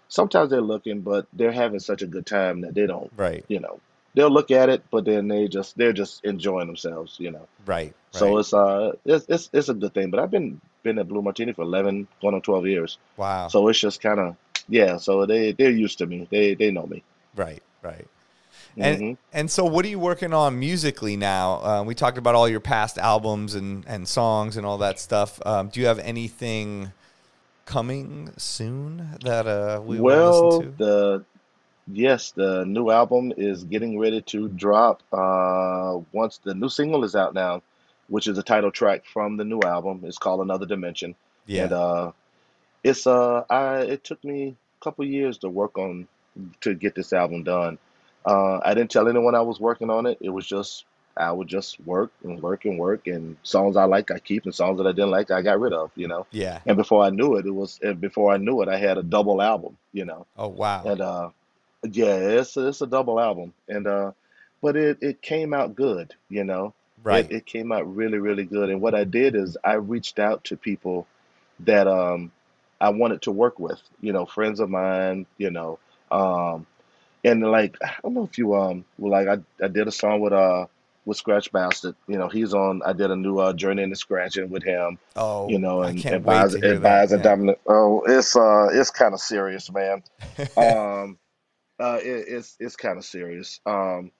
sometimes 0.09 0.49
they're 0.49 0.61
looking, 0.61 1.01
but 1.01 1.27
they're 1.31 1.51
having 1.51 1.79
such 1.79 2.01
a 2.01 2.07
good 2.07 2.25
time 2.25 2.61
that 2.61 2.73
they 2.73 2.85
don't, 2.87 3.11
Right. 3.15 3.45
you 3.47 3.59
know, 3.59 3.79
they'll 4.15 4.29
look 4.29 4.51
at 4.51 4.69
it, 4.69 4.83
but 4.91 5.05
then 5.05 5.27
they 5.27 5.47
just 5.47 5.77
they're 5.77 5.93
just 5.93 6.25
enjoying 6.25 6.67
themselves, 6.67 7.15
you 7.19 7.31
know. 7.31 7.47
Right. 7.65 7.93
So 8.11 8.33
Right. 8.33 8.39
it's 8.39 8.53
uh 8.53 8.91
it's 9.05 9.25
it's 9.29 9.49
it's 9.53 9.69
a 9.69 9.73
good 9.73 9.93
thing. 9.93 10.09
But 10.09 10.19
I've 10.19 10.31
been 10.31 10.59
been 10.83 10.99
at 10.99 11.07
Blue 11.07 11.21
Martini 11.21 11.53
for 11.53 11.61
11, 11.61 12.07
going 12.21 12.35
on 12.35 12.41
12 12.41 12.67
years. 12.67 12.97
Wow. 13.17 13.47
So 13.47 13.67
it's 13.69 13.79
just 13.79 14.01
kind 14.01 14.19
of 14.19 14.35
yeah. 14.67 14.97
So 14.97 15.25
they 15.25 15.51
they're 15.53 15.71
used 15.71 15.99
to 15.99 16.05
me. 16.05 16.27
They 16.29 16.55
they 16.55 16.71
know 16.71 16.85
me. 16.87 17.03
Right. 17.35 17.61
Right. 17.81 18.07
And 18.77 18.97
hmm 18.99 19.13
and 19.31 19.51
so, 19.51 19.63
what 19.63 19.85
are 19.85 19.89
you 19.89 19.99
working 19.99 20.33
on 20.33 20.59
musically 20.59 21.15
now? 21.15 21.61
Uh, 21.63 21.83
we 21.83 21.93
talked 21.93 22.17
about 22.17 22.33
all 22.33 22.49
your 22.49 22.59
past 22.59 22.97
albums 22.97 23.53
and 23.53 23.85
and 23.87 24.07
songs 24.07 24.57
and 24.57 24.65
all 24.65 24.79
that 24.79 24.99
stuff. 24.99 25.39
Um, 25.45 25.69
do 25.69 25.79
you 25.79 25.85
have 25.85 25.99
anything 25.99 26.91
coming 27.69 28.31
soon 28.35 29.15
that 29.21 29.45
uh, 29.45 29.79
we 29.85 30.01
will 30.01 30.03
Well, 30.05 30.23
listen 30.23 30.49
to? 30.49 30.75
the 30.77 31.25
yes, 31.91 32.31
the 32.31 32.65
new 32.65 32.89
album 32.89 33.31
is 33.37 33.63
getting 33.63 33.99
ready 33.99 34.21
to 34.23 34.49
drop. 34.49 35.03
Uh, 35.13 35.99
once 36.11 36.39
the 36.39 36.55
new 36.55 36.69
single 36.69 37.03
is 37.03 37.15
out 37.15 37.35
now, 37.35 37.61
which 38.07 38.27
is 38.27 38.35
the 38.35 38.43
title 38.43 38.71
track 38.71 39.05
from 39.05 39.37
the 39.37 39.45
new 39.45 39.59
album, 39.61 40.01
it's 40.03 40.17
called 40.17 40.41
Another 40.41 40.65
Dimension, 40.65 41.15
and 41.53 41.71
Yeah. 41.71 41.77
uh, 41.77 42.11
it's 42.83 43.05
uh, 43.05 43.43
I 43.49 43.81
it 43.81 44.03
took 44.03 44.23
me 44.23 44.55
a 44.79 44.83
couple 44.83 45.05
years 45.05 45.37
to 45.39 45.49
work 45.49 45.77
on 45.77 46.07
to 46.61 46.73
get 46.73 46.95
this 46.95 47.13
album 47.13 47.43
done. 47.43 47.77
Uh, 48.25 48.59
I 48.63 48.73
didn't 48.73 48.91
tell 48.91 49.07
anyone 49.07 49.35
I 49.35 49.41
was 49.41 49.59
working 49.59 49.89
on 49.91 50.07
it. 50.07 50.17
It 50.21 50.29
was 50.29 50.47
just 50.47 50.85
I 51.19 51.31
would 51.31 51.47
just 51.47 51.79
work 51.81 52.11
and 52.23 52.41
work 52.41 52.65
and 52.65 52.79
work, 52.79 53.07
and 53.07 53.35
songs 53.43 53.75
I 53.75 53.83
like 53.83 54.09
I 54.09 54.19
keep, 54.19 54.45
and 54.45 54.55
songs 54.55 54.77
that 54.77 54.87
I 54.87 54.91
didn't 54.91 55.11
like 55.11 55.31
I 55.31 55.41
got 55.41 55.59
rid 55.59 55.73
of, 55.73 55.91
you 55.95 56.07
know. 56.07 56.25
Yeah. 56.31 56.61
And 56.65 56.77
before 56.77 57.03
I 57.03 57.09
knew 57.09 57.35
it, 57.35 57.45
it 57.45 57.51
was 57.51 57.79
and 57.83 57.99
before 57.99 58.33
I 58.33 58.37
knew 58.37 58.61
it, 58.61 58.69
I 58.69 58.77
had 58.77 58.97
a 58.97 59.03
double 59.03 59.41
album, 59.41 59.77
you 59.91 60.05
know. 60.05 60.25
Oh 60.37 60.47
wow. 60.47 60.83
And 60.85 61.01
uh, 61.01 61.29
yeah, 61.83 62.15
it's 62.15 62.55
it's 62.55 62.81
a 62.81 62.87
double 62.87 63.19
album, 63.19 63.53
and 63.67 63.85
uh, 63.85 64.11
but 64.61 64.77
it 64.77 64.99
it 65.01 65.21
came 65.21 65.53
out 65.53 65.75
good, 65.75 66.15
you 66.29 66.43
know. 66.43 66.73
Right. 67.01 67.31
it 67.31 67.45
came 67.45 67.71
out 67.71 67.95
really 67.95 68.17
really 68.17 68.43
good. 68.43 68.69
And 68.69 68.81
what 68.81 68.93
I 68.93 69.03
did 69.05 69.35
is 69.35 69.57
I 69.63 69.73
reached 69.73 70.19
out 70.19 70.43
to 70.45 70.57
people 70.57 71.07
that 71.61 71.87
um 71.87 72.31
I 72.81 72.89
wanted 72.89 73.23
to 73.23 73.31
work 73.31 73.59
with, 73.59 73.81
you 73.99 74.13
know, 74.13 74.25
friends 74.25 74.59
of 74.59 74.69
mine, 74.69 75.25
you 75.37 75.51
know, 75.51 75.79
um, 76.11 76.65
and 77.23 77.41
like 77.41 77.77
I 77.83 77.95
don't 78.03 78.13
know 78.13 78.23
if 78.23 78.37
you 78.37 78.55
um 78.55 78.85
like 78.97 79.27
I 79.27 79.37
I 79.63 79.67
did 79.67 79.87
a 79.87 79.91
song 79.91 80.21
with 80.21 80.33
uh 80.33 80.67
with 81.05 81.17
Scratch 81.17 81.51
Bastid, 81.51 81.95
you 82.07 82.17
know, 82.17 82.27
he's 82.27 82.53
on. 82.53 82.81
I 82.85 82.93
did 82.93 83.09
a 83.11 83.15
new 83.15 83.39
uh 83.39 83.53
Journey 83.53 83.83
into 83.83 83.95
Scratching 83.95 84.49
with 84.49 84.63
him, 84.63 84.97
Oh, 85.15 85.49
you 85.49 85.57
know, 85.59 85.81
and 85.83 86.03
advise 86.05 86.53
to 86.53 86.59
hear 86.59 86.69
that. 86.69 86.75
advise 86.77 87.11
and 87.11 87.23
dominant. 87.23 87.57
Oh, 87.67 88.03
it's 88.05 88.35
uh 88.35 88.67
it's 88.71 88.91
kind 88.91 89.13
of 89.13 89.19
serious, 89.19 89.71
man. 89.71 90.03
Um, 90.57 91.17
uh, 91.79 91.97
it, 92.03 92.25
it's 92.27 92.57
it's 92.59 92.75
kind 92.75 92.97
of 92.97 93.05
serious. 93.05 93.59
Um, 93.65 94.11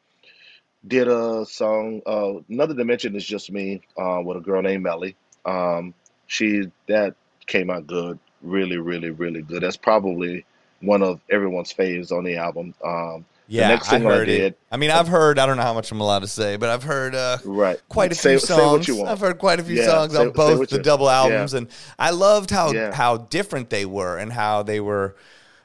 did 0.88 1.08
a 1.10 1.46
song. 1.46 2.02
Uh, 2.06 2.36
Another 2.50 2.74
Dimension 2.74 3.16
is 3.16 3.26
just 3.26 3.52
me. 3.52 3.82
Uh, 3.98 4.22
with 4.24 4.38
a 4.38 4.40
girl 4.40 4.62
named 4.62 4.84
Melly. 4.84 5.16
Um, 5.46 5.94
she 6.28 6.64
that 6.88 7.16
came 7.48 7.70
out 7.70 7.86
good. 7.88 8.18
Really, 8.42 8.78
really, 8.78 9.10
really 9.10 9.42
good. 9.42 9.64
That's 9.64 9.76
probably 9.76 10.46
one 10.80 11.04
of 11.04 11.20
everyone's 11.30 11.74
faves 11.74 12.12
on 12.14 12.24
the 12.24 12.38
album. 12.38 12.74
Um, 12.86 13.26
Yeah, 13.52 13.80
I 13.82 13.82
single 13.84 14.12
I 14.12 14.20
heard 14.20 14.30
it. 14.30 14.60
I 14.72 14.78
mean, 14.78 14.92
I've 14.92 15.08
heard. 15.08 15.40
I 15.40 15.46
don't 15.46 15.58
know 15.58 15.64
how 15.64 15.74
much 15.74 15.92
I'm 15.92 16.00
allowed 16.02 16.20
to 16.20 16.28
say, 16.28 16.56
but 16.58 16.70
I've 16.70 16.84
heard 16.84 17.16
uh, 17.16 17.40
right. 17.44 17.80
quite 17.90 18.12
a 18.12 18.16
Say 18.16 18.32
few 18.32 18.40
songs. 18.40 19.02
I've 19.04 19.20
heard 19.20 19.40
quite 19.40 19.60
a 19.60 19.64
few 19.64 19.76
Yeah, 19.76 19.86
songs 19.86 20.14
say 20.14 20.24
on 20.24 20.32
both 20.32 20.70
the 20.70 20.78
you. 20.78 20.84
double 20.84 21.10
Yeah, 21.22 21.36
albums, 21.40 21.54
and 21.54 21.68
I 21.98 22.12
loved 22.12 22.52
how 22.52 22.74
yeah, 22.74 22.92
how 22.92 23.18
different 23.18 23.70
they 23.72 23.86
were 23.86 24.18
and 24.18 24.32
how 24.32 24.62
they 24.64 24.80
were 24.80 25.16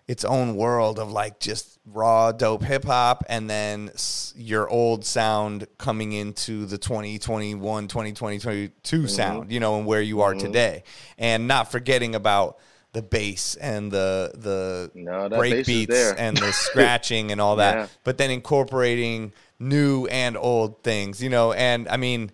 its 0.06 0.24
own 0.24 0.56
world 0.56 0.98
of 0.98 1.10
like 1.12 1.40
just 1.40 1.78
raw 1.86 2.32
dope 2.32 2.62
hip 2.62 2.84
hop 2.84 3.24
and 3.28 3.48
then 3.48 3.90
your 4.36 4.68
old 4.68 5.04
sound 5.04 5.66
coming 5.78 6.12
into 6.12 6.66
the 6.66 6.78
2021 6.78 7.88
2020 7.88 8.38
22 8.38 9.06
hmm 9.06 9.08
sound 9.08 9.50
you 9.52 9.60
know 9.60 9.76
and 9.78 9.86
where 9.86 10.02
you 10.02 10.20
are 10.20 10.34
hmm 10.34 10.34
today 10.34 10.82
and 11.18 11.48
not 11.48 11.70
forgetting 11.70 12.14
about 12.14 12.58
the 12.94 13.02
bass 13.02 13.56
and 13.56 13.92
the 13.92 14.32
the 14.34 14.90
No, 14.94 15.28
break 15.28 15.66
beats 15.66 16.12
and 16.12 16.36
the 16.42 16.52
scratching 16.52 17.32
and 17.32 17.40
all 17.40 17.56
that 17.56 17.76
Yeah. 17.76 17.88
but 18.04 18.18
then 18.18 18.30
incorporating 18.30 19.32
new 19.58 20.06
and 20.06 20.36
old 20.36 20.82
things 20.82 21.22
you 21.22 21.28
know 21.30 21.52
and 21.52 21.88
i 21.88 21.96
mean 21.96 22.30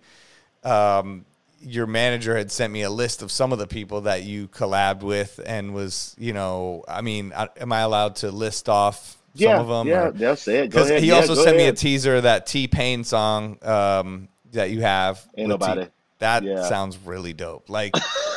um, 0.63 1.25
your 1.59 1.87
manager 1.87 2.35
had 2.35 2.51
sent 2.51 2.73
me 2.73 2.81
a 2.81 2.89
list 2.89 3.21
of 3.21 3.31
some 3.31 3.51
of 3.53 3.59
the 3.59 3.67
people 3.67 4.01
that 4.01 4.23
you 4.23 4.47
collabed 4.47 5.03
with 5.03 5.39
and 5.45 5.73
was, 5.73 6.15
you 6.17 6.33
know, 6.33 6.83
I 6.87 7.01
mean, 7.01 7.33
I- 7.35 7.49
am 7.59 7.71
I 7.71 7.81
allowed 7.81 8.15
to 8.17 8.31
list 8.31 8.67
off 8.69 9.17
some 9.35 9.53
Yeah, 9.53 9.59
of 9.59 9.67
them? 9.67 9.87
yeah, 9.87 10.05
Or 10.07 10.11
that's 10.11 10.47
it. 10.47 10.65
Because 10.69 10.89
he 10.89 11.07
Yeah, 11.07 11.17
also 11.17 11.35
sent 11.35 11.57
me 11.57 11.67
a 11.67 11.73
teaser 11.73 12.15
of 12.17 12.23
that 12.23 12.45
T 12.47 12.67
Pain 12.67 13.03
song 13.03 13.57
um, 13.63 14.29
that 14.51 14.71
you 14.71 14.81
have 14.81 15.25
Ain't 15.37 15.47
with 15.47 15.59
T. 15.61 15.71
nobody. 15.71 15.87
That 16.19 16.43
Yeah. 16.43 16.67
sounds 16.67 16.97
really 16.97 17.33
dope. 17.33 17.69
Like. 17.69 17.93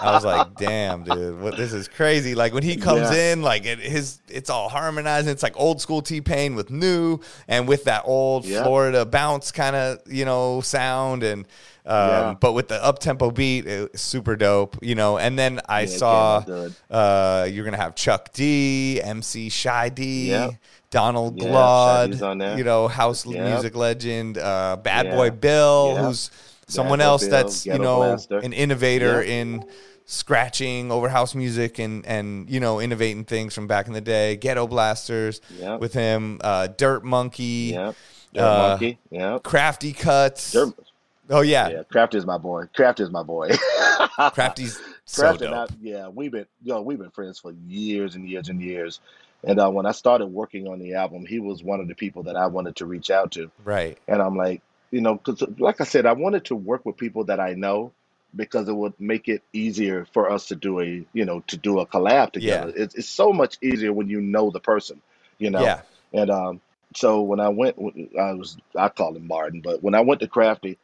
I 0.00 0.12
was 0.12 0.24
like, 0.24 0.56
"Damn, 0.56 1.02
dude, 1.04 1.40
what 1.40 1.56
this 1.56 1.72
is 1.72 1.88
crazy!" 1.88 2.34
Like 2.34 2.52
when 2.52 2.62
he 2.62 2.76
comes 2.76 3.10
Yeah. 3.10 3.32
in, 3.32 3.42
like 3.42 3.64
it, 3.66 3.78
his, 3.78 4.20
it's 4.28 4.50
all 4.50 4.68
harmonizing. 4.68 5.30
It's 5.32 5.42
like 5.42 5.58
old 5.58 5.80
school 5.80 6.02
T 6.02 6.20
Pain 6.20 6.54
with 6.54 6.70
new, 6.70 7.20
and 7.48 7.66
with 7.68 7.84
that 7.84 8.02
old 8.04 8.44
Yeah. 8.44 8.62
Florida 8.62 9.04
bounce 9.06 9.52
kind 9.52 9.76
of, 9.76 9.98
you 10.06 10.24
know, 10.24 10.60
sound, 10.60 11.22
and 11.22 11.46
um, 11.86 12.08
Yeah. 12.08 12.34
but 12.40 12.52
with 12.52 12.68
the 12.68 12.82
up 12.84 12.98
tempo 12.98 13.30
beat, 13.30 13.66
it 13.66 13.98
super 13.98 14.34
dope, 14.36 14.76
you 14.82 14.94
know. 14.96 15.18
And 15.18 15.38
then 15.38 15.60
I 15.68 15.82
Yeah, 15.82 15.86
saw 15.86 16.44
uh, 16.90 17.48
you're 17.50 17.64
gonna 17.64 17.76
have 17.76 17.94
Chuck 17.94 18.32
D, 18.32 19.00
MC 19.02 19.48
Shy 19.48 19.88
D, 19.88 20.30
Yep. 20.30 20.50
Donald 20.90 21.36
Yeah, 21.36 21.44
Glaude, 21.48 22.06
Shaggy's 22.06 22.22
on 22.22 22.38
there. 22.38 22.56
you 22.58 22.64
know, 22.64 22.88
house 22.88 23.24
Yep. 23.26 23.44
music 23.44 23.76
legend, 23.76 24.38
uh, 24.38 24.76
Bad. 24.82 25.10
Boy 25.10 25.30
Bill, 25.30 25.96
who's 25.96 26.30
someone 26.66 27.00
else 27.00 27.22
Bill, 27.22 27.30
that's 27.30 27.66
you 27.66 27.78
know 27.78 27.98
Blaster. 27.98 28.38
an 28.38 28.52
innovator 28.52 29.22
Yep. 29.22 29.28
in 29.28 29.64
scratching 30.04 30.90
over 30.92 31.08
house 31.08 31.34
music 31.34 31.78
and 31.78 32.06
and 32.06 32.48
you 32.48 32.60
know 32.60 32.80
innovating 32.80 33.24
things 33.24 33.54
from 33.54 33.66
back 33.66 33.86
in 33.86 33.92
the 33.92 34.00
day. 34.00 34.36
Ghetto 34.36 34.66
Blasters 34.66 35.40
Yep. 35.58 35.80
with 35.80 35.92
him, 35.94 36.40
uh, 36.42 36.68
Dirt 36.68 37.04
Monkey, 37.04 37.70
Yep. 37.74 37.94
Dirt 38.34 38.42
uh, 38.42 38.68
Monkey. 38.68 38.98
Yep. 39.10 39.42
Crafty 39.42 39.92
Cuts. 39.92 40.52
Dirt. 40.52 40.74
Oh 41.28 41.40
yeah, 41.40 41.68
Yeah. 41.68 41.82
Craft 41.84 42.14
is 42.14 42.24
my 42.24 42.38
boy. 42.38 42.66
crafty 42.74 43.02
is 43.02 43.10
my 43.10 43.22
boy. 43.24 43.50
Crafty's 44.32 44.80
so 45.04 45.22
Craft 45.36 45.42
I, 45.42 45.66
yeah, 45.80 46.08
we've 46.08 46.30
been, 46.32 46.46
yo, 46.62 46.80
we've 46.82 46.98
been 46.98 47.10
friends 47.10 47.38
for 47.40 47.52
years 47.66 48.14
and 48.14 48.28
years 48.28 48.48
and 48.48 48.60
years. 48.60 49.00
And 49.44 49.58
uh, 49.60 49.68
when 49.70 49.86
I 49.86 49.92
started 49.92 50.26
working 50.26 50.66
on 50.68 50.78
the 50.78 50.94
album, 50.94 51.26
he 51.26 51.38
was 51.40 51.62
one 51.62 51.80
of 51.80 51.88
the 51.88 51.94
people 51.94 52.22
that 52.24 52.36
I 52.36 52.46
wanted 52.46 52.76
to 52.76 52.86
reach 52.86 53.10
out 53.10 53.32
to. 53.32 53.50
Right. 53.64 53.98
And 54.08 54.20
I'm 54.22 54.36
like, 54.36 54.62
you 54.96 55.02
know, 55.02 55.14
because 55.16 55.42
like 55.58 55.82
I 55.82 55.84
said, 55.84 56.06
I 56.06 56.12
wanted 56.12 56.46
to 56.46 56.56
work 56.56 56.86
with 56.86 56.96
people 56.96 57.24
that 57.24 57.38
I 57.38 57.52
know 57.52 57.92
because 58.34 58.66
it 58.66 58.74
would 58.74 58.94
make 58.98 59.28
it 59.28 59.42
easier 59.52 60.06
for 60.14 60.30
us 60.30 60.46
to 60.46 60.56
do 60.56 60.80
a, 60.80 61.04
you 61.12 61.26
know, 61.26 61.40
to 61.48 61.58
do 61.58 61.80
a 61.80 61.86
collab 61.86 62.28
Yeah. 62.32 62.32
together. 62.32 62.72
It's, 62.74 62.94
it's 62.94 63.08
so 63.08 63.30
much 63.30 63.58
easier 63.60 63.92
when 63.92 64.08
you 64.08 64.22
know 64.22 64.50
the 64.50 64.58
person, 64.58 65.02
you 65.38 65.50
know. 65.50 65.64
Yeah. 65.64 65.82
And 66.14 66.30
um, 66.30 66.60
so 66.94 67.20
when 67.20 67.40
I 67.40 67.50
went, 67.50 67.76
I 68.18 68.32
was, 68.32 68.56
I 68.74 68.88
call 68.88 69.14
him 69.14 69.28
Martin, 69.28 69.60
but 69.60 69.82
when 69.82 69.94
I 69.94 70.00
went 70.00 70.20
to 70.20 70.28
Crafty, 70.28 70.78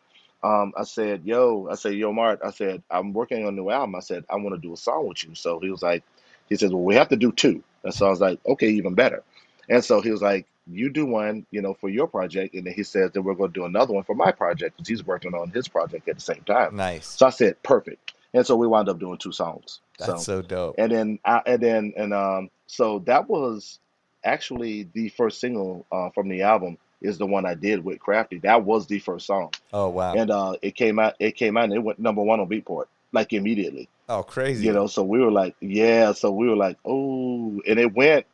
um, 0.44 0.74
I 0.76 0.84
said, 0.84 1.22
yo, 1.24 1.68
I 1.70 1.76
said, 1.76 1.94
yo, 1.94 2.12
Mart, 2.12 2.40
I 2.44 2.50
said, 2.50 2.82
I'm 2.90 3.14
working 3.14 3.46
on 3.46 3.54
a 3.54 3.56
new 3.56 3.70
album. 3.70 3.94
I 3.94 4.00
said, 4.00 4.26
I 4.28 4.36
want 4.36 4.54
to 4.54 4.60
do 4.60 4.74
a 4.74 4.76
song 4.76 5.08
with 5.08 5.24
you. 5.24 5.34
So 5.34 5.58
he 5.58 5.70
was 5.70 5.80
like, 5.80 6.02
he 6.50 6.56
says, 6.56 6.70
well, 6.70 6.82
we 6.82 6.96
have 6.96 7.08
to 7.08 7.16
do 7.16 7.32
two. 7.32 7.64
And 7.82 7.94
so 7.94 8.06
I 8.08 8.10
was 8.10 8.20
like, 8.20 8.40
okay, 8.46 8.68
even 8.72 8.92
better. 8.92 9.22
And 9.70 9.82
so 9.82 10.02
he 10.02 10.10
was 10.10 10.20
like, 10.20 10.46
you 10.66 10.90
do 10.90 11.06
one, 11.06 11.46
you 11.50 11.60
know, 11.62 11.74
for 11.74 11.88
your 11.88 12.06
project, 12.06 12.54
and 12.54 12.66
then 12.66 12.74
he 12.74 12.82
says 12.82 13.10
that 13.12 13.22
we're 13.22 13.34
going 13.34 13.52
to 13.52 13.60
do 13.60 13.64
another 13.64 13.92
one 13.94 14.04
for 14.04 14.14
my 14.14 14.30
project 14.32 14.76
because 14.76 14.88
he's 14.88 15.04
working 15.06 15.34
on 15.34 15.50
his 15.50 15.68
project 15.68 16.08
at 16.08 16.16
the 16.16 16.20
same 16.22 16.42
time. 16.46 16.76
Nice. 16.76 17.06
So 17.06 17.26
I 17.26 17.30
said, 17.30 17.62
perfect. 17.62 18.14
And 18.34 18.46
so 18.46 18.56
we 18.56 18.66
wound 18.66 18.88
up 18.88 18.98
doing 18.98 19.18
two 19.18 19.32
songs. 19.32 19.80
That's 19.98 20.24
so, 20.24 20.40
dope. 20.42 20.76
and 20.78 20.90
then 20.90 21.18
I, 21.24 21.42
and 21.46 21.62
then 21.62 21.92
and 21.96 22.14
um 22.14 22.50
so 22.66 23.00
that 23.00 23.28
was 23.28 23.78
actually 24.24 24.88
the 24.94 25.08
first 25.10 25.38
single 25.40 25.84
uh, 25.92 26.10
from 26.10 26.28
the 26.28 26.42
album 26.42 26.78
is 27.00 27.18
the 27.18 27.26
one 27.26 27.44
I 27.44 27.54
did 27.54 27.84
with 27.84 27.98
Crafty. 28.00 28.38
That 28.38 28.64
was 28.64 28.86
the 28.86 29.00
first 29.00 29.26
song, 29.26 29.52
Oh 29.72 29.88
wow. 29.90 30.14
and 30.14 30.30
uh, 30.30 30.54
it 30.62 30.76
came 30.76 30.98
out. 30.98 31.14
It 31.18 31.32
came 31.32 31.56
out 31.56 31.64
and 31.64 31.72
it 31.74 31.80
went 31.80 31.98
number 31.98 32.22
one 32.22 32.40
on 32.40 32.48
Beatport 32.48 32.86
like 33.12 33.32
immediately. 33.34 33.88
oh 34.08 34.22
crazy. 34.22 34.64
You 34.66 34.72
know, 34.72 34.86
so 34.86 35.02
we 35.02 35.20
were 35.20 35.30
like, 35.30 35.54
yeah. 35.60 36.12
So 36.12 36.30
we 36.32 36.48
were 36.48 36.56
like, 36.56 36.78
oh, 36.84 37.60
and 37.66 37.78
it 37.78 37.92
went, 37.94 38.24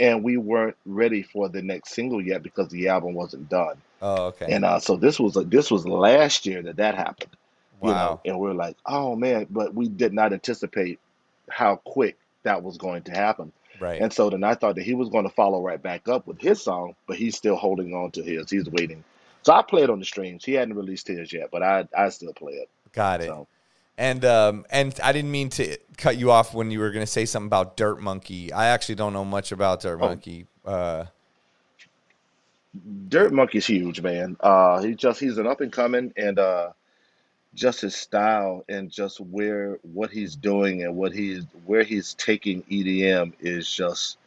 and 0.00 0.24
we 0.24 0.36
weren't 0.36 0.76
ready 0.84 1.22
for 1.22 1.48
the 1.48 1.62
next 1.62 1.90
single 1.94 2.20
yet 2.20 2.42
because 2.42 2.68
the 2.68 2.88
album 2.88 3.14
wasn't 3.14 3.48
done. 3.48 3.76
Oh 4.02 4.26
okay. 4.26 4.52
And 4.52 4.64
uh, 4.64 4.80
so 4.80 4.96
this 4.96 5.18
was 5.18 5.34
this 5.46 5.70
was 5.70 5.86
last 5.86 6.46
year 6.46 6.62
that 6.62 6.76
that 6.76 6.94
happened. 6.94 7.30
You 7.82 7.90
know, 7.90 7.94
wow. 7.94 8.20
and 8.24 8.38
we're 8.38 8.54
like, 8.54 8.76
oh 8.86 9.14
man, 9.14 9.46
but 9.50 9.74
we 9.74 9.88
did 9.88 10.14
not 10.14 10.32
anticipate 10.32 10.98
how 11.50 11.76
quick 11.76 12.16
that 12.42 12.62
was 12.62 12.78
going 12.78 13.02
to 13.02 13.12
happen. 13.12 13.52
Right. 13.80 14.00
And 14.00 14.12
so 14.12 14.30
then 14.30 14.44
I 14.44 14.54
thought 14.54 14.76
that 14.76 14.84
he 14.84 14.94
was 14.94 15.08
going 15.08 15.24
to 15.24 15.34
follow 15.34 15.60
right 15.60 15.82
back 15.82 16.08
up 16.08 16.26
with 16.26 16.40
his 16.40 16.62
song, 16.62 16.94
but 17.06 17.16
he's 17.16 17.36
still 17.36 17.56
holding 17.56 17.92
on 17.94 18.12
to 18.12 18.22
his. 18.22 18.48
He's 18.48 18.68
waiting. 18.70 19.04
So 19.42 19.52
I 19.52 19.62
play 19.62 19.82
it 19.82 19.90
on 19.90 19.98
the 19.98 20.04
streams. 20.06 20.44
He 20.44 20.52
hadn't 20.52 20.74
released 20.74 21.08
his 21.08 21.32
yet, 21.32 21.50
but 21.50 21.62
I 21.62 21.86
I 21.96 22.08
still 22.08 22.32
play 22.32 22.54
it. 22.54 22.68
Got 22.92 23.20
it. 23.20 23.26
So 23.26 23.46
And 23.96 24.24
um 24.24 24.66
and 24.70 24.98
I 25.02 25.12
didn't 25.12 25.30
mean 25.30 25.50
to 25.50 25.76
cut 25.96 26.16
you 26.16 26.30
off 26.30 26.52
when 26.54 26.70
you 26.70 26.80
were 26.80 26.90
going 26.90 27.04
to 27.04 27.10
say 27.10 27.24
something 27.26 27.46
about 27.46 27.76
Dirt 27.76 28.00
Monkey. 28.00 28.52
I 28.52 28.66
actually 28.66 28.96
don't 28.96 29.12
know 29.12 29.24
much 29.24 29.52
about 29.52 29.80
Dirt 29.82 29.98
Oh. 30.00 30.08
Monkey. 30.08 30.46
Uh 30.64 31.04
Dirt 33.08 33.32
Monkey's 33.32 33.66
huge, 33.66 34.00
man. 34.00 34.36
Uh, 34.40 34.82
he 34.82 34.94
just 34.94 35.20
he's 35.20 35.38
an 35.38 35.46
up 35.46 35.60
and 35.60 35.70
coming, 35.72 36.12
and 36.16 36.40
uh, 36.40 36.70
just 37.54 37.82
his 37.82 37.94
style 37.94 38.64
and 38.68 38.90
just 38.90 39.20
where 39.20 39.78
what 39.92 40.10
he's 40.10 40.34
doing 40.34 40.82
and 40.82 40.96
what 40.96 41.12
he's 41.12 41.44
where 41.66 41.84
he's 41.84 42.14
taking 42.14 42.62
EDM 42.64 43.32
is 43.40 43.70
just. 43.70 44.18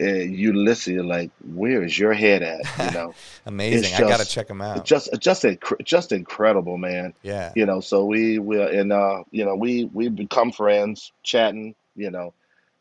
Uh, 0.00 0.04
you 0.06 0.52
listen, 0.52 0.94
you're 0.94 1.04
like, 1.04 1.30
where 1.54 1.82
is 1.82 1.98
your 1.98 2.12
head 2.12 2.42
at? 2.42 2.60
You 2.78 2.90
know, 2.98 3.14
amazing. 3.46 3.84
it's 3.84 3.94
I 3.94 4.00
got 4.00 4.20
to 4.20 4.26
check 4.26 4.48
him 4.48 4.60
out. 4.60 4.84
just 4.84 5.08
just 5.20 5.44
just 5.84 6.12
incredible, 6.12 6.78
man. 6.78 7.14
yeah. 7.22 7.52
you 7.54 7.66
know 7.66 7.80
so 7.80 8.04
we 8.04 8.38
we 8.38 8.60
and 8.60 8.92
uh 8.92 9.24
you 9.30 9.44
know 9.44 9.54
we 9.56 9.84
we 9.84 10.08
become 10.08 10.52
friends 10.52 11.12
chatting 11.22 11.74
you 11.96 12.10
know 12.10 12.32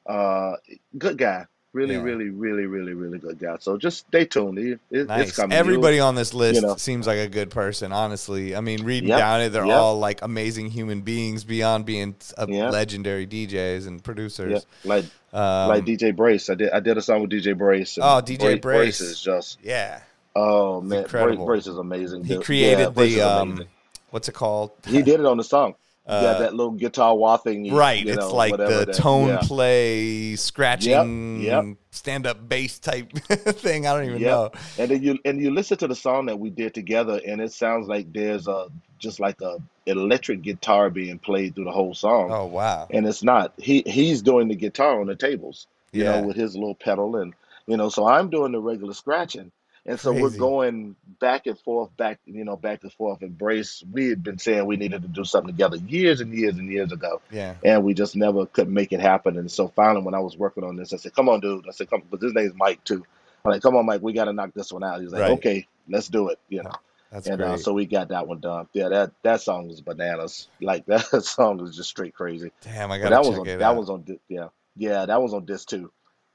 uh 0.06 0.54
good 0.98 1.18
guy 1.18 1.46
really 1.78 1.96
Yeah. 1.96 2.02
really 2.02 2.30
really 2.30 2.66
really 2.66 2.94
really 2.94 3.20
good 3.20 3.38
guy 3.40 3.56
so 3.60 3.78
just 3.78 4.00
stay 4.08 4.26
tuned 4.26 4.58
it, 4.58 4.72
it, 4.72 4.80
it's 4.92 5.08
Nice. 5.08 5.36
coming 5.36 5.52
You- 5.54 5.60
Everybody 5.60 6.00
on 6.00 6.16
this 6.16 6.34
list 6.34 6.62
know. 6.64 6.76
seems 6.76 7.06
like 7.08 7.20
a 7.20 7.28
good 7.30 7.50
person, 7.52 7.92
honestly. 7.92 8.56
I 8.56 8.62
mean, 8.62 8.84
reading 8.84 9.10
Yep, 9.10 9.20
down 9.20 9.42
it, 9.42 9.50
they're 9.50 9.66
yep. 9.66 9.78
all 9.78 10.00
like 10.00 10.22
amazing 10.24 10.70
human 10.72 11.02
beings 11.02 11.44
beyond 11.44 11.86
being 11.86 12.16
a 12.38 12.50
Yeah. 12.50 12.70
legendary 12.72 13.28
DJs 13.28 13.88
and 13.88 14.04
producers. 14.04 14.66
like 14.84 15.06
Um, 15.34 15.68
like 15.70 15.86
DJ 15.86 16.16
Brace 16.16 16.50
I 16.50 16.56
did 16.56 16.72
I 16.72 16.80
did 16.80 16.98
a 16.98 17.02
song 17.02 17.22
with 17.22 17.30
DJ 17.32 17.54
Brace 17.58 17.98
Oh, 18.02 18.22
DJ 18.26 18.60
Bra- 18.62 18.78
Brace. 18.78 19.02
is 19.02 19.22
just 19.22 19.60
yeah. 19.64 20.00
oh 20.36 20.82
man 20.82 21.06
Brace. 21.10 21.38
Brace 21.38 21.68
is 21.68 21.78
amazing 21.78 22.24
He 22.24 22.38
created 22.40 22.94
yeah, 22.96 23.04
the 23.04 23.22
um 23.22 23.64
what's 24.12 24.28
it 24.30 24.34
called? 24.36 24.72
he 24.88 25.02
did 25.02 25.20
it 25.20 25.26
on 25.26 25.38
the 25.38 25.44
song 25.44 25.76
Uh, 26.08 26.22
yeah 26.24 26.40
that 26.40 26.54
little 26.56 26.72
guitar 26.72 27.16
wah 27.18 27.36
thing 27.38 27.66
you- 27.66 27.78
Right. 27.78 28.06
you 28.06 28.14
it's 28.14 28.20
know, 28.22 28.34
like 28.36 28.56
the 28.56 28.86
that- 28.86 28.94
tone 28.94 29.28
yeah. 29.28 29.40
play, 29.42 30.36
scratching, 30.38 31.42
yep. 31.42 31.66
stand 31.92 32.26
up 32.26 32.48
bass 32.48 32.80
type 32.80 33.12
thing. 33.28 33.86
I 33.88 33.94
don't 33.94 34.06
even 34.06 34.22
Yep. 34.22 34.30
know. 34.30 34.52
And 34.80 34.92
then 34.92 35.04
you 35.04 35.20
and 35.26 35.42
you 35.42 35.52
listen 35.52 35.78
to 35.80 35.88
the 35.88 35.96
song 35.96 36.28
that 36.28 36.40
we 36.40 36.50
did 36.50 36.74
together, 36.74 37.20
and 37.28 37.42
it 37.42 37.52
sounds 37.52 37.88
like 37.88 38.12
there's 38.14 38.48
a 38.48 38.68
just 39.00 39.20
like 39.20 39.42
a 39.42 39.58
electric 39.86 40.42
guitar 40.42 40.90
being 40.90 41.20
played 41.20 41.56
through 41.56 41.66
the 41.66 41.72
whole 41.72 41.94
song. 41.94 42.30
Oh 42.32 42.46
wow. 42.46 42.88
And 42.90 43.06
it's 43.06 43.24
not. 43.24 43.54
He 43.58 43.84
he's 43.86 44.22
doing 44.22 44.48
the 44.48 44.56
guitar 44.56 45.00
on 45.02 45.08
the 45.08 45.16
tables, 45.16 45.68
you 45.92 46.04
Yeah. 46.04 46.22
know, 46.22 46.28
with 46.28 46.36
his 46.38 46.56
little 46.56 46.76
pedal, 46.76 47.16
and 47.18 47.34
you 47.68 47.76
know, 47.78 47.90
so 47.90 48.08
I'm 48.08 48.30
doing 48.30 48.54
the 48.54 48.60
regular 48.62 48.94
scratching, 48.94 49.52
and 49.88 50.00
so 50.00 50.12
we're 50.12 50.30
going 50.38 50.96
back 51.20 51.48
and 51.48 51.58
forth, 51.60 51.96
back 51.98 52.20
you 52.26 52.44
know, 52.46 52.56
back 52.58 52.84
and 52.84 52.92
forth. 52.94 53.24
Embrace. 53.24 53.84
We 53.92 54.10
had 54.10 54.22
been 54.22 54.38
saying 54.38 54.66
we 54.66 54.76
needed 54.78 55.02
to 55.02 55.08
do 55.08 55.24
something 55.24 55.54
together 55.54 55.78
years 55.78 56.22
and 56.22 56.34
years 56.34 56.58
and 56.58 56.70
years 56.72 56.92
ago, 56.92 57.22
Yeah. 57.32 57.56
and 57.64 57.84
we 57.84 57.94
just 57.94 58.16
never 58.16 58.46
could 58.46 58.70
make 58.70 58.92
it 58.92 59.00
happen. 59.00 59.38
And 59.38 59.50
so 59.52 59.68
finally, 59.70 60.04
when 60.06 60.14
I 60.14 60.20
was 60.20 60.38
working 60.38 60.64
on 60.64 60.76
this, 60.76 60.94
I 60.94 60.98
said, 60.98 61.16
"Come 61.16 61.30
on, 61.30 61.40
dude." 61.40 61.66
I 61.68 61.72
said, 61.72 61.90
"Come," 61.90 62.04
but 62.12 62.22
his 62.22 62.34
name's 62.34 62.54
Mike 62.56 62.84
too. 62.84 63.06
I'm 63.46 63.52
like, 63.52 63.62
"Come 63.62 63.76
on, 63.78 63.86
Mike, 63.86 64.02
we 64.02 64.14
got 64.14 64.26
to 64.26 64.34
knock 64.34 64.52
this 64.54 64.72
one 64.74 64.84
out." 64.84 65.00
He's 65.02 65.12
like, 65.12 65.22
Right. 65.22 65.32
"Okay, 65.32 65.68
let's 65.88 66.08
do 66.10 66.30
it." 66.30 66.40
You 66.50 66.64
know, 66.64 66.72
That's 67.12 67.28
and 67.28 67.42
uh, 67.42 67.58
so 67.58 67.72
we 67.74 67.86
got 67.86 68.10
that 68.10 68.28
one 68.28 68.40
done. 68.40 68.68
Yeah, 68.74 68.90
that 68.90 69.12
that 69.24 69.42
song 69.42 69.70
was 69.70 69.80
bananas. 69.80 70.50
Like 70.62 70.86
that 70.88 71.24
song 71.24 71.58
was 71.60 71.76
just 71.76 71.90
straight 71.90 72.14
crazy. 72.14 72.52
Damn, 72.62 72.92
I 72.92 72.98
gotta 72.98 73.12
that 73.12 73.20
was 73.22 73.30
check 73.30 73.40
on 73.40 73.48
it 73.48 73.58
that 73.60 73.64
out. 73.66 73.76
was 73.78 73.90
on 73.90 74.20
yeah 74.28 74.50
yeah 74.76 75.06
that 75.06 75.22
was 75.22 75.34
on 75.34 75.46
disc 75.46 75.70
too. 75.70 75.92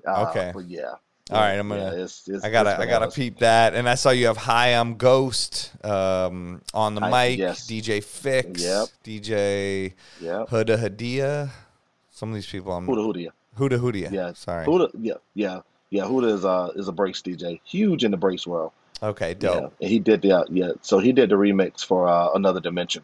Uh, 0.07 0.27
Okay. 0.31 0.51
but 0.55 0.65
yeah. 0.69 0.95
All 1.35 1.41
right, 1.41 1.59
I'm 1.59 1.69
gonna- 1.69 1.83
Yeah, 1.97 2.03
it's, 2.05 2.29
it's, 2.29 2.45
I 2.45 2.51
gotta 2.51 2.71
I 2.75 2.87
gotta 2.87 3.07
bananas. 3.07 3.15
peep 3.15 3.39
that. 3.39 3.75
And 3.75 3.89
I 3.89 3.95
saw 3.95 4.11
you 4.11 4.27
have 4.27 4.37
Hi, 4.37 4.69
I'm 4.69 4.97
Ghost 4.97 5.73
um, 5.85 6.61
on 6.75 6.95
the 6.95 7.01
Hi- 7.01 7.29
mic, 7.31 7.39
yes. 7.39 7.67
DJ 7.67 8.03
Fix, 8.03 8.63
Yep. 8.63 8.89
DJ 9.05 9.93
Yeah. 10.21 10.45
Huda 10.49 10.77
Hudia. 10.79 11.51
Some 12.11 12.29
of 12.31 12.35
these 12.35 12.47
people 12.47 12.73
I'm 12.73 12.87
Huda 12.87 13.05
Huda. 13.15 13.29
Huda 13.59 13.79
Hudia. 13.81 14.11
Yeah. 14.13 14.33
Sorry. 14.35 14.67
Huda. 14.67 14.91
Yeah. 14.99 15.15
Yeah. 15.35 15.61
Yeah. 15.91 16.05
Huda 16.05 16.33
is 16.33 16.45
uh 16.45 16.71
is 16.77 16.89
a 16.89 16.93
breaks 16.93 17.21
DJ, 17.23 17.61
huge 17.65 18.05
in 18.05 18.11
the 18.11 18.17
breaks 18.17 18.47
world. 18.47 18.73
Okay, 19.03 19.31
Yeah. 19.31 19.35
dope. 19.35 19.75
And 19.81 19.91
he 19.91 19.99
did 19.99 20.23
the 20.23 20.33
uh, 20.33 20.45
yeah. 20.49 20.73
So 20.83 20.99
he 20.99 21.13
did 21.13 21.31
the 21.31 21.35
remix 21.37 21.85
for 21.85 22.07
uh, 22.09 22.31
Another 22.35 22.61
Dimension. 22.61 23.03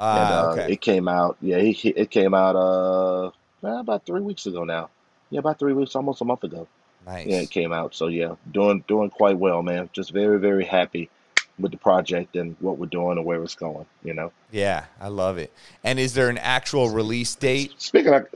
and 0.00 0.08
Ah, 0.28 0.48
uh, 0.48 0.52
okay. 0.52 0.72
it 0.72 0.80
came 0.80 1.08
out. 1.08 1.36
Yeah, 1.40 1.58
he, 1.60 1.88
it 1.90 2.10
came 2.10 2.34
out 2.34 2.56
uh 2.56 3.30
about 3.62 4.04
three 4.06 4.20
weeks 4.20 4.46
ago 4.46 4.64
now. 4.64 4.90
Yeah, 5.30 5.40
about 5.40 5.58
three 5.58 5.72
weeks, 5.72 5.96
almost 5.96 6.20
a 6.20 6.24
month 6.24 6.44
ago. 6.44 6.68
Nice. 7.06 7.26
Yeah, 7.26 7.40
it 7.40 7.50
came 7.50 7.72
out. 7.72 7.94
So 7.94 8.08
yeah, 8.08 8.34
doing 8.52 8.84
doing 8.88 9.10
quite 9.10 9.38
well, 9.38 9.62
man. 9.62 9.88
Just 9.92 10.10
very 10.12 10.38
very 10.38 10.64
happy 10.64 11.08
with 11.58 11.70
the 11.72 11.78
project 11.78 12.36
and 12.36 12.54
what 12.60 12.76
we're 12.78 12.86
doing 12.86 13.16
and 13.16 13.24
where 13.24 13.42
it's 13.42 13.54
going. 13.54 13.86
You 14.04 14.14
know. 14.14 14.32
Yeah, 14.50 14.84
I 15.00 15.08
love 15.08 15.38
it. 15.38 15.52
And 15.84 15.98
is 15.98 16.14
there 16.14 16.28
an 16.28 16.38
actual 16.38 16.90
release 16.90 17.34
date? 17.34 17.72
Speaking 17.78 18.12
of, 18.12 18.26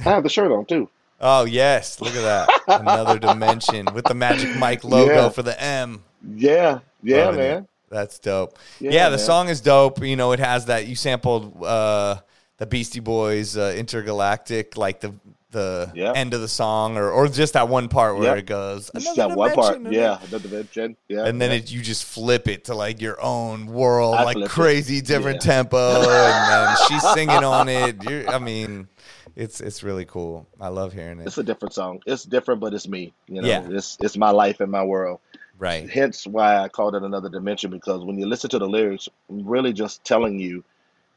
I 0.00 0.02
have 0.02 0.22
the 0.22 0.28
shirt 0.28 0.52
on 0.52 0.64
too. 0.66 0.88
Oh 1.20 1.44
yes, 1.46 2.00
look 2.00 2.14
at 2.14 2.22
that. 2.22 2.80
Another 2.80 3.18
dimension 3.32 3.86
with 3.94 4.04
the 4.04 4.14
Magic 4.14 4.56
Mike 4.56 4.84
logo 4.84 5.12
Yeah. 5.14 5.28
for 5.30 5.42
the 5.42 5.60
M. 5.60 6.04
Yeah, 6.34 6.80
yeah, 7.02 7.24
Loving 7.26 7.40
it. 7.40 7.42
man. 7.54 7.68
That's 7.90 8.18
dope. 8.18 8.58
Yeah, 8.80 8.90
Yeah, 8.90 9.08
the 9.08 9.16
man. 9.16 9.26
song 9.26 9.48
is 9.48 9.60
dope. 9.60 10.00
You 10.04 10.14
know, 10.16 10.32
it 10.32 10.40
has 10.40 10.66
that 10.66 10.86
you 10.86 10.94
sampled 10.94 11.62
uh 11.64 12.16
the 12.58 12.66
Beastie 12.66 13.00
Boys 13.00 13.56
uh, 13.56 13.72
Intergalactic, 13.76 14.76
like 14.76 15.00
the 15.00 15.14
the 15.50 15.90
Yep. 15.94 16.16
end 16.16 16.34
of 16.34 16.40
the 16.40 16.48
song, 16.48 16.96
or 16.98 17.10
or 17.10 17.26
just 17.28 17.54
that 17.54 17.68
one 17.68 17.88
part 17.88 18.16
where 18.16 18.24
Yep. 18.36 18.38
it 18.38 18.46
goes. 18.46 18.90
"Another 18.94 19.14
that 19.16 19.36
one 19.36 19.52
part. 19.54 19.74
dimension," 19.74 20.00
Yeah, 20.02 20.18
another 20.28 20.48
dimension. 20.48 20.96
Yeah, 21.08 21.24
And 21.26 21.40
then 21.40 21.50
yeah. 21.50 21.56
it, 21.58 21.70
you 21.72 21.80
just 21.80 22.04
flip 22.04 22.48
it 22.48 22.64
to 22.66 22.74
like 22.74 23.00
your 23.00 23.20
own 23.22 23.66
world, 23.66 24.14
I 24.16 24.24
like 24.24 24.34
flip 24.36 24.46
it. 24.46 24.50
crazy 24.52 25.00
different 25.00 25.44
Yeah. 25.44 25.52
tempo, 25.52 26.00
and 26.02 26.52
then 26.52 26.76
she's 26.88 27.02
singing 27.14 27.44
on 27.44 27.68
it. 27.68 28.02
You're, 28.04 28.28
I 28.28 28.38
mean, 28.38 28.88
it's 29.36 29.60
it's 29.60 29.82
really 29.82 30.04
cool. 30.04 30.46
I 30.60 30.68
love 30.68 30.92
hearing 30.92 31.20
it. 31.20 31.26
it's 31.26 31.38
a 31.38 31.42
different 31.42 31.72
song. 31.72 32.02
It's 32.06 32.24
different, 32.24 32.60
but 32.60 32.74
it's 32.74 32.86
me. 32.88 33.12
You 33.26 33.40
know, 33.42 33.48
Yeah. 33.48 33.62
it's 33.70 33.96
it's 34.00 34.16
my 34.18 34.30
life 34.30 34.60
and 34.60 34.70
my 34.70 34.84
world. 34.84 35.20
Right. 35.58 35.88
Hence 35.90 36.26
why 36.26 36.58
I 36.58 36.68
called 36.68 36.94
it 36.94 37.02
another 37.02 37.28
dimension 37.28 37.70
because 37.70 38.04
when 38.04 38.18
you 38.18 38.26
listen 38.26 38.50
to 38.50 38.58
the 38.58 38.68
lyrics, 38.68 39.08
I'm 39.30 39.44
really 39.46 39.72
just 39.72 40.04
telling 40.04 40.38
you 40.38 40.62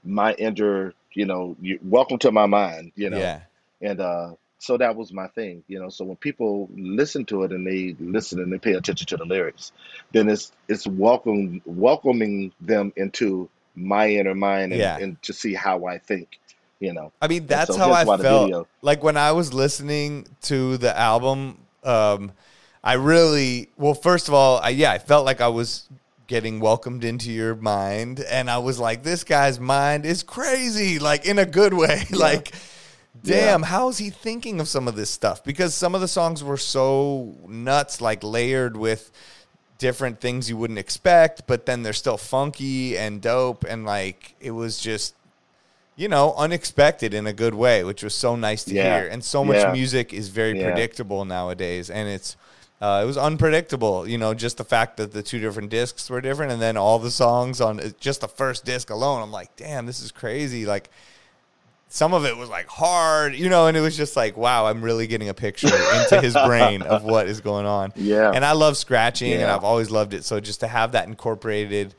my 0.04 0.34
inner, 0.34 0.94
you 1.14 1.26
know, 1.26 1.56
you, 1.62 1.78
welcome 1.84 2.18
to 2.20 2.32
my 2.32 2.48
mind, 2.48 2.92
you 2.96 3.10
know, 3.12 3.20
Yeah. 3.20 3.42
And 3.82 4.00
uh, 4.00 4.32
so 4.60 4.78
that 4.78 4.96
was 4.96 5.12
my 5.12 5.28
thing, 5.28 5.64
you 5.68 5.80
know. 5.80 5.90
So 5.90 6.06
when 6.06 6.18
people 6.18 6.70
listen 6.76 7.26
to 7.26 7.44
it 7.44 7.52
and 7.52 7.66
they 7.66 7.96
listen 8.00 8.40
and 8.40 8.52
they 8.54 8.58
pay 8.60 8.74
attention 8.74 9.08
to 9.08 9.18
the 9.18 9.26
lyrics, 9.26 9.72
then 10.12 10.30
it's 10.30 10.52
it's 10.68 10.86
welcome 10.88 11.62
welcoming 11.66 12.52
them 12.62 12.94
into 12.96 13.50
my 13.76 14.10
inner 14.10 14.36
mind 14.36 14.74
and, 14.74 14.80
Yeah. 14.82 14.98
and 14.98 15.22
to 15.24 15.34
see 15.34 15.54
how 15.54 15.86
I 15.86 15.98
think, 15.98 16.38
you 16.80 16.94
know. 16.94 17.12
I 17.22 17.28
mean, 17.28 17.40
And 17.44 17.48
that's 17.50 17.68
so 17.74 17.78
how 17.78 17.92
I 17.92 18.00
hence 18.00 18.08
why 18.08 18.18
the 18.18 18.24
felt. 18.24 18.42
video- 18.48 18.68
Like 18.82 19.02
when 19.04 19.18
I 19.18 19.32
was 19.32 19.54
listening 19.54 20.28
to 20.44 20.78
the 20.78 20.98
album, 20.98 21.58
um, 21.84 22.32
I 22.84 22.94
really 22.94 23.70
well. 23.78 23.94
First 23.94 24.28
of 24.28 24.34
all, 24.34 24.60
I, 24.60 24.70
yeah, 24.70 24.92
I 24.92 24.98
felt 25.00 25.26
like 25.26 25.40
I 25.42 25.48
was 25.48 25.88
getting 26.28 26.60
welcomed 26.60 27.04
into 27.04 27.32
your 27.32 27.56
mind, 27.56 28.20
and 28.22 28.50
I 28.50 28.58
was 28.58 28.80
like, 28.80 29.04
"This 29.04 29.24
guy's 29.24 29.60
mind 29.60 30.06
is 30.06 30.24
crazy," 30.24 30.98
like 31.00 31.26
in 31.26 31.38
a 31.40 31.46
good 31.46 31.74
way. 31.74 32.04
like, 32.12 32.52
damn, 33.20 33.64
how's 33.64 33.98
he 33.98 34.10
thinking 34.10 34.60
of 34.60 34.68
some 34.68 34.88
of 34.88 34.96
this 34.96 35.10
stuff? 35.10 35.44
Because 35.44 35.74
some 35.74 35.96
of 35.96 36.02
the 36.02 36.08
songs 36.08 36.44
were 36.44 36.58
so 36.58 37.36
nuts, 37.48 38.02
like 38.02 38.24
layered 38.24 38.78
with 38.78 39.12
different 39.78 40.22
things 40.22 40.50
you 40.50 40.58
wouldn't 40.58 40.80
expect, 40.80 41.48
but 41.48 41.66
then 41.66 41.84
they're 41.84 41.94
still 41.94 42.18
funky 42.18 42.98
and 42.98 43.22
dope, 43.22 43.64
and 43.64 43.86
like 43.86 44.36
it 44.40 44.52
was 44.52 44.80
just 44.80 45.16
you 45.98 46.08
know, 46.08 46.34
unexpected 46.38 47.14
in 47.14 47.28
a 47.28 47.34
good 47.34 47.54
way, 47.54 47.84
which 47.84 48.02
was 48.02 48.16
so 48.16 48.36
nice 48.36 48.64
to 48.64 48.74
Yeah. 48.74 49.02
hear. 49.02 49.10
And 49.12 49.24
so 49.24 49.44
much 49.44 49.58
Yeah. 49.58 49.74
music 49.74 50.14
is 50.14 50.30
very 50.30 50.56
Yeah. 50.56 50.64
predictable 50.64 51.26
nowadays, 51.26 51.90
and 51.90 52.10
it's 52.10 52.36
Uh, 52.82 53.02
it 53.04 53.06
was 53.06 53.16
unpredictable, 53.16 54.08
you 54.08 54.18
know, 54.18 54.34
just 54.34 54.58
the 54.58 54.64
fact 54.64 54.98
that 54.98 55.12
the 55.12 55.22
two 55.22 55.38
different 55.38 55.70
discs 55.70 56.10
were 56.10 56.20
different, 56.20 56.52
and 56.52 56.60
then 56.60 56.76
all 56.76 56.98
the 56.98 57.12
songs 57.12 57.62
on 57.62 57.80
uh, 57.80 57.92
just 58.00 58.22
the 58.22 58.28
first 58.28 58.66
disc 58.66 58.90
alone. 58.90 59.22
I'm 59.22 59.32
like, 59.32 59.56
damn, 59.56 59.86
this 59.86 60.00
is 60.02 60.12
crazy. 60.12 60.66
Like, 60.66 60.90
some 61.94 62.14
of 62.14 62.26
it 62.26 62.38
was 62.38 62.48
like 62.50 62.68
hard, 62.68 63.36
you 63.36 63.50
know, 63.50 63.68
and 63.68 63.76
it 63.76 63.82
was 63.82 63.98
just 63.98 64.16
like, 64.16 64.38
wow, 64.38 64.66
I'm 64.66 64.82
really 64.82 65.08
getting 65.08 65.28
a 65.28 65.34
picture 65.34 65.68
into 65.68 66.22
his 66.22 66.34
brain 66.34 66.82
of 66.84 67.04
what 67.04 67.28
is 67.28 67.42
going 67.42 67.66
on. 67.66 67.92
Yeah. 67.98 68.32
And 68.34 68.46
I 68.46 68.54
love 68.54 68.78
scratching 68.78 69.34
and 69.34 69.52
I've 69.52 69.66
always 69.66 69.92
loved 69.92 70.14
it. 70.14 70.24
So 70.24 70.40
just 70.40 70.62
to 70.62 70.68
have 70.68 70.94
that 70.94 71.10
incorporated 71.10 71.94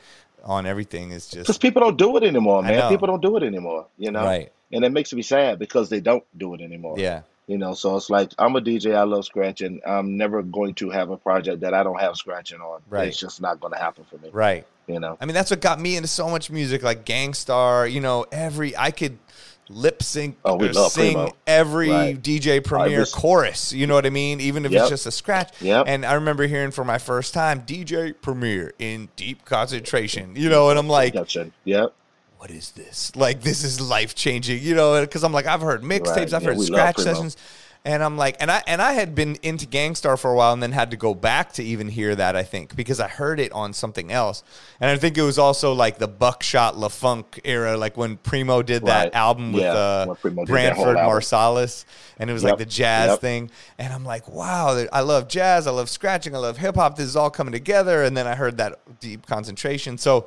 on 0.45 0.65
everything 0.65 1.11
is 1.11 1.27
just 1.27 1.47
Because 1.47 1.59
people 1.59 1.83
don't 1.83 1.99
do 1.99 2.17
it 2.17 2.23
anymore, 2.23 2.63
man. 2.63 2.89
People 2.89 3.07
don't 3.07 3.21
do 3.21 3.37
it 3.37 3.43
anymore, 3.43 3.87
you 3.99 4.11
know? 4.11 4.25
Right. 4.25 4.51
And 4.73 4.83
it 4.83 4.93
makes 4.93 5.13
me 5.13 5.21
sad 5.21 5.59
because 5.59 5.91
they 5.91 6.01
don't 6.01 6.25
do 6.39 6.55
it 6.55 6.63
anymore. 6.63 6.99
yeah. 6.99 7.23
You 7.49 7.59
know, 7.59 7.75
so 7.75 7.97
it's 7.97 8.09
like 8.09 8.31
I'm 8.39 8.55
a 8.57 8.61
DJ, 8.61 8.95
I 8.95 9.03
love 9.03 9.27
scratching. 9.27 9.81
I'm 9.85 10.17
never 10.17 10.43
going 10.43 10.75
to 10.75 10.89
have 10.91 11.11
a 11.11 11.17
project 11.19 11.61
that 11.61 11.75
I 11.75 11.83
don't 11.83 12.01
have 12.01 12.17
scratching 12.17 12.61
on. 12.61 12.81
Right. 12.89 13.09
It's 13.09 13.19
just 13.19 13.43
not 13.43 13.61
going 13.61 13.73
to 13.75 13.79
happen 13.79 14.05
for 14.09 14.17
me. 14.19 14.31
Right. 14.33 14.65
You 14.87 15.01
know. 15.01 15.19
I 15.21 15.27
mean, 15.27 15.35
that's 15.35 15.51
what 15.51 15.61
got 15.61 15.81
me 15.81 15.97
into 15.97 16.09
so 16.09 16.31
much 16.31 16.51
music, 16.51 16.83
like 16.85 17.05
Gang 17.05 17.35
Starr. 17.35 17.89
You 17.89 18.01
know, 18.01 18.25
every 18.31 18.77
I 18.77 18.93
could 18.93 19.19
lip 19.69 20.03
sync 20.03 20.37
Oh, 20.45 20.57
we 20.57 20.69
love 20.71 20.93
sing 20.93 21.15
Primo. 21.15 21.33
every 21.47 21.89
Right. 21.89 22.21
DJ 22.23 22.61
Premier 22.63 23.01
was- 23.01 23.13
chorus. 23.13 23.73
You 23.73 23.87
know 23.87 23.95
what 23.95 24.05
I 24.07 24.11
mean? 24.11 24.41
Even 24.41 24.65
if 24.67 24.73
it's 24.73 24.89
just 24.89 25.07
a 25.07 25.11
scratch. 25.11 25.51
Yep. 25.61 25.85
And 25.89 26.05
I 26.05 26.15
remember 26.15 26.47
hearing 26.47 26.71
for 26.73 26.85
my 26.85 26.99
first 26.99 27.33
time 27.33 27.63
DJ 27.67 28.13
Premier 28.13 28.73
in 28.79 29.09
deep 29.17 29.45
concentration. 29.45 30.35
You 30.37 30.49
know, 30.49 30.71
and 30.71 30.79
I'm 30.79 30.89
like, 30.89 31.15
Gotcha. 31.15 31.51
Yep. 31.65 31.93
what 32.39 32.51
is 32.51 32.73
this? 32.73 33.13
Like, 33.17 33.43
this 33.43 33.63
is 33.65 33.81
life 33.81 34.15
changing, 34.15 34.63
you 34.63 34.75
know? 34.75 35.01
Because 35.01 35.23
I'm 35.25 35.33
like, 35.33 35.47
I've 35.47 35.63
heard 35.63 35.83
mixtapes, 35.83 36.07
Right. 36.17 36.35
I've 36.35 36.43
Yeah, 36.43 36.49
heard 36.49 36.61
scratch 36.61 36.99
sessions, 36.99 37.37
and 37.85 38.03
I'm 38.03 38.17
like, 38.17 38.37
and 38.39 38.51
I 38.51 38.63
and 38.67 38.81
I 38.81 38.93
had 38.93 39.15
been 39.15 39.37
into 39.43 39.67
Gang 39.67 39.95
Starr 39.97 40.17
for 40.17 40.31
a 40.31 40.37
while, 40.37 40.53
and 40.53 40.63
then 40.63 40.71
had 40.73 40.93
to 40.93 40.97
go 40.97 41.15
back 41.15 41.53
to 41.55 41.65
even 41.65 41.89
hear 41.89 42.15
that. 42.15 42.37
I 42.37 42.45
think 42.45 42.77
because 42.77 43.01
I 43.01 43.09
heard 43.09 43.41
it 43.41 43.51
on 43.53 43.73
something 43.73 44.13
else, 44.13 44.45
and 44.81 44.89
I 44.91 44.97
think 44.97 45.19
it 45.19 45.23
was 45.23 45.39
also 45.39 45.73
like 45.73 45.99
the 45.99 46.07
Buckshot 46.07 46.77
LeFonque 46.77 47.41
era, 47.45 47.77
like 47.77 47.97
when 47.97 48.19
Primo 48.19 48.63
did 48.63 48.85
that 48.87 49.05
Right. 49.07 49.15
album 49.15 49.53
with 49.53 49.65
Yeah, 49.65 49.73
uh, 49.73 50.07
when 50.07 50.17
Primo 50.17 50.45
did 50.45 50.55
that 50.55 50.73
whole 50.75 50.85
Branford. 50.93 51.23
Marsalis, 51.25 51.85
and 52.19 52.31
it 52.31 52.33
was 52.33 52.45
like 52.45 52.59
the 52.59 52.67
jazz 52.67 53.11
Yep. 53.11 53.21
thing, 53.21 53.51
and 53.79 53.93
I'm 53.93 54.05
like, 54.05 54.29
wow, 54.29 54.85
I 54.93 55.01
love 55.01 55.27
jazz, 55.29 55.67
I 55.67 55.73
love 55.73 55.91
scratching, 55.91 56.35
I 56.37 56.39
love 56.39 56.59
hip 56.59 56.77
hop. 56.77 56.97
This 56.97 57.07
is 57.07 57.17
all 57.17 57.31
coming 57.31 57.53
together, 57.53 58.05
and 58.05 58.17
then 58.17 58.27
I 58.29 58.37
heard 58.37 58.59
that 58.59 58.79
deep 59.01 59.27
concentration, 59.27 59.99
so. 59.99 60.27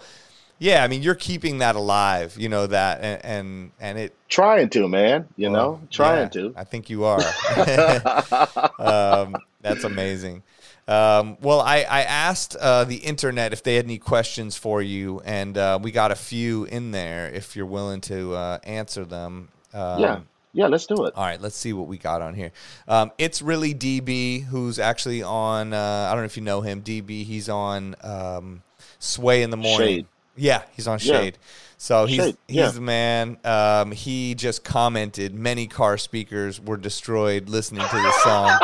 Yeah, 0.58 0.84
I 0.84 0.88
mean, 0.88 1.02
you're 1.02 1.16
keeping 1.16 1.58
that 1.58 1.76
alive, 1.76 2.36
you 2.38 2.48
know 2.48 2.68
that, 2.68 3.02
and 3.02 3.26
and, 3.26 3.72
and 3.80 3.98
it. 3.98 4.16
Trying 4.30 4.70
to, 4.70 4.88
man. 4.88 5.28
You 5.36 5.50
know, 5.50 5.82
trying 5.92 6.30
yeah, 6.34 6.42
to. 6.42 6.54
I 6.56 6.64
think 6.64 6.90
you 6.90 7.04
are. 7.04 7.20
um, 8.80 9.36
that's 9.62 9.84
amazing. 9.84 10.44
Um, 10.88 11.38
well, 11.42 11.62
I, 11.62 11.78
I 11.78 12.04
asked 12.04 12.56
uh, 12.56 12.84
the 12.84 12.98
internet 12.98 13.54
if 13.54 13.64
they 13.64 13.76
had 13.76 13.86
any 13.86 13.98
questions 13.98 14.56
for 14.56 14.82
you, 14.82 15.22
and 15.26 15.58
uh, 15.58 15.80
we 15.82 15.92
got 15.92 16.12
a 16.12 16.16
few 16.16 16.66
in 16.66 16.92
there. 16.92 17.28
If 17.28 17.56
you're 17.56 17.66
willing 17.66 18.02
to 18.02 18.36
uh, 18.36 18.60
answer 18.64 19.04
them, 19.04 19.50
um, 19.74 20.00
yeah. 20.00 20.20
Yeah, 20.54 20.68
let's 20.68 20.86
do 20.86 21.04
it. 21.04 21.14
all 21.18 21.26
right, 21.26 21.42
let's 21.42 21.58
see 21.58 21.74
what 21.74 21.88
we 21.88 21.98
got 21.98 22.22
on 22.22 22.34
here. 22.34 22.54
Um, 22.88 23.12
it's 23.18 23.42
really 23.42 23.74
DB, 23.74 24.46
who's 24.46 24.80
actually 24.80 25.22
on. 25.22 25.74
Uh, 25.74 26.08
I 26.10 26.12
don't 26.12 26.22
know 26.22 26.26
if 26.26 26.38
you 26.38 26.44
know 26.44 26.62
him. 26.62 26.82
DB, 26.82 27.26
he's 27.26 27.50
on 27.50 27.94
um, 28.02 28.64
Sway 29.00 29.44
in 29.44 29.50
the 29.50 29.58
morning. 29.58 29.88
Shade. 29.88 30.06
Yeah, 30.36 30.64
he's 30.76 30.88
on 30.88 31.00
Yeah. 31.02 31.20
Shade. 31.22 31.38
So 31.78 32.06
he's 32.06 32.18
Shade, 32.18 32.38
he's 32.48 32.56
yeah. 32.58 32.70
the 32.70 32.82
man. 32.82 33.38
Um, 33.44 33.92
he 33.92 34.34
just 34.36 34.64
commented 34.64 35.34
many 35.34 35.68
car 35.68 35.98
speakers 35.98 36.60
were 36.62 36.78
destroyed 36.78 37.50
listening 37.50 37.82
to 37.88 37.96
the 37.96 38.12
song 38.24 38.58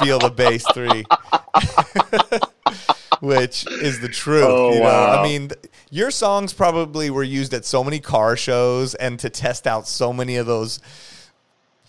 "Feel 0.00 0.18
the 0.18 0.30
Bass 0.30 0.64
3. 0.74 1.04
Which 3.20 3.66
is 3.66 4.00
the 4.00 4.08
truth, 4.08 4.44
Oh, 4.46 4.72
you 4.74 4.80
know. 4.80 4.88
I 4.88 5.22
mean, 5.24 5.48
th- 5.48 5.60
your 5.90 6.10
songs 6.12 6.52
probably 6.52 7.10
were 7.10 7.24
used 7.24 7.52
at 7.52 7.64
so 7.64 7.82
many 7.82 7.98
car 7.98 8.36
shows 8.36 8.94
and 8.94 9.18
to 9.18 9.28
test 9.28 9.66
out 9.66 9.88
so 9.88 10.12
many 10.12 10.36
of 10.36 10.46
those 10.46 10.78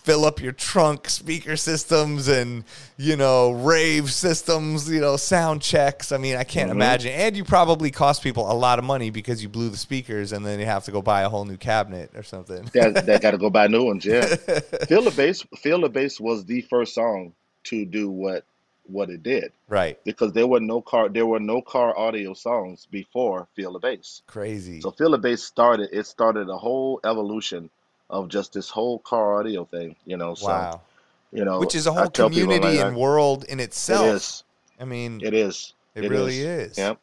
fill 0.02 0.24
up 0.24 0.40
your 0.40 0.52
trunk 0.52 1.08
speaker 1.08 1.56
systems 1.56 2.26
and 2.26 2.64
you 2.96 3.16
know 3.16 3.50
rave 3.52 4.10
systems 4.10 4.90
you 4.90 5.00
know 5.00 5.16
sound 5.16 5.60
checks 5.60 6.10
i 6.12 6.16
mean 6.16 6.36
i 6.36 6.44
can't 6.44 6.70
Mm-hmm. 6.70 6.78
imagine 6.78 7.12
and 7.12 7.36
you 7.36 7.44
probably 7.44 7.90
cost 7.90 8.22
people 8.22 8.50
a 8.50 8.54
lot 8.54 8.78
of 8.78 8.84
money 8.84 9.10
because 9.10 9.42
you 9.42 9.48
blew 9.48 9.68
the 9.68 9.76
speakers 9.76 10.32
and 10.32 10.44
then 10.44 10.58
you 10.58 10.66
have 10.66 10.84
to 10.84 10.90
go 10.92 11.02
buy 11.02 11.22
a 11.22 11.28
whole 11.28 11.44
new 11.44 11.56
cabinet 11.56 12.10
or 12.14 12.22
something 12.22 12.68
that 12.74 13.06
that 13.06 13.20
got 13.22 13.32
to 13.32 13.38
go 13.38 13.50
buy 13.50 13.66
new 13.66 13.84
ones. 13.84 14.04
Yeah, 14.04 14.22
feel 14.88 15.02
the 15.02 15.12
bass. 15.16 15.42
Feel 15.58 15.80
the 15.80 15.88
bass 15.88 16.18
was 16.20 16.44
the 16.44 16.60
first 16.62 16.94
song 16.94 17.32
to 17.64 17.84
do 17.84 18.10
what 18.10 18.44
what 18.86 19.08
it 19.10 19.22
did 19.22 19.52
right 19.68 20.02
because 20.04 20.32
there 20.32 20.46
were 20.46 20.58
no 20.60 20.80
car 20.80 21.08
there 21.08 21.26
were 21.26 21.38
no 21.38 21.62
car 21.62 21.96
audio 21.96 22.34
songs 22.34 22.86
before 22.90 23.46
Feel 23.54 23.72
the 23.74 23.78
Bass. 23.78 24.22
crazy 24.26 24.80
So 24.80 24.90
Feel 24.90 25.10
the 25.12 25.18
Bass 25.18 25.42
started. 25.42 25.90
It 25.92 26.06
started 26.06 26.48
a 26.48 26.56
whole 26.58 27.00
evolution 27.04 27.70
of 28.10 28.28
just 28.28 28.52
this 28.52 28.68
whole 28.68 28.98
car 28.98 29.38
audio 29.40 29.64
thing. 29.64 29.96
You 30.04 30.16
know. 30.18 30.34
So 30.34 30.48
wow 30.48 30.80
you 31.32 31.44
know, 31.44 31.60
which 31.60 31.74
is 31.76 31.86
a 31.86 31.92
whole 31.92 32.08
community 32.10 32.78
like, 32.78 32.86
and 32.86 32.96
world 32.96 33.44
in 33.44 33.60
itself 33.60 34.04
is. 34.16 34.44
i 34.80 34.84
mean 34.84 35.20
It 35.22 35.32
is. 35.32 35.74
It 35.94 36.10
really 36.10 36.40
is. 36.40 36.76
Yep. 36.76 36.98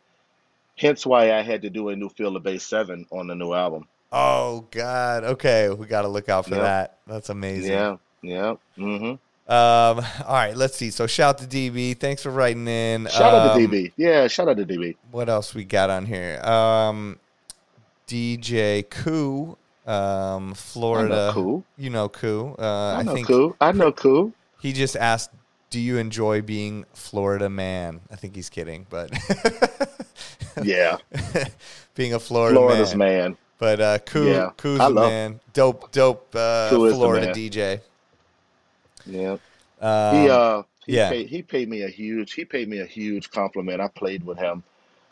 Hence 0.78 1.06
why 1.06 1.32
I 1.34 1.42
had 1.42 1.62
to 1.62 1.70
do 1.70 1.90
a 1.90 1.96
new 1.96 2.10
Feel 2.10 2.36
of 2.36 2.44
Bass 2.44 2.64
seven 2.66 3.06
on 3.10 3.28
the 3.28 3.36
new 3.36 3.54
album. 3.54 3.88
oh 4.12 4.66
god 4.72 5.24
okay 5.24 5.70
we 5.70 5.86
got 5.86 6.02
to 6.02 6.08
look 6.10 6.28
out 6.30 6.44
for 6.46 6.56
Yep. 6.56 6.62
that 6.62 6.98
that's 7.08 7.30
amazing 7.30 7.72
Yeah. 7.72 7.96
Yeah. 8.22 8.56
Mm-hmm. 8.78 9.06
um 9.06 10.06
all 10.28 10.34
right 10.34 10.56
let's 10.58 10.76
see 10.76 10.92
so 10.92 11.08
shout 11.08 11.42
out 11.42 11.50
to 11.50 11.58
db 11.58 11.98
thanks 11.98 12.22
for 12.24 12.30
writing 12.32 12.68
in 12.68 13.08
Shout 13.08 13.34
out 13.34 13.56
to 13.56 13.64
Um, 13.64 13.72
DB. 13.72 13.94
Yeah. 13.96 14.28
Shout 14.28 14.50
out 14.50 14.58
to 14.58 14.66
DB. 14.66 14.98
what 15.12 15.30
else 15.30 15.56
we 15.56 15.64
got 15.64 15.90
on 15.90 16.06
here? 16.06 16.42
Um, 16.44 17.18
DJ 18.08 18.90
Koo, 18.90 19.58
um, 19.88 20.54
Florida. 20.54 21.32
Koo. 21.34 21.64
You 21.78 21.90
know 21.90 22.10
Koo. 22.10 22.56
Uh, 22.60 22.94
I 22.96 23.00
I, 23.00 23.04
know 23.04 23.14
think 23.14 23.28
cool. 23.28 23.56
I 23.62 23.72
know 23.72 23.92
cool. 23.92 24.34
he 24.62 24.74
just 24.74 24.96
asked, 24.96 25.32
"Do 25.70 25.80
you 25.80 25.98
enjoy 25.98 26.42
being 26.42 26.86
Florida 26.94 27.50
man?" 27.50 28.02
I 28.12 28.16
think 28.16 28.36
he's 28.36 28.50
kidding, 28.50 28.86
but 28.90 29.12
Yeah. 30.64 30.98
being 31.96 32.14
a 32.14 32.20
Florida 32.20 32.56
Florida's 32.58 32.96
man. 32.96 33.22
man. 33.22 33.38
But 33.60 33.80
uh, 33.82 33.98
Koo, 34.00 34.30
Yeah, 34.30 34.52
Koo's 34.58 34.80
a 34.80 34.90
man. 34.90 35.40
Dope, 35.54 35.92
dope. 35.92 36.36
Uh, 36.36 36.70
Koo 36.70 36.92
Florida. 36.94 37.34
DJ. 37.34 37.82
Yeah. 39.06 39.38
Um, 39.82 40.16
he 40.16 40.30
uh 40.30 40.64
he 40.86 40.96
yeah. 40.96 41.10
paid 41.10 41.28
he 41.30 41.42
paid 41.42 41.70
me 41.70 41.84
a 41.84 41.88
huge 41.90 42.34
he 42.34 42.46
paid 42.46 42.68
me 42.68 42.80
a 42.80 42.86
huge 42.86 43.30
compliment. 43.32 43.80
I 43.82 43.88
played 43.90 44.24
with 44.26 44.38
him 44.38 44.64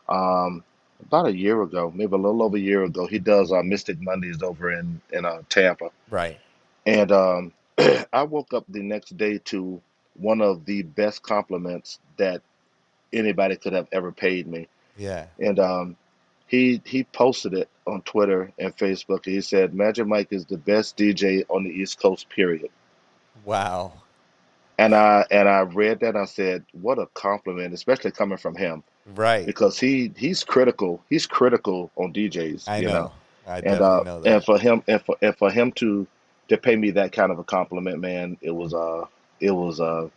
um 0.09 0.63
about 1.01 1.27
a 1.27 1.35
year 1.35 1.61
ago, 1.61 1.91
maybe 1.93 2.13
a 2.13 2.17
little 2.17 2.43
over 2.43 2.57
a 2.57 2.59
year 2.59 2.83
ago. 2.83 3.07
He 3.07 3.19
does 3.19 3.51
uh 3.51 3.63
Mystic 3.63 4.01
Mondays 4.01 4.41
over 4.41 4.71
in 4.71 5.01
in 5.11 5.25
uh 5.25 5.41
Tampa. 5.49 5.91
right. 6.09 6.39
And 6.85 7.11
um 7.11 7.51
I 8.13 8.23
woke 8.23 8.53
up 8.53 8.65
the 8.69 8.81
next 8.81 9.17
day 9.17 9.39
to 9.45 9.81
one 10.15 10.41
of 10.41 10.65
the 10.65 10.83
best 10.83 11.23
compliments 11.23 11.99
that 12.17 12.41
anybody 13.11 13.57
could 13.57 13.73
have 13.73 13.87
ever 13.91 14.11
paid 14.11 14.47
me. 14.47 14.67
Yeah. 14.97 15.27
And 15.39 15.59
um 15.59 15.97
he 16.47 16.81
he 16.85 17.03
posted 17.03 17.53
it 17.53 17.69
on 17.85 18.01
Twitter 18.01 18.51
and 18.57 18.75
Facebook. 18.75 19.25
He 19.25 19.41
said 19.41 19.73
Magic 19.73 20.07
Mike 20.07 20.29
is 20.31 20.45
the 20.45 20.57
best 20.57 20.97
DJ 20.97 21.43
on 21.49 21.63
the 21.63 21.69
East 21.69 21.99
Coast, 21.99 22.29
period. 22.29 22.69
Wow. 23.43 23.93
And 24.77 24.93
I 24.93 25.25
and 25.31 25.47
I 25.47 25.61
read 25.61 26.01
that 26.01 26.09
and 26.09 26.17
I 26.17 26.25
said, 26.25 26.65
what 26.73 26.99
a 26.99 27.07
compliment, 27.07 27.73
especially 27.73 28.11
coming 28.11 28.37
from 28.37 28.55
him, 28.55 28.83
Right. 29.05 29.45
because 29.45 29.79
he 29.79 30.11
he's 30.17 30.43
critical. 30.43 31.01
He's 31.09 31.25
critical 31.27 31.91
on 31.95 32.13
DJs, 32.13 32.67
I 32.67 32.81
you 32.81 32.87
know. 32.87 32.93
know. 32.93 33.11
I 33.47 33.61
And 33.61 33.81
uh 33.81 34.03
know 34.03 34.21
and 34.25 34.43
for 34.43 34.57
him 34.59 34.83
and 34.87 35.01
for 35.01 35.15
and 35.21 35.35
for 35.37 35.51
him 35.51 35.71
to 35.73 36.07
to 36.49 36.57
pay 36.57 36.75
me 36.75 36.91
that 36.91 37.11
kind 37.11 37.31
of 37.31 37.39
a 37.39 37.43
compliment, 37.43 37.99
man, 37.99 38.37
it 38.41 38.51
was 38.51 38.73
uh 38.73 39.05
it 39.39 39.51
was 39.51 39.79
uh 39.79 40.09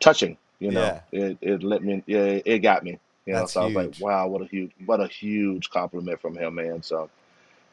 touching, 0.00 0.36
you 0.58 0.70
know. 0.72 1.00
It 1.12 1.38
it 1.40 1.62
let 1.62 1.82
me 1.82 2.02
yeah, 2.06 2.40
it 2.44 2.58
got 2.60 2.84
me. 2.84 2.98
You 3.26 3.34
know, 3.34 3.40
That's 3.40 3.52
so 3.52 3.62
I 3.62 3.64
was 3.66 3.74
like, 3.74 3.94
wow, 4.00 4.26
what 4.28 4.42
a 4.42 4.46
huge 4.46 4.72
what 4.84 5.00
a 5.00 5.06
huge 5.06 5.70
compliment 5.70 6.20
from 6.20 6.36
him, 6.36 6.56
man. 6.56 6.82
So 6.82 7.08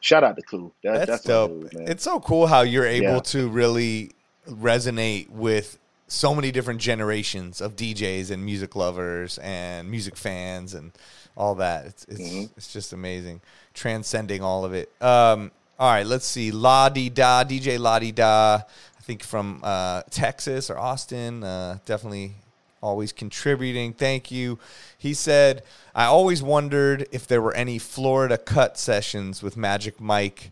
shout 0.00 0.24
out 0.24 0.36
to 0.36 0.42
Cool. 0.42 0.72
That, 0.82 0.94
That's, 0.94 1.06
that's 1.06 1.24
dope. 1.24 1.50
dude. 1.72 1.88
It's 1.88 2.04
so 2.04 2.20
cool 2.20 2.46
how 2.46 2.62
you're 2.62 2.86
able 2.86 3.14
Yeah. 3.14 3.20
to 3.20 3.48
really 3.48 4.12
resonate 4.48 5.28
with 5.30 5.78
so 6.12 6.34
many 6.34 6.50
different 6.52 6.80
generations 6.80 7.60
of 7.60 7.74
DJs 7.76 8.30
and 8.30 8.44
music 8.44 8.76
lovers 8.76 9.38
and 9.38 9.90
music 9.90 10.16
fans 10.16 10.74
and 10.74 10.92
all 11.36 11.54
that. 11.56 11.86
It's 11.86 12.04
it's, 12.04 12.20
Mhm. 12.20 12.50
it's 12.56 12.72
just 12.72 12.92
amazing, 12.92 13.40
transcending 13.74 14.42
all 14.42 14.64
of 14.64 14.74
it. 14.74 14.90
Um, 15.00 15.50
all 15.78 15.90
right, 15.90 16.06
let's 16.06 16.26
see. 16.26 16.50
La 16.52 16.88
Di 16.90 17.08
Da, 17.08 17.44
DJ 17.44 17.78
La 17.78 17.98
Di 17.98 18.12
Da. 18.12 18.60
I 18.98 19.02
think 19.02 19.22
from 19.24 19.60
uh, 19.64 20.02
Texas 20.10 20.70
or 20.70 20.78
Austin. 20.78 21.42
Uh, 21.42 21.78
definitely 21.86 22.34
always 22.82 23.12
contributing. 23.12 23.92
Thank 23.92 24.30
you. 24.30 24.58
He 24.98 25.14
said, 25.14 25.62
I 25.94 26.04
always 26.04 26.42
wondered 26.42 27.06
if 27.10 27.26
there 27.26 27.40
were 27.40 27.54
any 27.54 27.78
Florida 27.78 28.36
cut 28.36 28.76
sessions 28.78 29.42
with 29.42 29.56
Magic 29.56 30.00
Mike, 30.00 30.50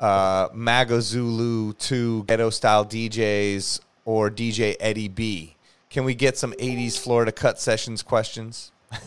uh, 0.00 0.48
Magazulu 0.52 1.72
2 1.78 2.24
ghetto 2.24 2.50
style 2.50 2.84
DJs 2.84 3.80
or 4.04 4.30
DJ 4.30 4.76
Eddie 4.80 5.08
B. 5.08 5.56
Can 5.90 6.04
we 6.04 6.14
get 6.14 6.36
some 6.36 6.52
'80s 6.54 6.98
Florida 6.98 7.32
cut 7.32 7.60
sessions 7.60 8.02
questions? 8.02 8.72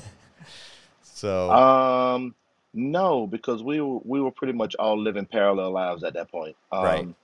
so 1.04 1.52
Um, 1.52 2.36
no, 2.74 3.28
because 3.28 3.64
we 3.64 3.82
were 3.82 4.00
we 4.04 4.22
were 4.22 4.32
pretty 4.32 4.54
much 4.54 4.76
all 4.76 4.98
living 5.00 5.26
parallel 5.26 5.72
lives 5.72 6.04
at 6.04 6.14
that 6.14 6.32
point. 6.32 6.56
Right. 6.72 7.00
Um, 7.02 7.16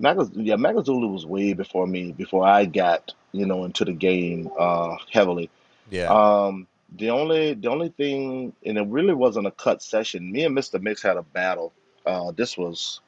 Magaz- 0.00 0.30
yeah, 0.34 0.54
Magazulu 0.54 1.10
was 1.12 1.26
way 1.26 1.52
before 1.52 1.86
me, 1.86 2.12
before 2.12 2.46
I 2.46 2.64
got 2.64 3.12
you 3.32 3.46
know 3.46 3.64
into 3.64 3.84
the 3.84 3.92
game 3.92 4.50
uh, 4.58 4.96
heavily. 5.12 5.50
yeah, 5.90 6.06
Um, 6.06 6.66
the 6.96 7.10
only 7.10 7.54
the 7.54 7.68
only 7.68 7.88
thing, 7.90 8.52
and 8.64 8.78
it 8.78 8.86
really 8.86 9.14
wasn't 9.14 9.46
a 9.46 9.50
cut 9.50 9.82
session. 9.82 10.30
Me 10.32 10.44
and 10.44 10.56
Mr. 10.56 10.80
Mix 10.80 11.02
had 11.02 11.16
a 11.16 11.22
battle. 11.22 11.72
Uh, 12.06 12.30
this 12.30 12.56
was, 12.56 13.00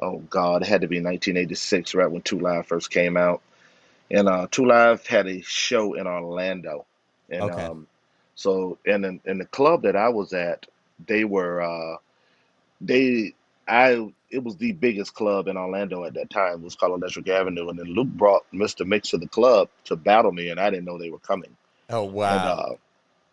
oh 0.00 0.18
God, 0.30 0.62
it 0.62 0.68
had 0.68 0.82
to 0.82 0.88
be 0.88 1.00
1986, 1.00 1.94
right 1.94 2.10
when 2.10 2.22
Two 2.22 2.40
Live 2.40 2.66
first 2.66 2.90
came 2.90 3.16
out. 3.16 3.42
And 4.10 4.28
uh, 4.28 4.48
Two 4.50 4.66
Live 4.66 5.06
had 5.06 5.26
a 5.26 5.42
show 5.42 5.94
in 5.94 6.06
Orlando, 6.06 6.86
and 7.30 7.50
Okay. 7.50 7.50
um, 7.50 7.88
so 8.34 8.78
and 8.86 9.04
in, 9.04 9.20
in 9.24 9.38
the 9.38 9.46
club 9.46 9.82
that 9.82 9.96
I 9.96 10.08
was 10.10 10.32
at, 10.32 10.66
they 11.06 11.24
were 11.24 11.62
uh, 11.62 11.96
they 12.80 13.34
I 13.68 14.08
it 14.30 14.42
was 14.44 14.56
the 14.56 14.72
biggest 14.72 15.14
club 15.14 15.48
in 15.48 15.56
Orlando 15.56 16.04
at 16.04 16.14
that 16.14 16.30
time. 16.30 16.54
It 16.54 16.62
was 16.62 16.76
called 16.76 17.00
Electric 17.00 17.28
Avenue, 17.28 17.68
and 17.70 17.78
then 17.78 17.86
Luke 17.86 18.08
brought 18.08 18.44
Mr. 18.52 18.86
Mix 18.86 19.10
to 19.10 19.18
the 19.18 19.28
club 19.28 19.68
to 19.86 19.96
battle 19.96 20.32
me, 20.32 20.50
and 20.50 20.60
I 20.60 20.70
didn't 20.70 20.84
know 20.86 20.98
they 20.98 21.10
were 21.10 21.18
coming. 21.20 21.56
oh 21.90 22.04
And 22.24 22.46
wow, 22.46 22.46
uh, 22.46 22.74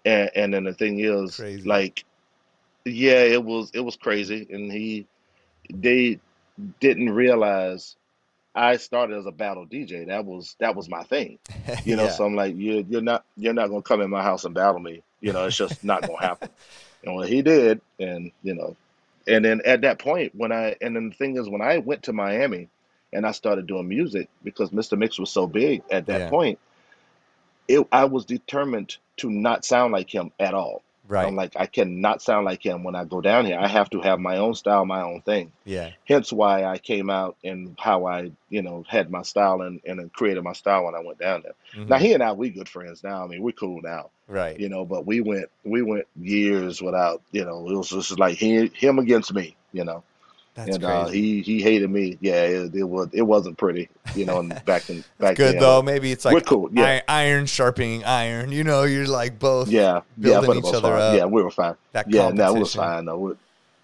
and 0.06 0.32
and 0.36 0.54
then 0.54 0.64
the 0.66 0.74
thing 0.74 1.00
is, 1.00 1.44
Crazy. 1.44 1.66
like, 1.66 2.06
yeah, 2.86 3.22
it 3.24 3.44
was 3.44 3.72
it 3.74 3.82
was 3.82 3.98
crazy, 3.98 4.48
and 4.52 4.72
he 4.72 5.08
they 5.74 6.20
didn't 6.80 7.10
realize 7.12 7.96
I 8.56 8.78
started 8.78 9.18
as 9.18 9.26
a 9.26 9.32
battle 9.32 9.66
DJ. 9.66 10.08
That 10.08 10.26
was 10.26 10.56
that 10.60 10.76
was 10.76 10.90
my 10.90 11.04
thing, 11.04 11.40
you 11.86 11.96
know. 11.96 12.04
Yeah. 12.06 12.10
So 12.10 12.26
I'm 12.26 12.36
like, 12.36 12.56
you 12.56 12.86
you're 12.90 13.02
not 13.02 13.26
you're 13.38 13.54
not 13.54 13.70
gonna 13.70 13.82
come 13.82 14.02
in 14.02 14.10
my 14.10 14.24
house 14.24 14.46
and 14.46 14.54
battle 14.56 14.80
me. 14.80 15.04
You 15.22 15.34
know, 15.34 15.46
it's 15.46 15.58
just 15.58 15.84
not 15.84 16.06
gonna 16.06 16.22
happen. 16.22 16.50
And 17.04 17.16
well, 17.16 17.26
he 17.26 17.42
did, 17.42 17.82
and 18.00 18.32
you 18.44 18.54
know, 18.54 18.76
and 19.28 19.44
then 19.44 19.62
at 19.66 19.82
that 19.82 19.98
point, 19.98 20.36
when 20.36 20.52
I 20.52 20.76
and 20.82 20.96
then 20.96 21.10
the 21.10 21.16
thing 21.16 21.36
is, 21.36 21.50
when 21.50 21.62
I 21.62 21.80
went 21.80 22.04
to 22.04 22.14
Miami 22.14 22.70
and 23.12 23.26
I 23.26 23.32
started 23.32 23.66
doing 23.66 23.88
music 23.88 24.30
because 24.44 24.70
Mr. 24.70 24.96
Mix 24.98 25.18
was 25.18 25.32
so 25.32 25.48
big 25.48 25.82
at 25.90 26.06
that 26.06 26.20
Yeah. 26.20 26.30
point, 26.30 26.60
it 27.68 27.88
I 27.92 28.06
was 28.06 28.26
determined 28.26 28.98
to 29.18 29.32
not 29.32 29.66
sound 29.66 29.94
like 29.94 30.14
him 30.14 30.32
at 30.40 30.54
all. 30.54 30.84
Right, 31.12 31.28
I'm 31.28 31.36
like, 31.36 31.54
I 31.56 31.66
cannot 31.66 32.22
sound 32.22 32.46
like 32.46 32.66
him 32.66 32.84
when 32.84 32.96
I 32.96 33.04
go 33.06 33.22
down 33.22 33.46
here. 33.46 33.60
I 33.60 33.68
have 33.68 33.90
to 33.92 34.02
have 34.02 34.20
my 34.20 34.38
own 34.38 34.56
style, 34.56 34.86
my 34.86 35.02
own 35.02 35.22
thing. 35.22 35.52
yeah, 35.66 35.92
Hence 36.06 36.32
why 36.34 36.64
I 36.64 36.78
came 36.78 37.10
out 37.10 37.38
and 37.44 37.76
how 37.80 38.06
I, 38.06 38.32
you 38.50 38.62
know, 38.62 38.84
had 38.88 39.12
my 39.12 39.22
style 39.22 39.62
and, 39.62 39.82
and 39.86 40.12
created 40.14 40.44
my 40.44 40.54
style 40.54 40.86
when 40.86 40.96
I 40.96 41.00
went 41.02 41.20
down 41.20 41.44
there. 41.44 41.56
Mhm. 41.76 41.90
Now 41.90 41.98
he 41.98 42.14
and 42.14 42.24
I, 42.24 42.32
we 42.32 42.50
good 42.50 42.70
friends 42.70 43.04
now. 43.04 43.24
I 43.24 43.28
mean, 43.28 43.42
we're 43.44 43.52
cool 43.52 43.82
now, 43.82 44.10
right, 44.28 44.60
you 44.60 44.70
know. 44.70 44.86
But 44.86 45.06
we 45.06 45.22
went, 45.22 45.50
we 45.64 45.82
went 45.82 46.08
years 46.20 46.82
without, 46.82 47.22
you 47.32 47.46
know, 47.46 47.70
it 47.70 47.76
was 47.76 47.90
just 47.90 48.18
like 48.18 48.38
he, 48.38 48.68
him 48.74 48.98
against 49.00 49.34
me, 49.34 49.56
you 49.74 49.84
know. 49.86 50.04
That's 50.54 50.76
and 50.76 50.84
uh, 50.84 51.08
he 51.08 51.42
he 51.42 51.62
hated 51.62 51.90
me. 51.90 52.18
Yeah, 52.20 52.44
it, 52.44 52.76
it 52.76 52.84
was 52.84 53.08
it 53.14 53.22
wasn't 53.22 53.58
pretty, 53.58 53.90
you 54.16 54.26
know. 54.26 54.40
And 54.40 54.50
back 54.66 54.90
in 54.90 55.04
back 55.18 55.38
Good 55.38 55.56
then, 55.56 55.62
though. 55.62 55.82
Maybe 55.82 56.12
it's 56.12 56.26
like 56.26 56.34
we're 56.34 56.42
cool. 56.42 56.70
Yeah, 56.74 57.02
i- 57.08 57.22
iron 57.24 57.46
sharpening 57.46 58.04
iron. 58.04 58.52
You 58.52 58.64
know, 58.64 58.84
you're 58.84 59.08
like 59.08 59.40
both 59.40 59.70
yeah, 59.70 60.02
yeah. 60.18 60.42
building 60.42 60.62
the 60.62 60.68
each 60.68 60.74
other 60.74 60.90
part, 60.90 61.02
up. 61.02 61.18
yeah, 61.18 61.26
we 61.26 61.42
were 61.42 61.52
fine. 61.52 61.76
that 61.94 62.10
Yeah, 62.10 62.24
no, 62.24 62.28
it 62.28 62.30
competition. 62.38 62.60
was 62.60 62.74
fine 62.76 63.06
though. 63.06 63.18
We're, 63.18 63.38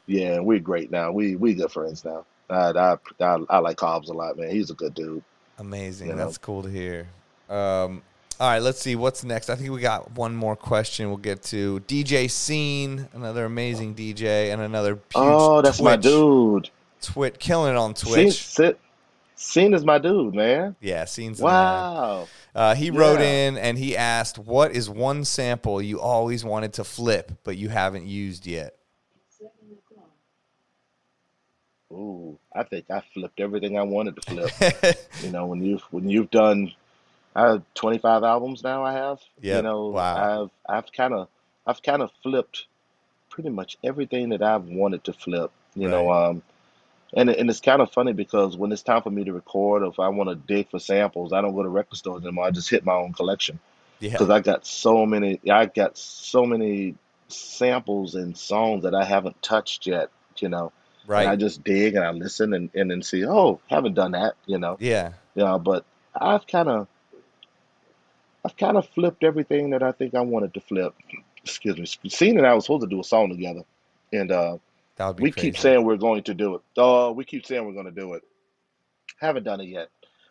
yeah, 0.08 0.40
we're 0.40 0.60
great 0.60 0.92
now. 0.92 1.12
We 1.12 1.36
we 1.38 1.54
good 1.54 1.72
friends 1.72 2.04
now. 2.04 2.26
I, 2.50 2.72
I 2.72 2.98
I 3.22 3.38
I 3.50 3.58
like 3.60 3.78
Cobbs 3.78 4.10
a 4.10 4.14
lot, 4.14 4.38
man. 4.38 4.50
He's 4.50 4.70
a 4.70 4.74
good 4.74 4.94
dude. 4.94 5.24
Amazing. 5.60 6.10
you 6.10 6.16
know. 6.16 6.26
That's 6.26 6.38
cool 6.38 6.64
to 6.64 6.70
hear. 6.70 7.08
Um, 7.50 8.02
all 8.40 8.50
right, 8.50 8.62
let's 8.62 8.80
see 8.80 8.96
what's 8.96 9.24
next. 9.24 9.50
I 9.50 9.56
think 9.56 9.72
we 9.72 9.82
got 9.82 10.12
one 10.12 10.36
more 10.36 10.56
question. 10.56 11.08
We'll 11.08 11.18
get 11.18 11.42
to 11.44 11.80
DJ 11.88 12.30
Scene, 12.30 13.08
another 13.14 13.46
amazing 13.46 13.96
DJ, 13.96 14.54
and 14.54 14.62
another 14.62 14.92
huge 14.92 15.02
Oh, 15.16 15.62
that's 15.62 15.82
my 15.82 15.96
dude. 15.96 16.70
Twit 17.02 17.40
killing 17.40 17.74
it 17.74 17.78
on 17.78 17.96
Scene, 17.96 18.14
Twitch. 18.14 18.46
sit, 18.46 18.80
Scene 19.36 19.74
is 19.74 19.86
my 19.86 19.98
dude, 19.98 20.36
man. 20.36 20.76
Yeah, 20.82 21.06
Scene's. 21.06 21.40
Wow. 21.40 22.28
Uh, 22.54 22.76
he 22.76 22.92
wrote 22.92 23.22
in 23.22 23.58
and 23.58 23.78
he 23.78 23.96
asked, 23.96 24.38
"What 24.38 24.72
is 24.72 24.90
one 24.90 25.26
sample 25.26 25.82
you 25.82 26.00
always 26.00 26.44
wanted 26.44 26.74
to 26.74 26.84
flip 26.84 27.32
but 27.44 27.58
you 27.58 27.70
haven't 27.70 28.08
used 28.08 28.46
yet?" 28.46 28.76
Ooh, 31.92 32.38
I 32.54 32.64
think 32.64 32.86
I 32.92 33.02
flipped 33.14 33.40
everything 33.40 33.78
I 33.78 33.84
wanted 33.84 34.16
to 34.18 34.22
flip. 34.22 35.10
you 35.24 35.32
know, 35.32 35.46
when 35.46 35.64
you've 35.64 35.82
when 35.92 36.10
you've 36.10 36.30
done, 36.30 36.74
I 37.38 37.50
have 37.52 37.64
25 37.76 38.24
albums 38.24 38.64
now. 38.64 38.84
I 38.84 38.94
have. 38.94 39.20
Yep. 39.42 39.56
You 39.58 39.62
know, 39.62 39.90
Wow. 39.90 40.50
I've 40.68 40.78
I've 40.78 40.92
kind 40.92 41.14
of 41.14 41.28
I've 41.68 41.84
kind 41.84 42.02
of 42.02 42.12
flipped 42.24 42.66
pretty 43.30 43.50
much 43.50 43.78
everything 43.84 44.30
that 44.30 44.42
I've 44.42 44.66
wanted 44.66 45.04
to 45.04 45.14
flip. 45.14 45.52
You 45.76 45.88
know, 45.88 46.12
um, 46.12 46.42
and 47.14 47.30
and 47.30 47.48
it's 47.48 47.60
kind 47.60 47.84
of 47.84 47.92
funny 47.92 48.12
because 48.12 48.58
when 48.58 48.72
it's 48.72 48.82
time 48.82 49.04
for 49.04 49.12
me 49.12 49.24
to 49.26 49.34
record, 49.34 49.84
or 49.84 49.90
if 49.90 50.00
I 50.00 50.08
want 50.08 50.30
to 50.30 50.36
dig 50.36 50.72
for 50.72 50.80
samples, 50.80 51.32
I 51.32 51.42
don't 51.42 51.54
go 51.54 51.62
to 51.62 51.70
record 51.70 51.98
stores 51.98 52.24
anymore. 52.24 52.46
I 52.46 52.52
just 52.52 52.72
hit 52.72 52.84
my 52.84 52.96
own 52.96 53.14
collection 53.14 53.60
yeah, 54.00 54.14
because 54.14 54.32
I 54.32 54.40
got 54.40 54.66
so 54.66 55.06
many. 55.06 55.40
I 55.48 55.68
got 55.68 55.96
so 55.96 56.44
many 56.44 56.96
samples 57.28 58.16
and 58.16 58.36
songs 58.36 58.82
that 58.82 58.96
I 58.96 59.06
haven't 59.06 59.40
touched 59.44 59.86
yet. 59.86 60.10
You 60.38 60.50
know, 60.50 60.72
and 61.22 61.30
I 61.30 61.36
just 61.36 61.64
dig 61.64 61.94
and 61.94 62.04
I 62.04 62.10
listen 62.10 62.54
and 62.56 62.72
and 62.74 62.90
then 62.90 63.04
see, 63.04 63.28
oh, 63.28 63.60
haven't 63.68 63.94
done 63.94 64.14
that. 64.14 64.34
You 64.48 64.58
know. 64.58 64.78
Yeah, 64.80 65.12
Yeah, 65.36 65.60
but 65.60 65.86
I've 66.20 66.48
kind 66.48 66.70
of 66.70 66.88
I've 68.48 68.56
kind 68.56 68.78
of 68.78 68.88
flipped 68.88 69.26
everything 69.26 69.72
that 69.72 69.84
I 69.84 69.92
think 69.92 70.16
I 70.16 70.22
wanted 70.22 70.54
to 70.54 70.62
flip. 70.62 70.96
Excuse 71.44 71.78
me. 71.78 72.10
Scene 72.10 72.38
and 72.38 72.48
I 72.48 72.54
was 72.54 72.64
supposed 72.64 72.84
to 72.84 72.88
do 72.88 73.02
a 73.02 73.04
song 73.04 73.30
together, 73.30 73.64
and 74.14 74.32
uh, 74.32 74.58
that 74.96 75.08
would 75.08 75.18
be 75.18 75.24
we 75.24 75.32
crazy. 75.32 75.48
keep 75.52 75.58
saying 75.60 75.84
we're 75.84 75.98
going 75.98 76.24
to 76.24 76.34
do 76.34 76.56
it. 76.56 76.62
Oh, 76.78 77.12
we 77.12 77.26
keep 77.26 77.46
saying 77.46 77.66
we're 77.66 77.74
going 77.74 77.86
to 77.88 77.92
do 77.92 78.14
it. 78.14 78.24
Haven't 79.20 79.44
done 79.44 79.60
it 79.60 79.66
yet, 79.66 79.90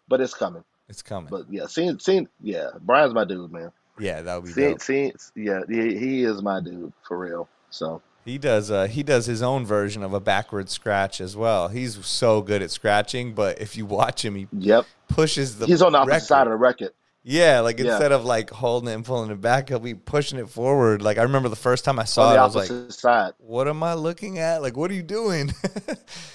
but 0.09 0.22
it's 0.22 0.32
coming. 0.32 0.64
it's 0.88 1.02
coming. 1.02 1.28
But 1.30 1.44
yeah, 1.51 1.66
Scene, 1.66 1.98
Scene, 1.98 2.26
yeah, 2.40 2.70
Brian's 2.80 3.12
my 3.12 3.24
dude, 3.26 3.52
man. 3.52 3.70
yeah, 3.98 4.22
that 4.22 4.36
would 4.36 4.47
be 4.47 4.52
Scene, 4.52 4.70
dope. 4.70 4.80
Scene, 4.80 5.12
yeah, 5.34 5.60
he, 5.68 5.98
he 5.98 6.24
is 6.24 6.40
my 6.40 6.60
dude 6.60 6.94
for 7.06 7.18
real. 7.18 7.51
So 7.68 8.01
He 8.24 8.38
does. 8.38 8.70
Uh, 8.70 8.86
he 8.86 9.02
does 9.02 9.26
his 9.26 9.43
own 9.43 9.66
version 9.66 10.02
of 10.02 10.14
a 10.14 10.20
backward 10.20 10.70
scratch 10.70 11.20
as 11.20 11.36
well. 11.36 11.68
He's 11.68 12.02
so 12.06 12.40
good 12.40 12.62
at 12.62 12.70
scratching, 12.70 13.34
but 13.34 13.60
if 13.60 13.76
you 13.76 13.84
watch 13.84 14.24
him, 14.24 14.36
he 14.36 14.48
yep, 14.52 14.86
pushes 15.09 15.59
the. 15.59 15.66
he's 15.66 15.82
on 15.82 15.93
the 15.93 15.98
opposite 15.98 16.12
record. 16.14 16.26
side 16.26 16.47
of 16.47 16.52
the 16.52 16.56
record. 16.56 16.93
Yeah, 17.28 17.58
like 17.58 17.80
Yeah. 17.80 17.90
instead 17.90 18.12
of 18.12 18.24
like 18.24 18.50
holding 18.50 18.88
it 18.88 18.94
and 18.94 19.04
pulling 19.04 19.32
it 19.32 19.40
back, 19.40 19.68
he'll 19.68 19.80
be 19.80 19.94
pushing 19.94 20.38
it 20.38 20.48
forward. 20.48 21.02
Like 21.02 21.18
I 21.18 21.22
remember 21.22 21.48
the 21.48 21.56
first 21.56 21.84
time 21.84 21.98
I 21.98 22.04
saw 22.04 22.30
oh, 22.30 22.34
it, 22.34 22.38
I 22.38 22.44
was 22.44 22.54
like, 22.54 22.92
side. 22.92 23.32
"What 23.38 23.66
am 23.66 23.82
I 23.82 23.94
looking 23.94 24.38
at? 24.38 24.62
Like, 24.62 24.76
what 24.76 24.92
are 24.92 24.94
you 24.94 25.02
doing?" 25.02 25.52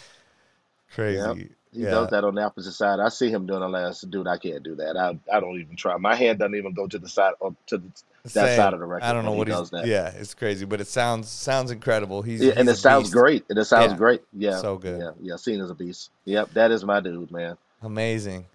Crazy. 0.94 1.18
Yep. 1.18 1.38
He 1.74 1.84
yeah. 1.84 1.92
does 1.92 2.10
that 2.10 2.26
on 2.26 2.36
the 2.36 2.42
opposite 2.42 2.74
side. 2.74 3.00
I 3.00 3.08
see 3.08 3.30
him 3.30 3.46
doing 3.48 3.62
the 3.62 3.70
last 3.70 4.12
dude. 4.12 4.28
I 4.28 4.38
can't 4.38 4.62
do 4.64 4.76
that. 4.76 4.98
I 4.98 5.18
I 5.34 5.40
don't 5.40 5.58
even 5.62 5.78
try. 5.78 5.96
My 5.96 6.14
hand 6.14 6.40
doesn't 6.40 6.56
even 6.56 6.74
go 6.74 6.88
to 6.88 7.00
the 7.00 7.08
side 7.08 7.36
or 7.40 7.56
to 7.68 7.78
the, 7.78 7.88
that 8.24 8.30
Same. 8.30 8.58
side 8.58 8.74
of 8.74 8.82
the 8.82 8.86
record. 8.86 9.06
I 9.06 9.14
don't 9.14 9.24
know 9.24 9.32
what 9.32 9.48
he 9.48 9.54
he's. 9.54 9.62
does 9.62 9.70
that. 9.70 9.88
Yeah, 9.88 10.10
it's 10.10 10.34
crazy, 10.34 10.66
but 10.66 10.82
it 10.82 10.88
sounds 10.88 11.30
sounds 11.30 11.72
incredible. 11.72 12.22
He's 12.22 12.42
Yeah, 12.42 12.56
and 12.58 12.68
it 12.68 12.76
sounds 12.76 13.04
beast. 13.06 13.14
great. 13.14 13.46
And 13.50 13.58
it 13.58 13.64
sounds 13.64 13.94
Yeah. 13.94 13.98
great. 13.98 14.22
Yeah. 14.34 14.58
So 14.60 14.78
good. 14.78 15.00
Yeah. 15.00 15.12
Yeah. 15.22 15.36
Seen 15.38 15.62
as 15.62 15.70
a 15.70 15.74
beast. 15.74 16.10
Yep. 16.26 16.52
That 16.52 16.72
is 16.72 16.84
my 16.84 17.00
dude, 17.00 17.32
man. 17.32 17.56
Amazing. 17.82 18.46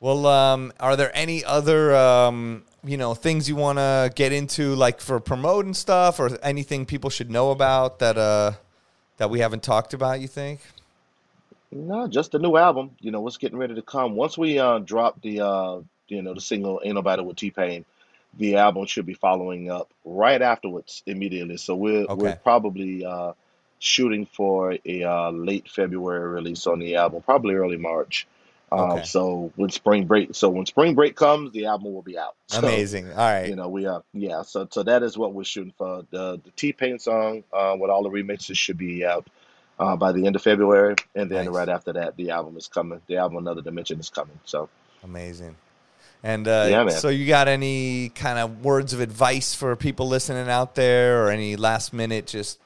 Well, 0.00 0.26
um, 0.26 0.72
are 0.78 0.96
there 0.96 1.10
any 1.14 1.44
other 1.44 1.94
um, 1.96 2.64
you 2.84 2.96
know 2.96 3.14
things 3.14 3.48
you 3.48 3.56
want 3.56 3.78
to 3.78 4.12
get 4.14 4.32
into, 4.32 4.74
like 4.74 5.00
for 5.00 5.20
promoting 5.20 5.74
stuff, 5.74 6.20
or 6.20 6.38
anything 6.42 6.86
people 6.86 7.10
should 7.10 7.30
know 7.30 7.50
about 7.50 7.98
that 8.00 8.18
uh 8.18 8.52
that 9.16 9.30
we 9.30 9.40
haven't 9.40 9.62
talked 9.62 9.94
about? 9.94 10.20
You 10.20 10.28
think? 10.28 10.60
No, 11.72 12.06
just 12.06 12.32
the 12.32 12.38
new 12.38 12.56
album. 12.56 12.90
You 13.00 13.10
know 13.10 13.20
what's 13.20 13.38
getting 13.38 13.58
ready 13.58 13.74
to 13.74 13.82
come. 13.82 14.14
Once 14.16 14.36
we 14.36 14.58
uh 14.58 14.78
drop 14.78 15.20
the 15.22 15.40
uh 15.40 15.80
you 16.08 16.22
know 16.22 16.34
the 16.34 16.40
single 16.40 16.80
"Ain't 16.84 16.94
Nobody 16.94 17.22
with 17.22 17.36
T 17.36 17.50
Pain," 17.50 17.84
the 18.38 18.56
album 18.56 18.86
should 18.86 19.06
be 19.06 19.14
following 19.14 19.70
up 19.70 19.88
right 20.04 20.40
afterwards 20.40 21.02
immediately. 21.06 21.56
So 21.56 21.74
we're 21.74 22.04
Okay. 22.06 22.14
we're 22.14 22.36
probably 22.36 23.04
uh 23.04 23.32
shooting 23.78 24.26
for 24.26 24.76
a 24.86 25.02
uh, 25.04 25.30
late 25.30 25.68
February 25.68 26.28
release 26.28 26.66
on 26.66 26.78
the 26.78 26.96
album, 26.96 27.22
probably 27.22 27.54
early 27.54 27.76
March. 27.76 28.26
Um, 28.72 28.90
Okay. 28.90 29.04
So 29.04 29.52
when 29.56 29.70
spring 29.70 30.06
break, 30.06 30.34
so 30.34 30.48
when 30.48 30.66
spring 30.66 30.94
break 30.94 31.14
comes, 31.16 31.52
the 31.52 31.66
album 31.66 31.94
will 31.94 32.02
be 32.02 32.18
out. 32.18 32.34
So, 32.48 32.58
Amazing. 32.58 33.10
All 33.10 33.16
right. 33.16 33.48
You 33.48 33.56
know, 33.56 33.68
we 33.68 33.86
are 33.86 34.02
yeah. 34.12 34.42
So 34.42 34.66
so 34.70 34.82
that 34.82 35.02
is 35.02 35.16
what 35.16 35.32
we're 35.32 35.44
shooting 35.44 35.74
for. 35.76 36.04
The 36.10 36.40
the 36.42 36.50
T 36.56 36.72
Pain 36.72 36.98
song 36.98 37.44
uh, 37.52 37.76
with 37.78 37.90
all 37.90 38.02
the 38.02 38.10
remixes 38.10 38.56
should 38.56 38.78
be 38.78 39.04
out 39.04 39.28
uh, 39.78 39.96
by 39.96 40.12
the 40.12 40.26
end 40.26 40.36
of 40.36 40.42
February, 40.42 40.96
and 41.14 41.30
then 41.30 41.46
Nice. 41.46 41.54
right 41.54 41.68
after 41.68 41.92
that, 41.94 42.16
the 42.16 42.30
album 42.30 42.56
is 42.56 42.66
coming. 42.66 43.00
The 43.06 43.16
album 43.16 43.38
Another 43.38 43.62
Dimension 43.62 44.00
is 44.00 44.10
coming. 44.10 44.38
So 44.44 44.68
Amazing. 45.04 45.56
And 46.22 46.48
uh, 46.48 46.66
Yeah, 46.68 46.88
so, 46.88 47.08
you 47.08 47.26
got 47.26 47.46
any 47.46 48.08
kind 48.08 48.38
of 48.38 48.64
words 48.64 48.92
of 48.92 49.00
advice 49.00 49.54
for 49.54 49.76
people 49.76 50.08
listening 50.08 50.48
out 50.48 50.74
there, 50.74 51.22
or 51.22 51.30
any 51.30 51.54
last 51.56 51.92
minute 51.92 52.26
just 52.26 52.58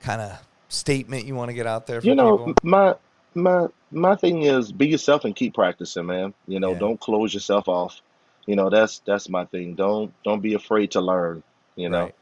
kind 0.00 0.20
of 0.20 0.38
statement 0.68 1.24
you 1.24 1.34
want 1.34 1.48
to 1.48 1.54
get 1.54 1.66
out 1.66 1.86
there 1.86 2.00
for 2.00 2.06
you 2.06 2.14
know, 2.14 2.38
people? 2.38 2.54
my 2.62 2.94
my 3.34 3.68
my 3.92 4.16
thing 4.16 4.42
is 4.42 4.72
be 4.72 4.88
yourself 4.88 5.24
and 5.24 5.36
keep 5.36 5.54
practicing, 5.54 6.06
man. 6.06 6.34
You 6.48 6.60
know, 6.60 6.72
Yeah. 6.72 6.78
don't 6.78 6.98
close 7.00 7.32
yourself 7.34 7.68
off. 7.68 8.00
you 8.46 8.56
know, 8.56 8.68
that's 8.70 8.98
that's 9.06 9.28
my 9.28 9.44
thing. 9.44 9.74
Don't 9.76 10.12
don't 10.24 10.40
be 10.40 10.54
afraid 10.54 10.90
to 10.92 11.00
learn. 11.00 11.44
You 11.76 11.88
know, 11.88 12.04
Right. 12.06 12.14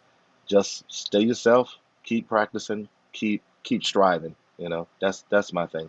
just 0.47 0.85
stay 0.93 1.21
yourself, 1.21 1.75
keep 2.05 2.29
practicing, 2.29 2.89
keep 3.15 3.43
keep 3.63 3.83
striving. 3.85 4.35
You 4.59 4.69
know, 4.69 4.87
that's 5.01 5.25
that's 5.31 5.51
my 5.53 5.67
thing. 5.67 5.89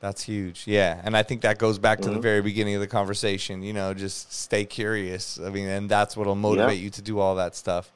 That's 0.00 0.22
huge. 0.22 0.64
Yeah. 0.68 1.00
And 1.02 1.16
I 1.16 1.24
think 1.24 1.40
that 1.40 1.58
goes 1.58 1.78
back 1.80 2.00
to 2.02 2.10
the 2.10 2.18
Mhm. 2.18 2.22
very 2.22 2.42
beginning 2.42 2.74
of 2.76 2.80
the 2.80 2.86
conversation, 2.86 3.62
you 3.64 3.72
know, 3.72 3.92
just 3.94 4.32
stay 4.32 4.64
curious. 4.64 5.40
I 5.40 5.50
mean, 5.50 5.66
and 5.66 5.88
that's 5.88 6.16
what'll 6.16 6.34
motivate 6.36 6.78
you 6.78 6.90
to 6.90 7.02
do 7.02 7.18
all 7.18 7.34
that 7.36 7.56
stuff. 7.56 7.90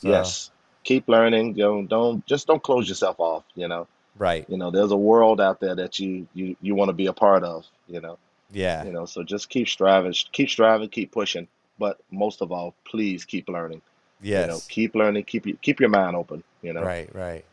So, 0.00 0.08
Yes, 0.08 0.50
keep 0.82 1.08
learning. 1.08 1.54
Don't 1.54 1.86
don't 1.86 2.26
just 2.26 2.46
don't 2.48 2.62
close 2.62 2.88
yourself 2.88 3.20
off. 3.20 3.44
You 3.54 3.68
know, 3.68 3.86
Right. 4.16 4.44
you 4.48 4.56
know, 4.56 4.70
there's 4.70 4.90
a 4.90 4.96
world 4.96 5.40
out 5.40 5.60
there 5.60 5.74
that 5.76 5.98
you 5.98 6.26
you 6.34 6.56
you 6.60 6.74
want 6.74 6.88
to 6.88 6.92
be 6.92 7.06
a 7.06 7.12
part 7.12 7.44
of. 7.44 7.64
You 7.86 8.00
know, 8.00 8.18
Yeah. 8.52 8.84
you 8.84 8.92
know, 8.92 9.04
so 9.06 9.22
just 9.22 9.48
keep 9.48 9.68
striving, 9.68 10.12
keep 10.32 10.50
striving, 10.50 10.88
keep 10.88 11.12
pushing. 11.12 11.46
But 11.78 11.98
most 12.10 12.42
of 12.42 12.50
all, 12.50 12.74
please 12.84 13.24
keep 13.24 13.48
learning. 13.48 13.80
Yes. 14.20 14.46
You 14.46 14.52
know, 14.52 14.58
keep 14.68 14.94
learning, 14.96 15.24
keep 15.24 15.46
your- 15.46 15.56
keep 15.58 15.78
your 15.80 15.88
mind 15.90 16.16
open. 16.16 16.42
You 16.62 16.72
know, 16.72 16.82
Right, 16.82 17.08
right. 17.14 17.44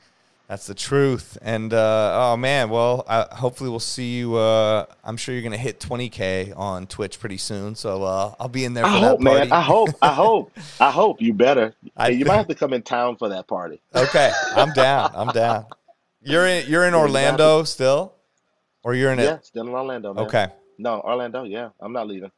That's 0.48 0.68
the 0.68 0.74
truth. 0.76 1.38
And 1.42 1.74
uh, 1.74 2.32
oh 2.34 2.38
man, 2.38 2.70
well, 2.70 3.04
uh, 3.08 3.34
hopefully 3.36 3.70
we'll 3.70 3.80
see 3.80 4.18
you. 4.18 4.36
Uh, 4.36 4.86
I'm 5.04 5.18
sure 5.18 5.34
you're 5.34 5.44
gonna 5.44 5.58
hit 5.58 5.80
20k 5.80 6.54
on 6.56 6.86
Twitch 6.88 7.20
pretty 7.20 7.38
soon. 7.38 7.74
So 7.76 8.04
uh, 8.04 8.34
I'll 8.40 8.48
be 8.48 8.64
in 8.66 8.74
there 8.76 8.84
for 8.84 8.90
I 8.90 9.00
that 9.02 9.08
hope, 9.08 9.20
man. 9.22 9.52
I 9.52 9.62
hope. 9.62 9.90
I 10.04 10.14
hope. 10.14 10.52
I 10.80 10.92
hope 10.92 11.20
you 11.22 11.34
better. 11.34 11.74
I- 11.98 12.10
Hey, 12.12 12.18
you 12.18 12.26
might 12.26 12.36
have 12.38 12.48
to 12.48 12.56
come 12.56 12.74
in 12.74 12.82
town 12.84 13.16
for 13.16 13.30
that 13.30 13.48
party. 13.48 13.80
okay, 13.96 14.32
I'm 14.56 14.72
down. 14.74 15.12
I'm 15.16 15.28
down. 15.30 15.66
You're 16.26 16.46
in. 16.48 16.68
You're 16.70 16.86
in 16.86 16.94
Orlando 16.94 17.64
still, 17.64 18.14
or 18.84 18.96
you're 18.96 19.12
in 19.12 19.20
it? 19.20 19.24
Yeah, 19.24 19.36
it? 19.36 19.46
still 19.46 19.68
in 19.68 19.74
Orlando, 19.74 20.14
man. 20.14 20.26
Okay. 20.26 20.48
No, 20.78 21.00
Orlando. 21.02 21.44
Yeah, 21.44 21.70
I'm 21.80 21.94
not 21.94 22.08
leaving. 22.08 22.32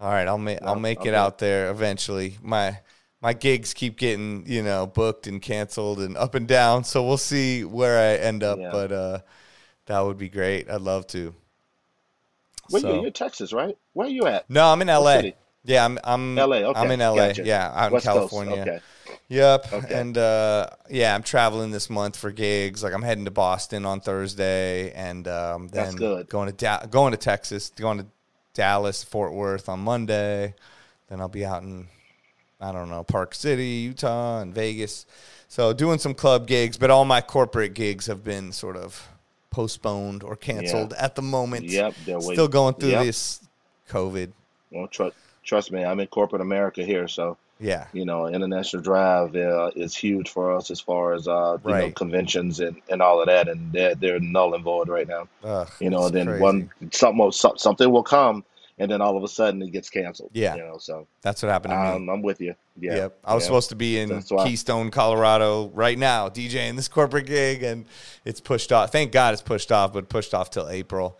All 0.00 0.10
right. 0.10 0.26
I'll 0.26 0.38
make. 0.38 0.60
I'll 0.62 0.74
No, 0.74 0.80
make 0.80 1.04
it 1.06 1.14
out 1.14 1.38
there 1.38 1.70
eventually. 1.70 2.38
My 2.42 2.78
my 3.20 3.32
gigs 3.32 3.72
keep 3.74 3.96
getting 3.96 4.44
you 4.46 4.62
know 4.62 4.86
booked 4.86 5.26
and 5.26 5.40
canceled 5.40 6.00
and 6.00 6.16
up 6.16 6.34
and 6.34 6.48
down. 6.48 6.84
So 6.84 7.04
we'll 7.06 7.18
see 7.18 7.64
where 7.64 7.98
I 7.98 8.16
end 8.16 8.42
up. 8.42 8.58
Yeah. 8.58 8.70
But 8.72 8.92
uh, 8.92 9.18
that 9.86 10.00
would 10.00 10.18
be 10.18 10.28
great. 10.28 10.68
I'd 10.70 10.80
love 10.80 11.06
to. 11.08 11.34
Where 12.70 12.80
So- 12.80 12.88
you? 12.88 12.94
You're 12.96 13.06
in 13.08 13.12
Texas, 13.12 13.52
right? 13.52 13.76
Where 13.92 14.06
are 14.06 14.10
you 14.10 14.26
at? 14.26 14.48
No, 14.48 14.66
I'm 14.72 14.80
in 14.82 14.88
LA. 14.88 15.22
Yeah, 15.64 15.84
I'm 15.84 15.98
I'm 16.02 16.34
LA. 16.34 16.56
Okay, 16.56 16.80
I'm 16.80 16.90
in 16.90 17.00
LA. 17.00 17.14
gotcha. 17.28 17.44
Yeah, 17.44 17.70
out 17.74 17.92
West 17.92 18.06
in 18.06 18.12
Coast, 18.12 18.30
California. 18.32 18.62
Okay. 18.62 18.80
Yep. 19.28 19.72
Okay. 19.72 20.00
And 20.00 20.16
uh, 20.18 20.68
yeah, 20.90 21.14
I'm 21.14 21.22
traveling 21.22 21.70
this 21.70 21.88
month 21.90 22.16
for 22.16 22.30
gigs. 22.30 22.82
Like 22.82 22.92
I'm 22.92 23.02
heading 23.02 23.24
to 23.24 23.30
Boston 23.30 23.84
on 23.84 24.00
Thursday, 24.00 24.92
and 24.92 25.26
um, 25.28 25.68
then 25.68 25.96
going 25.96 26.46
to 26.48 26.52
da- 26.52 26.86
going 26.86 27.12
to 27.12 27.18
Texas, 27.18 27.70
going 27.76 27.98
to 27.98 28.06
Dallas, 28.54 29.02
Fort 29.02 29.32
Worth 29.32 29.68
on 29.68 29.80
Monday. 29.80 30.54
Then 31.08 31.20
I'll 31.20 31.28
be 31.28 31.44
out 31.44 31.62
in 31.62 31.88
I 32.60 32.72
don't 32.72 32.88
know 32.88 33.02
Park 33.02 33.34
City, 33.34 33.66
Utah, 33.66 34.40
and 34.40 34.54
Vegas. 34.54 35.06
So 35.48 35.72
doing 35.72 35.98
some 35.98 36.14
club 36.14 36.46
gigs, 36.46 36.76
but 36.76 36.90
all 36.90 37.04
my 37.04 37.20
corporate 37.20 37.74
gigs 37.74 38.06
have 38.06 38.24
been 38.24 38.52
sort 38.52 38.76
of 38.76 39.08
postponed 39.50 40.22
or 40.24 40.34
canceled 40.34 40.92
at 40.94 41.14
the 41.14 41.22
moment. 41.22 41.66
Yep. 41.66 41.94
They're. 42.04 42.20
Still 42.20 42.48
going 42.48 42.74
through 42.74 42.90
Yep. 42.90 43.04
this 43.04 43.40
COVID. 43.88 44.32
Well, 44.70 44.88
trust 44.88 45.14
trust 45.44 45.70
me, 45.70 45.84
I'm 45.84 46.00
in 46.00 46.06
corporate 46.08 46.42
America 46.42 46.82
here, 46.84 47.06
so 47.06 47.36
Yeah. 47.64 47.86
you 47.92 48.04
know, 48.04 48.26
international 48.26 48.82
drive 48.82 49.34
uh, 49.34 49.70
is 49.74 49.96
huge 49.96 50.28
for 50.30 50.54
us 50.54 50.70
as 50.70 50.80
far 50.80 51.14
as 51.14 51.26
uh, 51.26 51.58
you 51.64 51.70
know 51.70 51.90
conventions 51.92 52.60
and, 52.60 52.76
and 52.90 53.00
all 53.00 53.20
of 53.20 53.26
that, 53.26 53.48
and 53.48 53.72
they're 53.72 53.94
they're 53.94 54.20
null 54.20 54.54
and 54.54 54.62
void 54.62 54.88
right 54.88 55.08
now. 55.08 55.28
Ugh, 55.42 55.68
You 55.80 55.90
know, 55.90 56.08
then 56.10 56.26
crazy. 56.26 56.42
one 56.42 56.70
something 56.92 57.18
will, 57.18 57.32
something 57.32 57.90
will 57.90 58.02
come, 58.02 58.44
and 58.78 58.90
then 58.90 59.00
all 59.00 59.16
of 59.16 59.22
a 59.22 59.28
sudden 59.28 59.62
it 59.62 59.70
gets 59.70 59.88
canceled. 59.88 60.30
Yeah. 60.34 60.56
You 60.56 60.62
know, 60.62 60.78
so 60.78 61.06
That's 61.22 61.42
what 61.42 61.50
happened 61.50 61.72
to 61.72 61.78
me. 61.78 61.86
um, 61.88 62.08
I'm 62.10 62.22
with 62.22 62.40
you. 62.40 62.54
Yeah. 62.78 62.96
Yep. 62.96 63.18
I 63.24 63.34
was 63.34 63.42
yeah. 63.42 63.46
supposed 63.46 63.68
to 63.70 63.76
be 63.76 63.98
in 63.98 64.22
Keystone, 64.22 64.90
Colorado 64.90 65.68
right 65.70 65.98
now, 65.98 66.28
DJing 66.28 66.76
this 66.76 66.88
corporate 66.88 67.26
gig, 67.26 67.62
and 67.62 67.86
it's 68.24 68.40
pushed 68.40 68.72
off. 68.72 68.92
Thank 68.92 69.12
God 69.12 69.32
it's 69.32 69.42
pushed 69.42 69.72
off, 69.72 69.92
but 69.92 70.08
pushed 70.08 70.34
off 70.34 70.50
till 70.50 70.68
April. 70.68 71.18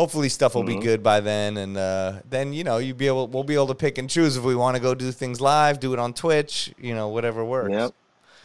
Hopefully 0.00 0.30
stuff 0.30 0.54
will 0.54 0.64
Mm-hmm. 0.64 0.80
be 0.80 0.86
good 0.88 1.02
by 1.02 1.20
then, 1.20 1.56
and 1.58 1.76
uh, 1.76 2.20
then 2.28 2.52
you 2.54 2.64
know 2.64 2.78
you 2.78 2.94
be 2.94 3.06
able 3.06 3.26
we'll 3.28 3.44
be 3.44 3.54
able 3.54 3.66
to 3.66 3.74
pick 3.74 3.98
and 3.98 4.08
choose 4.08 4.36
if 4.38 4.42
we 4.44 4.54
want 4.56 4.76
to 4.76 4.82
go 4.82 4.94
do 4.94 5.12
things 5.12 5.40
live, 5.40 5.78
do 5.78 5.92
it 5.92 5.98
on 5.98 6.14
Twitch, 6.14 6.72
you 6.78 6.94
know 6.94 7.08
whatever 7.08 7.44
works. 7.44 7.80
Yep. 7.80 7.92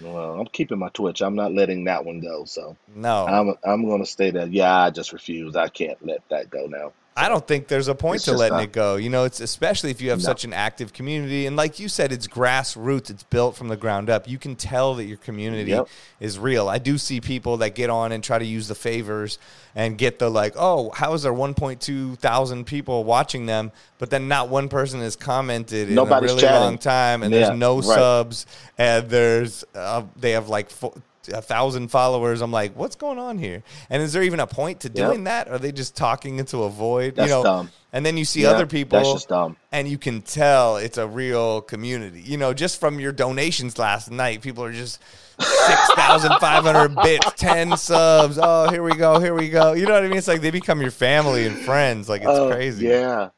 Well, 0.02 0.40
I'm 0.40 0.48
keeping 0.48 0.80
my 0.80 0.90
Twitch. 0.90 1.22
I'm 1.22 1.36
not 1.36 1.54
letting 1.54 1.86
that 1.86 2.04
one 2.04 2.20
go. 2.20 2.44
So 2.44 2.76
No, 2.94 3.26
I'm 3.26 3.56
I'm 3.64 3.86
going 3.86 4.02
to 4.04 4.06
stay 4.06 4.32
there. 4.32 4.48
Yeah, 4.48 4.76
I 4.84 4.90
just 4.90 5.14
refuse. 5.14 5.56
I 5.56 5.70
can't 5.70 5.98
let 6.06 6.22
that 6.30 6.50
go 6.50 6.66
now. 6.66 6.92
I 7.18 7.30
don't 7.30 7.48
think 7.48 7.70
there's 7.70 7.88
a 7.88 7.96
point 7.96 8.18
It's 8.18 8.26
to 8.26 8.34
letting 8.34 8.58
not- 8.58 8.64
it 8.66 8.72
go. 8.74 8.98
You 8.98 9.10
know, 9.10 9.24
it's 9.24 9.40
especially 9.40 9.90
if 9.90 10.02
you 10.02 10.10
have 10.10 10.20
No. 10.20 10.26
such 10.26 10.44
an 10.44 10.52
active 10.52 10.92
community, 10.92 11.46
and 11.48 11.56
like 11.56 11.80
you 11.80 11.88
said, 11.88 12.12
it's 12.12 12.28
grassroots. 12.28 13.10
It's 13.10 13.24
built 13.24 13.56
from 13.56 13.70
the 13.70 13.78
ground 13.78 14.10
up. 14.10 14.28
You 14.28 14.38
can 14.38 14.58
tell 14.58 14.96
that 14.96 15.06
your 15.06 15.16
community 15.18 15.72
Yep. 15.72 15.88
is 16.20 16.38
real. 16.38 16.68
I 16.68 16.78
do 16.78 16.98
see 16.98 17.22
people 17.22 17.56
that 17.58 17.74
get 17.74 17.90
on 17.90 18.12
and 18.12 18.22
try 18.22 18.38
to 18.38 18.44
use 18.46 18.68
the 18.68 18.76
favors 18.76 19.38
and 19.78 19.98
get 19.98 20.20
the 20.20 20.30
like, 20.30 20.56
oh, 20.58 20.92
how 20.94 21.14
is 21.14 21.24
there 21.24 21.34
1.2 21.34 22.18
thousand 22.18 22.66
people 22.66 23.06
watching 23.06 23.46
them, 23.46 23.72
but 23.98 24.10
then 24.10 24.28
not 24.28 24.50
one 24.50 24.68
person 24.68 25.00
has 25.00 25.16
commented 25.16 25.88
in 25.88 25.96
Nobody's 25.96 26.32
a 26.32 26.34
really 26.36 26.42
chatting. 26.42 26.62
long 26.62 26.78
time, 26.78 27.24
and 27.24 27.34
Yeah, 27.34 27.48
there's 27.48 27.58
no 27.58 27.76
right. 27.78 27.84
subs, 27.86 28.46
and 28.78 29.10
there's 29.10 29.64
uh, 29.74 30.04
they 30.18 30.32
have 30.32 30.50
like. 30.50 30.70
Fo- 30.70 30.94
a 31.30 31.42
thousand 31.42 31.90
followers. 31.90 32.42
I'm 32.42 32.52
like, 32.52 32.76
what's 32.76 32.96
going 32.96 33.20
on 33.20 33.38
here? 33.38 33.64
And 33.90 34.02
is 34.02 34.14
there 34.14 34.24
even 34.24 34.40
a 34.40 34.48
point 34.48 34.82
to 34.82 34.88
Yep. 34.90 34.96
doing 34.96 35.24
that? 35.26 35.48
Are 35.50 35.58
they 35.58 35.72
just 35.72 35.96
talking 35.96 36.40
into 36.40 36.64
a 36.64 36.70
void? 36.70 37.16
That's 37.16 37.30
you 37.30 37.36
know, 37.36 37.44
dumb. 37.44 37.72
and 37.94 38.06
then 38.06 38.18
you 38.18 38.26
see 38.26 38.44
Yeah, 38.44 38.50
other 38.52 38.66
people, 38.68 39.00
That's 39.00 39.12
just 39.14 39.30
dumb. 39.30 39.58
and 39.72 39.88
you 39.88 39.98
can 39.98 40.22
tell 40.22 40.78
it's 40.78 40.98
a 40.98 41.08
real 41.08 41.62
community. 41.62 42.22
You 42.22 42.38
know, 42.38 42.54
just 42.54 42.80
from 42.80 43.00
your 43.00 43.12
donations 43.12 43.78
last 43.78 44.12
night, 44.12 44.42
people 44.42 44.64
are 44.64 44.72
just 44.74 45.00
six 45.40 45.94
thousand 45.96 46.34
five 46.40 46.64
hundred 46.64 46.96
bits, 47.04 47.32
ten 47.36 47.76
subs. 47.78 48.40
Oh, 48.42 48.70
here 48.70 48.84
we 48.84 48.96
go, 48.96 49.20
here 49.20 49.34
we 49.34 49.50
go. 49.50 49.74
You 49.74 49.86
know 49.86 49.94
what 49.94 50.04
I 50.04 50.08
mean? 50.08 50.18
It's 50.18 50.28
like 50.28 50.42
they 50.42 50.52
become 50.52 50.82
your 50.82 50.92
family 50.92 51.46
and 51.46 51.58
friends. 51.58 52.08
Like 52.08 52.22
it's 52.22 52.30
Oh, 52.30 52.50
crazy. 52.52 52.88
Yeah. 52.88 53.30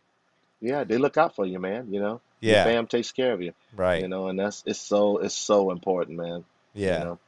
Yeah, 0.59 0.83
they 0.83 0.97
look 0.97 1.17
out 1.17 1.35
for 1.35 1.45
you, 1.45 1.59
man. 1.59 1.87
You 1.93 1.99
know, 1.99 2.21
Yeah. 2.41 2.55
your 2.65 2.73
fam 2.73 2.87
takes 2.87 3.11
care 3.11 3.31
of 3.33 3.41
you. 3.41 3.53
Right. 3.75 4.01
You 4.01 4.07
know, 4.07 4.27
and 4.27 4.39
that's 4.39 4.63
it's 4.65 4.79
so 4.79 5.17
it's 5.19 5.35
so 5.35 5.69
important, 5.71 6.17
man. 6.17 6.45
yeah. 6.73 6.99
You 6.99 7.05
know, 7.05 7.19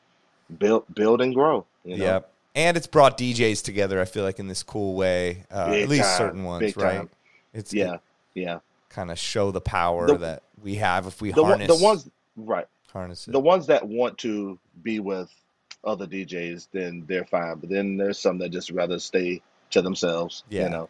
build 0.58 0.86
build 0.94 1.22
and 1.22 1.34
grow. 1.34 1.66
You 1.84 1.98
know? 1.98 2.06
Yep. 2.06 2.32
And 2.56 2.76
it's 2.78 2.88
brought 2.88 3.18
DJs 3.18 3.64
together. 3.64 4.02
I 4.02 4.06
feel 4.06 4.24
like 4.24 4.40
in 4.40 4.48
this 4.48 4.64
cool 4.64 4.96
way. 4.96 5.46
Uh, 5.52 5.68
at 5.72 5.88
least 5.90 6.04
time, 6.04 6.18
certain 6.18 6.44
ones, 6.44 6.76
right? 6.76 6.98
time. 6.98 7.10
It's 7.54 7.74
Yeah. 7.74 7.98
Yeah. 8.34 8.60
kind 8.90 9.12
of 9.12 9.20
show 9.20 9.52
the 9.52 9.62
power 9.62 10.08
The- 10.08 10.18
that 10.18 10.44
we 10.62 10.76
have 10.76 11.06
if 11.08 11.22
we 11.22 11.32
The 11.32 11.44
harness 11.44 11.68
the 11.68 11.84
ones 11.84 12.10
right. 12.36 12.68
harness 12.92 13.28
it. 13.28 13.32
The 13.32 13.40
ones 13.40 13.68
that 13.68 13.88
want 13.88 14.18
to 14.20 14.58
be 14.84 15.00
with 15.00 15.30
other 15.84 16.06
DJs, 16.08 16.68
then 16.74 17.06
they're 17.08 17.24
fine. 17.26 17.58
But 17.60 17.70
then 17.70 17.98
there's 17.98 18.20
some 18.20 18.38
that 18.40 18.50
just 18.50 18.72
rather 18.72 19.00
stay 19.00 19.42
to 19.72 19.82
themselves. 19.82 20.44
Yeah. 20.50 20.64
You 20.64 20.70
know. 20.70 20.90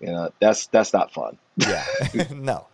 You 0.00 0.06
know, 0.08 0.30
that's 0.40 0.66
that's 0.68 0.92
not 0.92 1.12
fun. 1.12 1.38
yeah. 1.56 1.84
no. 2.34 2.66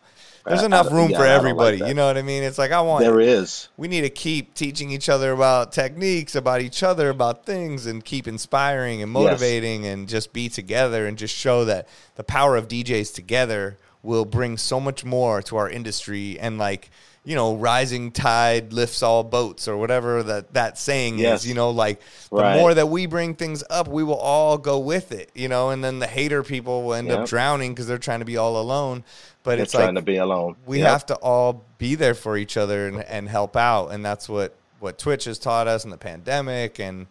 There's 0.47 0.63
enough 0.63 0.91
room 0.91 1.11
yeah, 1.11 1.19
for 1.19 1.25
don't 1.25 1.31
like 1.33 1.39
everybody. 1.39 1.79
you 1.89 1.95
know 1.95 2.07
what 2.07 2.17
I 2.17 2.23
mean? 2.23 2.43
It's 2.43 2.59
like 2.59 2.73
I 2.73 2.81
want 2.81 3.05
There 3.05 3.21
is. 3.21 3.69
we 3.77 3.89
need 3.89 4.03
to 4.03 4.11
keep 4.11 4.55
teaching 4.55 4.91
each 4.91 5.09
other 5.09 5.33
about 5.33 5.73
techniques, 5.73 6.35
about 6.35 6.61
each 6.61 6.83
other, 6.83 7.11
about 7.11 7.45
things, 7.45 7.87
and 7.87 8.05
keep 8.05 8.27
inspiring 8.27 9.03
and 9.03 9.13
Yes. 9.13 9.23
motivating 9.23 9.87
and 9.87 10.09
just 10.09 10.33
be 10.33 10.49
together 10.49 11.07
and 11.07 11.19
just 11.19 11.35
show 11.35 11.65
that 11.67 11.89
the 12.17 12.25
power 12.25 12.57
of 12.57 12.69
DJs 12.69 13.15
together 13.15 13.77
will 14.03 14.25
bring 14.25 14.57
so 14.57 14.81
much 14.81 15.05
more 15.05 15.43
to 15.43 15.57
our 15.59 15.69
industry 15.69 16.39
and 16.41 16.59
like 16.59 16.91
you 17.25 17.35
know 17.35 17.55
rising 17.57 18.11
tide 18.13 18.73
lifts 18.73 19.03
all 19.03 19.23
boats 19.23 19.69
or 19.69 19.77
whatever 19.77 20.23
that 20.23 20.55
that 20.55 20.79
saying 20.79 21.19
Yes. 21.19 21.41
is 21.41 21.49
you 21.49 21.55
know 21.55 21.71
like 21.71 22.01
the 22.31 22.37
Right. 22.37 22.57
more 22.59 22.73
that 22.73 22.89
we 22.89 23.05
bring 23.07 23.35
things 23.35 23.63
up 23.69 23.89
we 23.89 24.03
will 24.03 24.15
all 24.19 24.57
go 24.57 24.79
with 24.79 25.13
it 25.13 25.31
you 25.35 25.47
know 25.49 25.69
and 25.71 25.85
then 25.85 25.99
the 25.99 26.07
hater 26.07 26.43
people 26.43 26.83
will 26.83 26.95
end 26.95 27.11
up 27.13 27.27
drowning 27.29 27.73
because 27.73 27.87
they're 27.87 27.99
trying 27.99 28.21
to 28.21 28.25
be 28.25 28.39
all 28.39 28.59
alone 28.61 29.05
but 29.43 29.57
They're 29.57 29.65
it's 29.65 29.73
trying 29.73 29.95
like 29.95 29.97
to 29.97 30.03
be 30.03 30.17
alone. 30.17 30.57
we 30.67 30.79
Yep. 30.79 30.89
have 30.89 31.07
to 31.07 31.15
all 31.17 31.63
be 31.79 31.95
there 31.95 32.15
for 32.15 32.37
each 32.39 32.57
other 32.57 32.89
and, 32.89 33.03
and 33.05 33.29
help 33.29 33.55
out 33.57 33.89
and 33.89 34.03
that's 34.05 34.27
what 34.29 34.55
what 34.79 34.97
twitch 34.99 35.25
has 35.25 35.39
taught 35.39 35.67
us 35.69 35.85
in 35.85 35.91
the 35.91 35.99
pandemic 35.99 36.81
and 36.81 37.07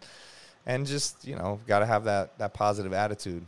and 0.66 0.86
just 0.86 1.24
you 1.24 1.36
know 1.36 1.60
got 1.68 1.78
to 1.80 1.86
have 1.86 2.02
that 2.04 2.36
that 2.38 2.52
positive 2.52 2.92
attitude 2.92 3.46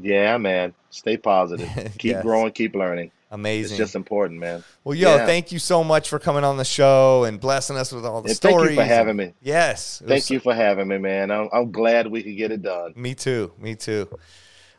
Yeah, 0.00 0.38
man. 0.38 0.72
Stay 0.90 1.16
positive. 1.18 1.68
Keep 1.98 2.12
Yes. 2.14 2.22
growing, 2.22 2.52
keep 2.52 2.74
learning. 2.74 3.10
Amazing 3.30 3.74
It's 3.74 3.78
just 3.78 3.94
important, 3.94 4.40
man. 4.40 4.64
well 4.84 4.94
yo 4.94 5.16
Yeah. 5.16 5.26
thank 5.26 5.52
you 5.52 5.58
so 5.58 5.84
much 5.84 6.08
for 6.08 6.18
coming 6.18 6.44
on 6.44 6.56
the 6.56 6.64
show 6.64 7.24
and 7.24 7.38
blessing 7.38 7.76
us 7.76 7.92
with 7.92 8.06
all 8.06 8.22
the 8.22 8.28
And 8.30 8.36
stories 8.36 8.68
thank 8.68 8.70
you 8.70 8.76
for 8.76 8.84
having 8.84 9.16
me. 9.16 9.34
yes 9.42 9.98
Thank 9.98 10.10
was- 10.10 10.30
you 10.30 10.40
for 10.40 10.54
having 10.54 10.88
me, 10.88 10.98
man. 10.98 11.30
I'm, 11.30 11.48
I'm 11.52 11.70
glad 11.70 12.06
we 12.06 12.22
could 12.22 12.36
get 12.36 12.50
it 12.52 12.62
done. 12.62 12.92
me 12.96 13.14
too 13.14 13.52
me 13.58 13.74
too 13.74 14.08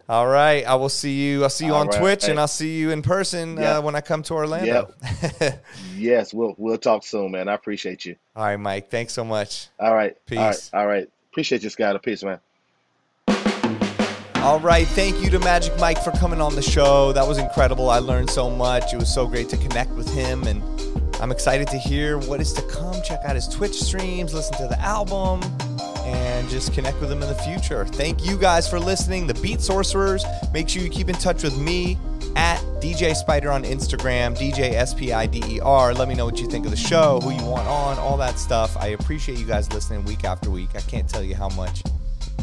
all 0.07 0.26
right 0.26 0.65
i 0.65 0.73
will 0.73 0.89
see 0.89 1.13
you 1.23 1.43
i'll 1.43 1.49
see 1.51 1.67
you 1.67 1.73
All 1.76 1.81
on 1.81 1.88
right. 1.89 1.99
twitch 1.99 2.27
and 2.27 2.39
i'll 2.39 2.47
see 2.47 2.80
you 2.80 2.89
in 2.89 3.03
person 3.03 3.57
Yeah. 3.57 3.77
uh, 3.77 3.81
when 3.81 3.93
i 3.95 4.01
come 4.01 4.23
to 4.23 4.34
orlando 4.34 4.91
Yep. 5.21 5.63
Yes, 5.95 6.34
we'll 6.34 6.55
we'll 6.57 6.80
talk 6.80 7.03
soon, 7.05 7.31
man. 7.31 7.47
I 7.47 7.53
appreciate 7.53 8.05
you. 8.05 8.15
all 8.35 8.45
right 8.45 8.57
mike 8.57 8.89
thanks 8.89 9.13
so 9.13 9.23
much 9.23 9.67
All 9.80 9.93
right. 9.93 10.17
All 10.35 10.38
right. 10.43 10.51
Peace. 10.55 10.71
All 10.73 10.88
right. 10.88 11.07
Appreciate 11.31 11.61
you, 11.61 11.69
Scott. 11.69 12.01
Peace, 12.01 12.23
man. 12.23 12.39
All 14.41 14.59
right. 14.61 14.87
Thank 14.87 15.21
you 15.21 15.29
to 15.31 15.39
Magic 15.39 15.77
Mike 15.79 16.01
for 16.01 16.11
coming 16.11 16.39
on 16.39 16.55
the 16.55 16.61
show. 16.61 17.11
That 17.11 17.27
was 17.27 17.37
incredible. 17.37 17.89
I 17.89 17.99
learned 17.99 18.29
so 18.29 18.49
much. 18.49 18.93
It 18.93 18.97
was 18.97 19.13
so 19.13 19.27
great 19.27 19.49
to 19.49 19.57
connect 19.57 19.91
with 19.91 20.11
him. 20.13 20.43
And 20.43 20.63
I'm 21.21 21.31
excited 21.31 21.67
to 21.67 21.77
hear 21.77 22.17
what 22.17 22.39
is 22.39 22.53
to 22.53 22.61
come. 22.63 22.95
Check 23.03 23.19
out 23.25 23.35
his 23.35 23.49
Twitch 23.49 23.73
streams, 23.73 24.33
listen 24.33 24.55
to 24.55 24.67
the 24.67 24.79
album, 24.79 25.41
and 26.05 26.49
just 26.49 26.73
connect 26.73 27.01
with 27.01 27.11
him 27.11 27.21
in 27.21 27.27
the 27.27 27.35
future. 27.35 27.85
Thank 27.85 28.25
you 28.25 28.37
guys 28.37 28.67
for 28.67 28.79
listening. 28.79 29.27
The 29.27 29.33
Beat 29.35 29.59
Sorcerers. 29.59 30.23
Make 30.53 30.69
sure 30.69 30.81
you 30.81 30.89
keep 30.89 31.09
in 31.09 31.15
touch 31.15 31.43
with 31.43 31.57
me 31.57 31.97
at 32.37 32.59
DJ 32.81 33.15
Spider 33.15 33.51
on 33.51 33.65
Instagram, 33.65 34.37
DJ 34.37 34.71
S 34.71 34.93
P 34.93 35.11
I 35.11 35.25
D 35.25 35.43
E 35.47 35.59
R. 35.59 35.93
Let 35.93 36.07
me 36.07 36.15
know 36.15 36.25
what 36.25 36.39
you 36.39 36.47
think 36.47 36.63
of 36.63 36.71
the 36.71 36.77
show, 36.77 37.19
who 37.21 37.31
you 37.31 37.43
want 37.43 37.67
on, 37.67 37.99
all 37.99 38.15
that 38.15 38.39
stuff. 38.39 38.77
I 38.77 38.87
appreciate 38.87 39.37
you 39.37 39.45
guys 39.45 39.69
listening 39.73 40.05
week 40.05 40.23
after 40.23 40.49
week. 40.49 40.69
I 40.75 40.81
can't 40.81 41.09
tell 41.09 41.23
you 41.23 41.35
how 41.35 41.49
much 41.49 41.83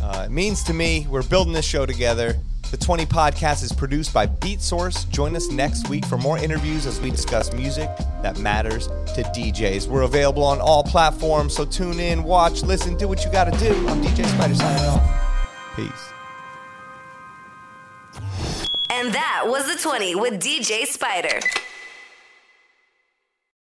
uh, 0.03 0.24
it 0.27 0.31
means 0.31 0.62
to 0.65 0.74
me. 0.74 1.07
We're 1.09 1.23
building 1.23 1.53
this 1.53 1.65
show 1.65 1.86
together. 1.86 2.36
The 2.70 2.77
20 2.77 3.07
podcast 3.07 3.62
is 3.62 3.73
produced 3.73 4.12
by 4.12 4.27
Beatsource. 4.27 5.09
Join 5.11 5.36
us 5.36 5.48
next 5.51 5.89
week 5.89 6.05
for 6.05 6.19
more 6.19 6.36
interviews 6.36 6.85
as 6.85 7.01
we 7.01 7.11
discuss 7.11 7.53
music 7.53 7.89
that 8.23 8.39
matters 8.39 8.89
to 8.89 9.23
DJs. 9.23 9.86
We're 9.86 10.03
available 10.03 10.43
on 10.43 10.61
all 10.61 10.82
platforms, 10.82 11.55
so 11.55 11.65
tune 11.65 12.01
in, 12.01 12.24
watch, 12.24 12.62
listen, 12.62 12.97
do 12.97 13.07
what 13.07 13.24
you 13.24 13.31
got 13.31 13.44
to 13.44 13.59
do. 13.61 13.73
I'm 13.86 14.03
DJ 14.03 14.27
Spider 14.27 14.55
signing 14.57 14.85
off. 14.86 15.77
Peace. 15.77 16.12
And 18.90 19.15
that 19.15 19.44
was 19.47 19.73
the 19.73 19.81
20 19.81 20.16
with 20.16 20.43
DJ 20.43 20.86
Spider. 20.86 21.39